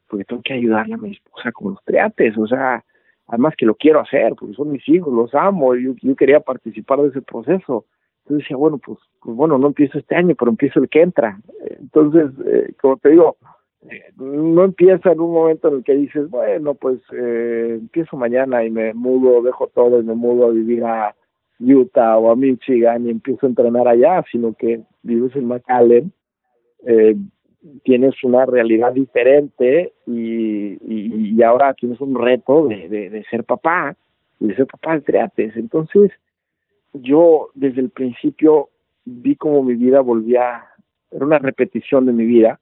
porque 0.07 0.25
tengo 0.25 0.41
que 0.43 0.53
ayudarle 0.53 0.95
a 0.95 0.97
mi 0.97 1.11
esposa 1.11 1.51
con 1.51 1.73
los 1.73 1.83
triates, 1.83 2.37
o 2.37 2.47
sea, 2.47 2.83
además 3.27 3.55
que 3.57 3.65
lo 3.65 3.75
quiero 3.75 3.99
hacer, 3.99 4.33
porque 4.35 4.55
son 4.55 4.71
mis 4.71 4.87
hijos, 4.87 5.13
los 5.13 5.33
amo, 5.33 5.75
yo, 5.75 5.93
yo 6.01 6.15
quería 6.15 6.39
participar 6.39 7.01
de 7.01 7.09
ese 7.09 7.21
proceso. 7.21 7.85
Entonces 8.25 8.45
decía, 8.45 8.57
bueno, 8.57 8.79
pues, 8.79 8.97
pues 9.21 9.37
bueno, 9.37 9.59
no 9.59 9.67
empiezo 9.67 9.99
este 9.99 10.15
año, 10.15 10.33
pero 10.37 10.49
empiezo 10.49 10.79
el 10.79 10.89
que 10.89 11.03
entra. 11.03 11.39
Entonces, 11.79 12.31
eh, 12.47 12.73
como 12.81 12.97
te 12.97 13.09
digo, 13.09 13.37
eh, 13.89 14.13
no 14.17 14.63
empieza 14.63 15.11
en 15.11 15.19
un 15.19 15.31
momento 15.31 15.67
en 15.67 15.75
el 15.75 15.83
que 15.83 15.93
dices, 15.93 16.27
bueno, 16.31 16.73
pues 16.73 16.99
eh, 17.13 17.77
empiezo 17.79 18.17
mañana 18.17 18.63
y 18.63 18.71
me 18.71 18.95
mudo, 18.95 19.43
dejo 19.43 19.67
todo 19.67 19.99
y 19.99 20.03
me 20.03 20.15
mudo 20.15 20.47
a 20.47 20.49
vivir 20.49 20.83
a 20.83 21.15
Utah 21.59 22.17
o 22.17 22.31
a 22.31 22.35
Michigan 22.35 23.05
y 23.05 23.11
empiezo 23.11 23.45
a 23.45 23.49
entrenar 23.49 23.87
allá, 23.87 24.23
sino 24.31 24.53
que 24.53 24.81
vives 25.03 25.35
en 25.35 25.47
McAllen, 25.47 26.11
eh, 26.87 27.15
tienes 27.83 28.15
una 28.23 28.45
realidad 28.47 28.91
diferente 28.93 29.93
y, 30.07 30.77
y, 30.83 31.41
ahora 31.43 31.73
tienes 31.73 31.99
un 32.01 32.15
reto 32.15 32.67
de, 32.67 32.89
de, 32.89 33.23
ser 33.29 33.43
papá, 33.43 33.95
de 34.39 34.55
ser 34.55 34.67
papá 34.67 34.95
de 34.95 35.01
triates. 35.01 35.55
Entonces, 35.55 36.11
yo 37.01 37.49
desde 37.53 37.81
el 37.81 37.89
principio 37.89 38.69
vi 39.05 39.35
como 39.35 39.63
mi 39.63 39.75
vida 39.75 40.01
volvía, 40.01 40.65
era 41.11 41.25
una 41.25 41.39
repetición 41.39 42.05
de 42.05 42.13
mi 42.13 42.25
vida, 42.25 42.59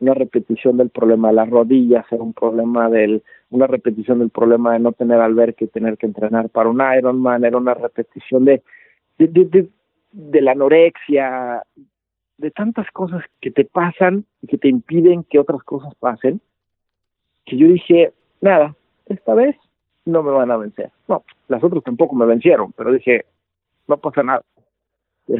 una 0.00 0.14
repetición 0.14 0.76
del 0.76 0.90
problema 0.90 1.28
de 1.28 1.34
las 1.34 1.48
rodillas, 1.48 2.04
era 2.10 2.22
un 2.22 2.34
problema 2.34 2.88
del, 2.90 3.22
una 3.50 3.66
repetición 3.66 4.18
del 4.18 4.30
problema 4.30 4.72
de 4.72 4.80
no 4.80 4.92
tener 4.92 5.20
albergue 5.20 5.68
tener 5.68 5.96
que 5.96 6.06
entrenar 6.06 6.50
para 6.50 6.68
un 6.68 6.82
Ironman, 6.98 7.44
era 7.44 7.56
una 7.56 7.74
repetición 7.74 8.44
de, 8.44 8.62
de, 9.18 9.28
de, 9.28 9.68
de 10.12 10.40
la 10.40 10.52
anorexia, 10.52 11.62
de 12.38 12.50
tantas 12.50 12.90
cosas 12.90 13.22
que 13.40 13.50
te 13.50 13.64
pasan 13.64 14.24
y 14.42 14.48
que 14.48 14.58
te 14.58 14.68
impiden 14.68 15.24
que 15.24 15.38
otras 15.38 15.62
cosas 15.62 15.94
pasen, 15.94 16.40
que 17.46 17.56
yo 17.56 17.68
dije, 17.68 18.12
nada, 18.40 18.74
esta 19.06 19.34
vez 19.34 19.56
no 20.04 20.22
me 20.22 20.32
van 20.32 20.50
a 20.50 20.56
vencer. 20.56 20.90
No, 21.08 21.24
las 21.48 21.62
otras 21.62 21.82
tampoco 21.84 22.14
me 22.16 22.26
vencieron, 22.26 22.72
pero 22.72 22.92
dije, 22.92 23.24
no 23.86 23.96
pasa 23.98 24.22
nada. 24.22 24.42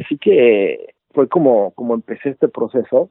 Así 0.01 0.18
que 0.18 0.95
fue 1.12 1.28
como, 1.28 1.72
como 1.72 1.95
empecé 1.95 2.30
este 2.30 2.49
proceso, 2.49 3.11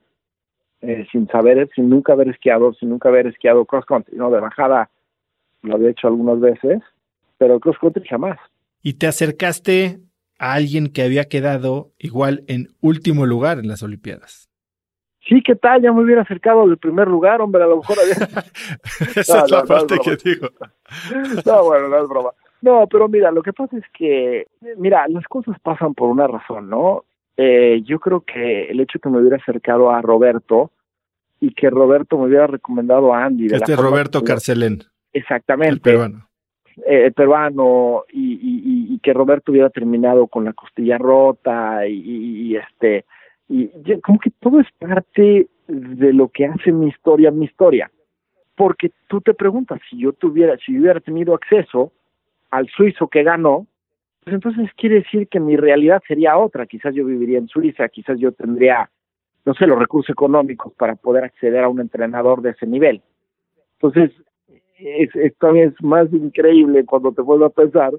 eh, 0.81 1.05
sin 1.11 1.27
saber, 1.27 1.69
sin 1.75 1.89
nunca 1.89 2.13
haber 2.13 2.29
esquiado, 2.29 2.73
sin 2.73 2.89
nunca 2.89 3.09
haber 3.09 3.27
esquiado 3.27 3.65
cross 3.65 3.85
country, 3.85 4.17
¿no? 4.17 4.29
De 4.31 4.39
bajada 4.39 4.89
lo 5.61 5.75
había 5.75 5.91
hecho 5.91 6.07
algunas 6.07 6.39
veces, 6.39 6.81
pero 7.37 7.59
cross 7.59 7.77
country 7.79 8.05
jamás. 8.07 8.37
¿Y 8.81 8.95
te 8.95 9.07
acercaste 9.07 9.99
a 10.43 10.53
alguien 10.53 10.87
que 10.91 11.03
había 11.03 11.25
quedado 11.25 11.91
igual 11.97 12.43
en 12.47 12.67
último 12.81 13.25
lugar 13.25 13.59
en 13.59 13.67
las 13.67 13.83
Olimpiadas. 13.83 14.49
Sí, 15.27 15.41
¿qué 15.41 15.55
tal? 15.55 15.81
Ya 15.81 15.93
me 15.93 16.03
hubiera 16.03 16.23
acercado 16.23 16.67
del 16.67 16.77
primer 16.77 17.07
lugar, 17.07 17.39
hombre, 17.39 17.63
a 17.63 17.67
lo 17.67 17.77
mejor 17.77 17.97
había... 17.99 18.15
Esa 19.15 19.45
es 19.45 19.51
la 19.51 19.63
parte 19.63 19.95
que 20.03 20.17
digo. 20.17 20.49
no, 21.45 21.63
bueno, 21.63 21.87
no 21.87 22.03
es 22.03 22.09
broma. 22.09 22.31
No, 22.63 22.87
pero 22.87 23.09
mira, 23.09 23.29
lo 23.29 23.43
que 23.43 23.51
pasa 23.51 23.77
es 23.77 23.83
que, 23.93 24.47
mira, 24.77 25.05
las 25.09 25.25
cosas 25.25 25.59
pasan 25.61 25.93
por 25.93 26.09
una 26.09 26.27
razón, 26.27 26.69
¿no? 26.69 27.03
Eh, 27.35 27.81
yo 27.83 27.99
creo 27.99 28.21
que 28.21 28.71
el 28.71 28.79
hecho 28.79 28.99
que 28.99 29.09
me 29.09 29.19
hubiera 29.19 29.35
acercado 29.35 29.91
a 29.91 30.01
Roberto 30.01 30.71
y 31.41 31.53
que 31.53 31.69
Roberto 31.69 32.17
me 32.17 32.27
hubiera 32.27 32.47
recomendado 32.47 33.13
a 33.13 33.25
Andy. 33.25 33.49
De 33.49 33.57
este 33.57 33.75
Roberto 33.75 34.23
Carcelén. 34.23 34.81
Exactamente. 35.11 35.73
El 35.73 35.81
peruano 35.81 36.29
eh, 36.85 37.11
peruano 37.11 38.05
y, 38.13 38.33
y, 38.33 38.93
y, 38.93 38.99
que 38.99 39.11
Roberto 39.11 39.51
hubiera 39.51 39.69
terminado 39.69 40.27
con 40.27 40.45
la 40.45 40.53
costilla 40.53 40.97
rota 40.97 41.85
y, 41.85 41.99
y 41.99 42.55
este 42.55 43.05
y 43.49 43.69
como 44.01 44.19
que 44.19 44.31
todo 44.39 44.59
es 44.59 44.67
parte 44.79 45.47
de 45.67 46.13
lo 46.13 46.29
que 46.29 46.47
hace 46.47 46.71
mi 46.71 46.87
historia 46.87 47.29
mi 47.29 47.45
historia 47.45 47.91
porque 48.55 48.91
tú 49.07 49.21
te 49.21 49.35
preguntas 49.35 49.81
si 49.89 49.99
yo 49.99 50.13
tuviera 50.13 50.57
si 50.65 50.79
hubiera 50.79 50.99
tenido 50.99 51.35
acceso 51.35 51.91
al 52.55 52.67
suizo 52.69 53.07
que 53.07 53.23
ganó 53.23 53.67
pues 54.23 54.35
entonces 54.35 54.69
quiere 54.77 54.95
decir 54.95 55.27
que 55.27 55.39
mi 55.39 55.57
realidad 55.57 56.01
sería 56.07 56.37
otra 56.37 56.65
quizás 56.65 56.95
yo 56.95 57.05
viviría 57.05 57.37
en 57.37 57.47
Suiza 57.47 57.89
quizás 57.89 58.19
yo 58.19 58.31
tendría 58.31 58.89
no 59.45 59.53
sé 59.53 59.67
los 59.67 59.79
recursos 59.79 60.11
económicos 60.11 60.73
para 60.73 60.95
poder 60.95 61.25
acceder 61.25 61.63
a 61.63 61.69
un 61.69 61.81
entrenador 61.81 62.41
de 62.41 62.51
ese 62.51 62.65
nivel 62.65 63.01
entonces 63.73 64.11
es, 64.77 65.09
esto 65.15 65.55
es 65.55 65.73
más 65.81 66.11
increíble 66.11 66.85
cuando 66.85 67.11
te 67.11 67.21
vuelvo 67.21 67.45
a 67.45 67.49
pensar 67.49 67.93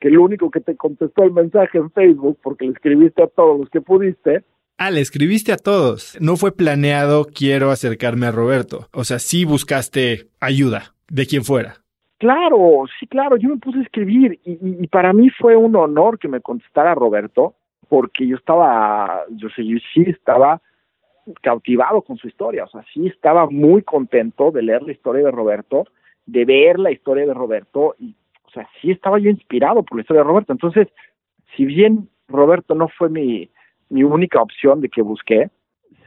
que 0.00 0.08
el 0.08 0.18
único 0.18 0.50
que 0.50 0.60
te 0.60 0.76
contestó 0.76 1.24
el 1.24 1.32
mensaje 1.32 1.78
en 1.78 1.90
Facebook, 1.90 2.38
porque 2.42 2.66
le 2.66 2.72
escribiste 2.72 3.22
a 3.22 3.26
todos 3.26 3.60
los 3.60 3.70
que 3.70 3.80
pudiste. 3.80 4.44
Ah, 4.76 4.90
le 4.90 5.00
escribiste 5.00 5.52
a 5.52 5.56
todos. 5.56 6.16
No 6.20 6.36
fue 6.36 6.54
planeado, 6.54 7.26
quiero 7.26 7.70
acercarme 7.70 8.26
a 8.26 8.32
Roberto. 8.32 8.88
O 8.92 9.04
sea, 9.04 9.18
sí 9.18 9.44
buscaste 9.44 10.28
ayuda 10.40 10.94
de 11.08 11.26
quien 11.26 11.44
fuera. 11.44 11.83
Claro, 12.24 12.84
sí, 12.98 13.06
claro, 13.06 13.36
yo 13.36 13.50
me 13.50 13.58
puse 13.58 13.80
a 13.80 13.82
escribir 13.82 14.40
y, 14.46 14.58
y, 14.82 14.86
para 14.86 15.12
mí 15.12 15.28
fue 15.28 15.56
un 15.56 15.76
honor 15.76 16.18
que 16.18 16.26
me 16.26 16.40
contestara 16.40 16.94
Roberto, 16.94 17.54
porque 17.86 18.26
yo 18.26 18.36
estaba, 18.36 19.24
yo 19.28 19.50
sé, 19.50 19.62
yo 19.66 19.76
sí 19.92 20.04
estaba 20.06 20.62
cautivado 21.42 22.00
con 22.00 22.16
su 22.16 22.26
historia, 22.26 22.64
o 22.64 22.68
sea, 22.68 22.82
sí 22.94 23.08
estaba 23.08 23.46
muy 23.50 23.82
contento 23.82 24.50
de 24.50 24.62
leer 24.62 24.82
la 24.84 24.92
historia 24.92 25.22
de 25.22 25.30
Roberto 25.32 25.84
de 26.24 26.46
ver 26.46 26.78
la 26.78 26.90
historia 26.90 27.26
de 27.26 27.34
Roberto 27.34 27.94
y, 27.98 28.16
o 28.44 28.50
sea, 28.52 28.66
sí 28.80 28.90
estaba 28.90 29.18
yo 29.18 29.28
inspirado 29.28 29.82
por 29.82 29.98
la 29.98 30.00
historia 30.00 30.22
de 30.22 30.28
Roberto. 30.28 30.52
Entonces, 30.54 30.88
si 31.54 31.66
bien 31.66 32.08
Roberto 32.26 32.74
no 32.74 32.88
fue 32.88 33.10
mi, 33.10 33.50
mi 33.90 34.02
única 34.02 34.40
opción 34.40 34.80
de 34.80 34.88
que 34.88 35.02
busqué, 35.02 35.50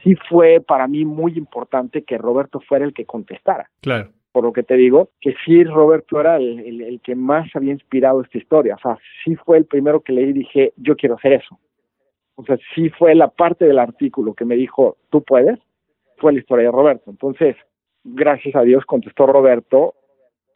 sí 0.04 0.16
fue 0.30 0.62
para 0.62 0.88
mí 0.88 1.06
muy 1.06 1.38
importante 1.38 2.02
que 2.02 2.18
Roberto 2.18 2.60
fuera 2.60 2.86
el 2.86 2.94
que 2.96 3.06
contestara. 3.06 3.70
Claro. 3.82 4.10
Por 4.38 4.44
lo 4.44 4.54
que 4.54 4.62
te 4.62 4.76
digo, 4.76 5.10
que 5.20 5.34
sí 5.44 5.64
Roberto 5.64 6.20
era 6.20 6.38
el, 6.38 6.80
el, 6.80 7.02
que 7.02 7.16
más 7.16 7.50
había 7.56 7.72
inspirado 7.72 8.22
esta 8.22 8.38
historia. 8.38 8.76
O 8.76 8.78
sea, 8.78 9.00
sí 9.24 9.36
fue 9.36 9.58
el 9.58 9.66
primero 9.66 10.02
que 10.02 10.14
leí 10.14 10.30
y 10.30 10.34
dije, 10.34 10.74
yo 10.78 10.96
quiero 10.96 11.16
hacer 11.16 11.34
eso. 11.34 11.58
O 12.36 12.44
sea, 12.44 12.56
sí 12.76 12.92
fue 12.92 13.16
la 13.16 13.30
parte 13.30 13.66
del 13.66 13.80
artículo 13.80 14.36
que 14.36 14.46
me 14.46 14.56
dijo, 14.56 14.98
tú 15.10 15.24
puedes, 15.24 15.58
fue 16.18 16.34
la 16.34 16.40
historia 16.40 16.66
de 16.66 16.72
Roberto. 16.72 17.10
Entonces, 17.10 17.56
gracias 18.04 18.56
a 18.56 18.62
Dios 18.62 18.86
contestó 18.86 19.26
Roberto 19.26 19.96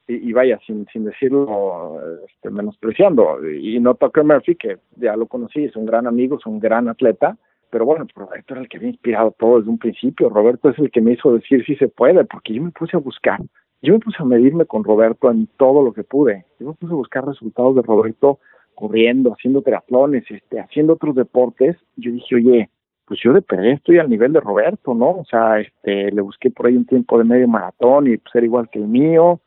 y, 0.08 0.32
vaya, 0.32 0.60
sin, 0.68 0.86
sin 0.94 1.06
decirlo 1.06 2.00
este, 2.30 2.52
menospreciando. 2.52 3.44
Y 3.50 3.80
no 3.80 3.96
Tucker 3.96 4.24
Murphy, 4.24 4.58
que 4.58 4.78
ya 4.98 5.16
lo 5.16 5.26
conocí, 5.26 5.64
es 5.64 5.76
un 5.76 5.88
gran 5.88 6.06
amigo, 6.06 6.38
es 6.38 6.46
un 6.46 6.60
gran 6.60 6.88
atleta, 6.88 7.36
pero 7.72 7.86
bueno, 7.86 8.06
Roberto 8.14 8.54
era 8.54 8.62
el 8.62 8.70
que 8.70 8.80
me 8.80 8.88
ha 8.88 8.90
inspirado 8.90 9.34
todo 9.40 9.58
desde 9.58 9.72
un 9.72 9.80
principio. 9.80 10.30
Roberto 10.30 10.70
es 10.70 10.78
el 10.78 10.92
que 10.92 11.02
me 11.02 11.14
hizo 11.14 11.34
decir 11.34 11.66
si 11.66 11.76
se 11.78 11.88
puede, 11.88 12.26
porque 12.26 12.54
yo 12.54 12.62
me 12.62 12.72
puse 12.72 12.98
a 12.98 13.00
buscar, 13.00 13.40
yo 13.82 13.94
me 13.94 14.00
puse 14.00 14.18
a 14.20 14.26
medirme 14.26 14.66
con 14.66 14.84
Roberto 14.84 15.32
en 15.32 15.48
todo 15.58 15.84
lo 15.84 15.94
que 15.94 16.04
pude. 16.04 16.46
Yo 16.60 16.68
me 16.68 16.74
puse 16.74 16.94
a 16.94 16.96
buscar 16.96 17.26
resultados 17.26 17.76
de 17.76 17.82
Roberto 17.82 18.40
corriendo, 18.76 19.34
haciendo 19.34 19.62
triatlones, 19.62 20.24
este, 20.30 20.60
haciendo 20.60 20.94
otros 20.94 21.16
deportes. 21.16 21.78
Yo 21.96 22.12
dije, 22.12 22.36
oye, 22.36 22.70
pues 23.06 23.20
yo 23.24 23.34
de 23.34 23.42
perder 23.42 23.74
estoy 23.74 23.98
al 23.98 24.10
nivel 24.10 24.34
de 24.34 24.40
Roberto, 24.40 24.94
¿no? 24.94 25.10
O 25.10 25.26
sea, 25.26 25.60
este, 25.60 26.12
le 26.12 26.22
busqué 26.22 26.52
por 26.52 26.68
ahí 26.68 26.76
un 26.76 26.86
tiempo 26.86 27.18
de 27.18 27.24
medio 27.24 27.48
maratón 27.48 28.08
y 28.08 28.18
pues 28.18 28.34
era 28.36 28.46
igual 28.46 28.70
que 28.70 28.80
el 28.80 28.88
mío 28.88 29.42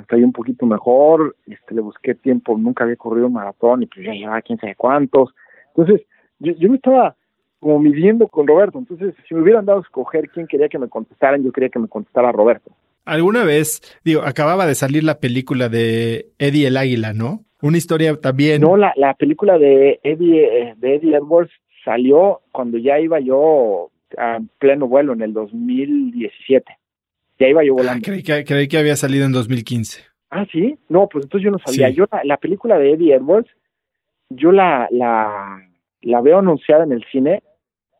estoy 0.00 0.24
un 0.24 0.32
poquito 0.32 0.66
mejor, 0.66 1.36
este, 1.46 1.74
le 1.74 1.80
busqué 1.80 2.14
tiempo, 2.14 2.56
nunca 2.56 2.84
había 2.84 2.96
corrido 2.96 3.26
un 3.26 3.34
maratón 3.34 3.82
y 3.82 3.86
pues 3.86 4.06
ya 4.06 4.12
llevaba 4.12 4.42
quién 4.42 4.58
sabe 4.58 4.74
cuántos. 4.74 5.34
Entonces, 5.68 6.06
yo, 6.38 6.52
yo 6.54 6.68
me 6.70 6.76
estaba 6.76 7.16
como 7.60 7.78
midiendo 7.78 8.26
con 8.28 8.46
Roberto. 8.46 8.78
Entonces, 8.78 9.14
si 9.28 9.34
me 9.34 9.42
hubieran 9.42 9.66
dado 9.66 9.80
a 9.80 9.82
escoger 9.82 10.28
quién 10.30 10.46
quería 10.46 10.68
que 10.68 10.78
me 10.78 10.88
contestaran, 10.88 11.42
yo 11.44 11.52
quería 11.52 11.68
que 11.68 11.78
me 11.78 11.88
contestara 11.88 12.32
Roberto. 12.32 12.70
Alguna 13.04 13.44
vez, 13.44 13.80
digo, 14.04 14.22
acababa 14.22 14.66
de 14.66 14.74
salir 14.74 15.04
la 15.04 15.18
película 15.18 15.68
de 15.68 16.30
Eddie 16.38 16.68
el 16.68 16.76
Águila, 16.76 17.12
¿no? 17.12 17.44
Una 17.62 17.78
historia 17.78 18.16
también. 18.16 18.62
No, 18.62 18.76
la, 18.76 18.92
la 18.96 19.14
película 19.14 19.58
de 19.58 20.00
Eddie, 20.02 20.44
eh, 20.44 20.74
de 20.76 20.94
Eddie 20.96 21.16
Edwards 21.16 21.50
salió 21.84 22.40
cuando 22.52 22.78
ya 22.78 22.98
iba 22.98 23.20
yo 23.20 23.90
a 24.16 24.38
pleno 24.58 24.88
vuelo 24.88 25.12
en 25.12 25.22
el 25.22 25.32
2017. 25.32 26.64
Ya 27.38 27.48
iba 27.48 27.64
yo 27.64 27.74
volando. 27.74 28.04
creí, 28.04 28.22
que, 28.22 28.44
creí 28.44 28.68
que 28.68 28.78
había 28.78 28.96
salido 28.96 29.24
en 29.24 29.32
2015. 29.32 30.02
Ah, 30.30 30.46
sí. 30.52 30.78
No, 30.88 31.08
pues 31.08 31.24
entonces 31.24 31.44
yo 31.44 31.50
no 31.50 31.58
sabía. 31.58 31.90
Yo 31.90 32.06
la, 32.24 32.36
película 32.36 32.78
de 32.78 32.92
Eddie 32.92 33.14
Edwards, 33.14 33.50
yo 34.28 34.52
la, 34.52 34.88
la, 34.90 35.60
la 36.02 36.20
veo 36.20 36.38
anunciada 36.38 36.84
en 36.84 36.92
el 36.92 37.04
cine, 37.10 37.42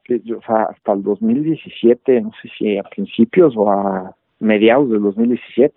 que 0.05 0.21
yo, 0.25 0.39
o 0.39 0.43
sea, 0.43 0.65
hasta 0.65 0.93
el 0.93 1.03
2017, 1.03 2.21
no 2.21 2.33
sé 2.41 2.51
si 2.57 2.79
a 2.79 2.83
principios 2.85 3.55
o 3.57 3.71
a 3.71 4.15
mediados 4.41 4.91
del 4.91 5.03
2017. 5.03 5.75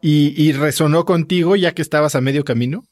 ¿Y, 0.00 0.34
¿Y 0.36 0.52
resonó 0.52 1.04
contigo 1.04 1.56
ya 1.56 1.72
que 1.72 1.82
estabas 1.82 2.16
a 2.16 2.20
medio 2.20 2.44
camino? 2.44 2.82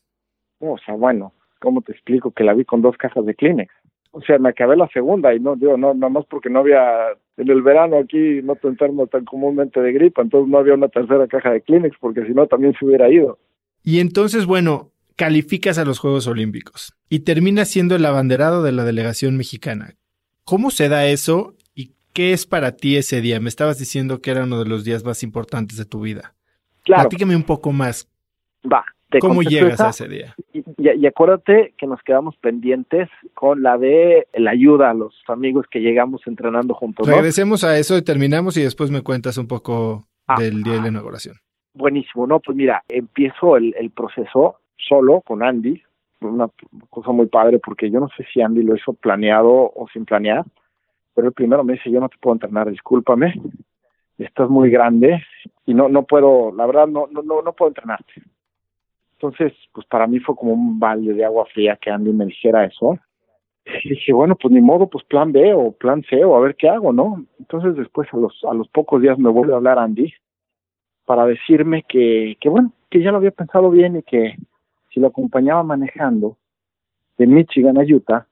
O 0.60 0.78
sea, 0.78 0.94
bueno, 0.94 1.32
¿cómo 1.60 1.82
te 1.82 1.92
explico 1.92 2.30
que 2.30 2.44
la 2.44 2.54
vi 2.54 2.64
con 2.64 2.82
dos 2.82 2.96
cajas 2.96 3.26
de 3.26 3.34
Kleenex? 3.34 3.72
O 4.12 4.20
sea, 4.22 4.38
me 4.38 4.50
acabé 4.50 4.76
la 4.76 4.88
segunda 4.88 5.34
y 5.34 5.40
no, 5.40 5.56
digo, 5.56 5.76
no, 5.76 5.92
nada 5.92 6.08
más 6.08 6.24
porque 6.26 6.48
no 6.48 6.60
había, 6.60 7.08
en 7.36 7.50
el 7.50 7.62
verano 7.62 7.98
aquí 7.98 8.40
no 8.44 8.54
te 8.54 8.68
enfermo 8.68 9.08
tan 9.08 9.24
comúnmente 9.24 9.80
de 9.80 9.92
gripa, 9.92 10.22
entonces 10.22 10.48
no 10.48 10.58
había 10.58 10.74
una 10.74 10.88
tercera 10.88 11.26
caja 11.26 11.50
de 11.50 11.62
Kleenex 11.62 11.96
porque 12.00 12.24
si 12.24 12.32
no 12.32 12.46
también 12.46 12.74
se 12.78 12.84
hubiera 12.84 13.10
ido. 13.10 13.38
Y 13.82 13.98
entonces, 13.98 14.46
bueno, 14.46 14.92
calificas 15.16 15.78
a 15.78 15.84
los 15.84 15.98
Juegos 15.98 16.28
Olímpicos 16.28 16.94
y 17.08 17.20
terminas 17.20 17.68
siendo 17.68 17.96
el 17.96 18.06
abanderado 18.06 18.62
de 18.62 18.72
la 18.72 18.84
delegación 18.84 19.36
mexicana. 19.36 19.94
¿Cómo 20.44 20.70
se 20.70 20.88
da 20.88 21.06
eso 21.06 21.54
qué 22.14 22.32
es 22.32 22.46
para 22.46 22.76
ti 22.76 22.96
ese 22.96 23.20
día? 23.20 23.40
Me 23.40 23.50
estabas 23.50 23.78
diciendo 23.78 24.22
que 24.22 24.30
era 24.30 24.44
uno 24.44 24.58
de 24.58 24.68
los 24.68 24.84
días 24.84 25.04
más 25.04 25.22
importantes 25.22 25.76
de 25.76 25.84
tu 25.84 26.00
vida. 26.00 26.34
Claro. 26.82 27.02
Platícame 27.02 27.36
un 27.36 27.42
poco 27.42 27.72
más. 27.72 28.08
Va. 28.64 28.84
Te 29.10 29.18
¿Cómo 29.18 29.42
llegas 29.42 29.74
esa, 29.74 29.88
a 29.88 29.90
ese 29.90 30.08
día? 30.08 30.34
Y, 30.52 30.64
y, 30.78 31.06
acuérdate 31.06 31.74
que 31.76 31.86
nos 31.86 32.02
quedamos 32.02 32.36
pendientes 32.36 33.08
con 33.34 33.62
la 33.62 33.78
de 33.78 34.26
la 34.34 34.52
ayuda 34.52 34.90
a 34.90 34.94
los 34.94 35.14
amigos 35.28 35.66
que 35.70 35.80
llegamos 35.80 36.22
entrenando 36.26 36.74
juntos. 36.74 37.06
¿no? 37.06 37.14
Regresemos 37.14 37.62
a 37.62 37.78
eso 37.78 37.96
y 37.96 38.02
terminamos 38.02 38.56
y 38.56 38.62
después 38.62 38.90
me 38.90 39.02
cuentas 39.02 39.36
un 39.38 39.46
poco 39.46 40.06
ah, 40.26 40.40
del 40.40 40.62
día 40.62 40.74
de 40.74 40.80
la 40.80 40.88
inauguración. 40.88 41.36
Buenísimo, 41.74 42.26
no, 42.26 42.40
pues 42.40 42.56
mira, 42.56 42.82
empiezo 42.88 43.56
el, 43.56 43.74
el 43.78 43.90
proceso 43.90 44.56
solo 44.76 45.20
con 45.20 45.44
Andy, 45.44 45.80
una 46.20 46.48
cosa 46.90 47.12
muy 47.12 47.26
padre 47.26 47.60
porque 47.60 47.90
yo 47.90 48.00
no 48.00 48.08
sé 48.16 48.24
si 48.32 48.40
Andy 48.40 48.62
lo 48.62 48.74
hizo 48.74 48.94
planeado 48.94 49.72
o 49.74 49.86
sin 49.92 50.04
planear, 50.04 50.44
pero 51.14 51.28
el 51.28 51.32
primero 51.32 51.64
me 51.64 51.74
dice, 51.74 51.90
yo 51.90 52.00
no 52.00 52.08
te 52.08 52.18
puedo 52.18 52.34
entrenar, 52.34 52.70
discúlpame, 52.70 53.34
estás 54.18 54.48
muy 54.48 54.70
grande 54.70 55.22
y 55.66 55.74
no 55.74 55.88
no 55.88 56.04
puedo, 56.04 56.52
la 56.52 56.66
verdad 56.66 56.86
no 56.86 57.06
no 57.10 57.22
no, 57.22 57.52
puedo 57.52 57.70
entrenarte. 57.70 58.12
Entonces, 59.12 59.52
pues 59.72 59.86
para 59.86 60.06
mí 60.06 60.18
fue 60.20 60.36
como 60.36 60.52
un 60.52 60.78
balde 60.78 61.14
de 61.14 61.24
agua 61.24 61.46
fría 61.46 61.78
que 61.80 61.90
Andy 61.90 62.12
me 62.12 62.26
dijera 62.26 62.64
eso. 62.64 62.98
Y 63.82 63.90
dije, 63.90 64.12
bueno, 64.12 64.36
pues 64.36 64.52
ni 64.52 64.60
modo, 64.60 64.88
pues 64.90 65.04
plan 65.04 65.32
B 65.32 65.54
o 65.54 65.72
plan 65.72 66.02
C 66.10 66.22
o 66.22 66.36
a 66.36 66.40
ver 66.40 66.54
qué 66.54 66.68
hago, 66.68 66.92
¿no? 66.92 67.24
Entonces 67.38 67.76
después 67.76 68.08
a 68.12 68.16
los 68.18 68.44
a 68.44 68.52
los 68.52 68.68
pocos 68.68 69.00
días 69.00 69.18
me 69.18 69.30
vuelve 69.30 69.54
a 69.54 69.56
hablar 69.56 69.78
Andy 69.78 70.12
para 71.06 71.26
decirme 71.26 71.84
que, 71.88 72.36
que 72.40 72.48
bueno, 72.48 72.72
que 72.90 73.02
ya 73.02 73.10
lo 73.10 73.18
había 73.18 73.30
pensado 73.30 73.70
bien 73.70 73.96
y 73.96 74.02
que 74.02 74.36
si 74.90 75.00
lo 75.00 75.08
acompañaba 75.08 75.62
manejando 75.62 76.36
de 77.18 77.26
Michigan 77.26 77.78
a 77.78 77.82
Utah, 77.82 78.26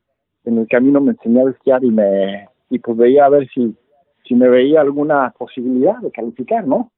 en 0.44 0.58
el 0.58 0.68
camino 0.68 1.00
me 1.00 1.12
enseñaba 1.12 1.48
a 1.48 1.52
esquiar 1.52 1.84
y 1.84 1.90
me 1.90 2.48
y 2.72 2.78
pues 2.78 2.96
veía 2.96 3.26
a 3.26 3.28
ver 3.28 3.48
si 3.50 3.76
si 4.24 4.34
me 4.34 4.48
veía 4.48 4.80
alguna 4.80 5.34
posibilidad 5.36 5.98
de 5.98 6.10
calificar, 6.10 6.66
¿no? 6.66 6.90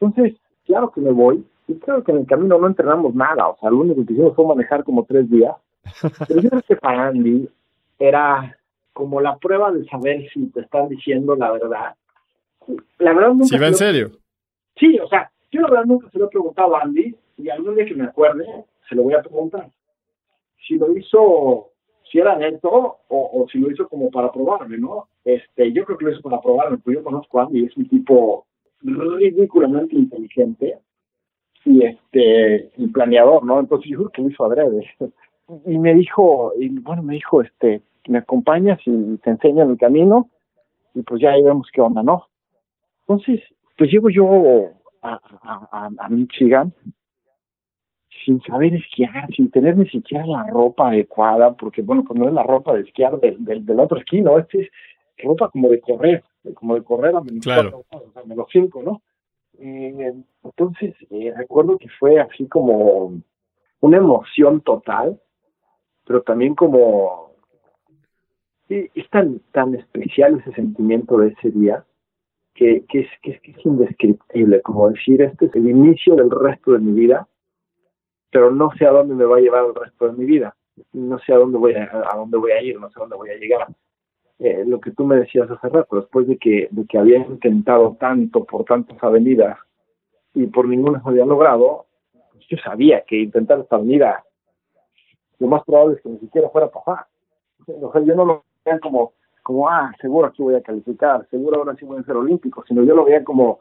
Entonces, 0.00 0.38
claro 0.66 0.90
que 0.90 1.00
me 1.00 1.12
voy, 1.12 1.44
y 1.66 1.74
creo 1.76 2.02
que 2.02 2.12
en 2.12 2.18
el 2.18 2.26
camino 2.26 2.58
no 2.58 2.66
entrenamos 2.66 3.14
nada, 3.14 3.48
o 3.48 3.56
sea, 3.58 3.70
lo 3.70 3.78
único 3.78 4.04
que 4.04 4.12
hicimos 4.12 4.34
fue 4.34 4.46
manejar 4.46 4.84
como 4.84 5.04
tres 5.04 5.30
días. 5.30 5.54
Pero 6.28 6.40
yo 6.42 6.50
creo 6.50 6.62
que 6.62 6.76
para 6.76 7.06
Andy 7.08 7.48
era 7.98 8.58
como 8.92 9.20
la 9.20 9.36
prueba 9.36 9.72
de 9.72 9.84
saber 9.86 10.28
si 10.32 10.46
te 10.48 10.60
están 10.60 10.88
diciendo 10.88 11.36
la 11.36 11.52
verdad. 11.52 11.94
La 12.98 13.14
verdad 13.14 13.28
nunca. 13.28 13.46
¿Sí 13.46 13.58
va 13.58 13.68
en 13.68 13.74
serio? 13.74 14.10
Sí, 14.76 14.98
o 14.98 15.08
sea, 15.08 15.30
yo 15.50 15.62
la 15.62 15.70
verdad 15.70 15.86
nunca 15.86 16.10
se 16.10 16.18
lo 16.18 16.26
he 16.26 16.28
preguntado 16.28 16.76
a 16.76 16.82
Andy, 16.82 17.16
y 17.38 17.48
algún 17.48 17.76
día 17.76 17.86
que 17.86 17.94
me 17.94 18.04
acuerde, 18.04 18.44
se 18.88 18.94
lo 18.94 19.04
voy 19.04 19.14
a 19.14 19.22
preguntar. 19.22 19.70
Si 20.66 20.76
lo 20.76 20.94
hizo, 20.96 21.70
si 22.10 22.18
era 22.18 22.36
neto 22.36 22.98
o, 23.08 23.30
o 23.32 23.48
si 23.48 23.58
lo 23.58 23.70
hizo 23.70 23.88
como 23.88 24.10
para 24.10 24.32
probarme, 24.32 24.78
¿no? 24.78 25.08
Este, 25.24 25.72
yo 25.72 25.84
creo 25.84 25.98
que 25.98 26.04
lo 26.06 26.12
hizo 26.12 26.22
para 26.22 26.40
probarme, 26.40 26.78
porque 26.78 26.98
yo 26.98 27.04
conozco 27.04 27.40
a 27.40 27.44
Andy, 27.44 27.64
es 27.64 27.76
un 27.76 27.88
tipo 27.88 28.46
ridículamente 28.80 29.96
inteligente 29.96 30.78
y 31.64 31.84
este 31.84 32.70
y 32.76 32.86
planeador, 32.88 33.44
¿no? 33.44 33.60
Entonces 33.60 33.90
yo 33.90 33.98
creo 33.98 34.10
que 34.10 34.22
lo 34.22 34.30
hizo 34.30 34.44
adrede. 34.44 34.86
Y 35.64 35.78
me 35.78 35.94
dijo, 35.94 36.52
y 36.58 36.68
bueno, 36.68 37.02
me 37.02 37.14
dijo, 37.14 37.40
este, 37.40 37.80
me 38.06 38.18
acompañas 38.18 38.78
y 38.84 39.16
te 39.16 39.30
enseño 39.30 39.64
el 39.64 39.78
camino 39.78 40.28
y 40.94 41.00
pues 41.00 41.22
ya 41.22 41.30
ahí 41.30 41.42
vemos 41.42 41.66
qué 41.72 41.80
onda, 41.80 42.02
¿no? 42.02 42.26
Entonces, 43.06 43.40
pues 43.78 43.90
llego 43.90 44.10
yo 44.10 44.72
a, 45.00 45.18
a, 45.72 45.88
a 45.98 46.08
Michigan 46.10 46.74
sin 48.24 48.40
saber 48.42 48.74
esquiar, 48.74 49.28
sin 49.34 49.50
tener 49.50 49.76
ni 49.76 49.88
siquiera 49.88 50.26
la 50.26 50.46
ropa 50.46 50.88
adecuada, 50.88 51.54
porque 51.54 51.82
bueno, 51.82 52.04
pues 52.04 52.18
no 52.18 52.28
es 52.28 52.34
la 52.34 52.42
ropa 52.42 52.74
de 52.74 52.82
esquiar 52.82 53.18
del, 53.20 53.44
del, 53.44 53.64
del 53.64 53.80
otro 53.80 53.98
esquí, 53.98 54.20
¿no? 54.20 54.38
Este 54.38 54.62
es 54.62 54.70
ropa 55.18 55.50
como 55.50 55.68
de 55.68 55.80
correr, 55.80 56.24
como 56.54 56.74
de 56.74 56.82
correr 56.82 57.14
a 57.16 57.20
menos, 57.20 57.44
claro. 57.44 57.84
a 58.14 58.24
menos 58.24 58.46
cinco, 58.52 58.82
¿no? 58.82 59.02
Eh, 59.58 60.14
entonces, 60.44 60.94
eh, 61.10 61.32
recuerdo 61.36 61.78
que 61.78 61.88
fue 61.98 62.20
así 62.20 62.46
como 62.46 63.20
una 63.80 63.96
emoción 63.96 64.60
total, 64.60 65.20
pero 66.04 66.22
también 66.22 66.54
como... 66.54 67.28
Sí, 68.68 68.90
es 68.94 69.08
tan, 69.08 69.40
tan 69.52 69.74
especial 69.74 70.38
ese 70.40 70.52
sentimiento 70.52 71.16
de 71.16 71.28
ese 71.28 71.50
día 71.50 71.84
que, 72.54 72.84
que, 72.88 73.00
es, 73.00 73.08
que, 73.22 73.30
es, 73.30 73.40
que 73.40 73.52
es 73.52 73.64
indescriptible, 73.64 74.60
como 74.60 74.90
decir, 74.90 75.22
este 75.22 75.46
es 75.46 75.54
el 75.54 75.70
inicio 75.70 76.16
del 76.16 76.30
resto 76.30 76.72
de 76.72 76.80
mi 76.80 76.92
vida, 76.92 77.26
pero 78.30 78.50
no 78.50 78.70
sé 78.78 78.86
a 78.86 78.90
dónde 78.90 79.14
me 79.14 79.24
va 79.24 79.36
a 79.36 79.40
llevar 79.40 79.64
el 79.64 79.74
resto 79.74 80.06
de 80.06 80.12
mi 80.12 80.24
vida, 80.24 80.54
no 80.92 81.18
sé 81.20 81.32
a 81.32 81.36
dónde 81.36 81.58
voy 81.58 81.74
a, 81.74 81.90
a 82.12 82.16
dónde 82.16 82.38
voy 82.38 82.52
a 82.52 82.62
ir, 82.62 82.78
no 82.80 82.88
sé 82.90 82.94
a 82.98 83.00
dónde 83.00 83.16
voy 83.16 83.30
a 83.30 83.36
llegar. 83.36 83.68
Eh, 84.38 84.64
lo 84.66 84.80
que 84.80 84.92
tú 84.92 85.04
me 85.04 85.16
decías 85.16 85.50
hace 85.50 85.68
rato, 85.68 85.96
después 85.96 86.28
de 86.28 86.38
que, 86.38 86.68
de 86.70 86.86
que 86.86 86.98
había 86.98 87.18
intentado 87.18 87.96
tanto 87.98 88.44
por 88.44 88.64
tantas 88.64 89.02
avenidas 89.02 89.58
y 90.34 90.46
por 90.46 90.68
ninguna 90.68 91.02
se 91.02 91.08
había 91.08 91.24
logrado, 91.24 91.86
pues 92.32 92.46
yo 92.48 92.56
sabía 92.58 93.02
que 93.02 93.16
intentar 93.16 93.58
esta 93.58 93.76
avenida 93.76 94.22
lo 95.38 95.48
más 95.48 95.64
probable 95.64 95.96
es 95.96 96.02
que 96.02 96.08
ni 96.08 96.18
siquiera 96.18 96.48
fuera 96.50 96.66
a 96.66 96.70
pasar. 96.70 97.06
O 97.66 98.00
yo 98.00 98.14
no 98.14 98.24
lo 98.24 98.44
veía 98.64 98.78
como, 98.80 99.12
como, 99.42 99.68
ah, 99.68 99.92
seguro 100.00 100.28
aquí 100.28 100.42
voy 100.42 100.54
a 100.54 100.62
calificar, 100.62 101.26
seguro 101.30 101.58
ahora 101.58 101.74
sí 101.76 101.84
voy 101.84 101.98
a 101.98 102.04
ser 102.04 102.16
olímpico, 102.16 102.64
sino 102.66 102.82
yo 102.84 102.94
lo 102.94 103.04
veía 103.04 103.24
como, 103.24 103.60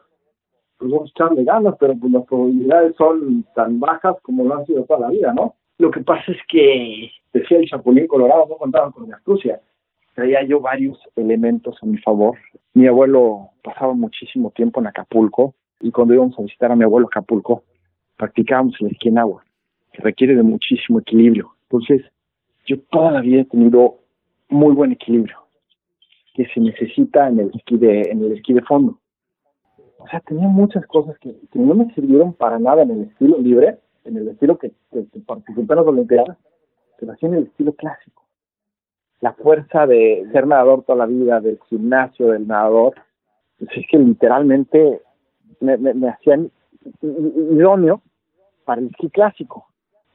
pues 0.78 0.92
vamos 0.92 1.10
a 1.10 1.12
echarle 1.12 1.44
ganas, 1.44 1.76
pero 1.80 1.96
pues 1.98 2.12
las 2.12 2.26
probabilidades 2.26 2.96
son 2.96 3.46
tan 3.56 3.80
bajas 3.80 4.16
como 4.22 4.44
lo 4.44 4.56
han 4.56 4.66
sido 4.66 4.84
toda 4.84 5.02
la 5.02 5.10
vida, 5.10 5.34
¿no? 5.34 5.56
Lo 5.78 5.92
que 5.92 6.02
pasa 6.02 6.32
es 6.32 6.38
que, 6.48 7.12
decía 7.34 7.60
el 7.60 7.70
Chapulín 7.70 8.08
Colorado, 8.08 8.48
no 8.50 8.56
contaban 8.56 8.92
con 8.92 9.10
la 9.10 9.18
astucia 9.18 9.62
traía 10.18 10.44
yo 10.44 10.60
varios 10.60 10.98
elementos 11.16 11.78
a 11.80 11.86
mi 11.86 12.00
favor. 12.00 12.36
Mi 12.74 12.88
abuelo 12.88 13.52
pasaba 13.64 13.94
muchísimo 13.94 14.50
tiempo 14.50 14.80
en 14.80 14.88
Acapulco 14.88 15.54
y 15.80 15.92
cuando 15.92 16.16
íbamos 16.16 16.38
a 16.40 16.42
visitar 16.42 16.72
a 16.72 16.76
mi 16.76 16.84
abuelo 16.84 17.06
Acapulco, 17.06 17.64
practicábamos 18.18 18.74
el 18.80 18.88
esquí 18.88 19.10
en 19.10 19.20
agua, 19.20 19.46
que 19.94 20.02
requiere 20.02 20.34
de 20.34 20.42
muchísimo 20.42 21.00
equilibrio. 21.02 21.54
Entonces, 21.70 22.02
yo 22.66 22.80
toda 22.90 23.12
la 23.12 23.22
vida 23.22 23.42
he 23.42 23.46
tenido 23.46 24.00
muy 24.50 24.74
buen 24.74 24.92
equilibrio, 24.92 25.38
que 26.34 26.48
se 26.48 26.62
necesita 26.62 27.28
en 27.28 27.40
el 27.40 27.52
esquí 27.54 27.78
de, 27.78 28.02
en 28.10 28.24
el 28.24 28.32
esquí 28.32 28.54
de 28.54 28.64
fondo. 28.64 28.98
O 30.00 30.08
sea, 30.08 30.20
tenía 30.22 30.48
muchas 30.48 30.86
cosas 30.86 31.18
que, 31.20 31.36
no 31.54 31.74
me 31.74 31.94
sirvieron 31.94 32.34
para 32.34 32.60
nada 32.60 32.84
en 32.84 32.92
el 32.92 33.02
estilo 33.04 33.38
libre, 33.38 33.80
en 34.06 34.18
el 34.18 34.28
estilo 34.30 34.58
que, 34.58 34.72
que, 34.92 35.06
que 35.08 35.20
participé 35.20 35.74
en 35.74 35.80
las 35.80 35.88
Olimpiadas, 35.88 36.38
pero 37.00 37.12
así 37.12 37.26
en 37.26 37.36
el 37.36 37.44
estilo 37.44 37.74
clásico 37.74 38.18
la 39.20 39.34
fuerza 39.34 39.88
de 39.88 40.28
ser 40.32 40.48
nadador 40.48 40.84
toda 40.84 41.00
la 41.00 41.06
vida, 41.06 41.40
del 41.40 41.60
gimnasio, 41.70 42.28
del 42.28 42.48
nadador, 42.48 42.96
pues 43.58 43.72
es 43.76 43.86
que 43.90 43.98
literalmente 43.98 45.02
me, 45.60 45.78
me, 45.78 45.94
me 45.94 46.10
hacían 46.10 46.52
idóneo 47.02 48.02
para 48.66 48.82
el 48.82 48.88
esquí 48.88 49.10
clásico. 49.10 49.66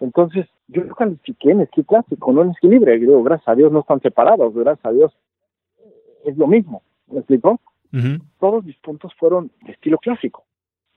Entonces, 0.01 0.47
yo 0.69 0.87
califiqué 0.95 1.51
en 1.51 1.61
esquí 1.63 1.83
clásico, 1.85 2.33
no 2.33 2.43
en 2.43 2.51
esquí 2.51 2.69
libre. 2.69 2.99
Gracias 2.99 3.49
a 3.49 3.55
Dios 3.55 3.73
no 3.73 3.81
están 3.81 4.01
separados, 4.01 4.55
gracias 4.55 4.87
a 4.87 4.93
Dios 4.93 5.13
es 6.25 6.37
lo 6.37 6.47
mismo. 6.47 6.83
¿Me 7.09 7.23
Todos 8.41 8.65
mis 8.65 8.77
puntos 8.79 9.13
fueron 9.15 9.51
de 9.63 9.73
estilo 9.73 9.99
clásico. 9.99 10.45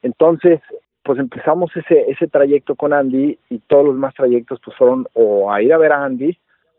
Entonces, 0.01 0.61
pues 1.03 1.19
empezamos 1.19 1.75
ese, 1.75 2.09
ese 2.09 2.27
trayecto 2.27 2.75
con 2.75 2.93
Andy 2.93 3.37
y 3.49 3.59
todos 3.59 3.85
los 3.85 3.95
más 3.95 4.13
trayectos 4.13 4.59
pues 4.63 4.75
fueron 4.77 5.07
o 5.13 5.51
a 5.51 5.61
ir 5.61 5.73
a 5.73 5.77
ver 5.77 5.91
a 5.91 6.05
Andy 6.05 6.37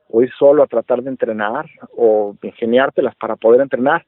o 0.09 0.23
ir 0.23 0.31
solo 0.39 0.63
a 0.63 0.67
tratar 0.67 1.03
de 1.03 1.11
entrenar 1.11 1.67
o 1.97 2.35
ingeniártelas 2.43 3.15
para 3.17 3.37
poder 3.37 3.61
entrenar 3.61 4.05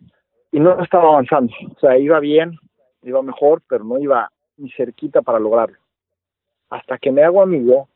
y 0.50 0.60
no 0.60 0.82
estaba 0.82 1.10
avanzando, 1.10 1.52
o 1.76 1.78
sea, 1.78 1.98
iba 1.98 2.18
bien, 2.20 2.58
iba 3.02 3.22
mejor, 3.22 3.62
pero 3.68 3.84
no 3.84 3.98
iba 3.98 4.30
ni 4.56 4.70
cerquita 4.70 5.22
para 5.22 5.38
lograrlo. 5.38 5.76
Hasta 6.70 6.98
que 6.98 7.12
me 7.12 7.22
hago 7.22 7.42
amigo 7.42 7.88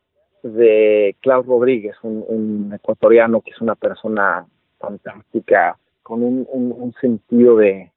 de 0.43 1.17
Klaus 1.21 1.47
Rodríguez, 1.47 1.97
un, 2.03 2.73
ecuatoriano 2.75 3.41
que 3.41 3.53
es 3.53 3.61
una 3.61 3.75
persona 3.75 4.47
fantástica, 4.79 5.79
con 6.03 6.23
un, 6.23 6.47
un, 6.51 6.93
sentido 7.01 7.57
de, 7.57 7.91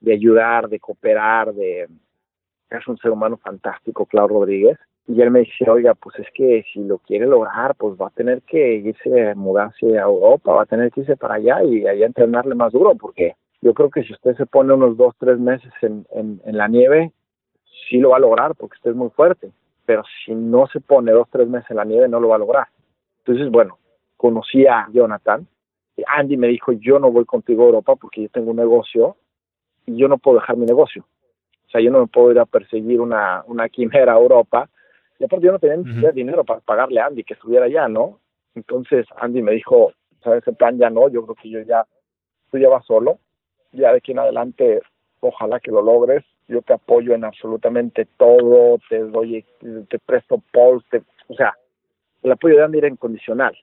de 0.00 0.12
ayudar, 0.12 0.68
de 0.68 0.80
cooperar, 0.80 1.52
de 1.52 1.88
es 2.70 2.86
un 2.86 2.98
ser 2.98 3.10
humano 3.10 3.36
fantástico, 3.38 4.06
Klaus 4.06 4.30
Rodríguez. 4.30 4.78
Y 5.06 5.22
él 5.22 5.30
me 5.30 5.40
dice, 5.40 5.70
oiga, 5.70 5.94
pues 5.94 6.18
es 6.18 6.26
que 6.34 6.64
si 6.70 6.84
lo 6.84 6.98
quiere 6.98 7.26
lograr, 7.26 7.74
pues 7.76 7.98
va 7.98 8.08
a 8.08 8.10
tener 8.10 8.42
que 8.42 8.74
irse, 8.74 9.34
mudarse 9.34 9.98
a 9.98 10.02
Europa, 10.02 10.52
va 10.52 10.62
a 10.62 10.66
tener 10.66 10.92
que 10.92 11.00
irse 11.00 11.16
para 11.16 11.36
allá 11.36 11.64
y 11.64 11.86
allá 11.86 12.04
entrenarle 12.04 12.54
más 12.54 12.72
duro, 12.72 12.94
porque 12.94 13.34
yo 13.62 13.72
creo 13.72 13.90
que 13.90 14.04
si 14.04 14.12
usted 14.12 14.36
se 14.36 14.44
pone 14.44 14.74
unos 14.74 14.98
dos, 14.98 15.14
tres 15.18 15.38
meses 15.38 15.72
en, 15.80 16.06
en, 16.12 16.56
la 16.56 16.68
nieve, 16.68 17.12
sí 17.88 17.98
lo 17.98 18.10
va 18.10 18.18
a 18.18 18.20
lograr 18.20 18.54
porque 18.54 18.76
usted 18.76 18.90
es 18.90 18.96
muy 18.96 19.08
fuerte, 19.10 19.50
pero 19.86 20.02
si 20.24 20.34
no 20.34 20.66
se 20.66 20.80
pone 20.80 21.10
dos, 21.10 21.26
tres 21.30 21.48
meses 21.48 21.70
en 21.70 21.76
la 21.76 21.84
nieve, 21.86 22.06
no 22.06 22.20
lo 22.20 22.28
va 22.28 22.36
a 22.36 22.40
lograr. 22.40 22.68
Entonces, 23.20 23.50
bueno, 23.50 23.78
conocí 24.18 24.66
a 24.66 24.88
Jonathan. 24.92 25.46
Andy 26.06 26.36
me 26.36 26.48
dijo, 26.48 26.72
yo 26.72 26.98
no 26.98 27.10
voy 27.10 27.24
contigo 27.24 27.62
a 27.62 27.66
Europa 27.66 27.96
porque 27.96 28.22
yo 28.22 28.28
tengo 28.28 28.50
un 28.50 28.58
negocio 28.58 29.16
yo 29.96 30.08
no 30.08 30.18
puedo 30.18 30.40
dejar 30.40 30.56
mi 30.56 30.66
negocio. 30.66 31.04
O 31.66 31.70
sea, 31.70 31.80
yo 31.80 31.90
no 31.90 32.00
me 32.00 32.06
puedo 32.06 32.32
ir 32.32 32.38
a 32.38 32.46
perseguir 32.46 33.00
una, 33.00 33.42
una 33.46 33.68
quimera 33.68 34.14
a 34.14 34.18
Europa. 34.18 34.68
Y 35.18 35.24
aparte 35.24 35.46
yo 35.46 35.52
no 35.52 35.58
tenía 35.58 36.12
dinero 36.12 36.44
para 36.44 36.60
pagarle 36.60 37.00
a 37.00 37.06
Andy 37.06 37.24
que 37.24 37.34
estuviera 37.34 37.66
allá, 37.66 37.88
¿no? 37.88 38.20
Entonces 38.54 39.06
Andy 39.16 39.42
me 39.42 39.52
dijo, 39.52 39.92
¿sabes? 40.22 40.42
ese 40.42 40.52
plan 40.52 40.78
ya 40.78 40.90
no, 40.90 41.08
yo 41.08 41.24
creo 41.24 41.34
que 41.34 41.50
yo 41.50 41.60
ya, 41.62 41.86
tú 42.50 42.58
ya 42.58 42.68
vas 42.68 42.86
solo. 42.86 43.18
Ya 43.72 43.90
de 43.90 43.98
aquí 43.98 44.12
en 44.12 44.20
adelante, 44.20 44.80
ojalá 45.20 45.60
que 45.60 45.70
lo 45.70 45.82
logres. 45.82 46.24
Yo 46.48 46.62
te 46.62 46.72
apoyo 46.72 47.14
en 47.14 47.24
absolutamente 47.24 48.06
todo, 48.16 48.78
te 48.88 49.00
doy, 49.00 49.44
te 49.88 49.98
presto 49.98 50.42
post, 50.50 50.86
o 51.28 51.34
sea, 51.34 51.54
el 52.22 52.32
apoyo 52.32 52.56
de 52.56 52.64
Andy 52.64 52.78
era 52.78 52.88
incondicional. 52.88 53.56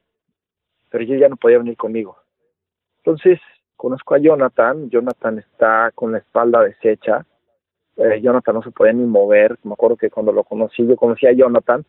Pero 0.92 1.04
yo 1.04 1.16
ya 1.16 1.28
no 1.28 1.36
podía 1.36 1.58
venir 1.58 1.76
conmigo. 1.76 2.18
Entonces, 3.00 3.40
conozco 3.76 4.16
a 4.16 4.20
Jonathan, 4.20 4.90
Jonathan 4.90 5.40
está 5.40 5.92
con 5.94 6.12
la 6.12 6.20
espalda 6.20 6.62
deshecha, 6.64 7.26
eh, 7.98 8.20
Jonathan 8.22 8.56
no 8.56 8.64
se 8.64 8.72
podía 8.72 8.94
ni 8.94 9.06
mover, 9.06 9.58
me 9.64 9.74
acuerdo 9.74 9.98
que 9.98 10.10
cuando 10.10 10.32
lo 10.32 10.44
conocí, 10.44 10.86
yo 10.86 10.96
conocí 10.96 11.28
a 11.28 11.32
Jonathan 11.32 11.86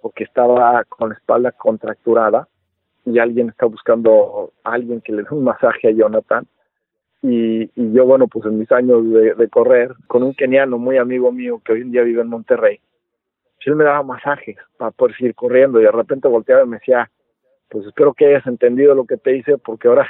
porque 0.00 0.24
estaba 0.24 0.84
con 0.84 1.10
la 1.10 1.16
espalda 1.16 1.52
contracturada 1.52 2.48
y 3.04 3.18
alguien 3.18 3.48
está 3.48 3.66
buscando 3.66 4.52
a 4.64 4.72
alguien 4.72 5.00
que 5.00 5.12
le 5.12 5.22
dé 5.22 5.28
un 5.30 5.44
masaje 5.44 5.88
a 5.88 5.92
Jonathan. 5.92 6.46
Y, 7.20 7.62
y 7.74 7.92
yo, 7.92 8.06
bueno, 8.06 8.28
pues 8.28 8.44
en 8.46 8.58
mis 8.58 8.70
años 8.70 9.02
de, 9.10 9.34
de, 9.34 9.48
correr, 9.48 9.92
con 10.06 10.22
un 10.22 10.34
keniano 10.34 10.78
muy 10.78 10.98
amigo 10.98 11.32
mío 11.32 11.60
que 11.64 11.72
hoy 11.72 11.80
en 11.80 11.90
día 11.90 12.02
vive 12.02 12.22
en 12.22 12.28
Monterrey, 12.28 12.80
pues 13.56 13.66
él 13.66 13.74
me 13.74 13.82
daba 13.82 14.04
masajes 14.04 14.56
para 14.76 14.92
poder 14.92 15.16
seguir 15.16 15.34
corriendo 15.34 15.80
y 15.80 15.84
de 15.84 15.90
repente 15.90 16.28
volteaba 16.28 16.62
y 16.62 16.68
me 16.68 16.76
decía, 16.76 17.10
pues 17.68 17.86
espero 17.86 18.14
que 18.14 18.26
hayas 18.26 18.46
entendido 18.46 18.94
lo 18.94 19.04
que 19.04 19.16
te 19.16 19.36
hice 19.36 19.58
porque 19.58 19.88
ahora 19.88 20.08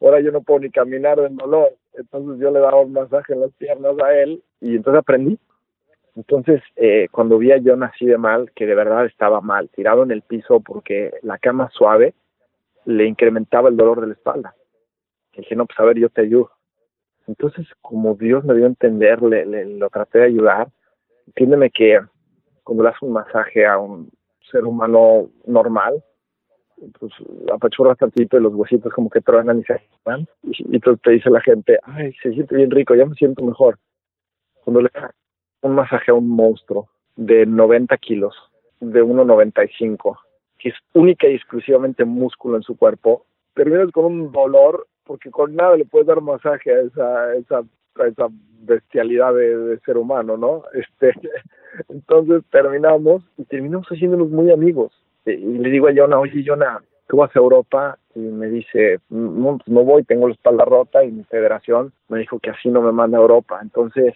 ahora 0.00 0.20
yo 0.20 0.30
no 0.30 0.42
puedo 0.42 0.60
ni 0.60 0.70
caminar 0.70 1.20
del 1.20 1.36
dolor. 1.36 1.74
Entonces 1.94 2.40
yo 2.40 2.50
le 2.50 2.60
daba 2.60 2.80
un 2.80 2.92
masaje 2.92 3.32
en 3.32 3.40
las 3.40 3.52
piernas 3.52 3.98
a 4.00 4.14
él 4.14 4.42
y 4.60 4.76
entonces 4.76 5.00
aprendí. 5.00 5.38
Entonces, 6.14 6.60
eh, 6.74 7.06
cuando 7.12 7.38
vi 7.38 7.52
a 7.52 7.60
John 7.64 7.84
así 7.84 8.04
de 8.04 8.18
mal, 8.18 8.50
que 8.56 8.66
de 8.66 8.74
verdad 8.74 9.06
estaba 9.06 9.40
mal, 9.40 9.68
tirado 9.68 10.02
en 10.02 10.10
el 10.10 10.22
piso 10.22 10.60
porque 10.60 11.12
la 11.22 11.38
cama 11.38 11.70
suave 11.72 12.12
le 12.84 13.06
incrementaba 13.06 13.68
el 13.68 13.76
dolor 13.76 14.00
de 14.00 14.08
la 14.08 14.14
espalda. 14.14 14.54
dije, 15.36 15.54
no, 15.54 15.66
pues 15.66 15.78
a 15.78 15.84
ver, 15.84 15.96
yo 15.96 16.08
te 16.08 16.22
ayudo. 16.22 16.50
Entonces, 17.28 17.66
como 17.82 18.14
Dios 18.14 18.44
me 18.44 18.54
dio 18.54 18.64
a 18.64 18.68
entender, 18.68 19.22
le, 19.22 19.64
lo 19.66 19.90
traté 19.90 20.20
de 20.20 20.24
ayudar. 20.24 20.68
Entiéndeme 21.26 21.70
que 21.70 22.00
cuando 22.64 22.82
le 22.82 22.88
haces 22.88 23.02
un 23.02 23.12
masaje 23.12 23.66
a 23.66 23.78
un 23.78 24.10
ser 24.50 24.64
humano 24.64 25.28
normal, 25.46 26.02
pues 26.98 27.12
apachurras 27.52 27.98
tantito 27.98 28.36
y 28.36 28.42
los 28.42 28.54
huesitos 28.54 28.92
como 28.92 29.10
que 29.10 29.20
truenan 29.20 29.60
y 29.60 29.64
se 29.64 29.80
van. 30.04 30.26
Y, 30.42 30.76
entonces 30.76 31.02
te 31.02 31.10
dice 31.12 31.30
la 31.30 31.40
gente, 31.40 31.78
ay, 31.82 32.12
se 32.22 32.32
siente 32.32 32.56
bien 32.56 32.70
rico, 32.70 32.94
ya 32.94 33.06
me 33.06 33.14
siento 33.14 33.44
mejor. 33.44 33.78
Cuando 34.64 34.82
le 34.82 34.90
das 34.92 35.12
un 35.62 35.74
masaje 35.74 36.10
a 36.10 36.14
un 36.14 36.28
monstruo 36.28 36.88
de 37.16 37.46
90 37.46 37.96
kilos, 37.98 38.34
de 38.80 39.02
1,95, 39.02 40.18
que 40.58 40.68
es 40.70 40.74
única 40.94 41.26
y 41.28 41.34
exclusivamente 41.34 42.04
músculo 42.04 42.56
en 42.56 42.62
su 42.62 42.76
cuerpo, 42.76 43.24
terminas 43.54 43.90
con 43.90 44.04
un 44.04 44.32
dolor 44.32 44.86
porque 45.04 45.30
con 45.30 45.56
nada 45.56 45.76
le 45.76 45.84
puedes 45.84 46.06
dar 46.06 46.20
masaje 46.20 46.70
a 46.70 46.80
esa, 46.80 47.34
esa, 47.34 47.64
esa 48.06 48.28
bestialidad 48.60 49.34
de, 49.34 49.56
de, 49.56 49.78
ser 49.80 49.96
humano, 49.96 50.36
¿no? 50.36 50.64
Este, 50.74 51.12
entonces 51.88 52.42
terminamos 52.50 53.22
y 53.36 53.44
terminamos 53.44 53.86
haciéndonos 53.88 54.28
muy 54.28 54.52
amigos 54.52 54.92
y 55.34 55.58
le 55.58 55.70
digo 55.70 55.88
a 55.88 55.94
Jonah, 55.94 56.18
oye 56.18 56.44
Jonah, 56.46 56.80
tú 57.08 57.18
vas 57.18 57.34
a 57.34 57.38
Europa 57.38 57.98
y 58.14 58.20
me 58.20 58.48
dice, 58.48 59.00
no, 59.08 59.58
pues 59.58 59.68
no 59.68 59.84
voy, 59.84 60.04
tengo 60.04 60.28
la 60.28 60.34
espalda 60.34 60.64
rota 60.64 61.04
y 61.04 61.10
mi 61.10 61.24
federación 61.24 61.92
me 62.08 62.18
dijo 62.18 62.38
que 62.38 62.50
así 62.50 62.68
no 62.68 62.82
me 62.82 62.92
manda 62.92 63.18
a 63.18 63.20
Europa. 63.20 63.58
Entonces, 63.62 64.14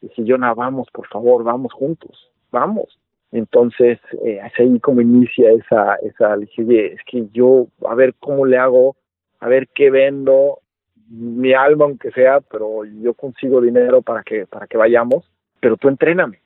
dije, 0.00 0.24
Jonah, 0.26 0.54
vamos, 0.54 0.88
por 0.92 1.06
favor, 1.08 1.44
vamos 1.44 1.72
juntos, 1.72 2.30
vamos. 2.50 2.98
Entonces, 3.32 3.98
eh, 4.24 4.40
así 4.40 4.80
como 4.80 5.00
inicia 5.00 5.50
esa, 5.50 5.96
esa, 5.96 6.36
le 6.36 6.46
dije, 6.46 6.62
oye, 6.64 6.92
es 6.94 7.00
que 7.06 7.26
yo, 7.32 7.66
a 7.86 7.94
ver 7.94 8.14
cómo 8.18 8.46
le 8.46 8.58
hago, 8.58 8.96
a 9.40 9.48
ver 9.48 9.68
qué 9.74 9.90
vendo, 9.90 10.60
mi 11.08 11.52
alma 11.52 11.84
aunque 11.84 12.10
sea, 12.12 12.40
pero 12.40 12.84
yo 12.84 13.14
consigo 13.14 13.60
dinero 13.60 14.02
para 14.02 14.22
que, 14.22 14.46
para 14.46 14.66
que 14.66 14.76
vayamos, 14.76 15.30
pero 15.60 15.76
tú 15.76 15.88
entréname. 15.88 16.40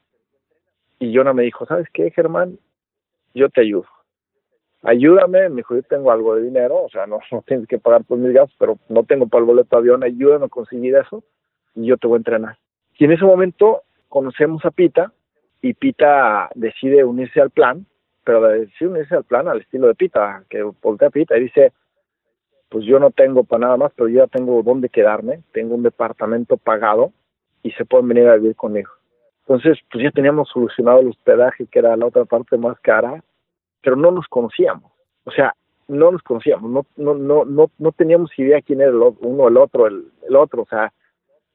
Y 0.98 1.14
Jonah 1.16 1.32
me 1.32 1.44
dijo, 1.44 1.64
¿sabes 1.66 1.88
qué, 1.92 2.10
Germán? 2.10 2.58
Yo 3.34 3.48
te 3.48 3.62
ayudo. 3.62 3.86
Ayúdame, 4.82 5.48
me 5.50 5.56
dijo, 5.56 5.74
yo 5.74 5.82
tengo 5.82 6.10
algo 6.10 6.36
de 6.36 6.42
dinero, 6.42 6.84
o 6.84 6.88
sea, 6.88 7.06
no, 7.06 7.20
tienes 7.46 7.66
que 7.68 7.78
pagar 7.78 8.04
por 8.04 8.18
mis 8.18 8.32
gastos, 8.32 8.56
pero 8.58 8.78
no 8.88 9.04
tengo 9.04 9.26
para 9.26 9.40
el 9.40 9.46
boleto 9.46 9.76
de 9.76 9.80
avión, 9.80 10.02
ayúdame 10.02 10.46
a 10.46 10.48
conseguir 10.48 10.96
eso 10.96 11.22
y 11.74 11.86
yo 11.86 11.98
te 11.98 12.06
voy 12.06 12.16
a 12.16 12.18
entrenar. 12.18 12.58
Y 12.98 13.04
en 13.04 13.12
ese 13.12 13.24
momento 13.24 13.82
conocemos 14.08 14.64
a 14.64 14.70
Pita 14.70 15.12
y 15.60 15.74
Pita 15.74 16.50
decide 16.54 17.04
unirse 17.04 17.40
al 17.40 17.50
plan, 17.50 17.86
pero 18.24 18.40
decide 18.42 18.88
unirse 18.88 19.14
al 19.14 19.24
plan 19.24 19.48
al 19.48 19.60
estilo 19.60 19.86
de 19.88 19.94
Pita, 19.94 20.44
que 20.48 20.62
voltea 20.62 21.08
a 21.08 21.10
Pita 21.10 21.36
y 21.36 21.42
dice, 21.42 21.72
pues 22.70 22.84
yo 22.86 22.98
no 22.98 23.10
tengo 23.10 23.44
para 23.44 23.66
nada 23.66 23.76
más, 23.76 23.92
pero 23.94 24.08
yo 24.08 24.24
ya 24.24 24.28
tengo 24.28 24.62
dónde 24.62 24.88
quedarme, 24.88 25.42
tengo 25.52 25.74
un 25.74 25.82
departamento 25.82 26.56
pagado 26.56 27.12
y 27.62 27.72
se 27.72 27.84
pueden 27.84 28.08
venir 28.08 28.28
a 28.28 28.36
vivir 28.36 28.56
conmigo. 28.56 28.90
Entonces, 29.50 29.80
pues 29.90 30.04
ya 30.04 30.12
teníamos 30.12 30.48
solucionado 30.48 31.00
el 31.00 31.08
hospedaje, 31.08 31.66
que 31.66 31.80
era 31.80 31.96
la 31.96 32.06
otra 32.06 32.24
parte 32.24 32.56
más 32.56 32.78
cara, 32.78 33.20
pero 33.82 33.96
no 33.96 34.12
nos 34.12 34.28
conocíamos. 34.28 34.92
O 35.24 35.32
sea, 35.32 35.56
no 35.88 36.12
nos 36.12 36.22
conocíamos, 36.22 36.70
no, 36.70 36.86
no, 36.96 37.14
no, 37.14 37.44
no, 37.44 37.68
no 37.76 37.90
teníamos 37.90 38.30
idea 38.38 38.62
quién 38.62 38.80
era 38.80 38.90
el 38.90 39.02
uno, 39.18 39.48
el 39.48 39.56
otro, 39.56 39.88
el, 39.88 40.04
el 40.28 40.36
otro. 40.36 40.62
O 40.62 40.66
sea, 40.66 40.92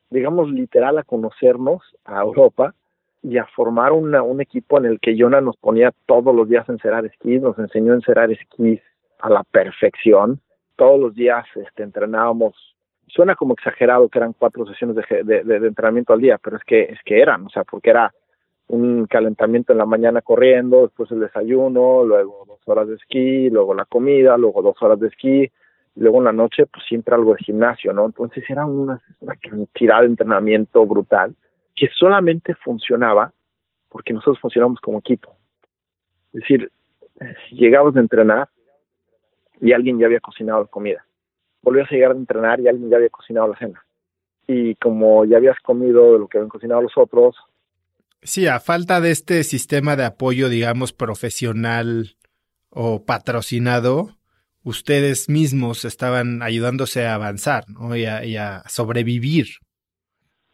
digamos 0.09 0.49
literal 0.49 0.97
a 0.97 1.03
conocernos 1.03 1.83
a 2.03 2.21
Europa 2.21 2.75
y 3.23 3.37
a 3.37 3.45
formar 3.55 3.93
una, 3.93 4.23
un 4.23 4.41
equipo 4.41 4.77
en 4.77 4.87
el 4.87 4.99
que 4.99 5.15
Jonah 5.17 5.39
nos 5.39 5.55
ponía 5.55 5.93
todos 6.05 6.35
los 6.35 6.49
días 6.49 6.67
a 6.67 6.73
encerar 6.73 7.05
esquís, 7.05 7.41
nos 7.41 7.57
enseñó 7.57 7.93
a 7.93 7.95
encerar 7.95 8.29
esquís 8.29 8.81
a 9.19 9.29
la 9.29 9.45
perfección. 9.45 10.41
Todos 10.75 10.99
los 10.99 11.15
días 11.15 11.45
este, 11.55 11.83
entrenábamos 11.83 12.74
suena 13.07 13.35
como 13.35 13.53
exagerado 13.53 14.09
que 14.09 14.19
eran 14.19 14.33
cuatro 14.33 14.65
sesiones 14.65 14.95
de, 14.95 15.23
de, 15.23 15.43
de, 15.43 15.67
entrenamiento 15.67 16.13
al 16.13 16.21
día, 16.21 16.37
pero 16.37 16.57
es 16.57 16.63
que 16.63 16.83
es 16.83 16.99
que 17.03 17.21
eran, 17.21 17.45
o 17.45 17.49
sea, 17.49 17.63
porque 17.63 17.89
era 17.89 18.13
un 18.67 19.05
calentamiento 19.05 19.73
en 19.73 19.77
la 19.77 19.85
mañana 19.85 20.21
corriendo, 20.21 20.83
después 20.83 21.11
el 21.11 21.19
desayuno, 21.19 22.03
luego 22.03 22.45
dos 22.47 22.59
horas 22.65 22.87
de 22.87 22.95
esquí, 22.95 23.49
luego 23.49 23.73
la 23.73 23.85
comida, 23.85 24.37
luego 24.37 24.61
dos 24.61 24.81
horas 24.81 24.99
de 24.99 25.07
esquí, 25.07 25.51
luego 25.95 26.17
en 26.17 26.25
la 26.25 26.33
noche 26.33 26.65
pues 26.65 26.83
siempre 26.87 27.15
algo 27.15 27.33
de 27.33 27.43
gimnasio, 27.43 27.93
¿no? 27.93 28.05
Entonces 28.05 28.43
era 28.49 28.65
una, 28.65 29.01
cantidad 29.41 30.01
de 30.01 30.07
entrenamiento 30.07 30.85
brutal 30.85 31.35
que 31.75 31.89
solamente 31.95 32.55
funcionaba 32.55 33.31
porque 33.89 34.13
nosotros 34.13 34.39
funcionamos 34.39 34.79
como 34.81 34.99
equipo. 34.99 35.35
Es 36.33 36.41
decir, 36.41 36.71
llegabas 37.51 37.95
a 37.95 37.99
entrenar 37.99 38.49
y 39.61 39.71
alguien 39.71 39.99
ya 39.99 40.07
había 40.07 40.19
cocinado 40.19 40.61
la 40.61 40.67
comida 40.67 41.05
volvías 41.65 41.91
a 41.91 41.95
llegar 41.95 42.11
a 42.11 42.15
entrenar 42.15 42.59
y 42.61 42.67
alguien 42.67 42.89
ya 42.89 42.97
había 42.97 43.09
cocinado 43.09 43.47
la 43.47 43.57
cena. 43.57 43.83
Y 44.47 44.75
como 44.75 45.25
ya 45.25 45.37
habías 45.37 45.59
comido 45.59 46.17
lo 46.17 46.27
que 46.27 46.37
habían 46.37 46.49
cocinado 46.49 46.83
los 46.83 46.95
otros. 46.95 47.35
Sí, 48.21 48.47
a 48.47 48.59
falta 48.59 49.01
de 49.01 49.11
este 49.11 49.43
sistema 49.43 49.95
de 49.95 50.05
apoyo, 50.05 50.47
digamos, 50.47 50.93
profesional 50.93 52.15
o 52.69 53.03
patrocinado, 53.03 54.09
ustedes 54.63 55.27
mismos 55.29 55.85
estaban 55.85 56.41
ayudándose 56.41 57.05
a 57.05 57.15
avanzar 57.15 57.65
¿no? 57.67 57.95
y, 57.95 58.05
a, 58.05 58.23
y 58.23 58.37
a 58.37 58.61
sobrevivir. 58.67 59.47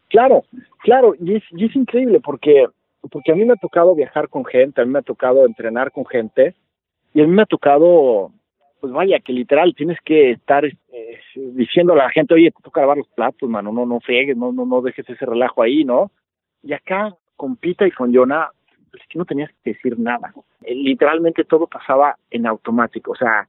Claro, 0.08 0.44
claro, 0.80 1.14
y 1.18 1.36
es, 1.36 1.42
y 1.50 1.66
es 1.66 1.76
increíble 1.76 2.20
porque, 2.20 2.66
porque 3.10 3.32
a 3.32 3.34
mí 3.34 3.44
me 3.44 3.54
ha 3.54 3.56
tocado 3.56 3.94
viajar 3.94 4.28
con 4.28 4.44
gente, 4.44 4.80
a 4.80 4.84
mí 4.84 4.90
me 4.90 4.98
ha 4.98 5.02
tocado 5.02 5.46
entrenar 5.46 5.92
con 5.92 6.04
gente, 6.06 6.54
y 7.14 7.20
a 7.20 7.26
mí 7.26 7.32
me 7.32 7.42
ha 7.42 7.46
tocado 7.46 8.30
pues 8.82 8.92
vaya, 8.92 9.20
que 9.20 9.32
literal 9.32 9.76
tienes 9.76 9.96
que 10.04 10.32
estar 10.32 10.64
eh, 10.64 11.20
diciéndole 11.36 12.00
a 12.00 12.06
la 12.06 12.10
gente, 12.10 12.34
oye, 12.34 12.50
te 12.50 12.60
toca 12.64 12.80
lavar 12.80 12.96
los 12.96 13.06
platos, 13.06 13.48
mano, 13.48 13.70
no, 13.70 13.86
no 13.86 14.00
fregues, 14.00 14.36
no, 14.36 14.50
no, 14.50 14.66
no 14.66 14.82
dejes 14.82 15.08
ese 15.08 15.24
relajo 15.24 15.62
ahí, 15.62 15.84
¿no? 15.84 16.10
Y 16.64 16.72
acá 16.72 17.14
con 17.36 17.54
Pita 17.54 17.86
y 17.86 17.92
con 17.92 18.12
Jonah, 18.12 18.50
pues 18.90 19.04
que 19.08 19.20
no 19.20 19.24
tenías 19.24 19.52
que 19.62 19.74
decir 19.74 19.96
nada. 20.00 20.34
Eh, 20.64 20.74
literalmente 20.74 21.44
todo 21.44 21.68
pasaba 21.68 22.16
en 22.28 22.44
automático, 22.44 23.12
o 23.12 23.14
sea, 23.14 23.46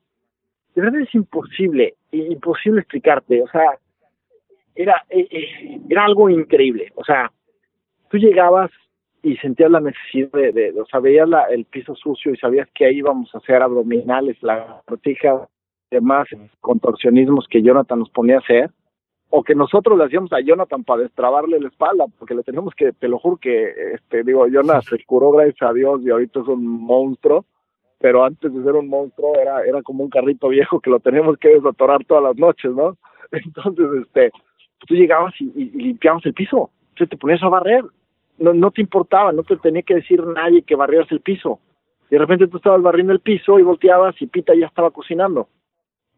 de 0.75 0.81
verdad 0.83 1.01
es 1.01 1.15
imposible, 1.15 1.95
imposible 2.11 2.81
explicarte, 2.81 3.41
o 3.41 3.47
sea, 3.47 3.71
era, 4.75 5.03
eh, 5.09 5.81
era 5.89 6.05
algo 6.05 6.29
increíble, 6.29 6.91
o 6.93 7.03
sea, 7.03 7.31
tú 8.11 8.19
llegabas 8.19 8.69
y 9.23 9.37
sentías 9.37 9.71
la 9.71 9.79
necesidad 9.79 10.31
de, 10.33 10.51
de, 10.51 10.81
o 10.81 10.85
sea, 10.85 10.99
veías 10.99 11.27
la, 11.27 11.43
el 11.45 11.63
piso 11.63 11.95
sucio 11.95 12.33
y 12.33 12.37
sabías 12.37 12.67
que 12.75 12.85
ahí 12.85 12.97
íbamos 12.97 13.33
a 13.33 13.37
hacer 13.37 13.61
abdominales, 13.61 14.37
la 14.43 14.81
protija, 14.85 15.47
demás 15.89 16.27
contorsionismos 16.59 17.47
que 17.49 17.61
Jonathan 17.61 17.99
nos 17.99 18.09
ponía 18.09 18.35
a 18.35 18.39
hacer, 18.39 18.69
o 19.29 19.41
que 19.41 19.55
nosotros 19.55 19.97
le 19.97 20.03
hacíamos 20.03 20.31
a 20.33 20.41
Jonathan 20.41 20.83
para 20.83 21.03
destrabarle 21.03 21.59
la 21.59 21.69
espalda, 21.69 22.05
porque 22.19 22.35
le 22.35 22.43
teníamos 22.43 22.75
que, 22.75 22.91
te 22.91 23.07
lo 23.07 23.17
juro 23.17 23.37
que, 23.37 23.73
este, 23.93 24.23
digo, 24.23 24.45
Jonathan 24.47 24.81
se 24.81 25.03
curó 25.05 25.31
gracias 25.31 25.69
a 25.69 25.73
Dios 25.73 26.01
y 26.03 26.09
ahorita 26.09 26.41
es 26.41 26.47
un 26.47 26.67
monstruo, 26.67 27.45
pero 27.99 28.25
antes 28.25 28.53
de 28.53 28.61
ser 28.61 28.73
un 28.73 28.89
monstruo 28.89 29.39
era, 29.39 29.63
era 29.63 29.81
como 29.81 30.03
un 30.03 30.09
carrito 30.09 30.49
viejo 30.49 30.81
que 30.81 30.89
lo 30.89 30.99
teníamos 30.99 31.37
que 31.37 31.47
desatorar 31.47 32.03
todas 32.03 32.23
las 32.23 32.35
noches, 32.35 32.71
¿no? 32.73 32.97
Entonces, 33.31 33.85
este, 34.01 34.31
tú 34.85 34.95
llegabas 34.95 35.33
y, 35.39 35.45
y, 35.55 35.69
limpiabas 35.69 36.25
el 36.25 36.33
piso, 36.33 36.69
entonces 36.89 37.09
te 37.09 37.17
ponías 37.17 37.41
a 37.41 37.47
barrer, 37.47 37.85
no, 38.43 38.53
no 38.53 38.71
te 38.71 38.81
importaba, 38.81 39.31
no 39.31 39.43
te 39.43 39.57
tenía 39.57 39.81
que 39.81 39.95
decir 39.95 40.23
nadie 40.25 40.63
que 40.63 40.75
barrieras 40.75 41.11
el 41.11 41.21
piso. 41.21 41.59
Y 42.09 42.15
de 42.15 42.19
repente 42.19 42.47
tú 42.47 42.57
estabas 42.57 42.81
barriendo 42.81 43.13
el 43.13 43.19
piso 43.19 43.57
y 43.59 43.63
volteabas 43.63 44.21
y 44.21 44.27
Pita 44.27 44.53
ya 44.55 44.67
estaba 44.67 44.91
cocinando 44.91 45.47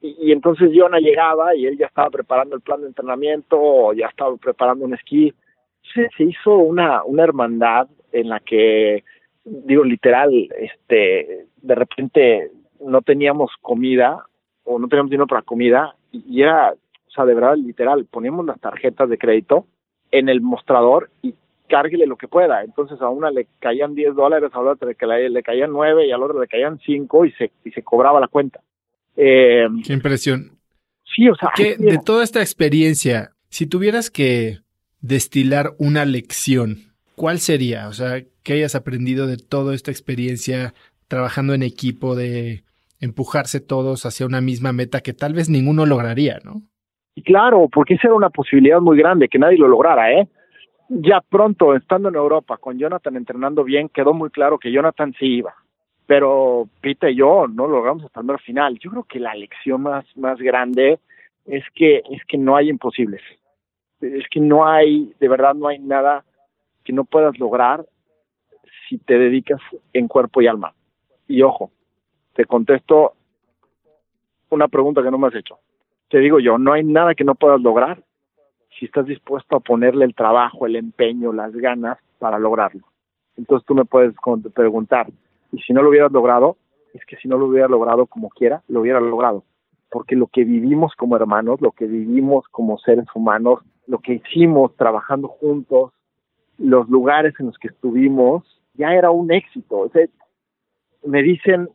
y, 0.05 0.31
entonces 0.31 0.71
Jonah 0.73 0.99
llegaba 0.99 1.55
y 1.55 1.65
él 1.65 1.77
ya 1.77 1.87
estaba 1.87 2.09
preparando 2.09 2.55
el 2.55 2.61
plan 2.61 2.81
de 2.81 2.87
entrenamiento 2.87 3.57
o 3.59 3.93
ya 3.93 4.07
estaba 4.07 4.35
preparando 4.37 4.85
un 4.85 4.93
esquí. 4.93 5.33
Se, 5.93 6.09
se 6.17 6.23
hizo 6.23 6.57
una, 6.57 7.03
una 7.03 7.23
hermandad 7.23 7.87
en 8.11 8.29
la 8.29 8.39
que, 8.39 9.03
digo, 9.43 9.83
literal, 9.83 10.31
este, 10.57 11.47
de 11.61 11.75
repente 11.75 12.51
no 12.79 13.01
teníamos 13.01 13.51
comida 13.61 14.25
o 14.63 14.79
no 14.79 14.87
teníamos 14.87 15.11
dinero 15.11 15.27
para 15.27 15.41
comida 15.41 15.95
y 16.11 16.41
era, 16.41 16.73
o 16.73 17.11
sea, 17.11 17.25
de 17.25 17.33
verdad, 17.33 17.55
literal, 17.55 18.05
poníamos 18.05 18.45
las 18.45 18.59
tarjetas 18.59 19.09
de 19.09 19.17
crédito 19.17 19.65
en 20.11 20.29
el 20.29 20.41
mostrador 20.41 21.09
y 21.21 21.35
cárguele 21.67 22.05
lo 22.05 22.17
que 22.17 22.27
pueda. 22.27 22.63
Entonces 22.63 23.01
a 23.01 23.09
una 23.09 23.31
le 23.31 23.47
caían 23.59 23.95
10 23.95 24.15
dólares, 24.15 24.51
a 24.53 24.59
otra 24.59 24.87
le, 24.87 25.29
le 25.29 25.43
caían 25.43 25.71
9 25.71 26.07
y 26.07 26.11
a 26.11 26.17
la 26.17 26.25
otra 26.25 26.39
le 26.39 26.47
caían 26.47 26.79
5 26.79 27.25
y 27.25 27.31
se, 27.33 27.51
y 27.63 27.71
se 27.71 27.83
cobraba 27.83 28.19
la 28.19 28.27
cuenta. 28.27 28.61
Eh, 29.15 29.67
Qué 29.85 29.93
impresión. 29.93 30.51
Sí, 31.03 31.29
o 31.29 31.35
sea. 31.35 31.51
de 31.57 31.99
toda 32.03 32.23
esta 32.23 32.41
experiencia, 32.41 33.31
si 33.49 33.67
tuvieras 33.67 34.09
que 34.09 34.59
destilar 35.01 35.71
una 35.77 36.03
lección, 36.03 36.93
¿cuál 37.15 37.39
sería? 37.39 37.87
O 37.87 37.93
sea, 37.93 38.23
¿qué 38.43 38.53
hayas 38.53 38.75
aprendido 38.75 39.27
de 39.27 39.37
toda 39.37 39.73
esta 39.75 39.91
experiencia 39.91 40.73
trabajando 41.07 41.53
en 41.53 41.63
equipo, 41.63 42.15
de 42.15 42.63
empujarse 42.99 43.59
todos 43.59 44.05
hacia 44.05 44.25
una 44.25 44.41
misma 44.41 44.73
meta 44.73 45.01
que 45.01 45.13
tal 45.13 45.33
vez 45.33 45.49
ninguno 45.49 45.85
lograría, 45.85 46.39
¿no? 46.43 46.61
Y 47.13 47.23
claro, 47.23 47.69
porque 47.71 47.93
esa 47.93 48.07
era 48.07 48.15
una 48.15 48.29
posibilidad 48.29 48.81
muy 48.81 48.97
grande, 48.97 49.29
que 49.29 49.39
nadie 49.39 49.57
lo 49.57 49.67
lograra, 49.67 50.11
¿eh? 50.11 50.27
Ya 50.89 51.21
pronto, 51.21 51.75
estando 51.75 52.09
en 52.09 52.15
Europa, 52.15 52.57
con 52.57 52.77
Jonathan 52.77 53.15
entrenando 53.15 53.63
bien, 53.63 53.89
quedó 53.89 54.13
muy 54.13 54.29
claro 54.29 54.59
que 54.59 54.71
Jonathan 54.71 55.13
sí 55.19 55.37
iba 55.37 55.55
pero 56.05 56.67
Pita 56.81 57.09
y 57.09 57.15
yo 57.15 57.47
no 57.47 57.67
logramos 57.67 58.03
hasta 58.03 58.21
el 58.21 58.39
final. 58.39 58.77
Yo 58.79 58.91
creo 58.91 59.03
que 59.03 59.19
la 59.19 59.33
lección 59.35 59.81
más, 59.81 60.05
más 60.15 60.39
grande 60.39 60.99
es 61.45 61.63
que, 61.73 61.97
es 62.09 62.23
que 62.27 62.37
no 62.37 62.55
hay 62.55 62.69
imposibles. 62.69 63.21
Es 64.01 64.25
que 64.29 64.39
no 64.39 64.67
hay, 64.67 65.13
de 65.19 65.27
verdad 65.27 65.55
no 65.55 65.67
hay 65.67 65.79
nada 65.79 66.23
que 66.83 66.93
no 66.93 67.05
puedas 67.05 67.37
lograr 67.39 67.85
si 68.87 68.97
te 68.99 69.17
dedicas 69.17 69.59
en 69.93 70.07
cuerpo 70.07 70.41
y 70.41 70.47
alma. 70.47 70.73
Y 71.27 71.41
ojo, 71.41 71.71
te 72.33 72.45
contesto 72.45 73.13
una 74.49 74.67
pregunta 74.67 75.01
que 75.01 75.09
no 75.09 75.17
me 75.17 75.27
has 75.27 75.35
hecho. 75.35 75.57
Te 76.09 76.19
digo 76.19 76.39
yo, 76.39 76.59
no 76.59 76.73
hay 76.73 76.83
nada 76.83 77.15
que 77.15 77.23
no 77.23 77.33
puedas 77.33 77.61
lograr 77.61 78.03
si 78.77 78.85
estás 78.85 79.05
dispuesto 79.05 79.55
a 79.55 79.59
ponerle 79.59 80.05
el 80.05 80.15
trabajo, 80.15 80.65
el 80.65 80.75
empeño, 80.75 81.33
las 81.33 81.53
ganas 81.53 81.97
para 82.19 82.39
lograrlo. 82.39 82.81
Entonces 83.37 83.65
tú 83.65 83.75
me 83.75 83.85
puedes 83.85 84.13
preguntar, 84.53 85.07
y 85.51 85.61
si 85.61 85.73
no 85.73 85.81
lo 85.81 85.89
hubieras 85.89 86.11
logrado, 86.11 86.57
es 86.93 87.05
que 87.05 87.17
si 87.17 87.27
no 87.27 87.37
lo 87.37 87.47
hubiera 87.47 87.67
logrado 87.67 88.05
como 88.05 88.29
quiera, 88.29 88.63
lo 88.67 88.81
hubiera 88.81 88.99
logrado. 88.99 89.43
Porque 89.89 90.15
lo 90.15 90.27
que 90.27 90.43
vivimos 90.43 90.93
como 90.95 91.15
hermanos, 91.15 91.61
lo 91.61 91.71
que 91.71 91.85
vivimos 91.85 92.45
como 92.49 92.77
seres 92.79 93.05
humanos, 93.13 93.59
lo 93.87 93.99
que 93.99 94.13
hicimos 94.13 94.75
trabajando 94.75 95.27
juntos, 95.27 95.91
los 96.57 96.89
lugares 96.89 97.33
en 97.39 97.47
los 97.47 97.57
que 97.57 97.67
estuvimos, 97.67 98.43
ya 98.73 98.93
era 98.93 99.11
un 99.11 99.31
éxito. 99.31 99.89
me 101.05 101.21
dicen, 101.21 101.69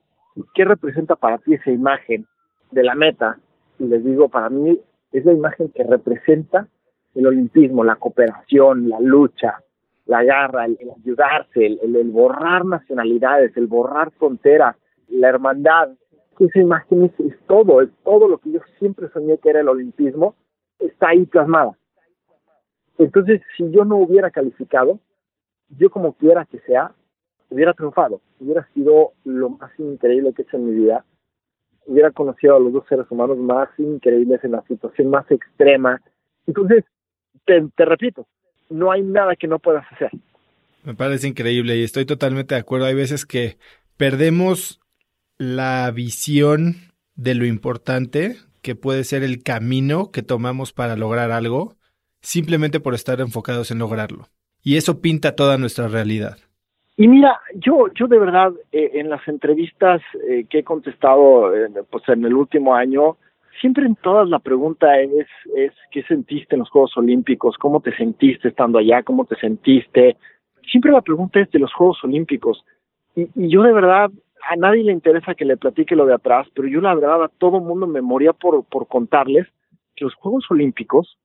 ¿qué 0.54 0.64
representa 0.64 1.16
para 1.16 1.38
ti 1.38 1.54
esa 1.54 1.70
imagen 1.70 2.26
de 2.70 2.82
la 2.82 2.94
meta? 2.94 3.38
Y 3.78 3.84
les 3.84 4.04
digo, 4.04 4.28
para 4.28 4.48
mí 4.50 4.78
es 5.12 5.24
la 5.24 5.32
imagen 5.32 5.70
que 5.70 5.84
representa 5.84 6.66
el 7.14 7.26
olimpismo, 7.26 7.84
la 7.84 7.96
cooperación, 7.96 8.88
la 8.88 9.00
lucha, 9.00 9.62
la 10.06 10.24
garra, 10.24 10.66
el, 10.66 10.78
ayudarse, 10.96 11.66
el, 11.66 12.10
borrar 12.10 12.64
nacionalidades, 12.64 13.56
el 13.56 13.66
borrar 13.66 14.10
fronteras, 14.12 14.76
la 15.08 15.28
hermandad. 15.28 15.90
Esa 16.38 16.58
imagen 16.58 17.04
es, 17.04 17.20
es, 17.20 17.38
todo, 17.46 17.82
es 17.82 17.90
todo 18.02 18.26
lo 18.26 18.38
que 18.38 18.50
yo 18.52 18.60
siempre 18.78 19.08
soñé 19.10 19.38
que 19.38 19.50
era 19.50 19.60
el 19.60 19.68
olimpismo, 19.68 20.34
está 20.78 21.08
ahí 21.10 21.26
plasmada. 21.26 21.76
Entonces, 22.98 23.42
si 23.56 23.70
yo 23.70 23.84
no 23.84 23.96
hubiera 23.96 24.30
calificado, 24.30 24.98
yo 25.78 25.90
como 25.90 26.14
quiera 26.14 26.44
que 26.46 26.58
sea, 26.60 26.92
hubiera 27.50 27.74
triunfado, 27.74 28.20
hubiera 28.40 28.66
sido 28.74 29.12
lo 29.24 29.50
más 29.50 29.70
increíble 29.78 30.32
que 30.32 30.42
he 30.42 30.44
hecho 30.44 30.56
en 30.56 30.66
mi 30.66 30.72
vida, 30.72 31.04
hubiera 31.86 32.10
conocido 32.10 32.56
a 32.56 32.60
los 32.60 32.72
dos 32.72 32.84
seres 32.88 33.06
humanos 33.10 33.38
más 33.38 33.68
increíbles 33.78 34.42
en 34.44 34.52
la 34.52 34.62
situación 34.62 35.10
más 35.10 35.30
extrema. 35.30 36.00
Entonces, 36.46 36.84
te 37.44 37.84
repito, 37.84 38.26
no 38.68 38.92
hay 38.92 39.02
nada 39.02 39.36
que 39.36 39.46
no 39.46 39.58
puedas 39.58 39.84
hacer. 39.92 40.10
Me 40.84 40.94
parece 40.94 41.28
increíble 41.28 41.76
y 41.76 41.82
estoy 41.82 42.06
totalmente 42.06 42.54
de 42.54 42.60
acuerdo. 42.60 42.86
Hay 42.86 42.94
veces 42.94 43.26
que 43.26 43.58
perdemos 43.96 44.80
la 45.38 45.90
visión 45.90 46.76
de 47.16 47.34
lo 47.34 47.44
importante 47.44 48.36
que 48.62 48.74
puede 48.74 49.04
ser 49.04 49.22
el 49.22 49.42
camino 49.42 50.10
que 50.10 50.22
tomamos 50.22 50.72
para 50.72 50.96
lograr 50.96 51.30
algo, 51.30 51.76
simplemente 52.20 52.80
por 52.80 52.94
estar 52.94 53.20
enfocados 53.20 53.70
en 53.70 53.78
lograrlo. 53.78 54.28
Y 54.62 54.76
eso 54.76 55.00
pinta 55.00 55.36
toda 55.36 55.58
nuestra 55.58 55.88
realidad. 55.88 56.38
Y 56.96 57.08
mira, 57.08 57.40
yo, 57.54 57.86
yo 57.94 58.06
de 58.06 58.18
verdad, 58.18 58.52
eh, 58.72 58.90
en 58.94 59.08
las 59.08 59.26
entrevistas 59.26 60.02
eh, 60.28 60.44
que 60.48 60.58
he 60.58 60.64
contestado 60.64 61.54
eh, 61.54 61.70
pues 61.90 62.06
en 62.08 62.24
el 62.24 62.34
último 62.34 62.74
año, 62.74 63.16
siempre 63.60 63.86
en 63.86 63.96
todas 63.96 64.28
la 64.28 64.38
pregunta 64.38 64.98
es, 65.00 65.26
es 65.56 65.72
qué 65.90 66.02
sentiste 66.04 66.54
en 66.54 66.60
los 66.60 66.70
Juegos 66.70 66.96
Olímpicos, 66.96 67.56
cómo 67.58 67.80
te 67.80 67.94
sentiste 67.96 68.48
estando 68.48 68.78
allá, 68.78 69.02
cómo 69.02 69.24
te 69.24 69.36
sentiste. 69.36 70.16
Siempre 70.70 70.92
la 70.92 71.02
pregunta 71.02 71.40
es 71.40 71.50
de 71.50 71.58
los 71.58 71.72
Juegos 71.72 72.02
Olímpicos. 72.02 72.64
Y, 73.14 73.28
yo 73.34 73.62
de 73.62 73.72
verdad, 73.72 74.10
a 74.48 74.56
nadie 74.56 74.84
le 74.84 74.92
interesa 74.92 75.34
que 75.34 75.44
le 75.44 75.56
platique 75.56 75.96
lo 75.96 76.06
de 76.06 76.14
atrás, 76.14 76.48
pero 76.54 76.68
yo 76.68 76.80
la 76.80 76.94
verdad 76.94 77.24
a 77.24 77.28
todo 77.28 77.60
mundo 77.60 77.86
me 77.86 78.00
moría 78.00 78.32
por, 78.32 78.64
por 78.64 78.88
contarles 78.88 79.46
que 79.94 80.04
los 80.04 80.14
Juegos 80.14 80.46
Olímpicos 80.50 81.18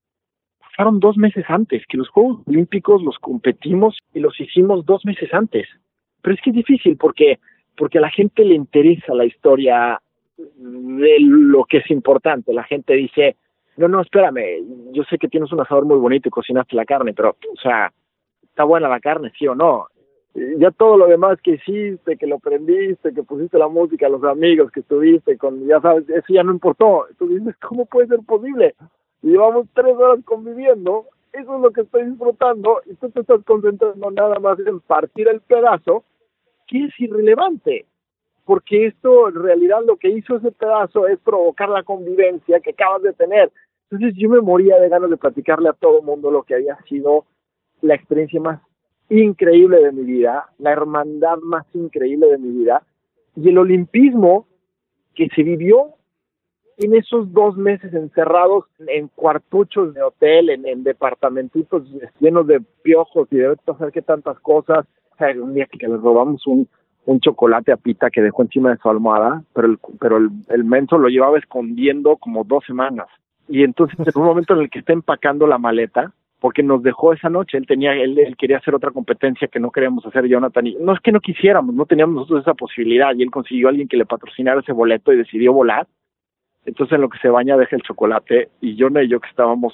pasaron 0.59 0.99
dos 0.99 1.17
meses 1.17 1.45
antes, 1.47 1.83
que 1.87 1.97
los 1.97 2.09
Juegos 2.09 2.41
Olímpicos 2.47 3.01
los 3.01 3.17
competimos 3.19 3.97
y 4.13 4.19
los 4.19 4.39
hicimos 4.39 4.85
dos 4.85 5.05
meses 5.05 5.33
antes. 5.33 5.67
Pero 6.21 6.35
es 6.35 6.41
que 6.41 6.49
es 6.49 6.55
difícil 6.55 6.97
porque 6.97 7.39
porque 7.77 7.97
a 7.97 8.01
la 8.01 8.09
gente 8.09 8.45
le 8.45 8.55
interesa 8.55 9.13
la 9.13 9.25
historia 9.25 9.99
de 10.37 11.17
lo 11.19 11.65
que 11.65 11.77
es 11.77 11.89
importante. 11.91 12.53
La 12.53 12.63
gente 12.63 12.93
dice, 12.93 13.37
no, 13.77 13.87
no, 13.87 14.01
espérame, 14.01 14.91
yo 14.91 15.03
sé 15.03 15.17
que 15.17 15.27
tienes 15.27 15.51
un 15.51 15.61
asador 15.61 15.85
muy 15.85 15.97
bonito 15.97 16.27
y 16.27 16.31
cocinaste 16.31 16.75
la 16.75 16.85
carne, 16.85 17.13
pero, 17.13 17.31
o 17.31 17.61
sea, 17.61 17.91
¿está 18.43 18.63
buena 18.63 18.87
la 18.87 18.99
carne, 18.99 19.31
sí 19.37 19.47
o 19.47 19.55
no? 19.55 19.87
Ya 20.57 20.71
todo 20.71 20.97
lo 20.97 21.07
demás 21.07 21.39
que 21.41 21.51
hiciste, 21.51 22.17
que 22.17 22.27
lo 22.27 22.39
prendiste, 22.39 23.13
que 23.13 23.23
pusiste 23.23 23.57
la 23.57 23.69
música, 23.69 24.09
los 24.09 24.23
amigos 24.23 24.69
que 24.71 24.81
estuviste, 24.81 25.37
con, 25.37 25.65
ya 25.65 25.79
sabes, 25.79 26.09
eso 26.09 26.25
ya 26.27 26.43
no 26.43 26.51
importó. 26.51 27.05
Tú 27.17 27.27
dices, 27.27 27.55
¿cómo 27.57 27.85
puede 27.85 28.07
ser 28.07 28.19
posible? 28.25 28.75
Llevamos 29.21 29.67
tres 29.73 29.95
horas 29.95 30.19
conviviendo, 30.25 31.05
eso 31.31 31.55
es 31.55 31.61
lo 31.61 31.71
que 31.71 31.81
estoy 31.81 32.05
disfrutando, 32.05 32.81
y 32.85 32.95
tú 32.95 33.09
te 33.11 33.21
estás 33.21 33.43
concentrando 33.45 34.11
nada 34.11 34.39
más 34.39 34.59
en 34.59 34.81
partir 34.81 35.29
el 35.29 35.39
pedazo, 35.39 36.03
que 36.67 36.85
es 36.85 36.99
irrelevante 36.99 37.85
porque 38.45 38.85
esto 38.85 39.27
en 39.29 39.35
realidad 39.35 39.79
lo 39.85 39.97
que 39.97 40.09
hizo 40.09 40.37
ese 40.37 40.51
pedazo 40.51 41.07
es 41.07 41.19
provocar 41.19 41.69
la 41.69 41.83
convivencia 41.83 42.59
que 42.59 42.71
acabas 42.71 43.01
de 43.01 43.13
tener. 43.13 43.51
Entonces 43.89 44.17
yo 44.17 44.29
me 44.29 44.41
moría 44.41 44.79
de 44.79 44.89
ganas 44.89 45.09
de 45.09 45.17
platicarle 45.17 45.69
a 45.69 45.73
todo 45.73 45.99
el 45.99 46.05
mundo 46.05 46.31
lo 46.31 46.43
que 46.43 46.55
había 46.55 46.77
sido 46.87 47.25
la 47.81 47.95
experiencia 47.95 48.39
más 48.39 48.61
increíble 49.09 49.83
de 49.83 49.91
mi 49.91 50.03
vida, 50.03 50.45
la 50.59 50.71
hermandad 50.71 51.37
más 51.37 51.65
increíble 51.73 52.27
de 52.27 52.37
mi 52.37 52.49
vida 52.49 52.83
y 53.35 53.49
el 53.49 53.57
olimpismo 53.57 54.47
que 55.13 55.27
se 55.35 55.43
vivió 55.43 55.93
en 56.77 56.95
esos 56.95 57.31
dos 57.31 57.55
meses 57.57 57.93
encerrados 57.93 58.65
en 58.87 59.07
cuartuchos 59.07 59.93
de 59.93 60.01
hotel, 60.01 60.49
en, 60.49 60.67
en 60.67 60.83
departamentitos 60.83 61.83
llenos 62.19 62.47
de 62.47 62.61
piojos 62.83 63.27
y 63.31 63.37
de 63.37 63.55
saber 63.65 63.93
qué 63.93 64.01
tantas 64.01 64.39
cosas. 64.39 64.85
O 65.13 65.17
sea, 65.17 65.29
un 65.41 65.53
día 65.53 65.67
que 65.67 65.87
les 65.87 66.01
robamos 66.01 66.45
un, 66.47 66.67
un 67.05 67.19
chocolate 67.19 67.71
a 67.71 67.77
pita 67.77 68.09
que 68.09 68.21
dejó 68.21 68.41
encima 68.41 68.71
de 68.71 68.77
su 68.77 68.89
almohada, 68.89 69.43
pero 69.53 69.67
el, 69.67 69.79
pero 69.99 70.17
el, 70.17 70.29
el 70.49 70.63
menso 70.63 70.97
lo 70.97 71.07
llevaba 71.07 71.37
escondiendo 71.37 72.17
como 72.17 72.43
dos 72.43 72.65
semanas. 72.65 73.07
Y 73.47 73.63
entonces 73.63 73.99
en 73.99 74.21
un 74.21 74.27
momento 74.27 74.53
en 74.53 74.61
el 74.61 74.69
que 74.69 74.79
está 74.79 74.93
empacando 74.93 75.45
la 75.45 75.57
maleta, 75.57 76.11
porque 76.39 76.63
nos 76.63 76.83
dejó 76.83 77.13
esa 77.13 77.29
noche, 77.29 77.57
él 77.57 77.65
tenía, 77.65 77.93
él, 77.93 78.19
él 78.19 78.35
quería 78.37 78.57
hacer 78.57 78.75
otra 78.75 78.91
competencia 78.91 79.47
que 79.47 79.59
no 79.59 79.71
queríamos 79.71 80.05
hacer 80.05 80.27
Jonathan 80.27 80.67
y 80.67 80.75
no 80.75 80.93
es 80.93 80.99
que 80.99 81.11
no 81.11 81.19
quisiéramos, 81.19 81.73
no 81.73 81.85
teníamos 81.85 82.15
nosotros 82.15 82.41
esa 82.41 82.53
posibilidad 82.53 83.15
y 83.15 83.23
él 83.23 83.31
consiguió 83.31 83.67
a 83.67 83.69
alguien 83.71 83.87
que 83.87 83.97
le 83.97 84.05
patrocinara 84.05 84.59
ese 84.59 84.71
boleto 84.71 85.11
y 85.13 85.17
decidió 85.17 85.53
volar. 85.53 85.87
Entonces 86.65 86.95
en 86.95 87.01
lo 87.01 87.09
que 87.09 87.19
se 87.19 87.29
baña 87.29 87.57
deja 87.57 87.75
el 87.75 87.81
chocolate 87.81 88.49
y 88.61 88.79
Jonah 88.79 89.03
y 89.03 89.07
yo 89.07 89.19
que 89.19 89.29
estábamos 89.29 89.73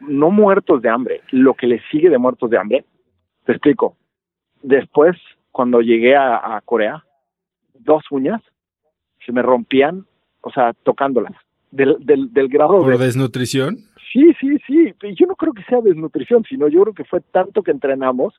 no 0.00 0.30
muertos 0.30 0.80
de 0.82 0.88
hambre, 0.88 1.20
lo 1.30 1.54
que 1.54 1.66
le 1.66 1.80
sigue 1.90 2.08
de 2.08 2.18
muertos 2.18 2.50
de 2.50 2.58
hambre. 2.58 2.84
Te 3.44 3.52
explico. 3.52 3.96
Después, 4.62 5.16
cuando 5.50 5.80
llegué 5.80 6.16
a, 6.16 6.60
Corea, 6.64 7.04
dos 7.74 8.02
uñas 8.10 8.40
se 9.24 9.32
me 9.32 9.42
rompían, 9.42 10.06
o 10.40 10.50
sea, 10.50 10.72
tocándolas, 10.82 11.32
del, 11.70 11.96
del, 12.00 12.32
del 12.32 12.48
grado 12.48 12.78
¿Por 12.78 12.98
desnutrición? 12.98 13.78
Sí, 14.12 14.32
sí, 14.40 14.58
sí. 14.66 14.94
Yo 15.14 15.26
no 15.26 15.36
creo 15.36 15.52
que 15.52 15.62
sea 15.64 15.80
desnutrición, 15.80 16.44
sino 16.48 16.68
yo 16.68 16.82
creo 16.82 16.94
que 16.94 17.04
fue 17.04 17.20
tanto 17.20 17.62
que 17.62 17.70
entrenamos 17.70 18.34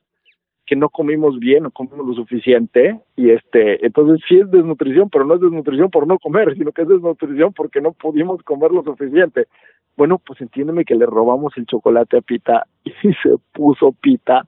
que 0.66 0.76
no 0.76 0.88
comimos 0.90 1.38
bien, 1.38 1.64
no 1.64 1.70
comimos 1.70 2.06
lo 2.06 2.14
suficiente 2.14 3.00
y 3.16 3.30
este, 3.30 3.84
entonces 3.84 4.24
sí 4.28 4.38
es 4.38 4.50
desnutrición, 4.50 5.10
pero 5.10 5.24
no 5.24 5.34
es 5.34 5.40
desnutrición 5.40 5.90
por 5.90 6.06
no 6.06 6.18
comer, 6.18 6.54
sino 6.56 6.72
que 6.72 6.82
es 6.82 6.88
desnutrición 6.88 7.52
porque 7.52 7.80
no 7.80 7.92
pudimos 7.92 8.42
comer 8.42 8.70
lo 8.70 8.82
suficiente. 8.82 9.48
Bueno, 9.96 10.18
pues 10.18 10.40
entiéndeme 10.40 10.84
que 10.84 10.94
le 10.94 11.06
robamos 11.06 11.52
el 11.56 11.66
chocolate 11.66 12.18
a 12.18 12.20
Pita 12.20 12.66
y 12.84 12.90
se 13.22 13.36
puso 13.52 13.92
Pita. 13.92 14.46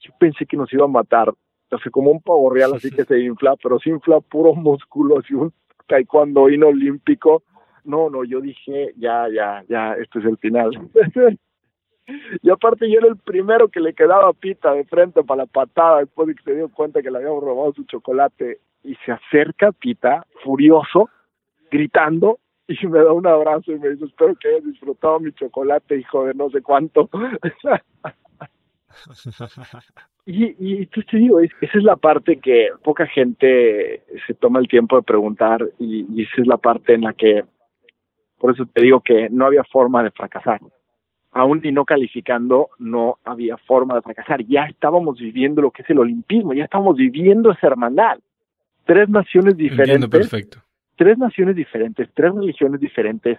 Yo 0.00 0.12
pensé 0.18 0.46
que 0.46 0.56
nos 0.56 0.72
iba 0.72 0.84
a 0.84 0.88
matar, 0.88 1.32
sea, 1.76 1.90
como 1.90 2.10
un 2.10 2.22
pavo 2.22 2.50
real 2.50 2.74
así 2.74 2.90
que 2.90 3.04
se 3.04 3.20
infla, 3.20 3.56
pero 3.62 3.78
se 3.78 3.90
infla 3.90 4.20
puro 4.20 4.54
músculo, 4.54 5.18
así 5.18 5.34
un 5.34 5.52
taekwondo 5.86 6.42
olímpico. 6.42 7.42
No, 7.84 8.08
no, 8.10 8.24
yo 8.24 8.40
dije, 8.40 8.92
ya, 8.96 9.26
ya, 9.28 9.64
ya, 9.68 9.94
este 9.94 10.20
es 10.20 10.24
el 10.24 10.38
final. 10.38 10.70
Y 12.42 12.48
aparte 12.48 12.90
yo 12.90 13.00
era 13.00 13.08
el 13.08 13.18
primero 13.18 13.68
que 13.68 13.80
le 13.80 13.92
quedaba 13.92 14.32
Pita 14.32 14.72
de 14.72 14.84
frente 14.84 15.22
para 15.22 15.42
la 15.42 15.46
patada 15.46 15.98
después 15.98 16.28
de 16.28 16.36
que 16.36 16.42
se 16.42 16.54
dio 16.54 16.70
cuenta 16.70 17.02
que 17.02 17.10
le 17.10 17.18
habíamos 17.18 17.44
robado 17.44 17.74
su 17.74 17.84
chocolate. 17.84 18.60
Y 18.82 18.94
se 19.04 19.12
acerca 19.12 19.72
Pita, 19.72 20.24
furioso, 20.42 21.10
gritando, 21.70 22.38
y 22.66 22.86
me 22.86 22.98
da 23.00 23.12
un 23.12 23.26
abrazo 23.26 23.72
y 23.72 23.78
me 23.78 23.90
dice, 23.90 24.06
espero 24.06 24.34
que 24.36 24.48
hayas 24.48 24.64
disfrutado 24.64 25.20
mi 25.20 25.32
chocolate, 25.32 25.98
hijo 25.98 26.24
de 26.24 26.34
no 26.34 26.48
sé 26.50 26.62
cuánto. 26.62 27.08
y, 30.30 30.56
y 30.58 30.76
entonces 30.82 31.10
te 31.10 31.16
digo, 31.16 31.40
esa 31.40 31.54
es 31.60 31.82
la 31.82 31.96
parte 31.96 32.38
que 32.38 32.68
poca 32.84 33.06
gente 33.06 34.02
se 34.26 34.34
toma 34.34 34.60
el 34.60 34.68
tiempo 34.68 34.96
de 34.96 35.02
preguntar 35.02 35.66
y, 35.78 36.06
y 36.14 36.22
esa 36.22 36.42
es 36.42 36.46
la 36.46 36.58
parte 36.58 36.94
en 36.94 37.02
la 37.02 37.14
que, 37.14 37.44
por 38.38 38.52
eso 38.52 38.66
te 38.66 38.82
digo 38.82 39.00
que 39.00 39.28
no 39.30 39.46
había 39.46 39.64
forma 39.64 40.02
de 40.02 40.10
fracasar 40.10 40.60
aún 41.32 41.60
y 41.62 41.72
no 41.72 41.84
calificando, 41.84 42.70
no 42.78 43.18
había 43.24 43.56
forma 43.56 43.94
de 43.94 44.02
fracasar. 44.02 44.44
Ya 44.44 44.64
estábamos 44.64 45.18
viviendo 45.18 45.62
lo 45.62 45.70
que 45.70 45.82
es 45.82 45.90
el 45.90 45.98
olimpismo, 45.98 46.52
ya 46.52 46.64
estábamos 46.64 46.96
viviendo 46.96 47.50
esa 47.52 47.66
hermandad. 47.66 48.18
Tres 48.84 49.08
naciones 49.08 49.56
diferentes. 49.56 50.08
perfecto. 50.08 50.62
Tres 50.96 51.16
naciones 51.16 51.54
diferentes, 51.54 52.08
tres 52.14 52.34
religiones 52.34 52.80
diferentes, 52.80 53.38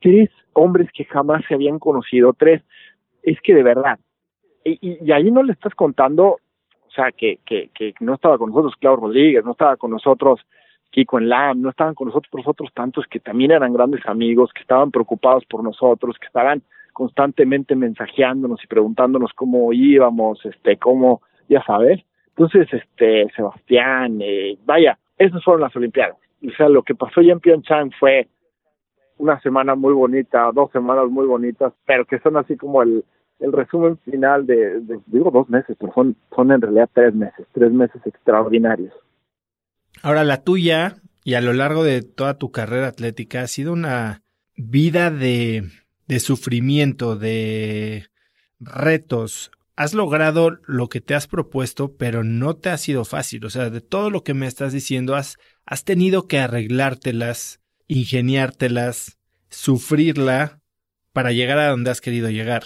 tres 0.00 0.30
hombres 0.52 0.88
que 0.92 1.04
jamás 1.04 1.44
se 1.46 1.54
habían 1.54 1.78
conocido, 1.78 2.32
tres. 2.32 2.62
Es 3.22 3.40
que 3.40 3.54
de 3.54 3.62
verdad. 3.62 3.98
Y, 4.80 4.98
y, 5.02 5.12
ahí 5.12 5.30
no 5.30 5.42
le 5.42 5.52
estás 5.52 5.74
contando, 5.74 6.24
o 6.26 6.90
sea, 6.94 7.12
que, 7.12 7.38
que, 7.44 7.94
no 8.00 8.14
estaba 8.14 8.38
con 8.38 8.50
nosotros 8.50 8.74
Claudio 8.78 9.06
Rodríguez, 9.06 9.44
no 9.44 9.52
estaba 9.52 9.76
con 9.76 9.90
nosotros 9.90 10.40
Kiko 10.90 11.18
en 11.18 11.28
LAM, 11.28 11.60
no 11.60 11.70
estaban 11.70 11.94
con 11.94 12.08
nosotros 12.08 12.46
otros 12.46 12.72
tantos 12.74 13.06
que 13.06 13.20
también 13.20 13.50
eran 13.50 13.72
grandes 13.72 14.04
amigos, 14.06 14.50
que 14.52 14.62
estaban 14.62 14.90
preocupados 14.90 15.44
por 15.44 15.62
nosotros, 15.62 16.16
que 16.18 16.26
estaban 16.26 16.62
constantemente 16.92 17.76
mensajeándonos 17.76 18.62
y 18.64 18.66
preguntándonos 18.66 19.32
cómo 19.34 19.72
íbamos, 19.72 20.44
este, 20.44 20.76
cómo, 20.78 21.22
ya 21.48 21.62
sabes. 21.64 22.02
Entonces, 22.30 22.68
este, 22.72 23.28
Sebastián, 23.36 24.18
eh, 24.20 24.56
vaya, 24.64 24.98
esas 25.16 25.44
fueron 25.44 25.62
las 25.62 25.76
Olimpiadas. 25.76 26.16
O 26.46 26.50
sea, 26.56 26.68
lo 26.68 26.82
que 26.82 26.94
pasó 26.94 27.20
ya 27.20 27.32
en 27.32 27.40
Pyeongchang 27.40 27.90
fue 27.98 28.28
una 29.18 29.40
semana 29.40 29.74
muy 29.74 29.92
bonita, 29.92 30.50
dos 30.52 30.70
semanas 30.70 31.08
muy 31.08 31.26
bonitas, 31.26 31.72
pero 31.84 32.04
que 32.04 32.18
son 32.20 32.36
así 32.36 32.56
como 32.56 32.82
el, 32.82 33.04
el 33.40 33.52
resumen 33.52 33.98
final 33.98 34.46
de, 34.46 34.80
digo 35.06 35.30
dos 35.30 35.48
meses, 35.48 35.76
pero 35.78 35.92
son, 35.94 36.16
son 36.34 36.52
en 36.52 36.60
realidad 36.60 36.88
tres 36.92 37.14
meses, 37.14 37.46
tres 37.52 37.72
meses 37.72 38.00
extraordinarios. 38.04 38.92
Ahora, 40.02 40.24
la 40.24 40.42
tuya 40.42 40.96
y 41.24 41.34
a 41.34 41.40
lo 41.40 41.52
largo 41.52 41.84
de 41.84 42.02
toda 42.02 42.34
tu 42.34 42.50
carrera 42.50 42.88
atlética 42.88 43.42
ha 43.42 43.46
sido 43.46 43.72
una 43.72 44.22
vida 44.56 45.10
de 45.10 45.64
de 46.08 46.20
sufrimiento, 46.20 47.16
de 47.16 48.08
retos. 48.58 49.52
Has 49.76 49.94
logrado 49.94 50.58
lo 50.66 50.88
que 50.88 51.00
te 51.00 51.14
has 51.14 51.28
propuesto, 51.28 51.94
pero 51.96 52.24
no 52.24 52.56
te 52.56 52.70
ha 52.70 52.78
sido 52.78 53.04
fácil. 53.04 53.44
O 53.44 53.50
sea, 53.50 53.70
de 53.70 53.80
todo 53.80 54.10
lo 54.10 54.24
que 54.24 54.34
me 54.34 54.46
estás 54.46 54.72
diciendo, 54.72 55.14
has, 55.14 55.36
has 55.64 55.84
tenido 55.84 56.26
que 56.26 56.40
arreglártelas, 56.40 57.60
ingeniártelas, 57.86 59.18
sufrirla 59.50 60.60
para 61.12 61.30
llegar 61.30 61.58
a 61.58 61.68
donde 61.68 61.90
has 61.90 62.00
querido 62.00 62.30
llegar. 62.30 62.64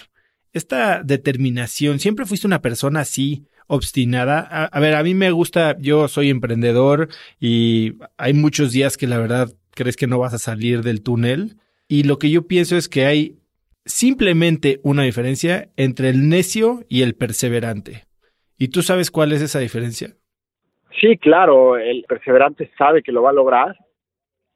Esta 0.52 1.02
determinación, 1.02 1.98
siempre 1.98 2.26
fuiste 2.26 2.46
una 2.46 2.60
persona 2.60 3.00
así, 3.00 3.46
obstinada. 3.66 4.66
A, 4.66 4.80
ver, 4.80 4.94
a 4.94 5.02
mí 5.02 5.14
me 5.14 5.30
gusta, 5.30 5.76
yo 5.78 6.08
soy 6.08 6.28
emprendedor 6.28 7.08
y 7.40 7.94
hay 8.18 8.34
muchos 8.34 8.72
días 8.72 8.96
que 8.96 9.06
la 9.06 9.18
verdad 9.18 9.48
crees 9.74 9.96
que 9.96 10.06
no 10.06 10.18
vas 10.18 10.34
a 10.34 10.38
salir 10.38 10.82
del 10.82 11.02
túnel 11.02 11.56
y 11.88 12.04
lo 12.04 12.18
que 12.18 12.30
yo 12.30 12.46
pienso 12.46 12.76
es 12.76 12.88
que 12.88 13.06
hay 13.06 13.38
simplemente 13.84 14.80
una 14.82 15.02
diferencia 15.02 15.70
entre 15.76 16.10
el 16.10 16.28
necio 16.28 16.80
y 16.88 17.02
el 17.02 17.14
perseverante. 17.14 18.04
¿Y 18.58 18.68
tú 18.68 18.82
sabes 18.82 19.10
cuál 19.10 19.32
es 19.32 19.42
esa 19.42 19.58
diferencia? 19.58 20.10
Sí, 21.00 21.16
claro, 21.16 21.78
el 21.78 22.04
perseverante 22.06 22.70
sabe 22.76 23.02
que 23.02 23.12
lo 23.12 23.22
va 23.22 23.30
a 23.30 23.34
lograr 23.34 23.76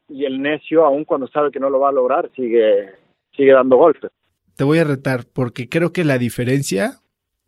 y 0.08 0.24
el 0.24 0.40
necio, 0.40 0.84
aun 0.84 1.04
cuando 1.04 1.26
sabe 1.28 1.50
que 1.50 1.58
no 1.58 1.70
lo 1.70 1.80
va 1.80 1.88
a 1.88 1.92
lograr, 1.92 2.30
sigue, 2.36 2.90
sigue 3.34 3.52
dando 3.52 3.76
golpes. 3.76 4.10
Te 4.56 4.64
voy 4.64 4.78
a 4.78 4.84
retar 4.84 5.26
porque 5.32 5.68
creo 5.68 5.92
que 5.92 6.04
la 6.04 6.18
diferencia 6.18 7.00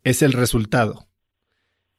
es 0.05 0.23
el 0.23 0.33
resultado. 0.33 1.09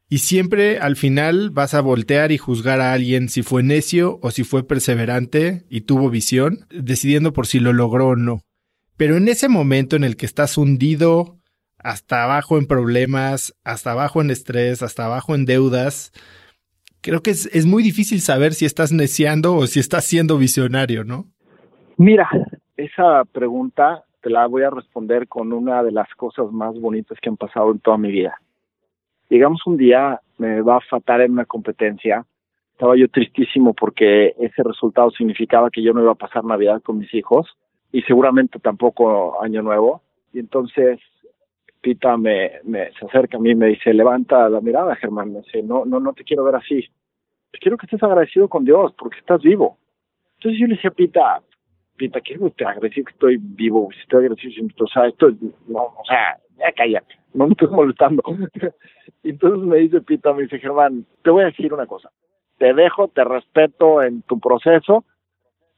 Y 0.07 0.19
siempre 0.19 0.79
al 0.79 0.95
final 0.95 1.51
vas 1.51 1.73
a 1.73 1.81
voltear 1.81 2.31
y 2.31 2.37
juzgar 2.37 2.81
a 2.81 2.93
alguien 2.93 3.29
si 3.29 3.43
fue 3.43 3.61
necio 3.61 4.19
o 4.23 4.31
si 4.31 4.43
fue 4.43 4.67
perseverante 4.67 5.65
y 5.69 5.81
tuvo 5.81 6.09
visión, 6.09 6.65
decidiendo 6.71 7.31
por 7.33 7.45
si 7.45 7.59
lo 7.59 7.73
logró 7.73 8.09
o 8.09 8.15
no. 8.15 8.41
Pero 8.97 9.17
en 9.17 9.27
ese 9.27 9.49
momento 9.49 9.95
en 9.95 10.03
el 10.03 10.15
que 10.15 10.25
estás 10.25 10.57
hundido 10.57 11.37
hasta 11.77 12.23
abajo 12.23 12.57
en 12.57 12.65
problemas, 12.65 13.55
hasta 13.63 13.91
abajo 13.91 14.21
en 14.21 14.31
estrés, 14.31 14.81
hasta 14.81 15.05
abajo 15.05 15.35
en 15.35 15.45
deudas, 15.45 16.11
creo 17.01 17.21
que 17.21 17.31
es, 17.31 17.65
muy 17.65 17.83
difícil 17.83 18.19
saber 18.21 18.53
si 18.53 18.65
estás 18.65 18.91
neciando 18.91 19.55
o 19.55 19.67
si 19.67 19.79
estás 19.79 20.05
siendo 20.05 20.37
visionario, 20.37 21.03
¿no? 21.03 21.27
Mira, 21.97 22.29
esa 22.77 23.23
pregunta 23.31 24.03
te 24.29 24.33
la 24.33 24.45
voy 24.45 24.61
a 24.61 24.69
responder 24.69 25.27
con 25.27 25.51
una 25.51 25.81
de 25.81 25.91
las 25.91 26.07
cosas 26.13 26.51
más 26.51 26.79
bonitas 26.79 27.17
que 27.19 27.29
han 27.29 27.35
pasado 27.35 27.71
en 27.71 27.79
toda 27.79 27.97
mi 27.97 28.11
vida. 28.11 28.39
Llegamos 29.27 29.65
un 29.65 29.75
día, 29.75 30.21
me 30.37 30.61
va 30.61 30.77
a 30.77 30.81
fatar 30.81 31.21
en 31.21 31.31
una 31.31 31.45
competencia. 31.45 32.23
Estaba 32.73 32.95
yo 32.95 33.07
tristísimo 33.07 33.73
porque 33.73 34.35
ese 34.37 34.61
resultado 34.61 35.09
significaba 35.09 35.71
que 35.71 35.81
yo 35.81 35.93
no 35.93 36.03
iba 36.03 36.11
a 36.11 36.15
pasar 36.15 36.45
Navidad 36.45 36.79
con 36.83 36.99
mis 36.99 37.11
hijos 37.15 37.57
y 37.91 38.03
seguramente 38.03 38.59
tampoco 38.59 39.41
Año 39.41 39.63
Nuevo. 39.63 40.03
Y 40.31 40.37
entonces 40.37 40.99
Pita 41.81 42.15
me, 42.15 42.51
me 42.65 42.91
se 42.99 43.07
acerca 43.07 43.37
a 43.37 43.39
mí 43.39 43.49
y 43.49 43.55
me 43.55 43.65
dice, 43.65 43.95
levanta 43.95 44.47
la 44.47 44.61
mirada, 44.61 44.95
Germán. 44.95 45.33
Me 45.33 45.39
dice, 45.39 45.63
no, 45.63 45.85
no, 45.85 45.99
no 45.99 46.13
te 46.13 46.23
quiero 46.23 46.43
ver 46.43 46.53
así. 46.53 46.87
quiero 47.53 47.77
que 47.77 47.87
estés 47.87 48.03
agradecido 48.03 48.47
con 48.47 48.63
Dios 48.63 48.93
porque 48.95 49.17
estás 49.17 49.41
vivo. 49.41 49.79
Entonces 50.35 50.59
yo 50.61 50.67
le 50.67 50.75
decía, 50.75 50.91
Pita, 50.91 51.41
Pita, 51.99 52.21
quiero 52.21 52.49
que 52.55 52.63
agradecido 52.63 53.05
que 53.05 53.11
estoy 53.11 53.37
vivo, 53.37 53.89
si 53.91 53.99
estoy 53.99 54.25
agradecido, 54.25 54.67
o 54.79 54.87
sea, 54.87 55.07
esto, 55.07 55.31
no, 55.67 55.79
o 55.83 56.03
sea, 56.07 56.39
ya 56.57 56.71
cállate, 56.71 57.13
no 57.33 57.45
me 57.45 57.51
estoy 57.51 57.67
molestando. 57.67 58.23
Entonces 59.23 59.59
me 59.67 59.77
dice 59.79 59.99
Pita, 59.99 60.33
me 60.33 60.43
dice, 60.43 60.59
Germán, 60.59 61.05
te 61.23 61.29
voy 61.29 61.43
a 61.43 61.47
decir 61.47 61.73
una 61.73 61.85
cosa. 61.85 62.09
Te 62.57 62.73
dejo, 62.73 63.09
te 63.09 63.23
respeto 63.25 64.01
en 64.01 64.21
tu 64.21 64.39
proceso. 64.39 65.03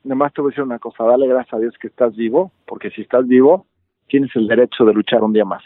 Nada 0.04 0.30
te 0.30 0.42
voy 0.42 0.50
a 0.50 0.52
decir 0.52 0.64
una 0.64 0.78
cosa, 0.78 1.04
dale 1.06 1.28
gracias 1.28 1.54
a 1.56 1.60
Dios 1.60 1.76
que 1.80 1.88
estás 1.88 2.16
vivo, 2.16 2.52
porque 2.68 2.92
si 2.92 3.02
estás 3.02 3.28
vivo, 3.28 3.66
tienes 4.08 4.30
el 4.36 4.48
derecho 4.48 4.86
de 4.86 4.94
luchar 4.94 5.24
un 5.24 5.34
día 5.34 5.46
más. 5.46 5.64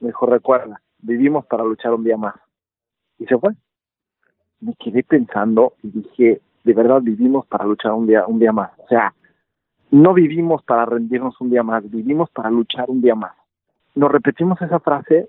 Me 0.00 0.08
dijo, 0.08 0.24
recuerda, 0.24 0.80
vivimos 0.98 1.44
para 1.44 1.62
luchar 1.62 1.92
un 1.92 2.04
día 2.04 2.16
más. 2.16 2.34
Y 3.18 3.26
se 3.26 3.38
fue. 3.38 3.52
Me 4.60 4.74
quedé 4.76 5.02
pensando 5.02 5.74
y 5.82 5.88
dije, 5.88 6.40
de 6.64 6.72
verdad 6.72 7.02
vivimos 7.02 7.46
para 7.46 7.64
luchar 7.64 7.92
un 7.92 8.06
día, 8.06 8.26
un 8.26 8.38
día 8.38 8.52
más. 8.52 8.70
O 8.78 8.88
sea, 8.88 9.12
no 9.90 10.14
vivimos 10.14 10.62
para 10.64 10.84
rendirnos 10.84 11.40
un 11.40 11.50
día 11.50 11.62
más, 11.62 11.88
vivimos 11.90 12.30
para 12.30 12.50
luchar 12.50 12.90
un 12.90 13.00
día 13.00 13.14
más. 13.14 13.34
Nos 13.94 14.10
repetimos 14.10 14.60
esa 14.60 14.80
frase 14.80 15.28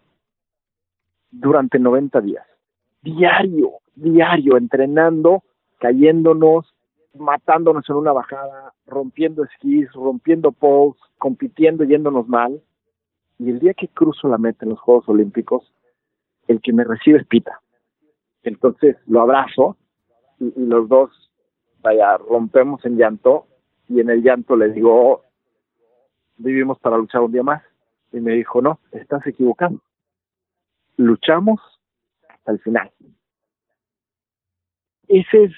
durante 1.32 1.78
90 1.80 2.22
días. 2.22 2.46
Diario, 3.02 3.74
diario, 3.96 4.58
entrenando, 4.58 5.44
cayéndonos, 5.80 6.74
matándonos 7.14 7.88
en 7.90 7.96
una 7.96 8.12
bajada, 8.12 8.74
rompiendo 8.88 9.44
esquís, 9.44 9.92
rompiendo 9.94 10.52
poles, 10.52 11.00
compitiendo, 11.18 11.84
yéndonos 11.84 12.28
mal. 12.28 12.62
Y 13.38 13.50
el 13.52 13.60
día 13.60 13.74
que 13.74 13.88
cruzo 13.88 14.28
la 14.28 14.38
meta 14.38 14.66
en 14.66 14.70
los 14.70 14.80
Juegos 14.80 15.08
Olímpicos, 15.10 15.72
el 16.48 16.62
que 16.62 16.74
me 16.74 16.84
recibe 16.84 17.20
es 17.20 17.28
Pita. 17.28 17.62
Entonces 18.44 18.98
lo 19.08 19.22
abrazo 19.22 19.78
y, 20.40 20.52
los 20.56 20.88
dos, 20.88 21.32
vaya, 21.82 22.18
rompemos 22.18 22.86
en 22.86 22.98
llanto 22.98 23.48
y 23.88 24.00
en 24.00 24.10
el 24.10 24.24
llanto 24.24 24.56
le 24.56 24.70
digo, 24.70 25.24
vivimos 26.38 26.80
para 26.80 26.98
luchar 26.98 27.22
un 27.22 27.32
día 27.32 27.44
más. 27.44 27.64
y 28.12 28.20
me 28.20 28.34
dijo, 28.34 28.62
no, 28.62 28.80
estás 28.92 29.26
equivocado. 29.28 29.82
Luchamos 30.98 31.60
hasta 32.30 32.52
el 32.52 32.60
final. 32.60 32.92
Esa 35.08 35.38
es 35.38 35.52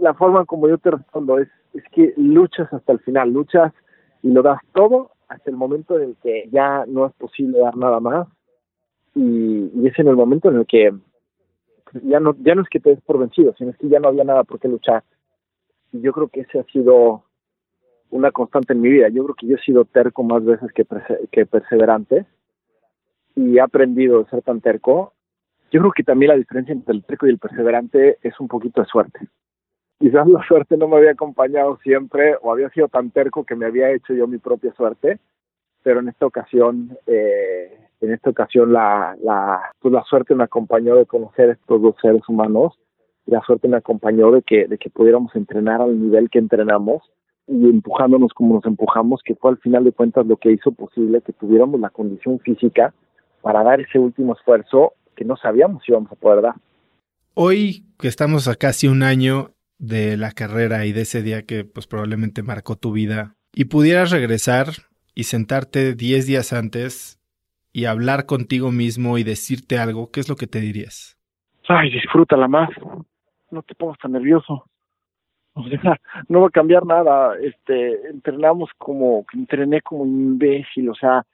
la 0.00 0.14
forma 0.14 0.44
como 0.44 0.68
yo 0.68 0.78
te 0.78 0.90
respondo, 0.90 1.38
es, 1.38 1.48
es 1.74 1.82
que 1.90 2.12
luchas 2.16 2.72
hasta 2.72 2.92
el 2.92 3.00
final, 3.00 3.30
luchas 3.30 3.72
y 4.22 4.30
lo 4.30 4.42
das 4.42 4.60
todo 4.74 5.12
hasta 5.28 5.50
el 5.50 5.56
momento 5.56 5.98
en 5.98 6.10
el 6.10 6.16
que 6.22 6.48
ya 6.52 6.84
no 6.86 7.06
es 7.06 7.12
posible 7.14 7.58
dar 7.58 7.76
nada 7.76 7.98
más 8.00 8.28
y, 9.14 9.70
y 9.74 9.86
es 9.86 9.98
en 9.98 10.08
el 10.08 10.16
momento 10.16 10.50
en 10.50 10.58
el 10.58 10.66
que 10.66 10.92
ya 12.04 12.20
no 12.20 12.34
ya 12.40 12.54
no 12.54 12.62
es 12.62 12.68
que 12.68 12.80
te 12.80 12.90
des 12.90 13.00
por 13.02 13.18
vencido, 13.18 13.54
sino 13.56 13.70
es 13.70 13.76
que 13.76 13.88
ya 13.88 14.00
no 14.00 14.08
había 14.08 14.24
nada 14.24 14.44
por 14.44 14.58
qué 14.58 14.68
luchar. 14.68 15.04
Y 15.92 16.00
yo 16.00 16.12
creo 16.12 16.28
que 16.28 16.40
ese 16.40 16.58
ha 16.58 16.64
sido 16.64 17.24
una 18.12 18.30
constante 18.30 18.74
en 18.74 18.80
mi 18.80 18.90
vida. 18.90 19.08
Yo 19.08 19.24
creo 19.24 19.34
que 19.34 19.46
yo 19.46 19.56
he 19.56 19.60
sido 19.60 19.84
terco 19.84 20.22
más 20.22 20.44
veces 20.44 20.70
que, 20.72 20.86
que 21.30 21.46
perseverante 21.46 22.26
y 23.34 23.56
he 23.56 23.60
aprendido 23.60 24.20
a 24.20 24.30
ser 24.30 24.42
tan 24.42 24.60
terco. 24.60 25.14
Yo 25.70 25.80
creo 25.80 25.92
que 25.92 26.04
también 26.04 26.28
la 26.28 26.36
diferencia 26.36 26.72
entre 26.72 26.94
el 26.94 27.04
terco 27.04 27.26
y 27.26 27.30
el 27.30 27.38
perseverante 27.38 28.18
es 28.22 28.38
un 28.38 28.48
poquito 28.48 28.82
de 28.82 28.86
suerte. 28.86 29.18
Quizás 29.98 30.28
la 30.28 30.46
suerte 30.46 30.76
no 30.76 30.88
me 30.88 30.96
había 30.96 31.12
acompañado 31.12 31.78
siempre 31.78 32.36
o 32.42 32.52
había 32.52 32.68
sido 32.70 32.88
tan 32.88 33.10
terco 33.10 33.44
que 33.44 33.56
me 33.56 33.66
había 33.66 33.90
hecho 33.90 34.12
yo 34.12 34.26
mi 34.26 34.38
propia 34.38 34.74
suerte, 34.74 35.18
pero 35.82 36.00
en 36.00 36.08
esta 36.08 36.26
ocasión 36.26 36.98
eh, 37.06 37.78
en 38.02 38.12
esta 38.12 38.30
ocasión 38.30 38.72
la, 38.72 39.16
la, 39.22 39.72
pues 39.78 39.94
la 39.94 40.02
suerte 40.02 40.34
me 40.34 40.44
acompañó 40.44 40.96
de 40.96 41.06
conocer 41.06 41.50
estos 41.50 41.80
dos 41.80 41.94
seres 42.02 42.22
humanos 42.28 42.78
y 43.26 43.30
la 43.30 43.40
suerte 43.40 43.68
me 43.68 43.76
acompañó 43.76 44.32
de 44.32 44.42
que, 44.42 44.66
de 44.66 44.76
que 44.76 44.90
pudiéramos 44.90 45.34
entrenar 45.34 45.80
al 45.80 45.98
nivel 45.98 46.28
que 46.28 46.40
entrenamos 46.40 47.02
y 47.46 47.64
empujándonos 47.64 48.32
como 48.32 48.54
nos 48.54 48.64
empujamos, 48.64 49.20
que 49.24 49.34
fue 49.34 49.50
al 49.50 49.58
final 49.58 49.84
de 49.84 49.92
cuentas 49.92 50.26
lo 50.26 50.36
que 50.36 50.52
hizo 50.52 50.72
posible 50.72 51.22
que 51.22 51.32
tuviéramos 51.32 51.80
la 51.80 51.90
condición 51.90 52.38
física 52.40 52.94
para 53.40 53.62
dar 53.62 53.80
ese 53.80 53.98
último 53.98 54.34
esfuerzo 54.34 54.92
que 55.16 55.24
no 55.24 55.36
sabíamos 55.36 55.82
si 55.84 55.92
íbamos 55.92 56.10
a 56.12 56.16
poder 56.16 56.42
dar. 56.42 56.54
Hoy 57.34 57.84
que 57.98 58.08
estamos 58.08 58.48
a 58.48 58.54
casi 58.54 58.88
un 58.88 59.02
año 59.02 59.50
de 59.78 60.16
la 60.16 60.32
carrera 60.32 60.86
y 60.86 60.92
de 60.92 61.02
ese 61.02 61.22
día 61.22 61.42
que 61.42 61.64
pues 61.64 61.86
probablemente 61.86 62.42
marcó 62.42 62.76
tu 62.76 62.92
vida 62.92 63.34
y 63.52 63.64
pudieras 63.64 64.10
regresar 64.10 64.66
y 65.14 65.24
sentarte 65.24 65.94
10 65.94 66.26
días 66.26 66.52
antes 66.52 67.20
y 67.72 67.86
hablar 67.86 68.26
contigo 68.26 68.70
mismo 68.70 69.18
y 69.18 69.24
decirte 69.24 69.78
algo, 69.78 70.10
¿qué 70.10 70.20
es 70.20 70.28
lo 70.28 70.36
que 70.36 70.46
te 70.46 70.60
dirías? 70.60 71.18
Ay, 71.68 71.90
disfrútala 71.90 72.48
más. 72.48 72.70
No 73.50 73.62
te 73.62 73.74
pongas 73.74 73.98
tan 73.98 74.12
nervioso. 74.12 74.64
O 75.54 75.68
sea, 75.68 76.00
no 76.28 76.40
va 76.40 76.46
a 76.46 76.50
cambiar 76.50 76.86
nada. 76.86 77.36
Este, 77.38 78.08
entrenamos 78.08 78.70
como, 78.78 79.26
entrené 79.34 79.82
como 79.82 80.06
imbécil, 80.06 80.88
o 80.88 80.94
sea, 80.94 81.26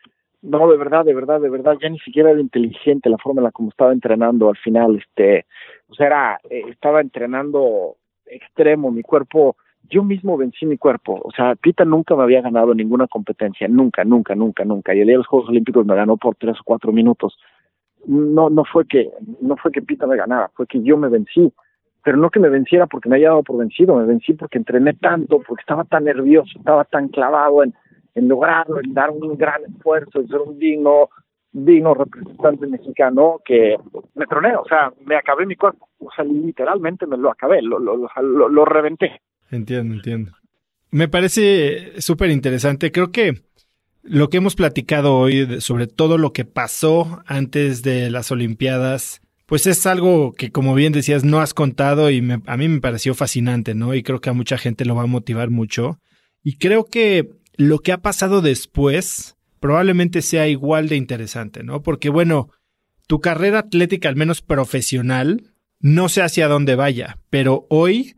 no, 0.43 0.69
de 0.69 0.77
verdad, 0.77 1.05
de 1.05 1.14
verdad, 1.14 1.41
de 1.41 1.51
verdad, 1.51 1.77
ya 1.81 1.89
ni 1.89 1.99
siquiera 2.01 2.31
era 2.31 2.41
inteligente 2.41 3.11
la 3.11 3.19
forma 3.19 3.41
en 3.41 3.45
la 3.45 3.53
como 3.53 3.71
estaba 3.71 3.93
entrenando 3.93 4.49
al 4.49 4.57
final, 4.57 4.97
este, 4.97 5.47
o 5.89 5.95
sea, 5.95 6.07
era, 6.07 6.41
eh, 6.51 6.64
estaba 6.69 7.01
entrenando 7.01 7.97
extremo, 8.27 8.91
mi 8.91 9.03
cuerpo, 9.03 9.57
yo 9.91 10.03
mismo 10.03 10.37
vencí 10.37 10.66
mi 10.66 10.77
cuerpo. 10.77 11.21
O 11.25 11.31
sea, 11.33 11.55
Pita 11.57 11.85
nunca 11.85 12.14
me 12.14 12.23
había 12.23 12.43
ganado 12.43 12.75
ninguna 12.75 13.07
competencia, 13.07 13.69
nunca, 13.69 14.05
nunca, 14.05 14.35
nunca, 14.35 14.64
nunca. 14.64 14.95
Y 14.95 15.01
el 15.01 15.07
día 15.07 15.14
de 15.14 15.19
los 15.19 15.27
Juegos 15.27 15.49
Olímpicos 15.49 15.87
me 15.87 15.95
ganó 15.95 16.16
por 16.16 16.37
tres 16.37 16.57
o 16.61 16.64
cuatro 16.64 16.93
minutos. 16.93 17.39
No, 18.07 18.51
no 18.51 18.64
fue 18.64 18.87
que, 18.87 19.11
no 19.41 19.57
fue 19.57 19.73
que 19.73 19.83
Pita 19.83 20.07
me 20.07 20.16
ganara, 20.16 20.51
fue 20.55 20.66
que 20.66 20.83
yo 20.83 20.97
me 20.97 21.09
vencí. 21.09 21.53
Pero 22.05 22.16
no 22.16 22.30
que 22.30 22.40
me 22.40 22.49
venciera 22.49 22.86
porque 22.86 23.09
me 23.09 23.16
haya 23.16 23.28
dado 23.28 23.42
por 23.42 23.59
vencido, 23.59 23.96
me 23.96 24.07
vencí 24.07 24.32
porque 24.32 24.59
entrené 24.59 24.94
tanto, 24.94 25.40
porque 25.46 25.61
estaba 25.61 25.84
tan 25.84 26.05
nervioso, 26.05 26.59
estaba 26.59 26.84
tan 26.84 27.09
clavado 27.09 27.62
en, 27.62 27.74
en 28.14 28.28
lograrlo, 28.28 28.80
en 28.80 28.94
dar 28.94 29.11
un 29.11 29.36
gran 29.36 29.62
esfuerzo, 29.64 30.20
en 30.20 30.28
ser 30.28 30.38
un 30.38 30.59
digno, 30.59 31.11
digno 31.53 31.94
representante 31.94 32.66
mexicano 32.66 33.40
que 33.44 33.76
me 34.14 34.26
troné, 34.26 34.57
o 34.57 34.64
sea, 34.64 34.92
me 35.05 35.16
acabé 35.16 35.46
mi 35.46 35.57
cuerpo, 35.57 35.88
o 35.99 36.11
sea, 36.14 36.24
literalmente 36.24 37.07
me 37.07 37.16
lo 37.16 37.30
acabé, 37.30 37.62
lo, 37.62 37.78
lo, 37.78 37.96
lo, 37.96 38.49
lo 38.49 38.64
reventé. 38.64 39.20
Entiendo, 39.51 39.94
entiendo. 39.94 40.32
Me 40.90 41.09
parece 41.09 42.01
súper 42.01 42.30
interesante. 42.30 42.92
Creo 42.92 43.11
que 43.11 43.42
lo 44.03 44.30
que 44.30 44.38
hemos 44.38 44.57
platicado 44.57 45.16
hoy 45.16 45.61
sobre 45.61 45.86
todo 45.86 46.16
lo 46.16 46.32
que 46.32 46.44
pasó 46.44 47.22
antes 47.26 47.82
de 47.82 48.11
las 48.11 48.30
Olimpiadas, 48.30 49.20
pues 49.49 49.66
es 49.66 49.86
algo 49.86 50.34
que, 50.34 50.53
como 50.53 50.74
bien 50.74 50.92
decías, 50.92 51.24
no 51.24 51.40
has 51.40 51.55
contado 51.55 52.11
y 52.11 52.18
a 52.18 52.57
mí 52.59 52.68
me 52.68 52.82
pareció 52.82 53.14
fascinante, 53.14 53.74
¿no? 53.74 53.94
Y 53.94 54.03
creo 54.03 54.20
que 54.20 54.28
a 54.28 54.34
mucha 54.34 54.59
gente 54.59 54.84
lo 54.84 54.94
va 54.94 55.05
a 55.05 55.07
motivar 55.07 55.49
mucho. 55.49 55.99
Y 56.42 56.59
creo 56.59 56.84
que 56.84 57.30
lo 57.57 57.78
que 57.78 57.92
ha 57.92 58.03
pasado 58.03 58.42
después 58.42 59.38
probablemente 59.59 60.20
sea 60.20 60.49
igual 60.49 60.90
de 60.90 60.96
interesante, 60.96 61.62
¿no? 61.62 61.82
Porque, 61.82 62.11
bueno, 62.11 62.51
tu 63.07 63.22
carrera 63.22 63.61
atlética, 63.61 64.11
al 64.11 64.16
menos 64.16 64.42
profesional, 64.42 65.55
no 65.80 66.11
sé 66.11 66.20
hacia 66.20 66.46
dónde 66.46 66.74
vaya, 66.74 67.18
pero 67.30 67.66
hoy 67.70 68.16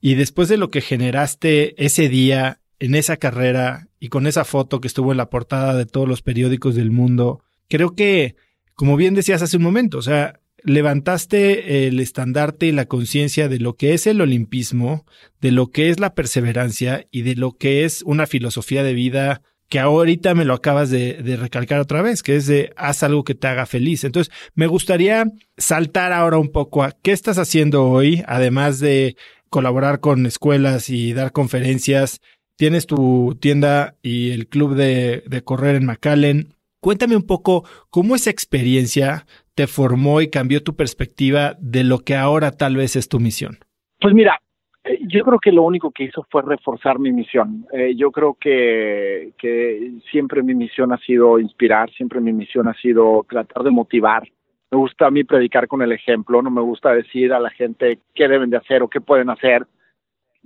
y 0.00 0.14
después 0.14 0.48
de 0.48 0.56
lo 0.56 0.70
que 0.70 0.80
generaste 0.80 1.74
ese 1.84 2.08
día 2.08 2.62
en 2.78 2.94
esa 2.94 3.18
carrera 3.18 3.88
y 3.98 4.08
con 4.08 4.26
esa 4.26 4.46
foto 4.46 4.80
que 4.80 4.88
estuvo 4.88 5.10
en 5.12 5.18
la 5.18 5.28
portada 5.28 5.74
de 5.74 5.84
todos 5.84 6.08
los 6.08 6.22
periódicos 6.22 6.74
del 6.74 6.90
mundo, 6.90 7.42
creo 7.68 7.94
que, 7.94 8.34
como 8.74 8.96
bien 8.96 9.14
decías 9.14 9.42
hace 9.42 9.58
un 9.58 9.62
momento, 9.62 9.98
o 9.98 10.02
sea, 10.02 10.40
levantaste 10.64 11.86
el 11.86 12.00
estandarte 12.00 12.66
y 12.66 12.72
la 12.72 12.86
conciencia 12.86 13.48
de 13.48 13.58
lo 13.58 13.74
que 13.74 13.94
es 13.94 14.06
el 14.06 14.20
olimpismo, 14.20 15.04
de 15.40 15.52
lo 15.52 15.70
que 15.70 15.90
es 15.90 16.00
la 16.00 16.14
perseverancia 16.14 17.06
y 17.10 17.22
de 17.22 17.36
lo 17.36 17.52
que 17.52 17.84
es 17.84 18.02
una 18.02 18.26
filosofía 18.26 18.82
de 18.82 18.94
vida 18.94 19.42
que 19.70 19.78
ahorita 19.78 20.34
me 20.34 20.44
lo 20.44 20.54
acabas 20.54 20.90
de, 20.90 21.22
recalcar 21.38 21.78
otra 21.80 22.02
vez, 22.02 22.24
que 22.24 22.34
es 22.34 22.46
de 22.48 22.72
haz 22.76 23.04
algo 23.04 23.22
que 23.22 23.36
te 23.36 23.46
haga 23.46 23.66
feliz. 23.66 24.02
Entonces, 24.02 24.34
me 24.54 24.66
gustaría 24.66 25.30
saltar 25.56 26.12
ahora 26.12 26.38
un 26.38 26.50
poco 26.50 26.82
a 26.82 26.90
qué 26.90 27.12
estás 27.12 27.38
haciendo 27.38 27.88
hoy, 27.88 28.24
además 28.26 28.80
de 28.80 29.16
colaborar 29.48 30.00
con 30.00 30.26
escuelas 30.26 30.90
y 30.90 31.12
dar 31.12 31.30
conferencias. 31.30 32.20
Tienes 32.56 32.86
tu 32.86 33.38
tienda 33.40 33.94
y 34.02 34.32
el 34.32 34.48
club 34.48 34.74
de, 34.74 35.22
de 35.26 35.42
correr 35.44 35.76
en 35.76 35.86
McAllen. 35.86 36.56
Cuéntame 36.80 37.14
un 37.14 37.22
poco 37.22 37.64
cómo 37.90 38.16
esa 38.16 38.30
experiencia 38.30 39.24
te 39.54 39.66
formó 39.66 40.20
y 40.20 40.30
cambió 40.30 40.62
tu 40.62 40.74
perspectiva 40.76 41.54
de 41.58 41.84
lo 41.84 41.98
que 41.98 42.16
ahora 42.16 42.52
tal 42.52 42.76
vez 42.76 42.96
es 42.96 43.08
tu 43.08 43.20
misión. 43.20 43.58
Pues 44.00 44.14
mira, 44.14 44.40
eh, 44.84 44.98
yo 45.08 45.24
creo 45.24 45.38
que 45.38 45.52
lo 45.52 45.62
único 45.62 45.90
que 45.90 46.04
hizo 46.04 46.26
fue 46.30 46.42
reforzar 46.42 46.98
mi 46.98 47.12
misión. 47.12 47.66
Eh, 47.72 47.94
yo 47.96 48.10
creo 48.10 48.36
que, 48.40 49.32
que 49.38 49.92
siempre 50.10 50.42
mi 50.42 50.54
misión 50.54 50.92
ha 50.92 50.98
sido 50.98 51.38
inspirar, 51.38 51.90
siempre 51.90 52.20
mi 52.20 52.32
misión 52.32 52.68
ha 52.68 52.74
sido 52.74 53.26
tratar 53.28 53.62
de 53.62 53.70
motivar, 53.70 54.26
me 54.70 54.78
gusta 54.78 55.06
a 55.06 55.10
mí 55.10 55.24
predicar 55.24 55.66
con 55.66 55.82
el 55.82 55.90
ejemplo, 55.90 56.42
no 56.42 56.50
me 56.50 56.60
gusta 56.60 56.92
decir 56.92 57.32
a 57.32 57.40
la 57.40 57.50
gente 57.50 57.98
qué 58.14 58.28
deben 58.28 58.50
de 58.50 58.56
hacer 58.56 58.82
o 58.82 58.88
qué 58.88 59.00
pueden 59.00 59.28
hacer 59.28 59.66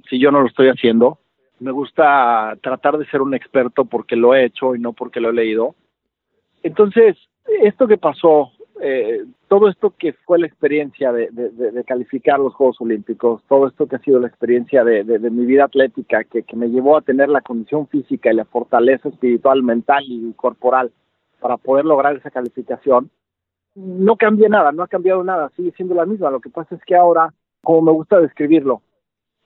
si 0.09 0.19
yo 0.19 0.31
no 0.31 0.41
lo 0.41 0.47
estoy 0.47 0.69
haciendo. 0.69 1.19
Me 1.61 1.71
gusta 1.71 2.57
tratar 2.63 2.97
de 2.97 3.07
ser 3.07 3.21
un 3.21 3.35
experto 3.35 3.85
porque 3.85 4.17
lo 4.17 4.35
he 4.35 4.47
hecho 4.47 4.75
y 4.75 4.81
no 4.81 4.95
porque 4.95 5.21
lo 5.21 5.29
he 5.29 5.35
leído. 5.35 5.75
Entonces, 6.63 7.17
esto 7.63 7.87
que 7.87 7.99
pasó, 7.99 8.53
eh, 8.81 9.25
todo 9.49 9.69
esto 9.69 9.95
que 9.97 10.13
fue 10.13 10.39
la 10.39 10.47
experiencia 10.47 11.13
de, 11.13 11.29
de, 11.31 11.85
calificar 11.85 12.41
los 12.41 12.55
Juegos 12.55 12.81
Olímpicos, 12.81 13.43
todo 13.49 13.69
esto 13.69 13.87
que 13.87 13.97
ha 13.97 14.01
sido 14.01 14.19
la 14.19 14.27
experiencia 14.27 14.83
de, 14.85 15.05
mi 15.31 15.47
vida 15.47 15.65
atlética, 15.65 16.25
que, 16.25 16.43
que 16.43 16.57
me 16.57 16.69
llevó 16.69 16.97
a 16.97 17.03
tener 17.03 17.29
la 17.29 17.41
condición 17.41 17.87
física 17.87 18.33
y 18.33 18.37
la 18.37 18.45
fortaleza 18.45 19.09
espiritual, 19.09 19.63
mental 19.63 20.05
y 20.09 20.33
corporal 20.33 20.91
para 21.41 21.57
poder 21.57 21.85
lograr 21.85 22.17
esa 22.17 22.31
calificación, 22.31 23.11
no 23.75 24.17
cambia 24.17 24.49
nada, 24.49 24.73
no 24.73 24.83
ha 24.83 24.89
cambiado 24.89 25.23
nada, 25.23 25.51
sigue 25.57 25.73
siendo 25.73 25.95
la 25.95 26.07
misma. 26.07 26.31
Lo 26.31 26.41
que 26.41 26.51
pasa 26.51 26.75
es 26.75 26.83
que 26.85 26.97
ahora, 26.97 27.33
como 27.63 27.83
me 27.83 27.93
gusta 27.93 28.21
describirlo, 28.21 28.83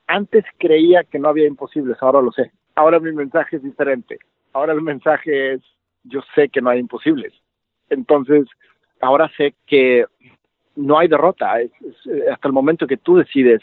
antes 0.07 0.45
creía 0.57 1.03
que 1.03 1.19
no 1.19 1.29
había 1.29 1.47
imposibles, 1.47 1.97
ahora 2.01 2.21
lo 2.21 2.31
sé. 2.31 2.51
Ahora 2.75 2.99
mi 2.99 3.11
mensaje 3.11 3.57
es 3.57 3.63
diferente. 3.63 4.17
Ahora 4.53 4.73
el 4.73 4.81
mensaje 4.81 5.53
es, 5.53 5.61
yo 6.03 6.21
sé 6.33 6.49
que 6.49 6.61
no 6.61 6.69
hay 6.69 6.79
imposibles. 6.79 7.33
Entonces, 7.89 8.47
ahora 9.01 9.31
sé 9.37 9.55
que 9.65 10.05
no 10.75 10.97
hay 10.97 11.07
derrota. 11.07 11.61
Es, 11.61 11.71
hasta 12.31 12.47
el 12.47 12.53
momento 12.53 12.87
que 12.87 12.97
tú 12.97 13.17
decides 13.17 13.61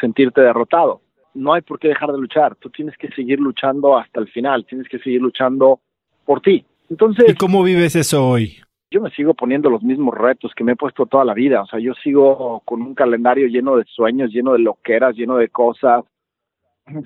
sentirte 0.00 0.40
derrotado. 0.40 1.00
No 1.34 1.52
hay 1.52 1.62
por 1.62 1.78
qué 1.78 1.88
dejar 1.88 2.12
de 2.12 2.18
luchar. 2.18 2.56
Tú 2.56 2.70
tienes 2.70 2.96
que 2.96 3.08
seguir 3.08 3.38
luchando 3.38 3.96
hasta 3.96 4.20
el 4.20 4.28
final. 4.28 4.66
Tienes 4.66 4.88
que 4.88 4.98
seguir 4.98 5.20
luchando 5.20 5.80
por 6.24 6.40
ti. 6.40 6.64
Entonces, 6.88 7.24
¿Y 7.28 7.34
cómo 7.34 7.62
vives 7.62 7.94
eso 7.94 8.28
hoy? 8.28 8.58
yo 8.90 9.00
me 9.00 9.10
sigo 9.10 9.34
poniendo 9.34 9.70
los 9.70 9.82
mismos 9.82 10.16
retos 10.16 10.52
que 10.54 10.64
me 10.64 10.72
he 10.72 10.76
puesto 10.76 11.06
toda 11.06 11.24
la 11.24 11.34
vida. 11.34 11.62
O 11.62 11.66
sea, 11.66 11.78
yo 11.78 11.94
sigo 11.94 12.60
con 12.64 12.82
un 12.82 12.94
calendario 12.94 13.46
lleno 13.46 13.76
de 13.76 13.84
sueños, 13.84 14.32
lleno 14.32 14.52
de 14.52 14.58
loqueras, 14.58 15.14
lleno 15.14 15.36
de 15.36 15.48
cosas. 15.48 16.04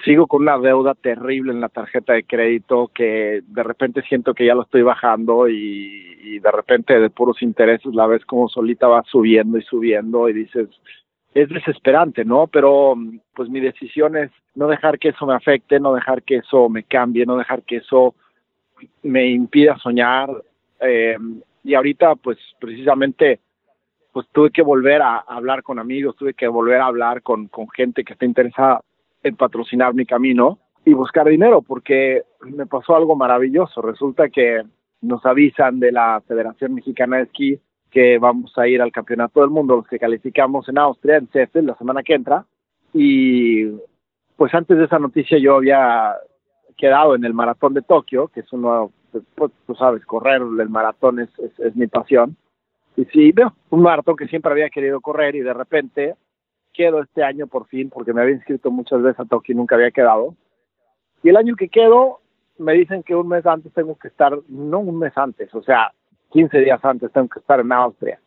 Sigo 0.04 0.26
con 0.26 0.42
una 0.42 0.58
deuda 0.58 0.94
terrible 0.94 1.52
en 1.52 1.60
la 1.60 1.68
tarjeta 1.68 2.14
de 2.14 2.24
crédito 2.24 2.90
que 2.94 3.42
de 3.46 3.62
repente 3.62 4.02
siento 4.02 4.34
que 4.34 4.46
ya 4.46 4.54
lo 4.54 4.62
estoy 4.62 4.82
bajando 4.82 5.48
y, 5.48 6.38
de 6.38 6.50
repente 6.50 6.98
de 6.98 7.10
puros 7.10 7.42
intereses 7.42 7.94
la 7.94 8.06
ves 8.06 8.24
como 8.24 8.48
solita 8.48 8.88
va 8.88 9.02
subiendo 9.04 9.58
y 9.58 9.62
subiendo 9.62 10.28
y 10.28 10.32
dices, 10.32 10.68
es 11.34 11.48
desesperante, 11.48 12.24
¿no? 12.24 12.46
Pero 12.46 12.94
pues 13.34 13.48
mi 13.48 13.60
decisión 13.60 14.16
es 14.16 14.30
no 14.54 14.68
dejar 14.68 14.98
que 14.98 15.10
eso 15.10 15.26
me 15.26 15.34
afecte, 15.34 15.78
no 15.78 15.94
dejar 15.94 16.22
que 16.22 16.36
eso 16.36 16.68
me 16.68 16.82
cambie, 16.84 17.26
no 17.26 17.36
dejar 17.36 17.62
que 17.62 17.76
eso 17.76 18.14
me 19.02 19.28
impida 19.28 19.76
soñar, 19.78 20.30
Eh, 20.80 21.16
y 21.62 21.74
ahorita, 21.74 22.16
pues 22.16 22.36
precisamente, 22.60 23.40
pues 24.12 24.26
tuve 24.32 24.50
que 24.50 24.62
volver 24.62 25.00
a, 25.00 25.18
hablar 25.18 25.62
con 25.62 25.78
amigos, 25.78 26.16
tuve 26.16 26.34
que 26.34 26.46
volver 26.48 26.80
a 26.80 26.86
hablar 26.86 27.22
con, 27.22 27.48
con 27.48 27.68
gente 27.70 28.04
que 28.04 28.12
está 28.12 28.26
interesada 28.26 28.82
en 29.24 29.36
patrocinar 29.36 29.94
mi 29.94 30.06
camino 30.06 30.58
y 30.84 30.92
buscar 30.92 31.26
dinero, 31.26 31.62
porque 31.62 32.22
me 32.42 32.66
pasó 32.66 32.94
algo 32.94 33.16
maravilloso. 33.16 33.82
Resulta 33.82 34.28
que 34.28 34.62
nos 35.00 35.24
avisan 35.26 35.80
de 35.80 35.92
la 35.92 36.22
Federación 36.26 36.74
Mexicana 36.74 37.16
de 37.16 37.22
Esquí 37.24 37.60
que 37.90 38.18
vamos 38.18 38.52
a 38.58 38.66
ir 38.66 38.82
al 38.82 38.90
Campeonato 38.90 39.40
del 39.40 39.50
Mundo, 39.50 39.76
los 39.76 39.86
que 39.86 40.00
calificamos 40.00 40.68
en 40.68 40.78
Austria, 40.78 41.16
en 41.16 41.26
Sheffield, 41.26 41.68
la 41.68 41.76
semana 41.76 42.02
que 42.02 42.14
entra. 42.14 42.44
Y 42.92 43.66
pues 44.36 44.52
antes 44.52 44.76
de 44.76 44.84
esa 44.84 44.98
noticia 44.98 45.38
yo 45.38 45.56
había 45.56 46.16
quedado 46.76 47.14
en 47.14 47.24
el 47.24 47.34
maratón 47.34 47.72
de 47.72 47.82
Tokio, 47.82 48.28
que 48.28 48.40
es 48.40 48.52
uno, 48.52 48.90
pues, 49.12 49.52
tú 49.64 49.74
sabes, 49.76 50.04
correr 50.06 50.42
el 50.42 50.68
maratón 50.68 51.20
es, 51.20 51.28
es, 51.38 51.76
mi 51.76 51.86
pasión. 51.86 52.36
Y 52.96 53.04
sí, 53.06 53.30
veo 53.32 53.54
un 53.70 53.82
maratón 53.82 54.16
que 54.16 54.26
siempre 54.26 54.50
había 54.50 54.70
querido 54.70 55.00
correr 55.00 55.36
y 55.36 55.40
de 55.40 55.54
repente 55.54 56.14
quedo 56.74 57.02
este 57.02 57.22
año 57.22 57.46
por 57.46 57.66
fin, 57.68 57.88
porque 57.88 58.12
me 58.12 58.20
había 58.20 58.34
inscrito 58.34 58.70
muchas 58.70 59.00
veces 59.00 59.20
a 59.20 59.24
Tokio 59.24 59.54
y 59.54 59.56
nunca 59.56 59.76
había 59.76 59.90
quedado. 59.90 60.34
Y 61.22 61.30
el 61.30 61.36
año 61.38 61.56
que 61.56 61.68
quedo, 61.68 62.20
me 62.58 62.74
dicen 62.74 63.02
que 63.02 63.14
un 63.14 63.28
mes 63.28 63.46
antes 63.46 63.72
tengo 63.72 63.96
que 63.96 64.08
estar, 64.08 64.38
no 64.48 64.80
un 64.80 64.98
mes 64.98 65.16
antes, 65.16 65.54
o 65.54 65.62
sea, 65.62 65.92
15 66.30 66.58
días 66.58 66.84
antes 66.84 67.10
tengo 67.12 67.28
que 67.28 67.40
estar 67.40 67.60
en 67.60 67.72
Austria. 67.72 68.20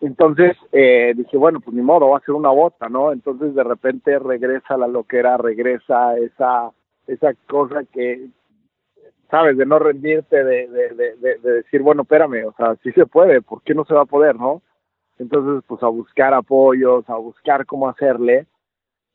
Entonces 0.00 0.56
eh, 0.72 1.14
dije, 1.16 1.36
bueno, 1.38 1.60
pues 1.60 1.74
ni 1.74 1.82
modo, 1.82 2.10
va 2.10 2.18
a 2.18 2.22
ser 2.22 2.34
una 2.34 2.50
bota, 2.50 2.88
¿no? 2.88 3.12
Entonces 3.12 3.54
de 3.54 3.64
repente 3.64 4.18
regresa 4.18 4.76
la 4.76 4.86
loquera, 4.86 5.38
regresa 5.38 6.18
esa, 6.18 6.70
esa 7.06 7.32
cosa 7.48 7.84
que, 7.90 8.26
sabes, 9.30 9.56
de 9.56 9.64
no 9.64 9.78
rendirte, 9.78 10.44
de, 10.44 10.68
de, 10.68 10.94
de, 11.16 11.38
de 11.38 11.52
decir, 11.52 11.80
bueno, 11.80 12.02
espérame, 12.02 12.44
o 12.46 12.52
sea, 12.52 12.76
sí 12.82 12.92
se 12.92 13.06
puede, 13.06 13.40
¿por 13.40 13.62
qué 13.62 13.74
no 13.74 13.84
se 13.86 13.94
va 13.94 14.02
a 14.02 14.06
poder, 14.06 14.36
no? 14.36 14.60
Entonces, 15.20 15.62
pues 15.66 15.82
a 15.82 15.88
buscar 15.88 16.34
apoyos, 16.34 17.08
a 17.08 17.16
buscar 17.16 17.66
cómo 17.66 17.88
hacerle, 17.88 18.46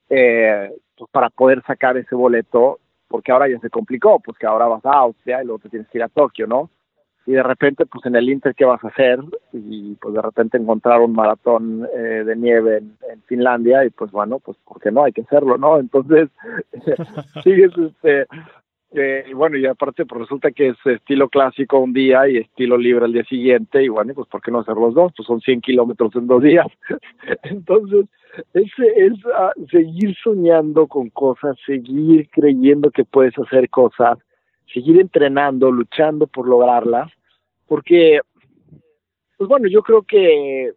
eh, 0.09 0.71
pues 0.97 1.11
para 1.11 1.29
poder 1.29 1.61
sacar 1.63 1.97
ese 1.97 2.15
boleto, 2.15 2.79
porque 3.07 3.31
ahora 3.31 3.49
ya 3.49 3.59
se 3.59 3.69
complicó, 3.69 4.19
pues 4.19 4.37
que 4.37 4.45
ahora 4.45 4.67
vas 4.67 4.85
a 4.85 4.93
Austria 4.93 5.41
y 5.41 5.45
luego 5.45 5.59
te 5.59 5.69
tienes 5.69 5.89
que 5.89 5.97
ir 5.97 6.03
a 6.03 6.09
Tokio, 6.09 6.47
¿no? 6.47 6.69
y 7.25 7.31
de 7.31 7.43
repente 7.43 7.85
pues 7.85 8.05
en 8.05 8.15
el 8.15 8.29
Inter 8.29 8.53
qué 8.55 8.65
vas 8.65 8.83
a 8.83 8.89
hacer 8.89 9.19
y 9.51 9.95
pues 9.95 10.13
de 10.13 10.21
repente 10.21 10.57
encontrar 10.57 11.01
un 11.01 11.13
maratón 11.13 11.87
eh, 11.95 12.23
de 12.23 12.35
nieve 12.35 12.77
en, 12.77 12.95
Finlandia 13.25 13.83
y 13.83 13.89
pues 13.89 14.11
bueno 14.11 14.39
pues 14.39 14.57
porque 14.63 14.91
no 14.91 15.03
hay 15.03 15.11
que 15.11 15.21
hacerlo 15.21 15.57
no 15.57 15.79
entonces 15.79 16.29
sigues 17.43 17.71
este 17.75 18.27
eh, 18.95 19.25
y 19.27 19.33
bueno 19.33 19.57
y 19.57 19.65
aparte 19.65 20.05
pues 20.05 20.21
resulta 20.21 20.51
que 20.51 20.69
es 20.69 20.77
estilo 20.85 21.29
clásico 21.29 21.79
un 21.79 21.93
día 21.93 22.27
y 22.27 22.37
estilo 22.37 22.77
libre 22.77 23.05
el 23.05 23.13
día 23.13 23.23
siguiente 23.25 23.83
y 23.83 23.89
bueno 23.89 24.13
pues 24.13 24.27
por 24.27 24.41
qué 24.41 24.51
no 24.51 24.59
hacer 24.59 24.75
los 24.75 24.93
dos 24.93 25.11
pues 25.15 25.27
son 25.27 25.41
100 25.41 25.61
kilómetros 25.61 26.15
en 26.15 26.27
dos 26.27 26.41
días. 26.41 26.67
Entonces 27.43 28.05
es, 28.53 28.71
es 28.95 29.13
ah, 29.33 29.51
seguir 29.71 30.15
soñando 30.23 30.87
con 30.87 31.09
cosas 31.09 31.57
seguir 31.65 32.29
creyendo 32.31 32.91
que 32.91 33.05
puedes 33.05 33.37
hacer 33.37 33.69
cosas 33.69 34.17
seguir 34.73 34.99
entrenando, 34.99 35.71
luchando 35.71 36.27
por 36.27 36.47
lograrlas, 36.47 37.11
porque, 37.67 38.19
pues 39.37 39.47
bueno, 39.47 39.67
yo 39.67 39.81
creo 39.81 40.03
que 40.03 40.73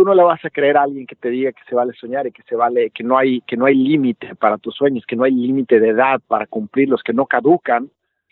tú 0.00 0.04
no 0.06 0.14
le 0.14 0.22
vas 0.22 0.42
a 0.42 0.48
creer 0.48 0.78
a 0.78 0.84
alguien 0.84 1.06
que 1.06 1.14
te 1.14 1.28
diga 1.28 1.52
que 1.52 1.62
se 1.68 1.74
vale 1.74 1.92
soñar 1.92 2.26
y 2.26 2.32
que 2.32 2.42
se 2.44 2.56
vale, 2.56 2.88
que 2.88 3.04
no 3.04 3.18
hay, 3.18 3.42
que 3.42 3.54
no 3.54 3.66
hay 3.66 3.74
límite 3.74 4.34
para 4.34 4.56
tus 4.56 4.74
sueños, 4.74 5.04
que 5.06 5.14
no 5.14 5.24
hay 5.24 5.32
límite 5.32 5.78
de 5.78 5.88
edad 5.88 6.22
para 6.26 6.46
cumplirlos, 6.46 7.02
que 7.02 7.12
no 7.12 7.26
caducan, 7.26 7.90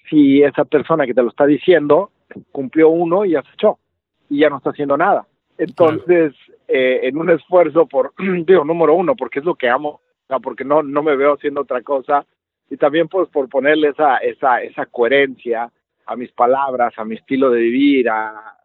si 0.08 0.42
esa 0.42 0.64
persona 0.64 1.04
que 1.04 1.12
te 1.12 1.22
lo 1.22 1.28
está 1.28 1.44
diciendo 1.44 2.10
cumplió 2.52 2.88
uno 2.88 3.26
y 3.26 3.32
ya 3.32 3.42
se 3.42 3.50
echó 3.52 3.78
y 4.30 4.38
ya 4.38 4.48
no 4.48 4.56
está 4.56 4.70
haciendo 4.70 4.96
nada. 4.96 5.26
Entonces, 5.58 6.32
eh, 6.68 7.00
en 7.02 7.18
un 7.18 7.28
esfuerzo 7.28 7.84
por, 7.84 8.14
digo, 8.46 8.64
número 8.64 8.94
uno, 8.94 9.14
porque 9.14 9.40
es 9.40 9.44
lo 9.44 9.54
que 9.54 9.68
amo, 9.68 10.00
porque 10.42 10.64
no, 10.64 10.82
no 10.82 11.02
me 11.02 11.16
veo 11.16 11.34
haciendo 11.34 11.60
otra 11.60 11.82
cosa, 11.82 12.24
y 12.70 12.78
también 12.78 13.08
pues 13.08 13.28
por 13.28 13.46
ponerle 13.50 13.88
esa, 13.88 14.16
esa, 14.18 14.62
esa 14.62 14.86
coherencia 14.86 15.70
a 16.06 16.16
mis 16.16 16.32
palabras, 16.32 16.94
a 16.96 17.04
mi 17.04 17.16
estilo 17.16 17.50
de 17.50 17.60
vivir, 17.60 18.08
a 18.08 18.57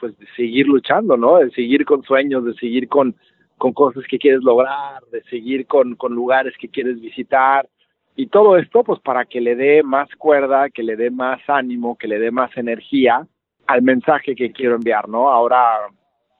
pues 0.00 0.18
de 0.18 0.26
seguir 0.34 0.66
luchando, 0.66 1.16
¿no? 1.16 1.36
De 1.36 1.50
seguir 1.50 1.84
con 1.84 2.02
sueños, 2.02 2.44
de 2.44 2.54
seguir 2.54 2.88
con, 2.88 3.14
con 3.58 3.72
cosas 3.72 4.04
que 4.08 4.18
quieres 4.18 4.42
lograr, 4.42 5.02
de 5.12 5.22
seguir 5.24 5.66
con, 5.66 5.94
con 5.94 6.14
lugares 6.14 6.54
que 6.58 6.68
quieres 6.68 7.00
visitar. 7.00 7.68
Y 8.16 8.26
todo 8.26 8.56
esto, 8.56 8.82
pues 8.82 8.98
para 9.00 9.26
que 9.26 9.40
le 9.40 9.54
dé 9.54 9.82
más 9.82 10.08
cuerda, 10.16 10.70
que 10.70 10.82
le 10.82 10.96
dé 10.96 11.10
más 11.10 11.40
ánimo, 11.46 11.96
que 11.96 12.08
le 12.08 12.18
dé 12.18 12.30
más 12.30 12.56
energía 12.56 13.26
al 13.66 13.82
mensaje 13.82 14.34
que 14.34 14.50
quiero 14.50 14.74
enviar, 14.74 15.08
¿no? 15.08 15.30
Ahora 15.30 15.62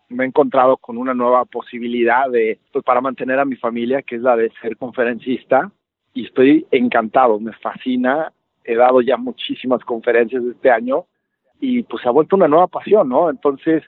me 0.09 0.24
he 0.24 0.27
encontrado 0.27 0.77
con 0.77 0.99
una 0.99 1.15
nueva 1.15 1.45
posibilidad 1.45 2.28
de, 2.28 2.59
pues 2.73 2.85
para 2.85 3.01
mantener 3.01 3.39
a 3.39 3.45
mi 3.45 3.57
familia, 3.57 4.03
que 4.03 4.16
es 4.16 4.23
la 4.23 4.37
de 4.37 4.51
ser 4.61 4.77
conferencista 4.77 5.70
y 6.12 6.27
estoy 6.27 6.66
encantado, 6.70 7.39
me 7.39 7.53
fascina. 7.53 8.32
He 8.65 8.74
dado 8.74 9.01
ya 9.01 9.16
muchísimas 9.16 9.82
conferencias 9.85 10.43
este 10.45 10.70
año 10.70 11.07
y 11.61 11.82
pues 11.82 12.03
se 12.03 12.09
ha 12.09 12.12
vuelto 12.12 12.37
una 12.37 12.49
nueva 12.49 12.66
pasión, 12.66 13.09
¿no? 13.09 13.31
Entonces, 13.31 13.82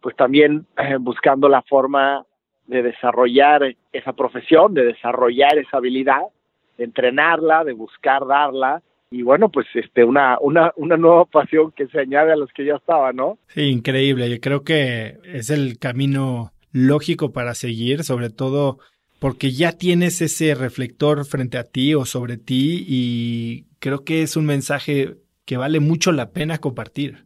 pues 0.00 0.16
también 0.16 0.66
eh, 0.76 0.96
buscando 0.98 1.48
la 1.48 1.62
forma 1.62 2.24
de 2.66 2.82
desarrollar 2.82 3.74
esa 3.92 4.12
profesión, 4.12 4.74
de 4.74 4.84
desarrollar 4.84 5.58
esa 5.58 5.78
habilidad, 5.78 6.22
de 6.76 6.84
entrenarla, 6.84 7.64
de 7.64 7.72
buscar 7.72 8.26
darla 8.26 8.82
y 9.10 9.22
bueno, 9.22 9.48
pues 9.50 9.66
este 9.74 10.04
una 10.04 10.38
una 10.40 10.72
una 10.76 10.96
nueva 10.96 11.24
pasión 11.24 11.72
que 11.72 11.86
se 11.86 12.00
añade 12.00 12.32
a 12.32 12.36
los 12.36 12.52
que 12.52 12.66
ya 12.66 12.74
estaban, 12.74 13.16
¿no? 13.16 13.38
Sí, 13.48 13.62
increíble. 13.62 14.28
Yo 14.28 14.38
creo 14.40 14.62
que 14.64 15.18
es 15.24 15.48
el 15.50 15.78
camino 15.78 16.52
lógico 16.72 17.32
para 17.32 17.54
seguir, 17.54 18.04
sobre 18.04 18.28
todo 18.28 18.78
porque 19.18 19.50
ya 19.50 19.72
tienes 19.72 20.20
ese 20.20 20.54
reflector 20.54 21.24
frente 21.24 21.58
a 21.58 21.64
ti 21.64 21.94
o 21.94 22.04
sobre 22.04 22.36
ti 22.36 22.84
y 22.86 23.64
creo 23.78 24.04
que 24.04 24.22
es 24.22 24.36
un 24.36 24.46
mensaje 24.46 25.16
que 25.48 25.56
vale 25.56 25.80
mucho 25.80 26.12
la 26.12 26.30
pena 26.30 26.58
compartir. 26.58 27.24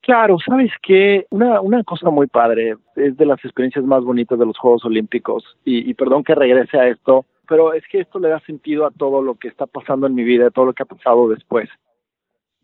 Claro, 0.00 0.38
sabes 0.38 0.72
que 0.82 1.26
una, 1.28 1.60
una 1.60 1.84
cosa 1.84 2.08
muy 2.08 2.26
padre, 2.26 2.76
es 2.96 3.14
de 3.18 3.26
las 3.26 3.44
experiencias 3.44 3.84
más 3.84 4.02
bonitas 4.02 4.38
de 4.38 4.46
los 4.46 4.56
Juegos 4.56 4.86
Olímpicos, 4.86 5.44
y, 5.66 5.92
perdón 5.92 6.24
que 6.24 6.34
regrese 6.34 6.78
a 6.78 6.88
esto, 6.88 7.26
pero 7.46 7.74
es 7.74 7.86
que 7.88 8.00
esto 8.00 8.18
le 8.20 8.30
da 8.30 8.40
sentido 8.40 8.86
a 8.86 8.90
todo 8.90 9.20
lo 9.20 9.34
que 9.34 9.48
está 9.48 9.66
pasando 9.66 10.06
en 10.06 10.14
mi 10.14 10.24
vida, 10.24 10.46
a 10.46 10.50
todo 10.50 10.64
lo 10.64 10.72
que 10.72 10.82
ha 10.82 10.86
pasado 10.86 11.28
después. 11.28 11.68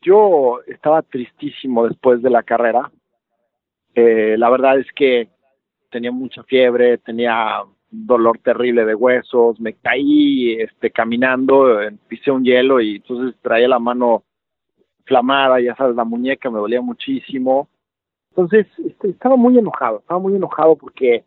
Yo 0.00 0.60
estaba 0.66 1.02
tristísimo 1.02 1.86
después 1.86 2.22
de 2.22 2.30
la 2.30 2.42
carrera. 2.42 2.90
Eh, 3.94 4.36
la 4.38 4.48
verdad 4.48 4.78
es 4.78 4.86
que 4.96 5.28
tenía 5.90 6.12
mucha 6.12 6.42
fiebre, 6.44 6.96
tenía 6.96 7.62
dolor 7.90 8.38
terrible 8.38 8.86
de 8.86 8.94
huesos, 8.94 9.60
me 9.60 9.74
caí 9.74 10.52
este 10.52 10.90
caminando, 10.90 11.78
pisé 12.08 12.30
un 12.30 12.42
hielo 12.42 12.80
y 12.80 12.96
entonces 12.96 13.38
traía 13.42 13.68
la 13.68 13.78
mano 13.78 14.24
inflamada, 15.04 15.60
ya 15.60 15.76
sabes, 15.76 15.94
la 15.94 16.04
muñeca 16.04 16.50
me 16.50 16.58
dolía 16.58 16.80
muchísimo. 16.80 17.68
Entonces, 18.30 18.66
este, 18.84 19.10
estaba 19.10 19.36
muy 19.36 19.56
enojado, 19.58 20.00
estaba 20.00 20.18
muy 20.18 20.34
enojado 20.34 20.76
porque 20.76 21.24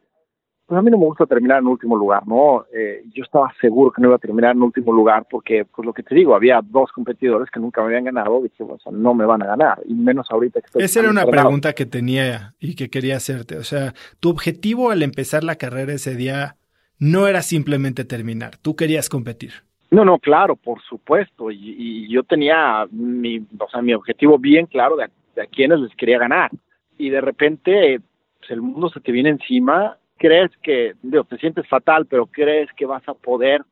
pues 0.65 0.77
a 0.77 0.81
mí 0.81 0.91
no 0.91 0.97
me 0.97 1.05
gusta 1.05 1.25
terminar 1.25 1.59
en 1.59 1.67
último 1.67 1.95
lugar, 1.95 2.27
¿no? 2.27 2.65
Eh, 2.73 3.01
yo 3.13 3.23
estaba 3.23 3.53
seguro 3.61 3.89
que 3.89 4.01
no 4.01 4.09
iba 4.09 4.17
a 4.17 4.19
terminar 4.19 4.53
en 4.53 4.61
último 4.61 4.91
lugar 4.91 5.25
porque, 5.31 5.63
pues 5.63 5.85
lo 5.85 5.93
que 5.93 6.03
te 6.03 6.13
digo, 6.13 6.35
había 6.35 6.59
dos 6.61 6.91
competidores 6.91 7.49
que 7.49 7.61
nunca 7.61 7.79
me 7.79 7.87
habían 7.87 8.03
ganado, 8.03 8.41
dije, 8.43 8.63
bueno, 8.63 8.77
no 8.91 9.13
me 9.13 9.25
van 9.25 9.43
a 9.43 9.45
ganar, 9.45 9.81
y 9.85 9.93
menos 9.93 10.27
ahorita 10.29 10.59
que 10.59 10.65
estoy... 10.65 10.83
Esa 10.83 10.99
era 10.99 11.09
una 11.09 11.25
pregunta 11.25 11.71
que 11.71 11.85
tenía 11.85 12.53
y 12.59 12.75
que 12.75 12.89
quería 12.89 13.15
hacerte, 13.15 13.57
o 13.57 13.63
sea, 13.63 13.93
tu 14.19 14.29
objetivo 14.29 14.91
al 14.91 15.03
empezar 15.03 15.45
la 15.45 15.55
carrera 15.55 15.93
ese 15.93 16.15
día 16.15 16.57
no 16.99 17.27
era 17.27 17.43
simplemente 17.43 18.03
terminar, 18.03 18.57
tú 18.57 18.75
querías 18.75 19.07
competir. 19.07 19.66
No, 19.89 20.03
no, 20.03 20.19
claro, 20.19 20.55
por 20.55 20.81
supuesto, 20.81 21.49
y, 21.49 22.07
yo 22.09 22.23
tenía 22.23 22.85
mi, 22.91 23.39
o 23.57 23.69
sea, 23.69 23.81
mi 23.81 23.93
objetivo 23.93 24.37
bien 24.37 24.65
claro 24.65 24.97
de 24.97 25.05
a, 25.05 25.45
quienes 25.51 25.79
les 25.79 25.95
quería 25.95 26.19
ganar, 26.19 26.51
y 26.97 27.09
de 27.09 27.21
repente 27.21 28.01
pues, 28.39 28.51
el 28.51 28.61
mundo 28.61 28.89
se 28.89 28.99
te 28.99 29.11
viene 29.11 29.29
encima 29.29 29.97
crees 30.17 30.51
que, 30.61 30.95
digo, 31.01 31.23
te 31.23 31.37
sientes 31.37 31.67
fatal, 31.67 32.05
pero 32.05 32.25
crees 32.25 32.69
que 32.73 32.85
vas 32.85 33.07
a 33.07 33.13
poder, 33.13 33.63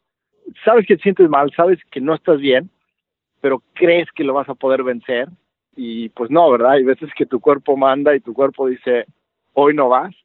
sabes 0.64 0.86
que 0.86 0.96
te 0.96 1.04
sientes 1.04 1.30
mal, 1.30 1.52
sabes 1.56 1.80
que 1.92 2.00
no 2.00 2.14
estás 2.14 2.40
bien, 2.40 2.70
pero 3.42 3.62
crees 3.74 4.10
que 4.12 4.24
lo 4.24 4.34
vas 4.34 4.48
a 4.50 4.56
poder 4.56 4.84
vencer 4.84 5.28
y 5.76 6.10
pues 6.10 6.32
no, 6.32 6.50
¿verdad? 6.50 6.72
Hay 6.72 6.84
veces 6.84 7.10
que 7.16 7.26
tu 7.26 7.40
cuerpo 7.40 7.76
manda 7.76 8.16
y 8.16 8.22
tu 8.22 8.34
cuerpo 8.34 8.68
dice, 8.68 9.06
hoy 9.54 9.74
no 9.74 9.90
vas. 9.90 10.16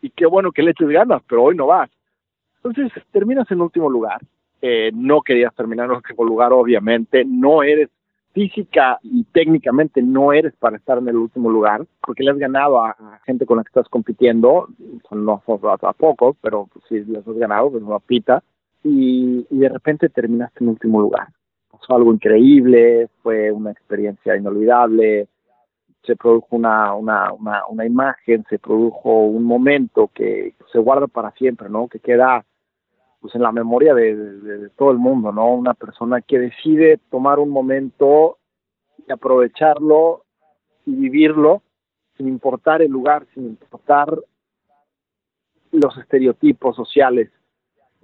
Y 0.00 0.10
qué 0.10 0.26
bueno 0.26 0.52
que 0.52 0.62
le 0.62 0.70
eches 0.72 0.88
ganas, 0.88 1.22
pero 1.28 1.42
hoy 1.42 1.56
no 1.56 1.66
vas. 1.66 1.90
Entonces 2.62 2.92
terminas 3.10 3.50
en 3.50 3.60
último 3.60 3.90
lugar. 3.90 4.20
Eh, 4.64 4.92
no 4.94 5.22
querías 5.22 5.52
terminar 5.56 5.86
en 5.86 5.96
último 5.96 6.24
lugar, 6.24 6.52
obviamente. 6.52 7.24
No 7.24 7.64
eres 7.64 7.90
física 8.32 8.98
y 9.02 9.24
técnicamente 9.24 10.00
no 10.00 10.32
eres 10.32 10.54
para 10.56 10.76
estar 10.76 10.98
en 10.98 11.08
el 11.08 11.16
último 11.16 11.50
lugar, 11.50 11.84
porque 12.00 12.22
le 12.22 12.30
has 12.30 12.38
ganado 12.38 12.80
a, 12.80 13.20
gente 13.26 13.44
con 13.44 13.58
la 13.58 13.64
que 13.64 13.68
estás 13.68 13.88
compitiendo, 13.88 14.68
no 15.10 15.42
son 15.44 15.60
a, 15.68 15.92
pocos, 15.92 16.36
pero 16.40 16.68
si 16.88 17.00
les 17.00 17.26
has 17.26 17.36
ganado, 17.36 17.72
pues 17.72 17.82
no 17.82 17.98
pita, 18.00 18.42
y, 18.84 19.46
y 19.50 19.58
de 19.58 19.68
repente 19.68 20.08
terminaste 20.08 20.62
en 20.64 20.70
último 20.70 21.00
lugar. 21.00 21.28
Pasó 21.70 21.96
algo 21.96 22.12
increíble, 22.12 23.08
fue 23.22 23.50
una 23.50 23.72
experiencia 23.72 24.36
inolvidable, 24.36 25.28
se 26.04 26.16
produjo 26.16 26.56
una, 26.56 26.94
una, 26.94 27.32
una, 27.32 27.66
una 27.68 27.84
imagen, 27.84 28.44
se 28.48 28.58
produjo 28.58 29.26
un 29.26 29.44
momento 29.44 30.10
que 30.14 30.54
se 30.72 30.78
guarda 30.78 31.06
para 31.06 31.32
siempre, 31.32 31.68
¿no? 31.68 31.88
Que 31.88 31.98
queda 31.98 32.44
pues 33.22 33.34
en 33.36 33.42
la 33.42 33.52
memoria 33.52 33.94
de, 33.94 34.68
todo 34.76 34.90
el 34.90 34.98
mundo, 34.98 35.30
¿no? 35.30 35.54
Una 35.54 35.74
persona 35.74 36.20
que 36.20 36.40
decide 36.40 36.98
tomar 37.08 37.38
un 37.38 37.50
momento 37.50 38.38
y 39.06 39.12
aprovecharlo 39.12 40.24
y 40.84 40.94
vivirlo 40.94 41.62
sin 42.16 42.26
importar 42.26 42.82
el 42.82 42.90
lugar, 42.90 43.24
sin 43.32 43.44
importar 43.44 44.18
los 45.70 45.96
estereotipos 45.96 46.74
sociales. 46.74 47.30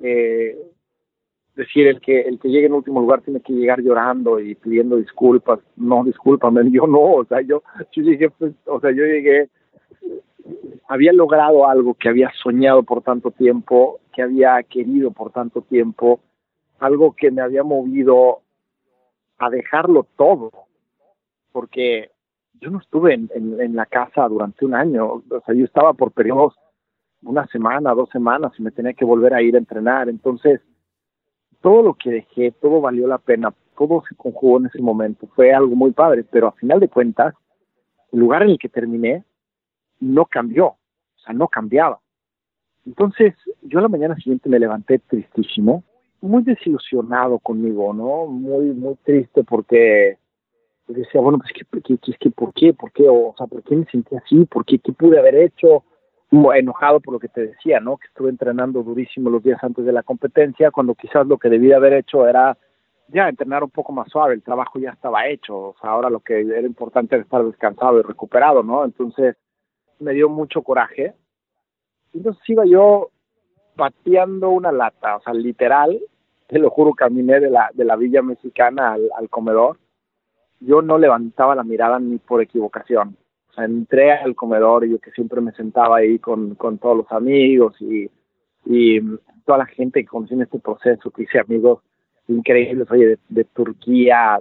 Eh, 0.01 0.57
decir, 1.57 1.89
el 1.89 2.01
que 2.01 2.21
el 2.21 2.39
que 2.39 2.49
llegue 2.49 2.67
en 2.67 2.73
último 2.73 3.01
lugar 3.01 3.21
tiene 3.23 3.41
que 3.41 3.53
llegar 3.53 3.83
llorando 3.83 4.39
y 4.39 4.55
pidiendo 4.55 4.97
disculpas. 4.97 5.59
No, 5.77 6.05
discúlpame, 6.05 6.63
yo 6.71 6.87
no, 6.87 7.01
o 7.01 7.25
sea, 7.25 7.41
yo, 7.41 7.63
yo 7.93 8.03
llegué, 8.03 8.31
pues, 8.31 8.55
o 8.67 8.81
sea, 8.81 8.93
yo 8.93 9.05
llegué, 9.05 9.49
había 10.89 11.13
logrado 11.13 11.69
algo 11.69 11.95
que 11.95 12.09
había 12.09 12.33
soñado 12.43 12.83
por 12.83 13.03
tanto 13.03 13.31
tiempo, 13.31 14.01
que 14.13 14.23
había 14.23 14.63
querido 14.63 15.11
por 15.11 15.31
tanto 15.31 15.63
tiempo, 15.63 16.21
algo 16.79 17.15
que 17.15 17.31
me 17.31 17.43
había 17.43 17.63
movido 17.63 18.41
a 19.39 19.51
dejarlo 19.51 20.07
todo, 20.17 20.51
porque 21.53 22.11
yo 22.61 22.71
no 22.71 22.79
estuve 22.79 23.15
en, 23.15 23.77
la 23.77 23.87
casa 23.87 24.27
durante 24.29 24.65
un 24.65 24.75
año, 24.75 25.23
o 25.31 25.41
sea, 25.45 25.55
yo 25.55 25.65
estaba 25.65 25.93
por 25.93 26.13
periodos, 26.13 26.55
una 27.23 27.47
semana, 27.49 27.95
dos 27.95 28.09
semanas, 28.11 28.53
y 28.59 28.63
me 28.63 28.71
tenía 28.71 28.93
que 28.93 29.05
volver 29.05 29.35
a 29.35 29.43
ir 29.43 29.55
a 29.55 29.59
entrenar, 29.59 30.09
entonces, 30.09 30.61
todo 31.61 31.83
lo 31.83 31.95
que 31.95 32.11
dejé, 32.11 32.53
todo 32.53 32.81
valió 32.81 33.07
la 33.07 33.19
pena, 33.19 33.53
todo 33.77 34.03
se 34.09 34.15
conjugó 34.15 34.59
en 34.59 34.67
ese 34.67 34.81
momento, 34.81 35.27
fue 35.35 35.53
algo 35.53 35.75
muy 35.77 35.93
padre, 35.93 36.25
pero 36.25 36.49
a 36.49 36.53
final 36.53 36.81
de 36.81 36.89
cuentas, 36.89 37.35
el 38.13 38.21
lugar 38.21 38.43
en 38.43 38.51
el 38.51 38.59
que 38.59 38.69
terminé 38.69 39.25
no 40.01 40.27
cambió, 40.27 40.67
o 40.67 41.19
sea, 41.25 41.35
no 41.35 41.49
cambiaba. 41.49 42.01
Entonces, 42.87 43.35
yo 43.63 43.81
la 43.81 43.89
mañana 43.89 44.17
siguiente 44.17 44.49
me 44.49 44.59
levanté 44.59 44.99
tristísimo, 44.99 45.85
muy 46.21 46.43
desilusionado 46.43 47.39
conmigo, 47.39 47.93
¿no? 47.93 48.27
Muy, 48.27 48.73
muy 48.73 48.97
triste 49.05 49.45
porque 49.45 50.19
decía, 50.89 51.21
bueno, 51.21 51.39
pues, 51.39 51.53
¿qué, 51.53 51.81
qué, 51.83 51.99
qué, 52.19 52.31
¿por 52.31 52.53
qué? 52.55 52.73
¿Por 52.73 52.93
qué? 52.93 53.05
O, 53.09 53.35
sea, 53.37 53.47
¿por 53.47 53.63
qué 53.63 53.77
me 53.77 53.85
sentí 53.87 54.17
así? 54.17 54.45
¿Por 54.47 54.65
qué? 54.65 54.79
¿Qué 54.79 54.93
pude 54.93 55.19
haber 55.19 55.37
hecho? 55.37 55.85
enojado 56.31 57.01
por 57.01 57.15
lo 57.15 57.21
que 57.21 57.29
te 57.29 57.47
decía, 57.47 57.81
¿no? 57.81 57.97
Que 57.97 58.07
estuve 58.09 58.29
entrenando 58.29 58.83
durísimo 58.83 59.31
los 59.31 59.43
días 59.43 59.65
antes 59.65 59.87
de 59.87 59.93
la 59.93 60.03
competencia, 60.03 60.71
cuando 60.71 60.95
quizás 60.95 61.27
lo 61.27 61.39
que 61.39 61.49
debía 61.49 61.77
haber 61.77 61.95
hecho 61.95 62.29
era 62.29 62.59
ya 63.09 63.31
entrenar 63.31 63.65
un 63.65 63.71
poco 63.71 63.93
más 63.93 64.11
suave, 64.11 64.35
el 64.35 64.43
trabajo 64.43 64.79
ya 64.79 64.91
estaba 64.91 65.27
hecho, 65.27 65.57
o 65.57 65.77
sea, 65.81 65.91
ahora 65.91 66.11
lo 66.11 66.21
que 66.21 66.41
era 66.41 66.67
importante 66.67 67.15
era 67.15 67.25
estar 67.25 67.43
descansado 67.43 67.99
y 67.99 68.03
recuperado, 68.03 68.63
¿no? 68.63 68.85
Entonces 68.85 69.37
me 70.01 70.13
dio 70.13 70.29
mucho 70.29 70.63
coraje. 70.63 71.15
Entonces 72.13 72.43
iba 72.49 72.65
yo 72.65 73.11
pateando 73.77 74.51
una 74.51 74.73
lata, 74.73 75.17
o 75.17 75.21
sea, 75.21 75.35
literal, 75.35 76.01
te 76.47 76.59
lo 76.59 76.71
juro, 76.71 76.93
caminé 76.95 77.41
de 77.41 77.51
la, 77.51 77.71
de 77.75 77.85
la 77.85 77.97
villa 77.97 78.23
mexicana 78.23 78.95
al, 78.95 79.29
comedor. 79.29 79.79
Yo 80.61 80.83
no 80.83 80.99
levantaba 80.99 81.55
la 81.55 81.63
mirada 81.63 81.99
ni 82.01 82.19
por 82.19 82.43
equivocación 82.43 83.17
entré 83.65 84.13
al 84.13 84.35
comedor 84.35 84.85
y 84.85 84.91
yo 84.91 84.99
que 84.99 85.11
siempre 85.13 85.41
me 85.41 85.53
sentaba 85.53 85.99
ahí 85.99 86.19
con, 86.19 86.55
con 86.55 86.79
todos 86.79 86.97
los 86.99 87.13
amigos 87.13 87.75
y, 87.81 88.11
y 88.65 89.01
toda 89.45 89.59
la 89.59 89.67
gente 89.67 90.01
que 90.01 90.09
conocí 90.09 90.35
en 90.35 90.43
este 90.43 90.59
proceso, 90.59 91.11
que 91.11 91.23
hice 91.23 91.41
amigos 91.41 91.81
increíbles, 92.29 92.91
oye, 92.91 93.19
de, 93.29 93.45
Turquía, 93.45 94.41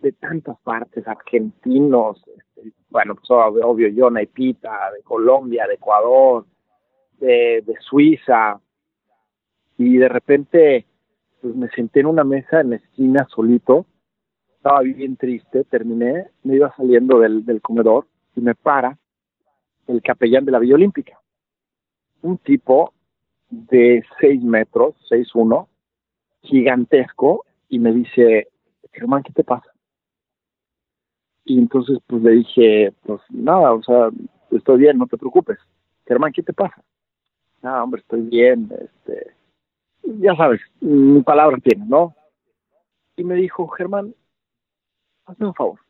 de, 0.00 0.12
tantas 0.12 0.58
partes, 0.60 1.06
argentinos, 1.06 2.22
bueno, 2.90 3.14
pues 3.14 3.30
obvio, 3.30 3.88
yo, 3.88 4.10
Naipita, 4.10 4.90
de 4.92 5.02
Colombia, 5.02 5.66
de 5.66 5.74
Ecuador, 5.74 6.46
de, 7.18 7.62
de 7.66 7.74
Suiza, 7.80 8.60
y 9.76 9.96
de 9.96 10.08
repente, 10.08 10.86
pues 11.40 11.54
me 11.54 11.68
senté 11.70 12.00
en 12.00 12.06
una 12.06 12.24
mesa 12.24 12.60
en 12.60 12.70
la 12.70 12.76
esquina 12.76 13.26
solito, 13.30 13.86
estaba 14.56 14.80
bien 14.80 15.16
triste, 15.16 15.64
terminé, 15.64 16.28
me 16.42 16.56
iba 16.56 16.74
saliendo 16.76 17.20
del, 17.20 17.44
del 17.44 17.60
comedor, 17.60 18.06
y 18.34 18.40
me 18.40 18.54
para 18.54 18.98
el 19.86 20.02
capellán 20.02 20.44
de 20.44 20.52
la 20.52 20.58
Villa 20.58 20.74
Olímpica, 20.74 21.20
un 22.22 22.38
tipo 22.38 22.92
de 23.50 24.04
6 24.20 24.42
metros, 24.42 24.94
6'1", 25.10 25.68
gigantesco, 26.42 27.44
y 27.68 27.78
me 27.78 27.92
dice, 27.92 28.48
Germán, 28.92 29.22
¿qué 29.22 29.32
te 29.32 29.44
pasa? 29.44 29.67
Y 31.48 31.58
entonces 31.58 31.98
pues 32.06 32.22
le 32.22 32.32
dije, 32.32 32.92
pues 33.04 33.20
nada, 33.30 33.72
o 33.72 33.82
sea, 33.82 34.10
estoy 34.50 34.78
bien, 34.78 34.98
no 34.98 35.06
te 35.06 35.16
preocupes. 35.16 35.58
Germán, 36.06 36.32
¿qué 36.32 36.42
te 36.42 36.52
pasa? 36.52 36.82
Ah, 37.62 37.82
hombre, 37.82 38.00
estoy 38.00 38.20
bien, 38.22 38.70
este, 38.80 39.34
ya 40.02 40.36
sabes, 40.36 40.60
mi 40.80 41.22
palabra 41.22 41.58
tiene, 41.58 41.84
¿no? 41.86 42.14
Y 43.16 43.24
me 43.24 43.34
dijo, 43.34 43.66
Germán, 43.68 44.14
hazme 45.26 45.46
un 45.46 45.54
favor 45.54 45.80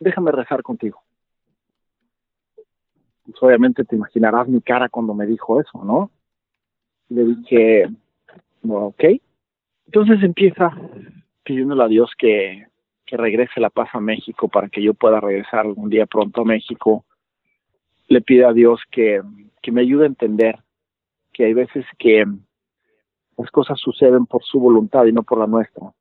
déjame 0.00 0.32
rezar 0.32 0.62
contigo. 0.62 1.00
Pues 3.24 3.40
obviamente 3.42 3.84
te 3.84 3.94
imaginarás 3.94 4.48
mi 4.48 4.60
cara 4.60 4.88
cuando 4.88 5.14
me 5.14 5.26
dijo 5.26 5.60
eso, 5.60 5.84
¿no? 5.84 6.10
Le 7.10 7.24
dije, 7.24 7.88
ok. 8.68 9.04
Entonces 9.86 10.22
empieza 10.22 10.72
pidiéndole 11.44 11.84
a 11.84 11.88
Dios 11.88 12.10
que, 12.18 12.66
que 13.10 13.16
regrese 13.16 13.58
la 13.58 13.70
paz 13.70 13.88
a 13.92 14.00
México 14.00 14.48
para 14.48 14.68
que 14.68 14.80
yo 14.80 14.94
pueda 14.94 15.18
regresar 15.18 15.66
algún 15.66 15.90
día 15.90 16.06
pronto 16.06 16.42
a 16.42 16.44
México. 16.44 17.04
Le 18.06 18.20
pide 18.20 18.44
a 18.44 18.52
Dios 18.52 18.80
que, 18.88 19.20
que 19.60 19.72
me 19.72 19.80
ayude 19.80 20.04
a 20.04 20.06
entender 20.06 20.60
que 21.32 21.46
hay 21.46 21.52
veces 21.52 21.84
que 21.98 22.24
las 23.36 23.50
cosas 23.50 23.80
suceden 23.80 24.26
por 24.26 24.44
su 24.44 24.60
voluntad 24.60 25.06
y 25.06 25.12
no 25.12 25.24
por 25.24 25.38
la 25.40 25.48
nuestra. 25.48 25.92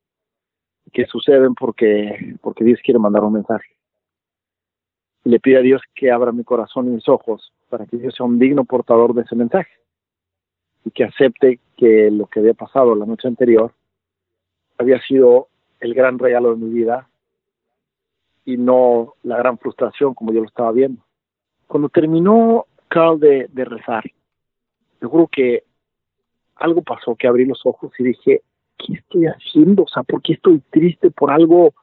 Que 0.93 1.07
suceden 1.07 1.55
porque, 1.55 2.35
porque 2.41 2.63
Dios 2.63 2.79
quiere 2.83 2.99
mandar 2.99 3.23
un 3.23 3.33
mensaje 3.33 3.79
y 5.25 5.29
le 5.29 5.39
pide 5.39 5.57
a 5.57 5.61
Dios 5.61 5.81
que 5.95 6.11
abra 6.11 6.31
mi 6.31 6.43
corazón 6.43 6.87
y 6.87 6.91
mis 6.91 7.09
ojos 7.09 7.51
para 7.69 7.87
que 7.87 7.97
yo 7.97 8.11
sea 8.11 8.25
un 8.25 8.37
digno 8.37 8.65
portador 8.65 9.15
de 9.15 9.23
ese 9.23 9.35
mensaje 9.35 9.71
y 10.85 10.91
que 10.91 11.05
acepte 11.05 11.59
que 11.75 12.11
lo 12.11 12.27
que 12.27 12.39
había 12.39 12.53
pasado 12.53 12.93
la 12.93 13.05
noche 13.05 13.27
anterior 13.27 13.73
había 14.77 15.01
sido 15.01 15.49
el 15.79 15.93
gran 15.93 16.19
regalo 16.19 16.51
de 16.51 16.65
mi 16.65 16.69
vida 16.69 17.09
y 18.45 18.57
no 18.57 19.15
la 19.23 19.37
gran 19.37 19.57
frustración 19.57 20.13
como 20.13 20.33
yo 20.33 20.41
lo 20.41 20.47
estaba 20.47 20.71
viendo. 20.71 21.01
Cuando 21.67 21.89
terminó 21.89 22.65
Carl 22.87 23.19
de, 23.19 23.47
de 23.51 23.65
rezar, 23.65 24.03
yo 25.01 25.09
juro 25.09 25.27
que 25.27 25.63
algo 26.55 26.81
pasó, 26.81 27.15
que 27.15 27.27
abrí 27.27 27.45
los 27.45 27.65
ojos 27.65 27.91
y 27.99 28.03
dije, 28.03 28.41
¿qué 28.77 28.93
estoy 28.93 29.25
haciendo? 29.27 29.83
O 29.83 29.87
sea, 29.87 30.03
¿por 30.03 30.21
qué 30.21 30.33
estoy 30.33 30.61
triste 30.69 31.11
por 31.11 31.31
algo, 31.31 31.73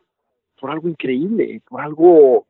por 0.61 0.71
algo 0.71 0.89
increíble, 0.89 1.63
por 1.69 1.81
algo 1.81 2.47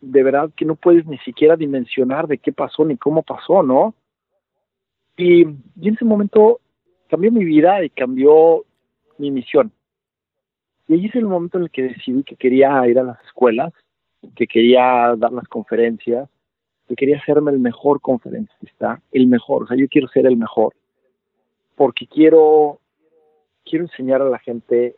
de 0.00 0.22
verdad 0.22 0.50
que 0.56 0.64
no 0.64 0.76
puedes 0.76 1.06
ni 1.06 1.18
siquiera 1.18 1.56
dimensionar 1.56 2.26
de 2.26 2.38
qué 2.38 2.52
pasó 2.52 2.84
ni 2.84 2.96
cómo 2.96 3.22
pasó, 3.22 3.62
¿no? 3.62 3.94
Y, 5.16 5.42
y 5.42 5.88
en 5.88 5.94
ese 5.94 6.04
momento 6.04 6.60
cambió 7.08 7.30
mi 7.30 7.44
vida 7.44 7.84
y 7.84 7.90
cambió 7.90 8.64
mi 9.18 9.30
misión. 9.30 9.70
Y 10.90 10.94
ahí 10.94 11.06
es 11.06 11.14
el 11.14 11.26
momento 11.26 11.56
en 11.56 11.64
el 11.64 11.70
que 11.70 11.84
decidí 11.84 12.24
que 12.24 12.34
quería 12.34 12.84
ir 12.88 12.98
a 12.98 13.04
las 13.04 13.24
escuelas, 13.24 13.72
que 14.34 14.48
quería 14.48 15.14
dar 15.16 15.30
las 15.30 15.46
conferencias, 15.46 16.28
que 16.88 16.96
quería 16.96 17.18
hacerme 17.18 17.52
el 17.52 17.60
mejor 17.60 18.00
conferencista, 18.00 19.00
el 19.12 19.28
mejor, 19.28 19.62
o 19.62 19.66
sea, 19.68 19.76
yo 19.76 19.86
quiero 19.86 20.08
ser 20.08 20.26
el 20.26 20.36
mejor, 20.36 20.74
porque 21.76 22.08
quiero, 22.08 22.80
quiero 23.64 23.84
enseñar 23.84 24.20
a 24.20 24.28
la 24.28 24.40
gente 24.40 24.96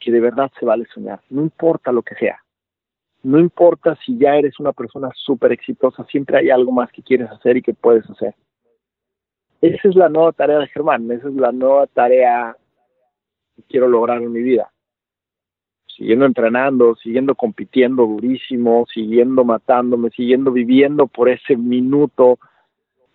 que 0.00 0.10
de 0.10 0.18
verdad 0.18 0.50
se 0.58 0.66
vale 0.66 0.84
soñar, 0.92 1.20
no 1.30 1.42
importa 1.42 1.92
lo 1.92 2.02
que 2.02 2.16
sea. 2.16 2.42
No 3.22 3.38
importa 3.38 3.96
si 4.04 4.18
ya 4.18 4.34
eres 4.34 4.58
una 4.58 4.72
persona 4.72 5.10
súper 5.14 5.52
exitosa, 5.52 6.04
siempre 6.06 6.38
hay 6.38 6.50
algo 6.50 6.72
más 6.72 6.90
que 6.90 7.04
quieres 7.04 7.30
hacer 7.30 7.56
y 7.56 7.62
que 7.62 7.74
puedes 7.74 8.10
hacer. 8.10 8.34
Esa 9.60 9.88
es 9.88 9.94
la 9.94 10.08
nueva 10.08 10.32
tarea 10.32 10.58
de 10.58 10.66
Germán, 10.66 11.08
esa 11.12 11.28
es 11.28 11.34
la 11.34 11.52
nueva 11.52 11.86
tarea 11.86 12.56
que 13.54 13.62
quiero 13.68 13.86
lograr 13.86 14.20
en 14.20 14.32
mi 14.32 14.42
vida. 14.42 14.72
Siguiendo 16.00 16.24
entrenando, 16.24 16.96
siguiendo 16.96 17.34
compitiendo 17.34 18.06
durísimo, 18.06 18.86
siguiendo 18.90 19.44
matándome, 19.44 20.08
siguiendo 20.08 20.50
viviendo 20.50 21.06
por 21.06 21.28
ese 21.28 21.58
minuto 21.58 22.38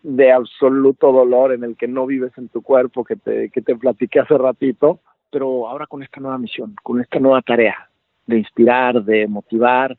de 0.04 0.32
absoluto 0.32 1.12
dolor 1.12 1.52
en 1.52 1.64
el 1.64 1.76
que 1.76 1.88
no 1.88 2.06
vives 2.06 2.32
en 2.38 2.48
tu 2.48 2.62
cuerpo 2.62 3.04
que 3.04 3.16
te, 3.16 3.50
que 3.50 3.64
te 3.64 3.76
platiqué 3.76 4.20
hace 4.20 4.38
ratito, 4.38 5.00
pero 5.32 5.68
ahora 5.68 5.88
con 5.88 6.04
esta 6.04 6.22
nueva 6.22 6.38
misión, 6.38 6.76
con 6.84 7.02
esta 7.02 7.18
nueva 7.18 7.42
tarea, 7.42 7.90
de 8.28 8.38
inspirar, 8.38 9.04
de 9.04 9.26
motivar, 9.26 9.98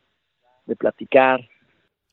de 0.65 0.77
platicar. 0.77 1.41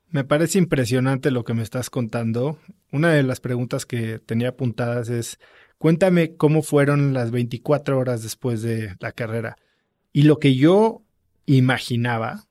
Me 0.10 0.24
parece 0.24 0.58
impresionante 0.58 1.30
lo 1.30 1.44
que 1.44 1.54
me 1.54 1.62
estás 1.62 1.92
contando. 1.92 2.58
Una 2.92 3.12
de 3.12 3.22
las 3.22 3.40
preguntas 3.40 3.86
que 3.86 4.18
tenía 4.18 4.50
apuntadas 4.50 5.10
es, 5.10 5.40
cuéntame 5.78 6.36
cómo 6.36 6.64
fueron 6.64 7.14
las 7.14 7.30
24 7.30 8.00
horas 8.00 8.24
después 8.24 8.64
de 8.64 8.96
la 9.00 9.12
carrera. 9.12 9.56
Y 10.14 10.24
lo 10.24 10.40
que 10.40 10.56
yo 10.56 11.04
imaginaba 11.46 12.48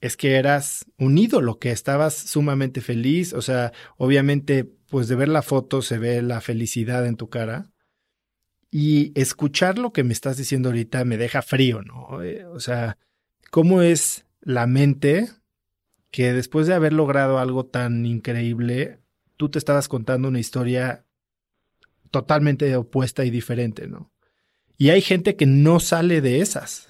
es 0.00 0.16
que 0.16 0.36
eras 0.36 0.86
un 0.96 1.18
ídolo, 1.18 1.58
que 1.58 1.72
estabas 1.72 2.14
sumamente 2.14 2.80
feliz, 2.80 3.34
o 3.34 3.42
sea, 3.42 3.72
obviamente, 3.98 4.64
pues 4.88 5.08
de 5.08 5.16
ver 5.16 5.28
la 5.28 5.42
foto 5.42 5.82
se 5.82 5.98
ve 5.98 6.22
la 6.22 6.40
felicidad 6.40 7.06
en 7.06 7.16
tu 7.16 7.28
cara. 7.28 7.70
Y 8.70 9.12
escuchar 9.20 9.78
lo 9.78 9.92
que 9.92 10.04
me 10.04 10.12
estás 10.12 10.36
diciendo 10.36 10.68
ahorita 10.68 11.04
me 11.04 11.16
deja 11.16 11.42
frío, 11.42 11.82
¿no? 11.82 12.22
Eh, 12.22 12.46
o 12.46 12.60
sea, 12.60 12.96
¿cómo 13.50 13.82
es 13.82 14.24
la 14.40 14.66
mente 14.66 15.28
que 16.10 16.32
después 16.32 16.66
de 16.66 16.74
haber 16.74 16.92
logrado 16.92 17.38
algo 17.38 17.66
tan 17.66 18.06
increíble, 18.06 19.00
tú 19.36 19.48
te 19.48 19.58
estabas 19.58 19.88
contando 19.88 20.28
una 20.28 20.40
historia 20.40 21.04
totalmente 22.10 22.74
opuesta 22.76 23.24
y 23.24 23.30
diferente, 23.30 23.86
¿no? 23.86 24.12
Y 24.76 24.90
hay 24.90 25.02
gente 25.02 25.36
que 25.36 25.46
no 25.46 25.78
sale 25.78 26.20
de 26.20 26.40
esas. 26.40 26.89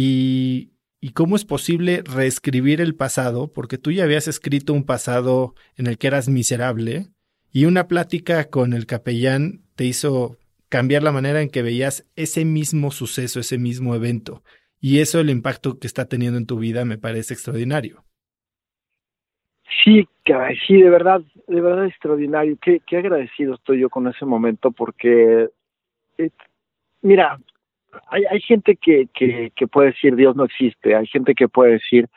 Y, 0.00 0.70
¿Y 1.00 1.10
cómo 1.10 1.34
es 1.34 1.44
posible 1.44 2.02
reescribir 2.04 2.80
el 2.80 2.94
pasado? 2.94 3.52
Porque 3.52 3.78
tú 3.78 3.90
ya 3.90 4.04
habías 4.04 4.28
escrito 4.28 4.72
un 4.72 4.84
pasado 4.84 5.54
en 5.76 5.88
el 5.88 5.98
que 5.98 6.06
eras 6.06 6.28
miserable 6.28 7.06
y 7.52 7.64
una 7.64 7.88
plática 7.88 8.48
con 8.48 8.74
el 8.74 8.86
capellán 8.86 9.62
te 9.74 9.84
hizo 9.84 10.36
cambiar 10.68 11.02
la 11.02 11.10
manera 11.10 11.42
en 11.42 11.50
que 11.50 11.62
veías 11.62 12.08
ese 12.14 12.44
mismo 12.44 12.92
suceso, 12.92 13.40
ese 13.40 13.58
mismo 13.58 13.96
evento. 13.96 14.44
Y 14.80 15.00
eso, 15.00 15.18
el 15.18 15.30
impacto 15.30 15.80
que 15.80 15.88
está 15.88 16.06
teniendo 16.06 16.38
en 16.38 16.46
tu 16.46 16.58
vida, 16.58 16.84
me 16.84 16.98
parece 16.98 17.34
extraordinario. 17.34 18.04
Sí, 19.84 20.06
sí, 20.64 20.80
de 20.80 20.90
verdad, 20.90 21.22
de 21.48 21.60
verdad 21.60 21.86
extraordinario. 21.86 22.56
Qué, 22.62 22.82
qué 22.86 22.98
agradecido 22.98 23.54
estoy 23.54 23.80
yo 23.80 23.90
con 23.90 24.06
ese 24.06 24.24
momento 24.24 24.70
porque, 24.70 25.48
eh, 26.18 26.30
mira, 27.02 27.38
hay, 28.08 28.24
hay 28.24 28.40
gente 28.40 28.76
que, 28.76 29.08
que, 29.14 29.66
puede 29.66 29.88
decir 29.88 30.16
Dios 30.16 30.36
no 30.36 30.44
existe, 30.44 30.94
hay 30.94 31.06
gente 31.06 31.34
que 31.34 31.48
puede 31.48 31.72
decir, 31.72 32.08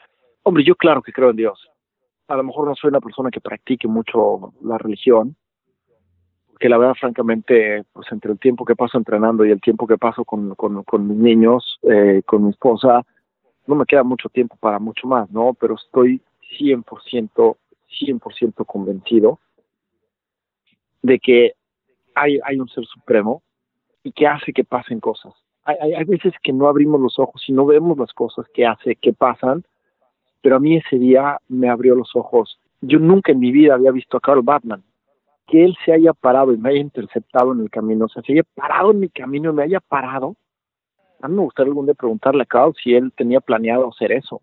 hombre, 0.44 0.64
yo 0.64 0.76
claro 0.76 1.02
que 1.02 1.12
creo 1.12 1.32
en 1.32 1.38
Dios. 1.38 1.68
A 2.28 2.36
lo 2.36 2.44
mejor 2.44 2.68
no 2.68 2.76
soy 2.76 2.90
una 2.90 3.02
persona 3.02 3.30
que 3.30 3.42
practique 3.42 3.88
mucho 3.88 4.54
la 4.64 4.78
religión, 4.78 5.36
que 6.60 6.70
la 6.70 6.78
verdad, 6.78 6.94
francamente, 6.94 7.84
pues 7.92 8.08
entre 8.12 8.32
el 8.32 8.40
tiempo 8.40 8.66
que 8.66 8.76
paso 8.76 8.98
entrenando 8.98 9.44
y 9.46 9.52
el 9.52 9.60
tiempo 9.60 9.88
que 9.88 9.98
paso 9.98 10.24
con, 10.24 10.54
con, 10.56 10.84
con 10.84 11.08
mis 11.08 11.18
niños, 11.18 11.80
eh, 11.82 12.22
con 12.26 12.44
mi 12.44 12.52
esposa, 12.52 13.04
no 13.66 13.76
me 13.76 13.86
queda 13.86 14.04
mucho 14.04 14.30
tiempo 14.30 14.56
para 14.60 14.80
mucho 14.80 15.08
más, 15.08 15.30
¿no? 15.32 15.56
Pero 15.60 15.76
estoy 15.76 16.22
100%, 16.60 17.58
100% 18.00 18.66
convencido 18.66 19.40
de 21.02 21.20
que 21.20 21.54
hay, 22.14 22.40
hay 22.44 22.60
un 22.60 22.70
ser 22.70 22.86
supremo 22.86 23.42
y 24.04 24.12
que 24.12 24.28
hace 24.28 24.54
que 24.54 24.64
pasen 24.64 25.00
cosas. 25.00 25.34
Hay, 25.64 25.94
hay, 25.94 26.04
veces 26.06 26.34
que 26.42 26.54
no 26.54 26.68
abrimos 26.68 27.00
los 27.00 27.20
ojos 27.20 27.44
y 27.48 27.54
no 27.54 27.66
vemos 27.66 27.98
las 27.98 28.12
cosas 28.14 28.46
que 28.54 28.66
hace, 28.66 28.96
que 28.96 29.14
pasan, 29.14 29.64
pero 30.42 30.56
a 30.56 30.60
mí 30.60 30.78
ese 30.78 30.98
día 30.98 31.40
me 31.48 31.70
abrió 31.70 31.96
los 31.96 32.16
ojos. 32.16 32.60
Yo 32.82 32.98
nunca 32.98 33.32
en 33.32 33.40
mi 33.40 33.52
vida 33.52 33.76
había 33.76 33.92
visto 33.92 34.18
a 34.18 34.22
Carl 34.22 34.42
Batman 34.42 34.84
que 35.52 35.66
él 35.66 35.76
se 35.86 35.92
haya 35.92 36.14
parado 36.14 36.54
y 36.54 36.58
me 36.58 36.70
haya 36.70 36.80
interceptado 36.80 37.52
en 37.52 37.60
el 37.60 37.70
camino, 37.70 38.06
o 38.06 38.10
sea, 38.10 38.24
se 38.24 38.32
haya 38.32 38.44
parado 38.56 38.92
en 38.92 39.02
mi 39.02 39.10
camino 39.10 39.52
y 39.52 39.54
me 39.54 39.64
haya 39.64 39.82
parado. 39.82 40.38
A 41.22 41.28
mí 41.28 41.36
me 41.36 41.42
gustaría 41.42 41.70
algún 41.70 41.86
día 41.86 41.94
preguntarle 41.94 42.44
a 42.44 42.46
Carl 42.46 42.74
si 42.82 42.96
él 42.96 43.12
tenía 43.16 43.42
planeado 43.42 43.90
hacer 43.90 44.14
eso. 44.14 44.42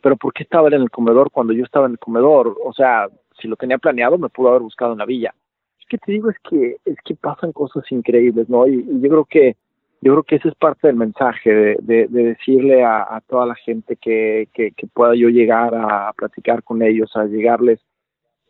Pero 0.00 0.16
¿por 0.16 0.32
qué 0.32 0.42
estaba 0.42 0.68
él 0.68 0.74
en 0.74 0.82
el 0.82 0.90
comedor 0.90 1.30
cuando 1.30 1.52
yo 1.52 1.62
estaba 1.62 1.86
en 1.86 1.92
el 1.92 1.98
comedor? 1.98 2.56
O 2.64 2.72
sea, 2.72 3.08
si 3.38 3.48
lo 3.48 3.56
tenía 3.56 3.76
planeado, 3.76 4.16
me 4.16 4.30
pudo 4.30 4.48
haber 4.48 4.62
buscado 4.62 4.92
en 4.92 4.98
la 4.98 5.04
villa. 5.04 5.34
Es 5.78 5.86
que 5.86 5.98
te 5.98 6.10
digo, 6.10 6.30
es 6.30 6.38
que, 6.38 6.78
es 6.86 6.96
que 7.04 7.14
pasan 7.14 7.52
cosas 7.52 7.84
increíbles, 7.92 8.48
¿no? 8.48 8.66
Y, 8.66 8.82
yo 8.82 9.08
creo 9.08 9.24
que 9.26 9.56
yo 10.02 10.12
creo 10.12 10.22
que 10.22 10.36
ese 10.36 10.48
es 10.48 10.54
parte 10.54 10.86
del 10.86 10.96
mensaje, 10.96 11.52
de, 11.52 11.76
de, 12.08 12.08
decirle 12.08 12.82
a, 12.82 13.02
a, 13.02 13.20
toda 13.20 13.44
la 13.44 13.54
gente 13.54 13.96
que, 13.96 14.48
que, 14.54 14.72
que, 14.72 14.86
pueda 14.86 15.14
yo 15.14 15.28
llegar 15.28 15.74
a 15.74 16.12
platicar 16.14 16.62
con 16.62 16.82
ellos, 16.82 17.14
a 17.16 17.26
llegarles 17.26 17.80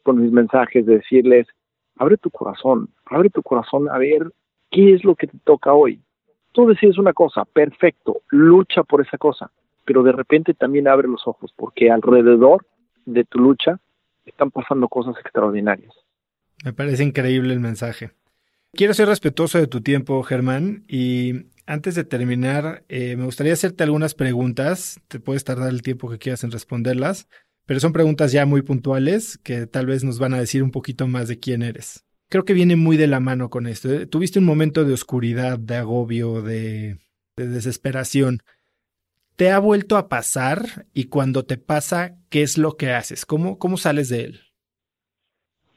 con 0.05 0.23
mis 0.23 0.31
mensajes, 0.31 0.87
de 0.87 0.99
decirles, 0.99 1.49
abre 1.97 2.17
tu 2.17 2.31
corazón, 2.31 2.89
abre 3.07 3.31
tu 3.31 3.43
corazón 3.43 3.89
a 3.91 3.99
ver 3.99 4.33
qué 4.71 4.95
es 4.95 5.05
lo 5.05 5.17
que 5.17 5.27
te 5.27 5.39
toca 5.45 5.73
hoy. 5.73 6.01
Tú 6.53 6.67
decides 6.67 6.99
una 6.99 7.13
cosa, 7.13 7.45
perfecto, 7.45 8.23
lucha 8.31 8.85
por 8.85 9.01
esa 9.01 9.19
cosa, 9.19 9.51
pero 9.85 10.03
de 10.05 10.13
repente 10.13 10.55
también 10.55 10.87
abre 10.87 11.09
los 11.09 11.27
ojos 11.27 11.53
porque 11.57 11.91
alrededor 11.91 12.65
de 13.07 13.25
tu 13.25 13.39
lucha 13.39 13.81
están 14.25 14.53
pasando 14.53 14.89
cosas 14.89 15.17
extraordinarias. 15.21 15.93
Me 16.65 16.73
parece 16.73 17.03
increíble 17.03 17.53
el 17.55 17.61
mensaje. 17.61 18.11
Quiero 18.73 18.95
ser 18.95 19.09
respetuoso 19.09 19.59
de 19.59 19.67
tu 19.67 19.81
tiempo, 19.81 20.23
Germán, 20.23 20.85
y 20.89 21.47
antes 21.67 21.95
de 21.95 22.05
terminar, 22.05 22.85
eh, 22.89 23.17
me 23.17 23.25
gustaría 23.25 23.53
hacerte 23.53 23.85
algunas 23.85 24.15
preguntas. 24.15 25.01
Te 25.09 25.21
puedes 25.21 25.45
tardar 25.45 25.71
el 25.71 25.83
tiempo 25.83 26.09
que 26.09 26.19
quieras 26.19 26.45
en 26.45 26.51
responderlas 26.51 27.27
pero 27.71 27.79
son 27.79 27.93
preguntas 27.93 28.33
ya 28.33 28.47
muy 28.47 28.63
puntuales 28.63 29.39
que 29.45 29.69
tal 29.69 29.87
vez 29.87 30.03
nos 30.03 30.19
van 30.19 30.35
a 30.35 30.41
decir 30.41 30.65
un 30.65 30.73
poquito 30.73 31.07
más 31.07 31.29
de 31.29 31.39
quién 31.39 31.63
eres. 31.63 32.05
Creo 32.29 32.45
que 32.45 32.53
viene 32.53 32.75
muy 32.75 32.97
de 32.97 33.07
la 33.07 33.21
mano 33.21 33.49
con 33.49 33.69
esto. 33.69 33.89
¿eh? 33.93 34.07
Tuviste 34.07 34.41
un 34.41 34.45
momento 34.45 34.85
de 34.85 34.93
oscuridad, 34.93 35.57
de 35.57 35.77
agobio, 35.77 36.43
de, 36.43 36.99
desesperación. 37.37 38.43
¿Te 39.37 39.53
ha 39.53 39.61
vuelto 39.61 39.97
a 39.97 40.09
pasar? 40.09 40.89
Y 40.93 41.05
cuando 41.05 41.45
te 41.45 41.59
pasa, 41.59 42.17
¿qué 42.29 42.43
es 42.43 42.59
lo 42.59 42.77
que 42.77 42.91
haces? 42.91 43.25
¿Cómo, 43.25 43.57
cómo 43.61 43.77
sales 43.77 44.09
de 44.09 44.25
él? 44.25 44.41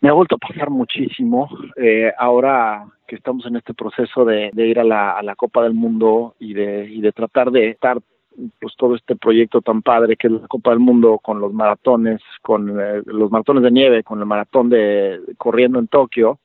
Me 0.04 0.10
ha 0.10 0.12
vuelto 0.14 0.36
a 0.36 0.38
pasar 0.38 0.70
muchísimo. 0.70 1.48
Eh, 1.78 2.12
ahora 2.18 2.86
que 3.08 3.16
estamos 3.16 3.46
en 3.46 3.56
este 3.56 3.74
proceso 3.74 4.26
de, 4.26 4.52
ir 4.54 4.78
a 4.78 4.84
la, 4.84 5.36
Copa 5.38 5.64
del 5.64 5.74
Mundo 5.74 6.36
y 6.40 6.54
de, 6.54 6.90
y 6.92 7.00
de 7.00 7.14
tratar 7.14 7.52
de 7.52 7.70
estar 7.70 8.02
pues 8.60 8.76
todo 8.76 8.96
este 8.96 9.16
proyecto 9.16 9.62
tan 9.62 9.82
padre 9.82 10.18
que 10.18 10.28
es 10.28 10.34
la 10.34 10.48
Copa 10.50 10.72
del 10.72 10.80
Mundo 10.80 11.20
con 11.20 11.40
los 11.40 11.54
maratones, 11.54 12.20
con 12.42 12.82
eh, 12.82 13.02
los 13.06 13.32
maratones 13.32 13.64
de 13.64 13.72
nieve, 13.72 14.04
con 14.04 14.20
el 14.20 14.26
maratón 14.26 14.70
de 14.70 15.22
corriendo 15.38 15.80
en 15.80 15.88
Tokio, 15.88 16.38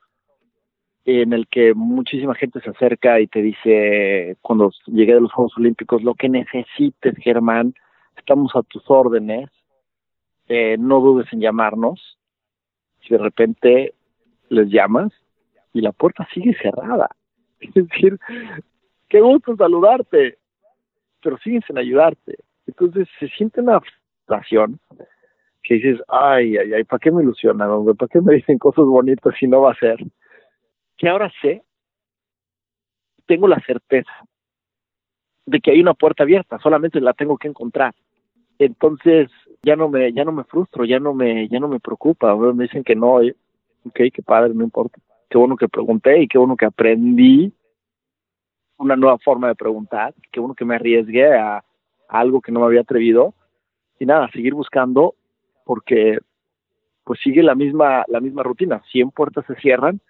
en 1.04 1.32
el 1.32 1.48
que 1.48 1.74
muchísima 1.74 2.36
gente 2.36 2.60
se 2.60 2.70
acerca 2.70 3.18
y 3.18 3.26
te 3.26 3.42
dice 3.42 4.36
cuando 4.40 4.70
llegué 4.86 5.14
de 5.14 5.22
los 5.22 5.32
Juegos 5.32 5.58
Olímpicos 5.58 6.04
lo 6.04 6.14
que 6.14 6.28
necesites, 6.28 7.16
Germán, 7.16 7.74
estamos 8.16 8.54
a 8.54 8.62
tus 8.62 8.88
órdenes, 8.88 9.50
eh, 10.46 10.76
no 10.78 11.00
dudes 11.00 11.26
en 11.32 11.40
llamarnos. 11.40 12.17
De 13.08 13.18
repente 13.18 13.94
les 14.48 14.68
llamas 14.68 15.12
y 15.72 15.80
la 15.80 15.92
puerta 15.92 16.26
sigue 16.32 16.54
cerrada, 16.60 17.10
es 17.60 17.74
decir, 17.74 18.18
qué 19.08 19.20
gusto 19.20 19.56
saludarte 19.56 20.38
pero 21.22 21.38
siguen 21.38 21.62
sin 21.66 21.78
ayudarte. 21.78 22.38
Entonces 22.66 23.08
se 23.18 23.28
siente 23.28 23.60
una 23.60 23.80
frustración 23.80 24.78
que 25.62 25.74
dices, 25.74 26.00
ay, 26.08 26.56
ay, 26.56 26.74
ay, 26.74 26.84
¿para 26.84 27.00
qué 27.00 27.10
me 27.10 27.22
ilusionan? 27.22 27.84
¿Para 27.96 28.08
qué 28.08 28.20
me 28.20 28.34
dicen 28.34 28.58
cosas 28.58 28.84
bonitas 28.84 29.34
si 29.38 29.46
no 29.46 29.62
va 29.62 29.72
a 29.72 29.78
ser? 29.78 29.98
Que 30.96 31.08
ahora 31.08 31.30
sé, 31.42 31.62
tengo 33.26 33.48
la 33.48 33.60
certeza 33.60 34.12
de 35.46 35.60
que 35.60 35.70
hay 35.70 35.80
una 35.80 35.94
puerta 35.94 36.22
abierta, 36.22 36.58
solamente 36.58 37.00
la 37.00 37.14
tengo 37.14 37.36
que 37.38 37.48
encontrar. 37.48 37.94
Entonces 38.58 39.30
ya 39.62 39.76
no 39.76 39.88
me, 39.88 40.12
ya 40.12 40.24
no 40.24 40.32
me 40.32 40.44
frustro, 40.44 40.84
ya 40.84 40.98
no 40.98 41.14
me, 41.14 41.48
ya 41.48 41.60
no 41.60 41.68
me 41.68 41.80
preocupa. 41.80 42.34
Me 42.36 42.64
dicen 42.64 42.84
que 42.84 42.94
no, 42.94 43.16
ok, 43.16 44.00
qué 44.12 44.22
padre, 44.24 44.54
no 44.54 44.64
importa. 44.64 44.98
Qué 45.28 45.38
bueno 45.38 45.56
que 45.56 45.68
pregunté 45.68 46.22
y 46.22 46.28
qué 46.28 46.38
bueno 46.38 46.56
que 46.56 46.66
aprendí 46.66 47.52
una 48.78 48.96
nueva 48.96 49.18
forma 49.18 49.48
de 49.48 49.54
preguntar, 49.54 50.14
que 50.30 50.40
uno 50.40 50.54
que 50.54 50.64
me 50.64 50.76
arriesgue 50.76 51.34
a, 51.34 51.64
algo 52.08 52.40
que 52.40 52.52
no 52.52 52.60
me 52.60 52.66
había 52.66 52.80
atrevido. 52.80 53.34
Y 53.98 54.06
nada, 54.06 54.30
seguir 54.32 54.54
buscando 54.54 55.14
porque 55.64 56.18
pues 57.04 57.20
sigue 57.20 57.42
la 57.42 57.54
misma 57.54 58.04
la 58.06 58.20
misma 58.20 58.42
rutina, 58.42 58.82
100 58.90 59.10
puertas 59.10 59.44
se 59.46 59.54
cierran, 59.56 60.00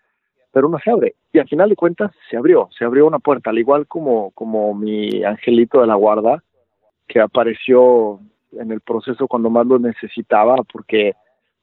pero 0.53 0.69
una 0.69 0.79
se 0.81 0.91
abre. 0.91 1.15
Y 1.33 1.39
al 1.39 1.49
final 1.49 1.69
de 1.71 1.77
cuentas 1.77 2.13
se 2.31 2.37
abrió, 2.37 2.69
se 2.77 2.85
abrió 2.85 3.07
una 3.07 3.19
puerta, 3.19 3.51
al 3.51 3.59
igual 3.59 3.87
como 3.87 4.31
como 4.33 4.75
mi 4.75 5.25
angelito 5.25 5.81
de 5.81 5.87
la 5.87 5.95
guarda 5.95 6.43
que 7.09 7.21
apareció 7.21 8.21
en 8.53 8.73
el 8.73 8.81
proceso 8.81 9.27
cuando 9.27 9.51
más 9.51 9.67
lo 9.67 9.79
necesitaba 9.79 10.57
porque 10.73 11.15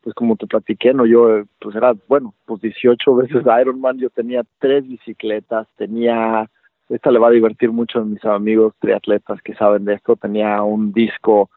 pues 0.01 0.13
como 0.13 0.35
te 0.35 0.45
platiqué, 0.45 0.93
no 0.93 1.05
yo 1.05 1.43
pues 1.59 1.75
era 1.75 1.93
bueno, 2.07 2.35
pues 2.45 2.61
18 2.61 3.15
veces 3.15 3.43
Ironman, 3.61 3.97
yo 3.97 4.09
tenía 4.11 4.43
tres 4.59 4.87
bicicletas, 4.87 5.67
tenía 5.77 6.49
esta 6.89 7.11
le 7.11 7.19
va 7.19 7.29
a 7.29 7.31
divertir 7.31 7.71
mucho 7.71 7.99
a 7.99 8.05
mis 8.05 8.23
amigos 8.25 8.73
triatletas 8.79 9.41
que 9.41 9.55
saben 9.55 9.85
de 9.85 9.95
esto. 9.95 10.15
Tenía 10.15 10.61
un 10.61 10.93
disco 10.93 11.49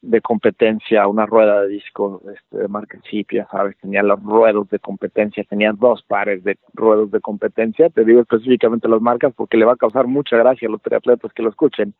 de 0.00 0.20
competencia, 0.20 1.08
una 1.08 1.26
rueda 1.26 1.62
de 1.62 1.68
disco 1.68 2.22
este, 2.32 2.58
de 2.58 2.68
marca 2.68 2.98
ya 3.30 3.46
sabes, 3.50 3.76
tenía 3.78 4.02
los 4.02 4.22
ruedos 4.22 4.68
de 4.68 4.78
competencia, 4.78 5.42
tenía 5.44 5.72
dos 5.72 6.02
pares 6.04 6.44
de 6.44 6.58
ruedos 6.74 7.10
de 7.10 7.20
competencia, 7.20 7.88
te 7.90 8.04
digo 8.04 8.20
específicamente 8.20 8.88
las 8.88 9.00
marcas 9.00 9.32
porque 9.34 9.56
le 9.56 9.64
va 9.64 9.72
a 9.72 9.76
causar 9.76 10.06
mucha 10.06 10.36
gracia 10.36 10.68
a 10.68 10.70
los 10.70 10.82
triatletas 10.82 11.32
que 11.32 11.42
lo 11.42 11.48
escuchen. 11.48 11.94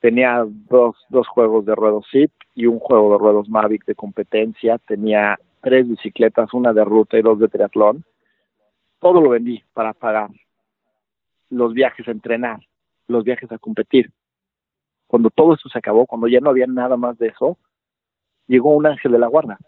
Tenía 0.00 0.44
dos, 0.46 0.96
dos 1.10 1.28
juegos 1.28 1.66
de 1.66 1.74
ruedos 1.74 2.06
SIP 2.10 2.30
y 2.54 2.66
un 2.66 2.78
juego 2.78 3.12
de 3.12 3.18
ruedos 3.18 3.48
Mavic 3.48 3.84
de 3.84 3.94
competencia, 3.94 4.78
tenía 4.78 5.38
tres 5.60 5.88
bicicletas, 5.88 6.52
una 6.54 6.72
de 6.72 6.84
ruta 6.84 7.18
y 7.18 7.22
dos 7.22 7.38
de 7.38 7.48
triatlón. 7.48 8.04
Todo 8.98 9.20
lo 9.20 9.30
vendí 9.30 9.62
para 9.74 9.92
pagar 9.92 10.30
los 11.50 11.74
viajes 11.74 12.06
a 12.08 12.12
entrenar, 12.12 12.60
los 13.08 13.24
viajes 13.24 13.50
a 13.52 13.58
competir. 13.58 14.10
cuando 15.06 15.28
todo 15.28 15.54
eso 15.54 15.68
se 15.68 15.76
acabó, 15.76 16.06
cuando 16.06 16.28
ya 16.28 16.38
no 16.38 16.50
había 16.50 16.68
nada 16.68 16.96
más 16.96 17.18
de 17.18 17.26
eso, 17.28 17.58
llegó 18.46 18.76
un 18.76 18.86
ángel 18.86 19.10
de 19.10 19.18
la 19.18 19.26
guarda. 19.26 19.58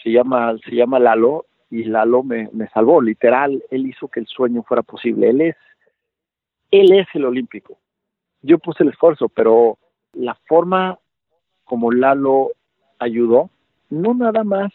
Se 0.00 0.10
llama, 0.10 0.56
se 0.64 0.70
llama 0.70 1.00
Lalo 1.00 1.46
y 1.68 1.82
Lalo 1.82 2.22
me, 2.22 2.48
me 2.52 2.68
salvó, 2.68 3.02
literal, 3.02 3.60
él 3.70 3.86
hizo 3.86 4.06
que 4.06 4.20
el 4.20 4.28
sueño 4.28 4.62
fuera 4.62 4.84
posible. 4.84 5.30
Él 5.30 5.40
es, 5.40 5.56
él 6.70 6.92
es 6.92 7.08
el 7.14 7.24
olímpico. 7.24 7.76
Yo 8.44 8.58
puse 8.58 8.82
el 8.82 8.90
esfuerzo, 8.90 9.30
pero 9.30 9.78
la 10.12 10.34
forma 10.46 10.98
como 11.64 11.90
Lalo 11.90 12.50
ayudó, 12.98 13.48
no 13.88 14.12
nada 14.12 14.44
más 14.44 14.70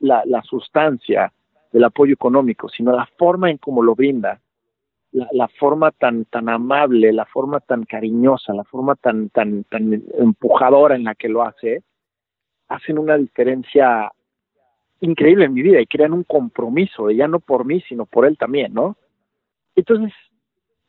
la, 0.00 0.24
la 0.26 0.42
sustancia 0.42 1.32
del 1.70 1.84
apoyo 1.84 2.14
económico, 2.14 2.68
sino 2.68 2.90
la 2.90 3.08
forma 3.16 3.48
en 3.48 3.58
cómo 3.58 3.80
lo 3.80 3.94
brinda, 3.94 4.40
la, 5.12 5.28
la, 5.30 5.46
forma 5.46 5.92
tan 5.92 6.24
tan 6.24 6.48
amable, 6.48 7.12
la 7.12 7.24
forma 7.26 7.60
tan 7.60 7.84
cariñosa, 7.84 8.54
la 8.54 8.64
forma 8.64 8.96
tan 8.96 9.28
tan 9.28 9.62
tan 9.64 10.02
empujadora 10.18 10.96
en 10.96 11.04
la 11.04 11.14
que 11.14 11.28
lo 11.28 11.44
hace, 11.44 11.84
hacen 12.66 12.98
una 12.98 13.16
diferencia 13.16 14.10
increíble 15.00 15.44
en 15.44 15.54
mi 15.54 15.62
vida 15.62 15.80
y 15.80 15.86
crean 15.86 16.12
un 16.12 16.24
compromiso, 16.24 17.08
ya 17.12 17.28
no 17.28 17.38
por 17.38 17.64
mí, 17.64 17.80
sino 17.88 18.04
por 18.04 18.26
él 18.26 18.36
también, 18.36 18.74
¿no? 18.74 18.96
Entonces, 19.76 20.12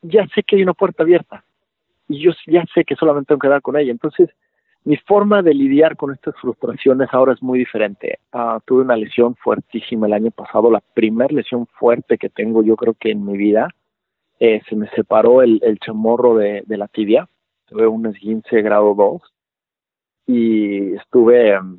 ya 0.02 0.26
sé 0.34 0.42
que 0.42 0.56
hay 0.56 0.64
una 0.64 0.74
puerta 0.74 1.04
abierta 1.04 1.46
y 2.08 2.20
yo 2.20 2.32
ya 2.48 2.66
sé 2.74 2.84
que 2.84 2.96
solamente 2.96 3.28
tengo 3.28 3.40
que 3.40 3.48
dar 3.48 3.62
con 3.62 3.78
ella. 3.78 3.92
Entonces, 3.92 4.30
mi 4.86 4.98
forma 4.98 5.42
de 5.42 5.54
lidiar 5.54 5.96
con 5.96 6.12
estas 6.12 6.36
frustraciones 6.42 7.10
ahora 7.12 7.34
es 7.34 7.42
muy 7.42 7.60
diferente. 7.60 8.20
Uh, 8.34 8.60
tuve 8.66 8.82
una 8.82 8.98
lesión 8.98 9.36
fuertísima 9.36 10.08
el 10.08 10.14
año 10.14 10.32
pasado, 10.32 10.70
la 10.70 10.82
primera 10.94 11.34
lesión 11.34 11.68
fuerte 11.68 12.18
que 12.18 12.30
tengo 12.30 12.64
yo 12.64 12.76
creo 12.76 12.94
que 12.94 13.12
en 13.12 13.26
mi 13.26 13.38
vida. 13.38 13.70
Eh, 14.40 14.62
se 14.68 14.76
me 14.76 14.90
separó 14.90 15.42
el, 15.42 15.60
el 15.64 15.80
chamorro 15.80 16.36
de, 16.36 16.64
de, 16.66 16.78
la 16.78 16.90
tibia, 16.90 17.30
tuve 17.66 17.88
un 17.88 18.08
esguince 18.08 18.62
grado 18.62 18.94
2 18.94 19.22
y 20.28 20.96
estuve 20.96 21.58
um, 21.58 21.78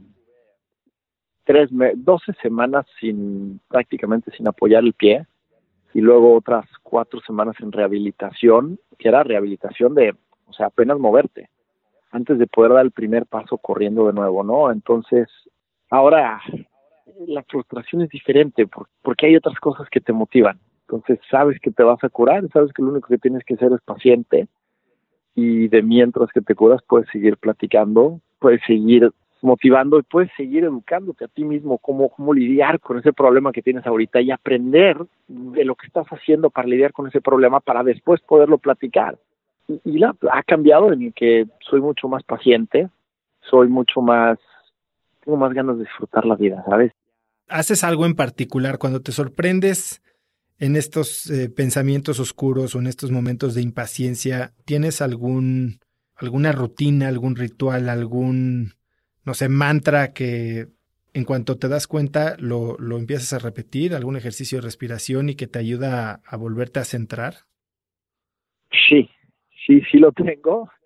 tres, 1.44 1.68
12 1.70 2.32
semanas 2.40 2.86
sin, 3.00 3.60
prácticamente 3.68 4.30
sin 4.36 4.48
apoyar 4.48 4.82
el 4.82 4.94
pie 4.94 5.26
y 5.94 6.00
luego 6.00 6.34
otras 6.34 6.66
cuatro 6.82 7.20
semanas 7.20 7.56
en 7.60 7.72
rehabilitación, 7.72 8.78
que 8.98 9.08
era 9.08 9.22
rehabilitación 9.22 9.94
de, 9.94 10.14
o 10.46 10.52
sea, 10.52 10.66
apenas 10.66 10.98
moverte 10.98 11.48
antes 12.10 12.38
de 12.38 12.46
poder 12.46 12.72
dar 12.72 12.84
el 12.84 12.92
primer 12.92 13.26
paso 13.26 13.58
corriendo 13.58 14.06
de 14.06 14.12
nuevo, 14.12 14.44
¿no? 14.44 14.70
Entonces, 14.70 15.28
ahora 15.90 16.40
la 17.26 17.42
frustración 17.44 18.02
es 18.02 18.10
diferente 18.10 18.68
porque 19.02 19.26
hay 19.26 19.36
otras 19.36 19.58
cosas 19.58 19.88
que 19.90 20.00
te 20.00 20.12
motivan. 20.12 20.58
Entonces, 20.82 21.18
sabes 21.30 21.58
que 21.60 21.70
te 21.70 21.82
vas 21.82 22.02
a 22.04 22.08
curar, 22.08 22.48
sabes 22.52 22.72
que 22.72 22.82
lo 22.82 22.90
único 22.90 23.08
que 23.08 23.18
tienes 23.18 23.44
que 23.44 23.54
hacer 23.54 23.72
es 23.72 23.80
paciente 23.80 24.48
y 25.34 25.68
de 25.68 25.82
mientras 25.82 26.30
que 26.30 26.40
te 26.40 26.54
curas 26.54 26.82
puedes 26.86 27.08
seguir 27.10 27.36
platicando, 27.36 28.20
puedes 28.38 28.60
seguir 28.66 29.10
motivando 29.44 29.98
y 29.98 30.02
puedes 30.02 30.30
seguir 30.36 30.64
educándote 30.64 31.26
a 31.26 31.28
ti 31.28 31.44
mismo 31.44 31.78
cómo, 31.78 32.08
cómo 32.08 32.32
lidiar 32.32 32.80
con 32.80 32.98
ese 32.98 33.12
problema 33.12 33.52
que 33.52 33.62
tienes 33.62 33.86
ahorita 33.86 34.20
y 34.20 34.30
aprender 34.30 34.96
de 35.28 35.64
lo 35.64 35.74
que 35.74 35.86
estás 35.86 36.06
haciendo 36.08 36.50
para 36.50 36.66
lidiar 36.66 36.92
con 36.92 37.06
ese 37.06 37.20
problema 37.20 37.60
para 37.60 37.82
después 37.82 38.20
poderlo 38.22 38.58
platicar 38.58 39.18
y 39.68 40.02
ha 40.04 40.42
cambiado 40.46 40.92
en 40.92 41.12
que 41.12 41.46
soy 41.68 41.80
mucho 41.80 42.08
más 42.08 42.22
paciente, 42.22 42.88
soy 43.50 43.68
mucho 43.68 44.00
más, 44.00 44.38
tengo 45.24 45.38
más 45.38 45.52
ganas 45.52 45.78
de 45.78 45.84
disfrutar 45.84 46.24
la 46.26 46.36
vida, 46.36 46.62
¿sabes? 46.68 46.92
¿Haces 47.48 47.84
algo 47.84 48.06
en 48.06 48.14
particular 48.14 48.78
cuando 48.78 49.00
te 49.00 49.12
sorprendes 49.12 50.02
en 50.58 50.76
estos 50.76 51.30
eh, 51.30 51.50
pensamientos 51.50 52.20
oscuros 52.20 52.74
o 52.74 52.78
en 52.78 52.86
estos 52.86 53.10
momentos 53.10 53.54
de 53.54 53.62
impaciencia? 53.62 54.52
¿Tienes 54.64 55.02
algún, 55.02 55.80
alguna 56.16 56.52
rutina, 56.52 57.08
algún 57.08 57.36
ritual, 57.36 57.88
algún, 57.88 58.72
no 59.24 59.34
sé, 59.34 59.48
mantra 59.48 60.12
que 60.12 60.68
en 61.14 61.24
cuanto 61.24 61.56
te 61.56 61.68
das 61.68 61.86
cuenta 61.86 62.36
lo, 62.38 62.76
lo 62.78 62.98
empiezas 62.98 63.32
a 63.32 63.38
repetir, 63.38 63.94
algún 63.94 64.16
ejercicio 64.16 64.58
de 64.58 64.62
respiración 64.62 65.28
y 65.28 65.36
que 65.36 65.46
te 65.46 65.58
ayuda 65.58 66.10
a, 66.10 66.20
a 66.26 66.36
volverte 66.36 66.80
a 66.80 66.84
centrar? 66.84 67.34
Sí, 68.88 69.08
sí, 69.66 69.80
sí 69.90 69.98
lo 69.98 70.12
tengo. 70.12 70.70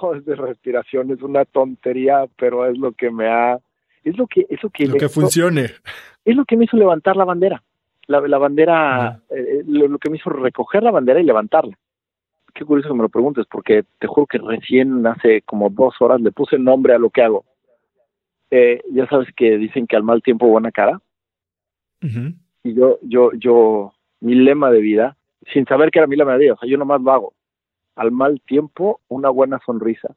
No 0.00 0.14
es 0.14 0.24
de 0.24 0.36
respiración, 0.36 1.10
es 1.10 1.20
una 1.20 1.44
tontería, 1.44 2.26
pero 2.36 2.64
es 2.64 2.78
lo 2.78 2.92
que 2.92 3.10
me 3.10 3.26
ha, 3.26 3.58
es 4.04 4.16
lo 4.16 4.28
que, 4.28 4.46
eso 4.48 4.70
que, 4.70 4.86
lo 4.86 4.94
que 4.94 5.08
funcione. 5.08 5.64
Es 6.24 6.36
lo 6.36 6.44
que 6.44 6.56
me 6.56 6.66
hizo 6.66 6.76
levantar 6.76 7.16
la 7.16 7.24
bandera. 7.24 7.60
La, 8.06 8.20
la 8.20 8.38
bandera, 8.38 9.20
eh, 9.30 9.64
lo, 9.66 9.88
lo, 9.88 9.98
que 9.98 10.10
me 10.10 10.18
hizo 10.18 10.30
recoger 10.30 10.84
la 10.84 10.92
bandera 10.92 11.20
y 11.20 11.24
levantarla. 11.24 11.76
Qué 12.54 12.64
curioso 12.64 12.90
que 12.90 12.94
me 12.94 13.02
lo 13.02 13.08
preguntes, 13.08 13.46
porque 13.50 13.84
te 13.98 14.06
juro 14.06 14.26
que 14.26 14.38
recién 14.38 15.04
hace 15.08 15.42
como 15.42 15.70
dos 15.70 15.94
horas 15.98 16.20
le 16.20 16.30
puse 16.30 16.56
nombre 16.56 16.94
a 16.94 16.98
lo 16.98 17.10
que 17.10 17.22
hago. 17.22 17.44
Eh, 18.56 18.80
ya 18.92 19.04
sabes 19.08 19.26
que 19.34 19.58
dicen 19.58 19.88
que 19.88 19.96
al 19.96 20.04
mal 20.04 20.22
tiempo 20.22 20.46
buena 20.46 20.70
cara. 20.70 21.00
Y 22.62 22.74
yo, 22.74 23.00
yo, 23.02 23.32
yo, 23.32 23.94
mi 24.20 24.36
lema 24.36 24.70
de 24.70 24.80
vida, 24.80 25.16
sin 25.52 25.64
saber 25.64 25.90
que 25.90 25.98
era 25.98 26.06
mi 26.06 26.14
lema 26.14 26.34
de 26.34 26.38
vida, 26.38 26.52
o 26.52 26.58
sea, 26.58 26.68
yo 26.68 26.78
nomás 26.78 27.00
lo 27.00 27.10
hago 27.10 27.34
al 27.96 28.12
mal 28.12 28.40
tiempo 28.46 29.00
una 29.08 29.28
buena 29.30 29.58
sonrisa. 29.66 30.14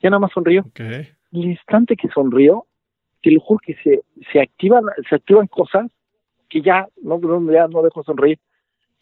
Ya 0.00 0.10
nada 0.10 0.20
más 0.20 0.30
sonrío. 0.32 0.62
Okay. 0.68 1.08
El 1.32 1.46
instante 1.46 1.96
que 1.96 2.08
sonrío, 2.10 2.66
te 3.22 3.32
lo 3.32 3.40
juro 3.40 3.58
que 3.58 3.74
se, 3.82 4.04
se 4.30 4.40
activan, 4.40 4.84
se 5.08 5.16
activan 5.16 5.48
cosas 5.48 5.90
que 6.48 6.62
ya 6.62 6.86
no, 7.02 7.20
ya 7.50 7.66
no 7.66 7.82
dejo 7.82 8.04
sonreír. 8.04 8.38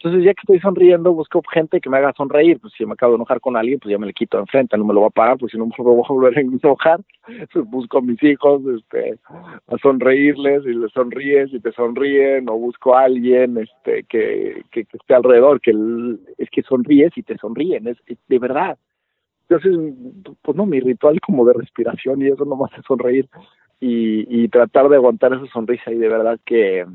Entonces, 0.00 0.24
ya 0.24 0.32
que 0.32 0.42
estoy 0.42 0.60
sonriendo, 0.60 1.12
busco 1.12 1.42
gente 1.52 1.80
que 1.80 1.90
me 1.90 1.96
haga 1.96 2.12
sonreír. 2.12 2.60
Pues 2.60 2.72
si 2.74 2.86
me 2.86 2.92
acabo 2.92 3.12
de 3.12 3.16
enojar 3.16 3.40
con 3.40 3.56
alguien, 3.56 3.80
pues 3.80 3.90
ya 3.90 3.98
me 3.98 4.06
le 4.06 4.12
quito 4.12 4.38
enfrente, 4.38 4.78
no 4.78 4.84
me 4.84 4.94
lo 4.94 5.00
voy 5.00 5.08
a 5.08 5.10
pagar, 5.10 5.38
pues 5.38 5.50
si 5.50 5.58
no 5.58 5.66
me 5.66 5.72
voy 5.76 6.02
a 6.04 6.12
volver 6.12 6.38
a 6.38 6.40
enojar. 6.40 7.00
Pues 7.52 7.66
busco 7.66 7.98
a 7.98 8.00
mis 8.00 8.22
hijos 8.22 8.62
este, 8.74 9.18
a 9.66 9.76
sonreírles 9.82 10.64
y 10.64 10.72
les 10.72 10.90
sonríes 10.92 11.52
y 11.52 11.60
te 11.60 11.72
sonríen, 11.72 12.48
o 12.48 12.56
busco 12.56 12.94
a 12.94 13.02
alguien 13.02 13.58
este, 13.58 14.04
que, 14.04 14.62
que, 14.70 14.84
que 14.84 14.96
esté 14.96 15.14
alrededor, 15.14 15.60
que 15.60 15.72
es 16.38 16.48
que 16.50 16.62
sonríes 16.62 17.12
y 17.16 17.22
te 17.22 17.36
sonríen, 17.36 17.86
es, 17.88 17.98
es, 18.06 18.16
de 18.28 18.38
verdad. 18.38 18.78
Entonces, 19.48 19.94
pues 20.40 20.56
no, 20.56 20.64
mi 20.64 20.80
ritual 20.80 21.20
como 21.20 21.44
de 21.44 21.54
respiración 21.54 22.22
y 22.22 22.28
eso 22.28 22.44
no 22.44 22.56
me 22.56 22.64
hace 22.64 22.82
sonreír 22.82 23.28
y, 23.80 24.42
y 24.42 24.48
tratar 24.48 24.88
de 24.88 24.96
aguantar 24.96 25.34
esa 25.34 25.46
sonrisa 25.52 25.92
y 25.92 25.96
de 25.96 26.08
verdad 26.08 26.38
que 26.44 26.86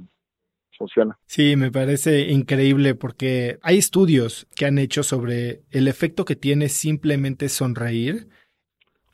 Sí, 1.25 1.55
me 1.55 1.71
parece 1.71 2.31
increíble 2.31 2.95
porque 2.95 3.59
hay 3.61 3.77
estudios 3.77 4.47
que 4.55 4.65
han 4.65 4.77
hecho 4.77 5.03
sobre 5.03 5.63
el 5.71 5.87
efecto 5.87 6.25
que 6.25 6.35
tiene 6.35 6.69
simplemente 6.69 7.49
sonreír 7.49 8.27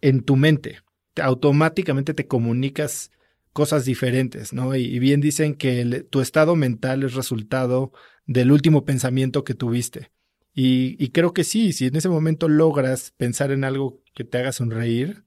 en 0.01 0.23
tu 0.23 0.35
mente. 0.35 0.79
Automáticamente 1.21 2.13
te 2.13 2.27
comunicas 2.27 3.11
cosas 3.53 3.85
diferentes, 3.85 4.53
¿no? 4.53 4.75
Y, 4.75 4.99
bien 4.99 5.21
dicen 5.21 5.55
que 5.55 6.05
tu 6.09 6.21
estado 6.21 6.55
mental 6.55 7.03
es 7.03 7.13
resultado 7.13 7.91
del 8.25 8.51
último 8.51 8.85
pensamiento 8.85 9.43
que 9.43 9.53
tuviste. 9.53 10.11
Y, 10.53 10.95
y 11.03 11.09
creo 11.09 11.33
que 11.33 11.43
sí, 11.43 11.73
si 11.73 11.87
en 11.87 11.95
ese 11.95 12.09
momento 12.09 12.47
logras 12.47 13.11
pensar 13.17 13.51
en 13.51 13.63
algo 13.63 14.01
que 14.13 14.23
te 14.23 14.37
haga 14.37 14.51
sonreír, 14.51 15.25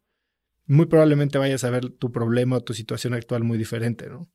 muy 0.67 0.87
probablemente 0.87 1.39
vayas 1.39 1.65
a 1.65 1.71
ver 1.71 1.91
tu 1.91 2.13
problema 2.13 2.57
o 2.57 2.61
tu 2.63 2.75
situación 2.75 3.15
actual 3.15 3.45
muy 3.45 3.59
diferente, 3.59 4.09
¿no? 4.09 4.31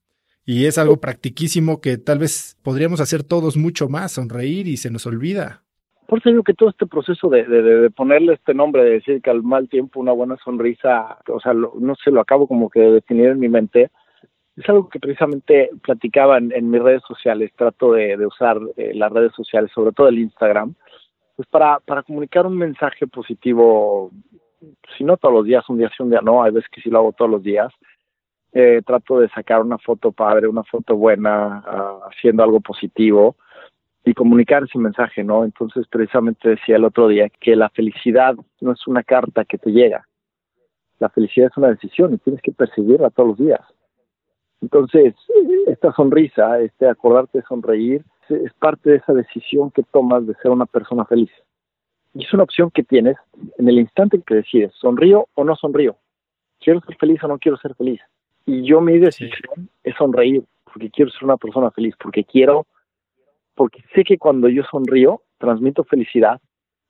Y 0.49 0.65
es 0.65 0.77
algo 0.77 0.95
practiquísimo 0.95 1.81
que 1.81 1.97
tal 1.97 2.19
vez 2.19 2.57
podríamos 2.63 3.01
hacer 3.01 3.21
todos 3.21 3.57
mucho 3.57 3.89
más, 3.89 4.13
sonreír 4.13 4.65
y 4.69 4.77
se 4.77 4.89
nos 4.89 5.05
olvida. 5.05 5.61
Por 6.07 6.19
eso 6.19 6.29
digo 6.29 6.43
que 6.43 6.53
todo 6.53 6.69
este 6.69 6.87
proceso 6.87 7.27
de, 7.27 7.91
ponerle 7.93 8.35
este 8.35 8.53
nombre, 8.53 8.85
de 8.85 8.91
decir 8.91 9.21
que 9.21 9.29
al 9.29 9.43
mal 9.43 9.67
tiempo 9.67 9.99
una 9.99 10.13
buena 10.13 10.37
sonrisa, 10.37 11.17
o 11.27 11.41
sea, 11.41 11.51
lo, 11.53 11.73
no 11.77 11.95
sé, 11.95 12.11
lo 12.11 12.21
acabo 12.21 12.47
como 12.47 12.69
que 12.69 12.79
de 12.79 12.91
definir 12.93 13.25
en 13.27 13.39
mi 13.41 13.49
mente, 13.49 13.91
es 14.55 14.69
algo 14.69 14.87
que 14.87 15.01
precisamente 15.01 15.69
platicaba 15.83 16.37
en, 16.37 16.71
mis 16.71 16.81
redes 16.81 17.03
sociales, 17.05 17.51
trato 17.57 17.91
de, 17.91 18.25
usar 18.25 18.57
eh, 18.77 18.93
las 18.95 19.11
redes 19.11 19.33
sociales, 19.35 19.69
sobre 19.75 19.91
todo 19.91 20.07
el 20.07 20.17
Instagram, 20.17 20.75
pues 21.35 21.45
para, 21.49 21.81
para 21.81 22.03
comunicar 22.03 22.47
un 22.47 22.57
mensaje 22.57 23.05
positivo, 23.05 24.11
si 24.97 25.03
no 25.03 25.17
todos 25.17 25.33
los 25.33 25.45
días, 25.45 25.67
un 25.67 25.77
día 25.77 25.89
sí, 25.89 26.01
un 26.01 26.09
día 26.09 26.21
no, 26.21 26.41
hay 26.41 26.53
veces 26.53 26.69
que 26.71 26.79
sí 26.79 26.89
lo 26.89 26.99
hago 26.99 27.11
todos 27.11 27.31
los 27.31 27.43
días, 27.43 27.73
eh, 28.59 28.81
trato 28.83 29.19
de 29.19 29.29
sacar 29.29 29.61
una 29.61 29.77
foto 29.77 30.11
padre, 30.11 30.47
una 30.47 30.63
foto 30.63 30.95
buena, 30.95 31.63
uh, 31.63 32.09
haciendo 32.09 32.41
algo 32.41 32.59
positivo 32.59 33.35
y 34.03 34.15
comunicar 34.15 34.63
ese 34.63 34.79
mensaje, 34.79 35.23
¿no? 35.23 35.43
Entonces, 35.43 35.85
precisamente 35.87 36.49
decía 36.49 36.77
el 36.77 36.85
otro 36.85 37.07
día 37.07 37.29
que 37.29 37.55
la 37.55 37.69
felicidad 37.69 38.35
no 38.59 38.71
es 38.71 38.87
una 38.87 39.03
carta 39.03 39.45
que 39.45 39.59
te 39.59 39.69
llega. 39.69 40.07
La 40.97 41.07
felicidad 41.09 41.49
es 41.51 41.57
una 41.57 41.67
decisión 41.67 42.15
y 42.15 42.17
tienes 42.17 42.41
que 42.41 42.51
perseguirla 42.51 43.11
todos 43.11 43.29
los 43.29 43.37
días. 43.37 43.61
Entonces, 44.59 45.13
esta 45.67 45.93
sonrisa, 45.93 46.59
este 46.59 46.89
acordarte 46.89 47.37
de 47.37 47.43
sonreír, 47.43 48.03
es 48.27 48.53
parte 48.53 48.89
de 48.89 48.95
esa 48.95 49.13
decisión 49.13 49.69
que 49.69 49.83
tomas 49.83 50.25
de 50.25 50.33
ser 50.41 50.49
una 50.49 50.65
persona 50.65 51.05
feliz. 51.05 51.31
Y 52.15 52.25
es 52.25 52.33
una 52.33 52.41
opción 52.41 52.71
que 52.71 52.81
tienes 52.81 53.17
en 53.59 53.69
el 53.69 53.77
instante 53.77 54.19
que 54.25 54.33
decides, 54.33 54.73
sonrío 54.73 55.27
o 55.35 55.43
no 55.43 55.55
sonrío. 55.55 55.95
¿Quiero 56.59 56.81
ser 56.81 56.95
feliz 56.95 57.23
o 57.23 57.27
no 57.27 57.37
quiero 57.37 57.57
ser 57.57 57.75
feliz? 57.75 58.01
Y 58.47 58.63
yo 58.63 58.79
mi 58.79 58.97
decisión 58.97 59.51
sí. 59.55 59.69
es 59.83 59.95
sonreír, 59.95 60.41
porque 60.63 60.89
quiero 60.89 61.11
ser 61.11 61.25
una 61.25 61.35
persona 61.35 61.69
feliz, 61.69 61.95
porque 62.01 62.23
quiero, 62.23 62.65
porque 63.53 63.83
sé 63.93 64.05
que 64.05 64.17
cuando 64.17 64.47
yo 64.47 64.63
sonrío, 64.63 65.21
transmito 65.37 65.83
felicidad, 65.83 66.39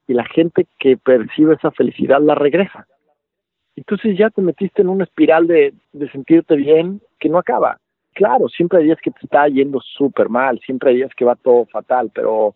y 0.07 0.13
la 0.13 0.23
gente 0.23 0.67
que 0.77 0.97
percibe 0.97 1.55
esa 1.55 1.71
felicidad 1.71 2.21
la 2.21 2.35
regresa. 2.35 2.85
Entonces 3.75 4.15
ya 4.15 4.29
te 4.29 4.41
metiste 4.43 4.83
en 4.83 4.89
una 4.89 5.03
espiral 5.03 5.47
de, 5.47 5.73
de 5.93 6.11
sentirte 6.11 6.55
bien 6.55 7.01
que 7.19 7.27
no 7.27 7.39
acaba. 7.39 7.79
Claro, 8.13 8.47
siempre 8.49 8.77
hay 8.79 8.85
días 8.85 8.99
que 9.01 9.11
te 9.11 9.19
está 9.23 9.47
yendo 9.47 9.81
súper 9.81 10.29
mal, 10.29 10.59
siempre 10.59 10.91
hay 10.91 10.97
días 10.97 11.11
que 11.17 11.25
va 11.25 11.35
todo 11.35 11.65
fatal, 11.65 12.11
pero 12.13 12.55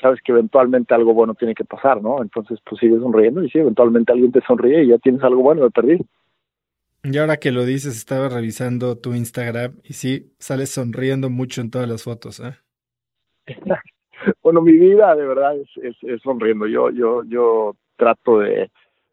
sabes 0.00 0.20
que 0.22 0.32
eventualmente 0.32 0.94
algo 0.94 1.12
bueno 1.12 1.34
tiene 1.34 1.54
que 1.54 1.64
pasar, 1.64 2.02
¿no? 2.02 2.22
Entonces, 2.22 2.58
pues 2.64 2.80
sigues 2.80 3.00
sonriendo 3.00 3.44
y 3.44 3.50
sí, 3.50 3.58
eventualmente 3.58 4.12
alguien 4.12 4.32
te 4.32 4.40
sonríe 4.40 4.84
y 4.84 4.88
ya 4.88 4.98
tienes 4.98 5.22
algo 5.22 5.42
bueno 5.42 5.62
de 5.62 5.70
perder. 5.70 6.00
Y 7.02 7.16
ahora 7.18 7.38
que 7.38 7.50
lo 7.50 7.64
dices, 7.64 7.96
estaba 7.96 8.28
revisando 8.28 8.98
tu 8.98 9.14
Instagram 9.14 9.76
y 9.84 9.94
sí, 9.94 10.34
sales 10.38 10.70
sonriendo 10.70 11.30
mucho 11.30 11.60
en 11.60 11.70
todas 11.70 11.88
las 11.88 12.04
fotos, 12.04 12.40
¿eh? 12.40 12.56
bueno, 14.42 14.60
mi 14.60 14.72
vida 14.72 15.14
de 15.14 15.26
verdad 15.26 15.56
es, 15.56 16.20
sonriendo. 16.22 16.66
Yo, 16.66 16.90
yo, 16.90 17.22
yo 17.24 17.76
trato 17.96 18.40
de 18.40 18.70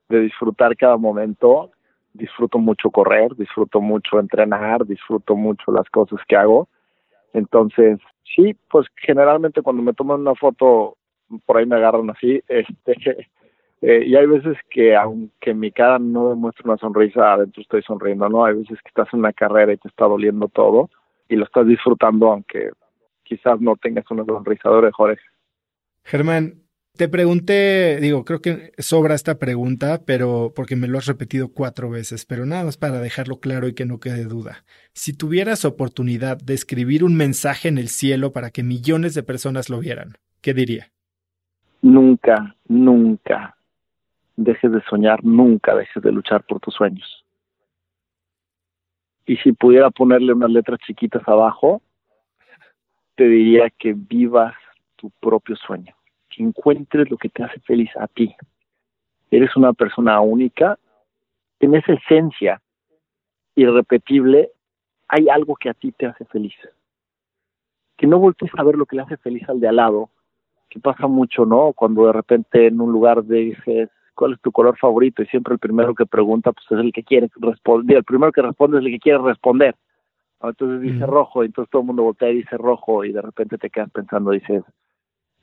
disfrutar 0.10 0.76
cada 0.76 0.98
momento. 0.98 1.72
Disfruto 2.14 2.58
mucho 2.58 2.90
correr, 2.90 3.36
disfruto 3.36 3.80
mucho 3.80 4.20
entrenar, 4.20 4.86
disfruto 4.86 5.36
mucho 5.36 5.72
las 5.72 5.88
cosas 5.90 6.20
que 6.28 6.36
hago. 6.36 6.68
Entonces, 7.34 8.00
sí, 8.36 8.56
pues 8.70 8.88
generalmente 8.96 9.62
cuando 9.62 9.84
me 9.84 9.94
toman 9.94 10.22
una 10.22 10.36
foto, 10.36 10.98
por 11.46 11.58
ahí 11.58 11.66
me 11.66 11.76
agarran 11.76 12.10
así, 12.10 12.42
este, 12.48 13.28
eh, 13.82 14.04
y 14.06 14.16
hay 14.16 14.26
veces 14.26 14.58
que 14.70 14.96
aunque 14.96 15.54
mi 15.54 15.72
cara 15.72 16.00
no 16.00 16.30
demuestre 16.30 16.64
una 16.66 16.78
sonrisa, 16.78 17.34
adentro 17.34 17.62
estoy 17.62 17.84
sonriendo, 17.84 18.28
¿no? 18.28 18.44
Hay 18.44 18.56
veces 18.56 18.80
que 18.82 18.90
estás 18.90 19.08
en 19.14 19.20
una 19.20 19.34
carrera 19.34 19.74
y 19.74 19.78
te 19.78 19.88
está 19.88 20.06
doliendo 20.06 20.48
todo 20.48 20.90
y 21.30 21.36
lo 21.36 21.46
estás 21.46 21.68
disfrutando 21.68 22.32
aunque 22.32 22.72
quizás 23.24 23.60
no 23.62 23.76
tengas 23.76 24.10
una 24.10 24.26
sonrisa 24.26 24.70
de 24.70 24.92
Jorge. 24.92 25.22
Germán, 26.04 26.54
te 26.96 27.08
pregunté, 27.08 28.00
digo, 28.02 28.26
creo 28.26 28.42
que 28.42 28.72
sobra 28.80 29.14
esta 29.14 29.38
pregunta, 29.38 30.02
pero 30.06 30.54
porque 30.56 30.76
me 30.76 30.88
lo 30.88 30.98
has 30.98 31.06
repetido 31.06 31.54
cuatro 31.54 31.92
veces, 31.92 32.26
pero 32.26 32.48
nada 32.48 32.64
más 32.64 32.78
para 32.78 33.00
dejarlo 33.00 33.40
claro 33.40 33.68
y 33.68 33.76
que 33.76 33.86
no 33.86 34.00
quede 34.00 34.24
duda. 34.24 34.64
Si 34.94 35.16
tuvieras 35.16 35.66
oportunidad 35.66 36.38
de 36.38 36.56
escribir 36.56 37.04
un 37.04 37.16
mensaje 37.16 37.68
en 37.68 37.78
el 37.78 37.90
cielo 37.90 38.34
para 38.34 38.50
que 38.50 38.64
millones 38.64 39.14
de 39.14 39.22
personas 39.22 39.70
lo 39.70 39.80
vieran, 39.80 40.14
¿qué 40.42 40.56
diría? 40.56 40.88
Nunca, 41.84 42.56
nunca 42.68 43.57
dejes 44.38 44.72
de 44.72 44.82
soñar, 44.84 45.24
nunca 45.26 45.76
dejes 45.76 46.02
de 46.02 46.12
luchar 46.12 46.46
por 46.46 46.62
tus 46.62 46.74
sueños. 46.74 47.26
Y 49.26 49.36
si 49.38 49.52
pudiera 49.52 49.92
ponerle 49.92 50.32
unas 50.32 50.52
letras 50.52 50.80
chiquitas 50.88 51.28
abajo, 51.28 51.82
te 53.16 53.26
diría 53.26 53.70
que 53.70 53.94
vivas 53.94 54.56
tu 54.96 55.10
propio 55.20 55.58
sueño 55.58 55.98
encuentres 56.40 57.10
lo 57.10 57.18
que 57.18 57.30
te 57.30 57.44
hace 57.44 57.60
feliz 57.62 57.90
a 57.98 58.08
ti. 58.08 58.36
Eres 59.32 59.56
una 59.56 59.74
persona 59.74 60.20
única, 60.22 60.78
en 61.60 61.76
esa 61.76 61.94
esencia 61.94 62.62
irrepetible 63.56 64.52
hay 65.08 65.30
algo 65.30 65.56
que 65.56 65.70
a 65.70 65.74
ti 65.74 65.92
te 65.92 66.06
hace 66.06 66.26
feliz. 66.26 66.54
Que 67.98 68.08
no 68.08 68.20
voltees 68.20 68.52
a 68.58 68.64
ver 68.64 68.76
lo 68.76 68.86
que 68.86 68.96
le 68.96 69.02
hace 69.02 69.18
feliz 69.18 69.48
al 69.50 69.60
de 69.60 69.68
al 69.68 69.78
lado, 69.78 70.10
que 70.70 70.80
pasa 70.80 71.08
mucho, 71.08 71.46
¿no? 71.46 71.74
Cuando 71.74 72.06
de 72.06 72.14
repente 72.14 72.68
en 72.68 72.80
un 72.80 72.92
lugar 72.92 73.26
dices, 73.26 73.90
¿cuál 74.18 74.34
es 74.34 74.42
tu 74.42 74.52
color 74.52 74.78
favorito? 74.78 75.22
Y 75.22 75.28
siempre 75.28 75.54
el 75.54 75.60
primero 75.60 75.94
que 75.94 76.06
pregunta, 76.06 76.52
pues 76.52 76.66
es 76.72 76.80
el 76.80 76.92
que 76.92 77.04
quiere 77.04 77.30
responder, 77.36 77.98
el 77.98 78.04
primero 78.04 78.32
que 78.32 78.42
responde 78.42 78.80
es 78.80 78.86
el 78.86 78.92
que 78.92 79.00
quiere 79.00 79.20
responder. 79.20 79.76
Entonces 80.42 80.82
dice 80.82 81.06
rojo, 81.06 81.44
y 81.44 81.48
entonces 81.48 81.70
todo 81.72 81.82
el 81.82 81.88
mundo 81.88 82.04
voltea 82.04 82.30
y 82.30 82.38
dice 82.38 82.58
rojo, 82.58 83.06
y 83.06 83.12
de 83.12 83.22
repente 83.22 83.58
te 83.58 83.70
quedas 83.70 83.90
pensando, 83.92 84.32
dices, 84.32 84.64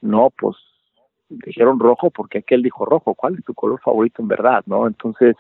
no, 0.01 0.31
pues 0.37 0.57
dijeron 1.29 1.79
rojo 1.79 2.11
porque 2.11 2.39
aquel 2.39 2.63
dijo 2.63 2.85
rojo, 2.85 3.15
¿cuál 3.15 3.37
es 3.37 3.45
tu 3.45 3.55
color 3.55 3.81
favorito 3.81 4.23
en 4.23 4.29
verdad? 4.29 4.63
¿No? 4.67 4.87
Entonces, 4.87 5.37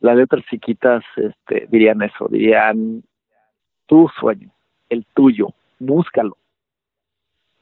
las 0.00 0.16
letras 0.16 0.44
chiquitas 0.50 1.02
este, 1.16 1.66
dirían 1.70 2.02
eso, 2.02 2.28
dirían 2.28 3.02
tu 3.86 4.08
sueño, 4.20 4.50
el 4.88 5.06
tuyo, 5.14 5.48
búscalo, 5.78 6.36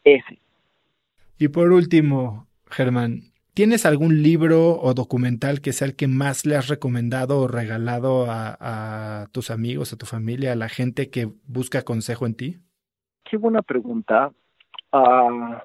ese. 0.04 0.38
Y 1.38 1.48
por 1.48 1.72
último, 1.72 2.46
Germán, 2.70 3.22
¿tienes 3.54 3.86
algún 3.86 4.22
libro 4.22 4.80
o 4.80 4.94
documental 4.94 5.60
que 5.60 5.72
sea 5.72 5.88
el 5.88 5.96
que 5.96 6.08
más 6.08 6.46
le 6.46 6.56
has 6.56 6.68
recomendado 6.68 7.40
o 7.40 7.48
regalado 7.48 8.26
a, 8.28 9.28
tus 9.32 9.50
amigos, 9.50 9.92
a 9.92 9.96
tu 9.96 10.06
familia, 10.06 10.52
a 10.52 10.56
la 10.56 10.68
gente 10.68 11.10
que 11.10 11.28
busca 11.46 11.82
consejo 11.82 12.26
en 12.26 12.34
ti? 12.34 12.58
Qué 13.24 13.36
buena 13.36 13.62
pregunta. 13.62 14.32
Ah, 14.92 15.62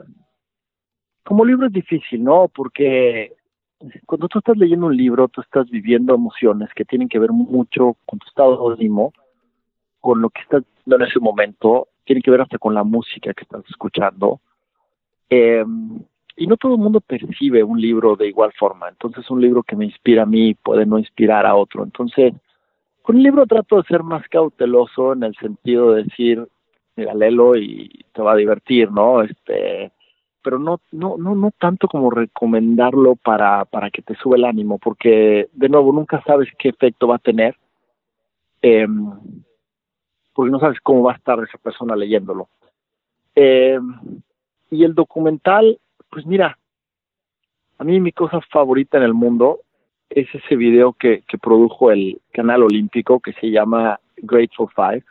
como 1.23 1.45
libro 1.45 1.67
es 1.67 1.73
difícil, 1.73 2.23
¿no? 2.23 2.47
Porque 2.47 3.33
cuando 4.05 4.27
tú 4.27 4.39
estás 4.39 4.57
leyendo 4.57 4.87
un 4.87 4.95
libro, 4.95 5.27
tú 5.27 5.41
estás 5.41 5.69
viviendo 5.69 6.13
emociones 6.13 6.69
que 6.75 6.85
tienen 6.85 7.09
que 7.09 7.19
ver 7.19 7.31
mucho 7.31 7.97
con 8.05 8.19
tu 8.19 8.27
estado 8.27 8.69
de 8.69 8.75
ánimo, 8.75 9.13
con 9.99 10.21
lo 10.21 10.29
que 10.29 10.41
estás 10.41 10.63
viendo 10.85 11.03
en 11.03 11.09
ese 11.09 11.19
momento, 11.19 11.87
tienen 12.05 12.21
que 12.21 12.31
ver 12.31 12.41
hasta 12.41 12.57
con 12.57 12.73
la 12.73 12.83
música 12.83 13.33
que 13.33 13.43
estás 13.43 13.63
escuchando. 13.69 14.39
Em, 15.29 15.99
y 16.35 16.47
no 16.47 16.57
todo 16.57 16.73
el 16.73 16.81
mundo 16.81 16.99
percibe 17.01 17.63
un 17.63 17.79
libro 17.79 18.15
de 18.15 18.27
igual 18.27 18.51
forma. 18.53 18.89
Entonces, 18.89 19.29
un 19.29 19.41
libro 19.41 19.63
que 19.63 19.75
me 19.75 19.85
inspira 19.85 20.23
a 20.23 20.25
mí 20.25 20.53
puede 20.53 20.85
no 20.85 20.99
inspirar 20.99 21.45
a 21.45 21.55
otro. 21.55 21.83
Entonces, 21.83 22.33
con 23.01 23.17
el 23.17 23.23
libro 23.23 23.45
trato 23.45 23.77
de 23.77 23.83
ser 23.83 24.03
más 24.03 24.27
cauteloso 24.27 25.13
en 25.13 25.23
el 25.23 25.35
sentido 25.35 25.93
de 25.93 26.03
decir, 26.03 26.47
mira, 26.95 27.13
léelo 27.13 27.55
y 27.55 28.05
te 28.13 28.21
va 28.21 28.33
a 28.33 28.37
divertir, 28.37 28.91
¿no? 28.91 29.21
Este, 29.21 29.91
pero 30.41 30.59
no, 30.59 30.79
no, 30.91 31.17
no, 31.17 31.35
no 31.35 31.51
tanto 31.57 31.87
como 31.87 32.11
recomendarlo 32.11 33.15
para, 33.15 33.65
para 33.65 33.89
que 33.89 34.01
te 34.01 34.15
sube 34.15 34.37
el 34.37 34.45
ánimo, 34.45 34.77
porque 34.77 35.49
de 35.53 35.69
nuevo 35.69 35.91
nunca 35.91 36.21
sabes 36.25 36.49
qué 36.59 36.69
efecto 36.69 37.07
va 37.07 37.15
a 37.15 37.19
tener, 37.19 37.55
em, 38.61 39.11
porque 40.33 40.51
no 40.51 40.59
sabes 40.59 40.79
cómo 40.81 41.03
va 41.03 41.13
a 41.13 41.15
estar 41.15 41.39
esa 41.43 41.57
persona 41.57 41.95
leyéndolo. 41.95 42.49
Em, 43.33 44.21
y 44.69 44.83
el 44.83 44.93
documental, 44.93 45.79
pues 46.15 46.25
mira, 46.25 46.57
a 47.77 47.83
mí 47.83 47.99
mi 47.99 48.13
cosa 48.13 48.39
favorita 48.49 48.95
en 48.95 49.03
el 49.03 49.13
mundo 49.13 49.59
es 50.09 50.33
ese 50.33 50.55
video 50.55 50.93
que, 50.93 51.23
que 51.27 51.37
produjo 51.37 51.91
el 51.91 52.21
canal 52.31 52.63
olímpico 52.63 53.19
que 53.19 53.33
se 53.33 53.51
llama 53.51 53.99
Grateful 54.15 54.69
Five 54.73 55.03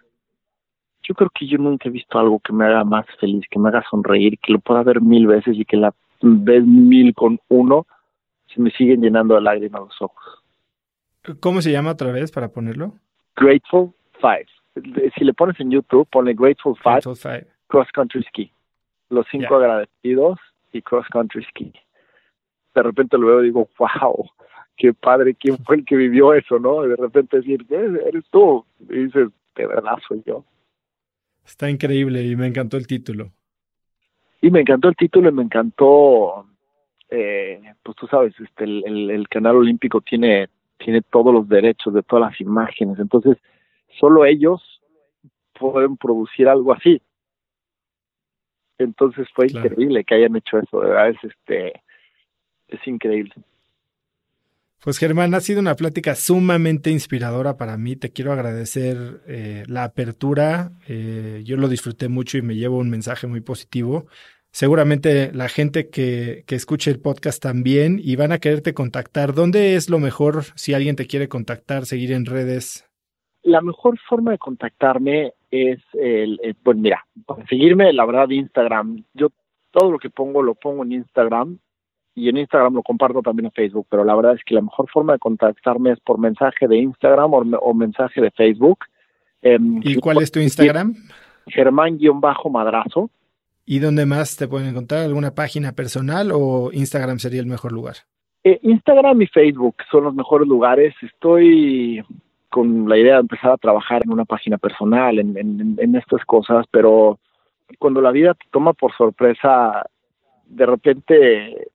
yo 1.07 1.15
creo 1.15 1.29
que 1.39 1.47
yo 1.47 1.59
nunca 1.59 1.91
he 1.91 1.93
visto 1.93 2.19
algo 2.19 2.41
que 2.41 2.55
me 2.55 2.65
haga 2.65 2.83
más 2.83 3.05
feliz, 3.21 3.45
que 3.51 3.59
me 3.59 3.69
haga 3.69 3.85
sonreír, 3.91 4.39
que 4.39 4.51
lo 4.51 4.59
pueda 4.61 4.83
ver 4.83 5.03
mil 5.03 5.27
veces 5.27 5.55
y 5.59 5.67
que 5.67 5.77
la 5.77 5.93
vez 6.23 6.65
mil 6.65 7.13
con 7.13 7.39
uno 7.49 7.87
se 8.47 8.63
me 8.63 8.71
siguen 8.71 9.03
llenando 9.03 9.35
de 9.35 9.43
lágrimas 9.43 9.83
los 9.83 10.01
ojos. 10.01 10.43
¿Cómo 11.41 11.61
se 11.61 11.73
llama 11.73 11.91
otra 11.91 12.11
vez 12.13 12.33
para 12.33 12.49
ponerlo? 12.49 12.95
Grateful 13.37 13.93
Five. 14.19 14.47
Si 15.19 15.23
le 15.23 15.35
pones 15.35 15.61
en 15.61 15.71
YouTube, 15.71 16.09
pone 16.11 16.33
Grateful 16.33 16.75
Five, 16.83 17.47
Cross 17.67 17.89
Country 17.93 18.23
Ski. 18.23 18.51
Los 19.11 19.27
cinco 19.31 19.57
agradecidos 19.57 20.39
y 20.75 20.83
Cross 20.83 21.07
Country 21.11 21.45
Ski. 21.45 21.73
De 22.75 22.83
repente 22.83 23.17
lo 23.17 23.29
veo 23.29 23.43
y 23.43 23.47
digo, 23.47 23.69
wow, 23.79 24.29
qué 24.77 24.93
padre, 24.93 25.35
¿quién 25.35 25.57
fue 25.59 25.77
el 25.77 25.85
que 25.85 25.97
vivió 25.97 26.35
eso, 26.35 26.59
no? 26.59 26.85
Y 26.85 26.89
de 26.89 26.97
repente 26.97 27.39
decir, 27.39 27.65
eres 27.71 28.25
tú. 28.31 28.65
Y 28.81 29.05
dices, 29.05 29.29
de 29.55 29.67
verdad 29.67 29.97
soy 30.07 30.23
yo. 30.27 30.45
Está 31.47 31.71
increíble 31.71 32.23
y 32.25 32.37
me 32.37 32.47
encantó 32.47 32.77
el 32.77 32.87
título. 32.87 33.31
Y 34.41 34.51
me 34.51 34.61
encantó 34.61 34.89
el 34.89 34.97
título 34.97 35.29
y 35.29 35.33
me 35.33 35.43
encantó, 35.43 36.47
eh, 37.09 37.61
pues 37.83 37.97
tú 37.97 38.07
sabes, 38.07 38.35
este, 38.41 38.65
el, 38.65 39.11
el, 39.11 39.29
canal 39.29 39.57
olímpico 39.57 40.01
tiene, 40.01 40.49
tiene 40.79 41.01
todos 41.03 41.33
los 41.33 41.49
derechos 41.49 41.95
de 41.95 42.03
todas 42.03 42.31
las 42.31 42.41
imágenes, 42.41 42.99
entonces 42.99 43.39
solo 43.99 44.25
ellos 44.27 44.83
pueden 45.59 45.97
producir 45.97 46.49
algo 46.49 46.73
así. 46.73 47.01
Entonces 48.79 49.29
fue 49.35 49.47
increíble 49.47 50.05
que 50.05 50.15
hayan 50.17 50.37
hecho 50.37 50.59
eso, 50.59 50.81
de 50.81 50.89
verdad 50.89 51.11
es 51.11 51.19
este, 51.23 51.83
es 52.69 52.87
increíble. 52.87 53.35
Pues 54.85 54.99
Germán, 54.99 55.33
ha 55.33 55.41
sido 55.41 55.61
una 55.61 55.77
plática 55.77 56.15
sumamente 56.15 56.91
inspiradora 56.91 57.57
para 57.57 57.79
mí. 57.79 57.97
Te 57.97 58.11
quiero 58.11 58.33
agradecer 58.33 59.23
eh, 59.27 59.63
la 59.67 59.85
apertura. 59.85 60.73
Eh, 60.87 61.41
yo 61.43 61.57
lo 61.57 61.69
disfruté 61.69 62.09
mucho 62.09 62.37
y 62.37 62.43
me 62.43 62.55
llevo 62.55 62.77
un 62.77 62.91
mensaje 62.91 63.27
muy 63.27 63.41
positivo. 63.41 64.09
Seguramente 64.51 65.33
la 65.33 65.49
gente 65.49 65.89
que, 65.89 66.45
que 66.47 66.55
escuche 66.55 66.91
el 66.91 67.01
podcast 67.01 67.43
también 67.43 67.99
y 67.99 68.17
van 68.17 68.31
a 68.31 68.39
quererte 68.39 68.75
contactar. 68.75 69.33
¿Dónde 69.33 69.75
es 69.75 69.89
lo 69.89 69.99
mejor 69.99 70.45
si 70.55 70.75
alguien 70.75 70.97
te 70.97 71.07
quiere 71.07 71.29
contactar, 71.29 71.87
seguir 71.87 72.13
en 72.13 72.27
redes? 72.27 72.87
La 73.43 73.63
mejor 73.63 73.99
forma 74.07 74.33
de 74.33 74.39
contactarme 74.39 75.33
es, 75.55 75.81
el, 75.95 76.41
el 76.43 76.55
pues 76.55 76.77
mira, 76.77 77.05
para 77.27 77.47
seguirme, 77.47 77.93
la 77.93 78.05
verdad, 78.07 78.29
Instagram. 78.29 79.05
Yo 79.15 79.29
todo 79.71 79.91
lo 79.91 79.99
que 79.99 80.11
pongo 80.11 80.43
lo 80.43 80.55
pongo 80.55 80.85
en 80.85 80.93
Instagram 80.93 81.59
y 82.15 82.29
en 82.29 82.37
Instagram 82.37 82.75
lo 82.75 82.83
comparto 82.83 83.23
también 83.23 83.47
en 83.47 83.53
Facebook, 83.53 83.87
pero 83.91 84.05
la 84.05 84.15
verdad 84.15 84.35
es 84.35 84.45
que 84.45 84.55
la 84.55 84.63
mejor 84.63 84.89
forma 84.91 85.15
de 85.15 85.19
contactarme 85.19 85.93
es 85.93 86.01
por 86.01 86.19
mensaje 86.19 86.69
de 86.69 86.79
Instagram 86.79 87.33
o, 87.35 87.75
mensaje 87.75 88.21
de 88.21 88.31
Facebook. 88.31 88.79
Em, 89.43 89.81
¿Y 89.83 89.97
cuál 89.97 90.23
es 90.23 90.31
tu 90.31 90.39
Instagram? 90.39 90.95
Germán-madrazo. 91.47 93.11
¿Y 93.67 93.79
dónde 93.79 94.07
más 94.07 94.37
te 94.37 94.47
pueden 94.47 94.69
encontrar? 94.69 95.05
¿Alguna 95.05 95.35
página 95.35 95.73
personal 95.73 96.31
o 96.33 96.71
Instagram 96.73 97.19
sería 97.19 97.41
el 97.41 97.47
mejor 97.47 97.73
lugar? 97.73 97.97
Eh, 98.45 98.61
Instagram 98.63 99.23
y 99.23 99.27
Facebook 99.27 99.77
son 99.91 100.05
los 100.05 100.15
mejores 100.15 100.47
lugares. 100.47 100.95
Estoy 101.03 102.05
con 102.55 102.89
la 102.89 102.97
idea 102.97 103.15
de 103.15 103.23
empezar 103.23 103.51
a 103.51 103.57
trabajar 103.57 104.03
en 104.05 104.13
una 104.13 104.25
página 104.25 104.59
personal, 104.59 105.19
en, 105.19 105.97
estas 105.97 106.25
cosas, 106.25 106.65
pero 106.71 107.19
cuando 107.81 108.01
la 108.01 108.13
vida 108.13 108.33
te 108.35 108.47
toma 108.53 108.73
por 108.75 108.97
sorpresa, 108.97 109.85
de 110.47 110.65
repente 110.65 111.67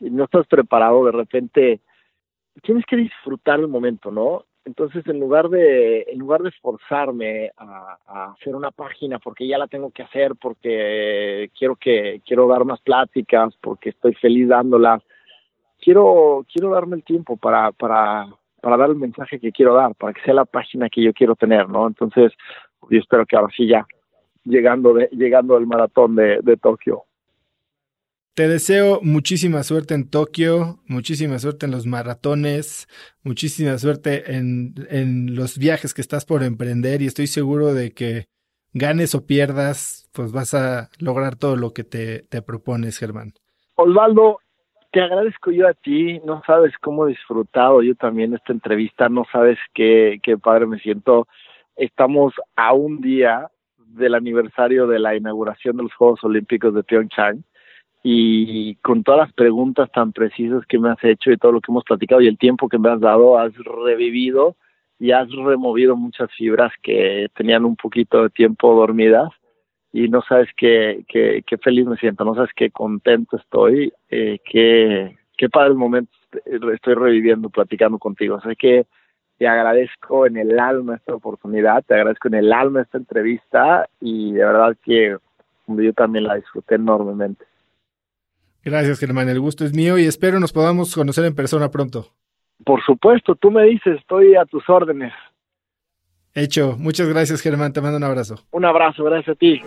no 0.00 0.24
estás 0.24 0.46
preparado, 0.46 1.04
de 1.04 1.12
repente 1.12 1.80
tienes 2.62 2.86
que 2.86 2.96
disfrutar 2.96 3.60
el 3.60 3.68
momento, 3.68 4.10
¿no? 4.10 4.46
Entonces, 4.64 5.06
en 5.06 5.20
lugar 5.20 5.50
de, 5.50 6.06
en 6.08 6.18
lugar 6.18 6.40
de 6.40 6.48
esforzarme 6.48 7.50
a, 7.58 8.32
hacer 8.32 8.56
una 8.56 8.70
página 8.70 9.18
porque 9.18 9.46
ya 9.46 9.58
la 9.58 9.66
tengo 9.66 9.90
que 9.90 10.02
hacer, 10.02 10.32
porque 10.40 11.50
quiero 11.58 11.76
que, 11.76 12.22
quiero 12.24 12.48
dar 12.48 12.64
más 12.64 12.80
pláticas, 12.80 13.54
porque 13.60 13.90
estoy 13.90 14.14
feliz 14.14 14.48
dándolas, 14.48 15.02
quiero, 15.78 16.46
quiero 16.50 16.70
darme 16.70 16.96
el 16.96 17.04
tiempo 17.04 17.36
para, 17.36 17.70
para 18.66 18.78
dar 18.78 18.90
el 18.90 18.96
mensaje 18.96 19.38
que 19.38 19.52
quiero 19.52 19.76
dar, 19.76 19.94
para 19.94 20.12
que 20.12 20.20
sea 20.22 20.34
la 20.34 20.44
página 20.44 20.88
que 20.88 21.00
yo 21.00 21.12
quiero 21.12 21.36
tener, 21.36 21.68
¿no? 21.68 21.86
Entonces, 21.86 22.32
yo 22.90 22.98
espero 22.98 23.24
que 23.24 23.36
ahora 23.36 23.52
sí 23.56 23.68
ya, 23.68 23.86
llegando 24.42 24.92
de, 24.92 25.08
llegando 25.12 25.54
al 25.54 25.68
maratón 25.68 26.16
de, 26.16 26.40
de 26.42 26.56
Tokio, 26.56 27.04
te 28.34 28.48
deseo 28.48 28.98
muchísima 29.02 29.62
suerte 29.62 29.94
en 29.94 30.10
Tokio, 30.10 30.80
muchísima 30.88 31.38
suerte 31.38 31.66
en 31.66 31.72
los 31.72 31.86
maratones, 31.86 32.88
muchísima 33.22 33.78
suerte 33.78 34.34
en, 34.34 34.74
en, 34.90 35.36
los 35.36 35.58
viajes 35.58 35.94
que 35.94 36.00
estás 36.00 36.24
por 36.24 36.42
emprender 36.42 37.02
y 37.02 37.06
estoy 37.06 37.28
seguro 37.28 37.72
de 37.72 37.92
que 37.92 38.26
ganes 38.74 39.14
o 39.14 39.26
pierdas, 39.26 40.10
pues 40.12 40.32
vas 40.32 40.54
a 40.54 40.90
lograr 40.98 41.36
todo 41.36 41.54
lo 41.54 41.72
que 41.72 41.84
te, 41.84 42.24
te 42.24 42.42
propones, 42.42 42.98
Germán. 42.98 43.32
Osvaldo, 43.76 44.40
te 44.96 45.02
agradezco 45.02 45.50
yo 45.50 45.68
a 45.68 45.74
ti, 45.74 46.20
no 46.24 46.42
sabes 46.46 46.72
cómo 46.80 47.04
he 47.04 47.10
disfrutado 47.10 47.82
yo 47.82 47.94
también 47.96 48.32
esta 48.32 48.54
entrevista, 48.54 49.10
no 49.10 49.26
sabes 49.30 49.58
qué, 49.74 50.20
qué 50.22 50.38
padre 50.38 50.64
me 50.64 50.78
siento. 50.78 51.28
Estamos 51.76 52.32
a 52.56 52.72
un 52.72 53.02
día 53.02 53.50
del 53.88 54.14
aniversario 54.14 54.86
de 54.86 54.98
la 54.98 55.14
inauguración 55.14 55.76
de 55.76 55.82
los 55.82 55.92
Juegos 55.92 56.24
Olímpicos 56.24 56.72
de 56.72 56.82
Pyeongchang 56.82 57.44
y 58.02 58.76
con 58.76 59.04
todas 59.04 59.20
las 59.20 59.34
preguntas 59.34 59.92
tan 59.92 60.12
precisas 60.12 60.64
que 60.64 60.78
me 60.78 60.88
has 60.88 61.04
hecho 61.04 61.30
y 61.30 61.36
todo 61.36 61.52
lo 61.52 61.60
que 61.60 61.70
hemos 61.70 61.84
platicado 61.84 62.22
y 62.22 62.28
el 62.28 62.38
tiempo 62.38 62.66
que 62.66 62.78
me 62.78 62.88
has 62.88 63.00
dado, 63.00 63.38
has 63.38 63.52
revivido 63.84 64.56
y 64.98 65.10
has 65.10 65.30
removido 65.30 65.94
muchas 65.94 66.32
fibras 66.32 66.72
que 66.82 67.28
tenían 67.34 67.66
un 67.66 67.76
poquito 67.76 68.22
de 68.22 68.30
tiempo 68.30 68.74
dormidas 68.74 69.28
y 69.96 70.08
no 70.08 70.20
sabes 70.20 70.50
qué, 70.58 71.06
qué, 71.08 71.42
qué 71.46 71.56
feliz 71.56 71.86
me 71.86 71.96
siento, 71.96 72.22
no 72.22 72.34
sabes 72.34 72.50
qué 72.54 72.70
contento 72.70 73.38
estoy, 73.38 73.94
eh, 74.10 74.40
qué, 74.44 75.16
qué 75.38 75.48
padre 75.48 75.70
el 75.70 75.76
momento 75.76 76.12
estoy 76.44 76.92
reviviendo 76.92 77.48
platicando 77.48 77.98
contigo. 77.98 78.34
O 78.34 78.40
sea 78.42 78.54
que 78.54 78.84
te 79.38 79.48
agradezco 79.48 80.26
en 80.26 80.36
el 80.36 80.60
alma 80.60 80.96
esta 80.96 81.14
oportunidad, 81.14 81.82
te 81.82 81.94
agradezco 81.94 82.28
en 82.28 82.34
el 82.34 82.52
alma 82.52 82.82
esta 82.82 82.98
entrevista 82.98 83.88
y 83.98 84.34
de 84.34 84.44
verdad 84.44 84.76
que 84.84 85.16
yo 85.66 85.92
también 85.94 86.24
la 86.24 86.34
disfruté 86.34 86.74
enormemente. 86.74 87.46
Gracias, 88.62 89.00
Germán. 89.00 89.30
El 89.30 89.40
gusto 89.40 89.64
es 89.64 89.72
mío 89.74 89.96
y 89.96 90.04
espero 90.04 90.38
nos 90.40 90.52
podamos 90.52 90.94
conocer 90.94 91.24
en 91.24 91.34
persona 91.34 91.70
pronto. 91.70 92.08
Por 92.66 92.84
supuesto, 92.84 93.34
tú 93.34 93.50
me 93.50 93.64
dices, 93.64 93.98
estoy 93.98 94.34
a 94.34 94.44
tus 94.44 94.68
órdenes. 94.68 95.14
Hecho. 96.36 96.76
Muchas 96.78 97.08
gracias, 97.08 97.40
Germán. 97.40 97.72
Te 97.72 97.80
mando 97.80 97.96
un 97.96 98.04
abrazo. 98.04 98.36
Un 98.52 98.66
abrazo, 98.66 99.02
gracias 99.02 99.34
a 99.34 99.38
ti. 99.38 99.62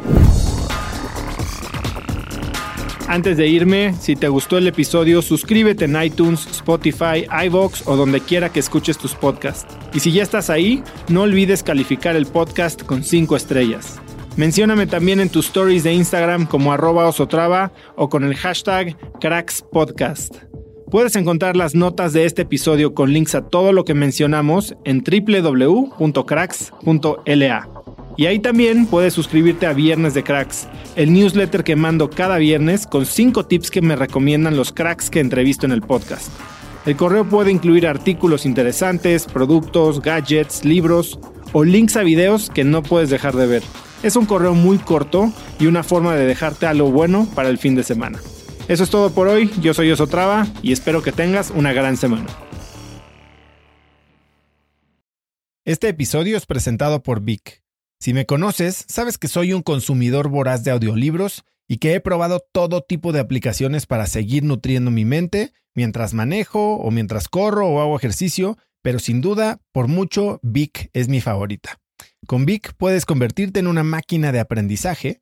Antes 3.07 3.37
de 3.37 3.47
irme, 3.47 3.93
si 3.93 4.15
te 4.15 4.27
gustó 4.27 4.59
el 4.59 4.67
episodio, 4.67 5.23
suscríbete 5.23 5.85
en 5.85 5.99
iTunes, 5.99 6.45
Spotify, 6.45 7.25
iVoox 7.47 7.87
o 7.87 7.95
donde 7.95 8.21
quiera 8.21 8.49
que 8.49 8.59
escuches 8.59 8.99
tus 8.99 9.15
podcasts. 9.15 9.75
Y 9.95 9.99
si 9.99 10.11
ya 10.11 10.21
estás 10.21 10.51
ahí, 10.51 10.83
no 11.07 11.23
olvides 11.23 11.63
calificar 11.63 12.15
el 12.15 12.27
podcast 12.27 12.83
con 12.83 13.03
5 13.03 13.35
estrellas. 13.35 13.99
Mencióname 14.37 14.85
también 14.85 15.19
en 15.19 15.29
tus 15.29 15.47
stories 15.47 15.83
de 15.83 15.93
Instagram 15.93 16.45
como 16.45 16.71
arroba 16.71 17.07
osotrava 17.07 17.71
o 17.95 18.09
con 18.09 18.23
el 18.23 18.35
hashtag 18.35 18.95
crackspodcast. 19.19 20.48
Puedes 20.91 21.15
encontrar 21.15 21.55
las 21.55 21.75
notas 21.75 22.13
de 22.13 22.25
este 22.25 22.41
episodio 22.41 22.95
con 22.95 23.13
links 23.13 23.35
a 23.35 23.43
todo 23.43 23.73
lo 23.73 23.85
que 23.85 23.93
mencionamos 23.93 24.75
en 24.85 25.03
www.cracks.la. 25.03 25.99
Y 28.17 28.25
ahí 28.25 28.39
también 28.39 28.87
puedes 28.87 29.13
suscribirte 29.13 29.67
a 29.67 29.73
Viernes 29.73 30.15
de 30.15 30.23
Cracks, 30.23 30.67
el 30.95 31.13
newsletter 31.13 31.63
que 31.63 31.75
mando 31.75 32.09
cada 32.09 32.39
viernes 32.39 32.87
con 32.87 33.05
5 33.05 33.45
tips 33.45 33.69
que 33.69 33.83
me 33.83 33.95
recomiendan 33.95 34.57
los 34.57 34.73
cracks 34.73 35.11
que 35.11 35.19
entrevisto 35.19 35.67
en 35.67 35.73
el 35.73 35.83
podcast. 35.83 36.31
El 36.87 36.95
correo 36.95 37.23
puede 37.23 37.51
incluir 37.51 37.85
artículos 37.85 38.47
interesantes, 38.47 39.25
productos, 39.25 40.01
gadgets, 40.01 40.65
libros 40.65 41.19
o 41.53 41.63
links 41.63 41.97
a 41.97 42.03
videos 42.03 42.49
que 42.49 42.63
no 42.63 42.81
puedes 42.81 43.11
dejar 43.11 43.35
de 43.35 43.45
ver. 43.45 43.61
Es 44.01 44.15
un 44.15 44.25
correo 44.25 44.55
muy 44.55 44.79
corto 44.79 45.31
y 45.59 45.67
una 45.67 45.83
forma 45.83 46.15
de 46.15 46.25
dejarte 46.25 46.65
algo 46.65 46.89
bueno 46.91 47.27
para 47.35 47.49
el 47.49 47.59
fin 47.59 47.75
de 47.75 47.83
semana. 47.83 48.19
Eso 48.69 48.83
es 48.83 48.91
todo 48.91 49.11
por 49.11 49.27
hoy, 49.27 49.49
yo 49.63 49.73
soy 49.73 49.89
Osotrava 49.89 50.45
y 50.61 50.73
espero 50.73 51.01
que 51.01 51.11
tengas 51.11 51.49
una 51.49 51.73
gran 51.73 51.97
semana. 51.97 52.27
Este 55.65 55.87
episodio 55.89 56.37
es 56.37 56.45
presentado 56.45 57.01
por 57.01 57.21
Vic. 57.21 57.63
Si 57.99 58.13
me 58.13 58.27
conoces, 58.27 58.85
sabes 58.87 59.17
que 59.17 59.27
soy 59.27 59.53
un 59.53 59.63
consumidor 59.63 60.29
voraz 60.29 60.63
de 60.63 60.69
audiolibros 60.69 61.45
y 61.67 61.77
que 61.77 61.95
he 61.95 61.99
probado 61.99 62.45
todo 62.51 62.83
tipo 62.83 63.11
de 63.11 63.19
aplicaciones 63.19 63.87
para 63.87 64.05
seguir 64.05 64.43
nutriendo 64.43 64.91
mi 64.91 65.03
mente 65.03 65.51
mientras 65.73 66.13
manejo 66.13 66.75
o 66.75 66.91
mientras 66.91 67.27
corro 67.27 67.67
o 67.69 67.81
hago 67.81 67.97
ejercicio, 67.97 68.55
pero 68.83 68.99
sin 68.99 69.19
duda, 69.19 69.59
por 69.71 69.87
mucho, 69.87 70.39
Vic 70.43 70.91
es 70.93 71.07
mi 71.07 71.21
favorita. 71.21 71.79
Con 72.27 72.45
Vic 72.45 72.75
puedes 72.77 73.07
convertirte 73.07 73.59
en 73.61 73.65
una 73.65 73.83
máquina 73.83 74.31
de 74.31 74.39
aprendizaje 74.39 75.21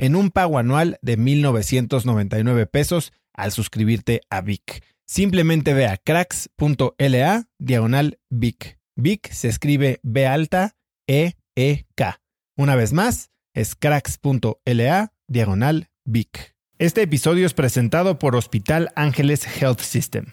en 0.00 0.16
un 0.16 0.30
pago 0.30 0.58
anual 0.58 0.98
de 1.02 1.18
1.999 1.18 2.66
pesos 2.68 3.12
al 3.34 3.52
suscribirte 3.52 4.22
a 4.30 4.40
Vic. 4.40 4.82
Simplemente 5.06 5.74
ve 5.74 5.86
a 5.86 5.98
cracks.la 5.98 7.48
diagonal 7.58 8.18
Vic. 8.30 8.78
Vic 8.96 9.30
se 9.30 9.48
escribe 9.48 10.00
B 10.02 10.26
alta 10.26 10.74
E 11.06 11.34
E 11.54 11.84
K. 11.94 12.20
Una 12.56 12.76
vez 12.76 12.94
más, 12.94 13.30
es 13.54 13.74
cracks.la 13.74 15.12
diagonal 15.28 15.90
Vic. 16.06 16.54
Este 16.78 17.02
episodio 17.02 17.44
es 17.44 17.52
presentado 17.52 18.18
por 18.18 18.36
Hospital 18.36 18.90
Ángeles 18.96 19.46
Health 19.60 19.80
System. 19.80 20.32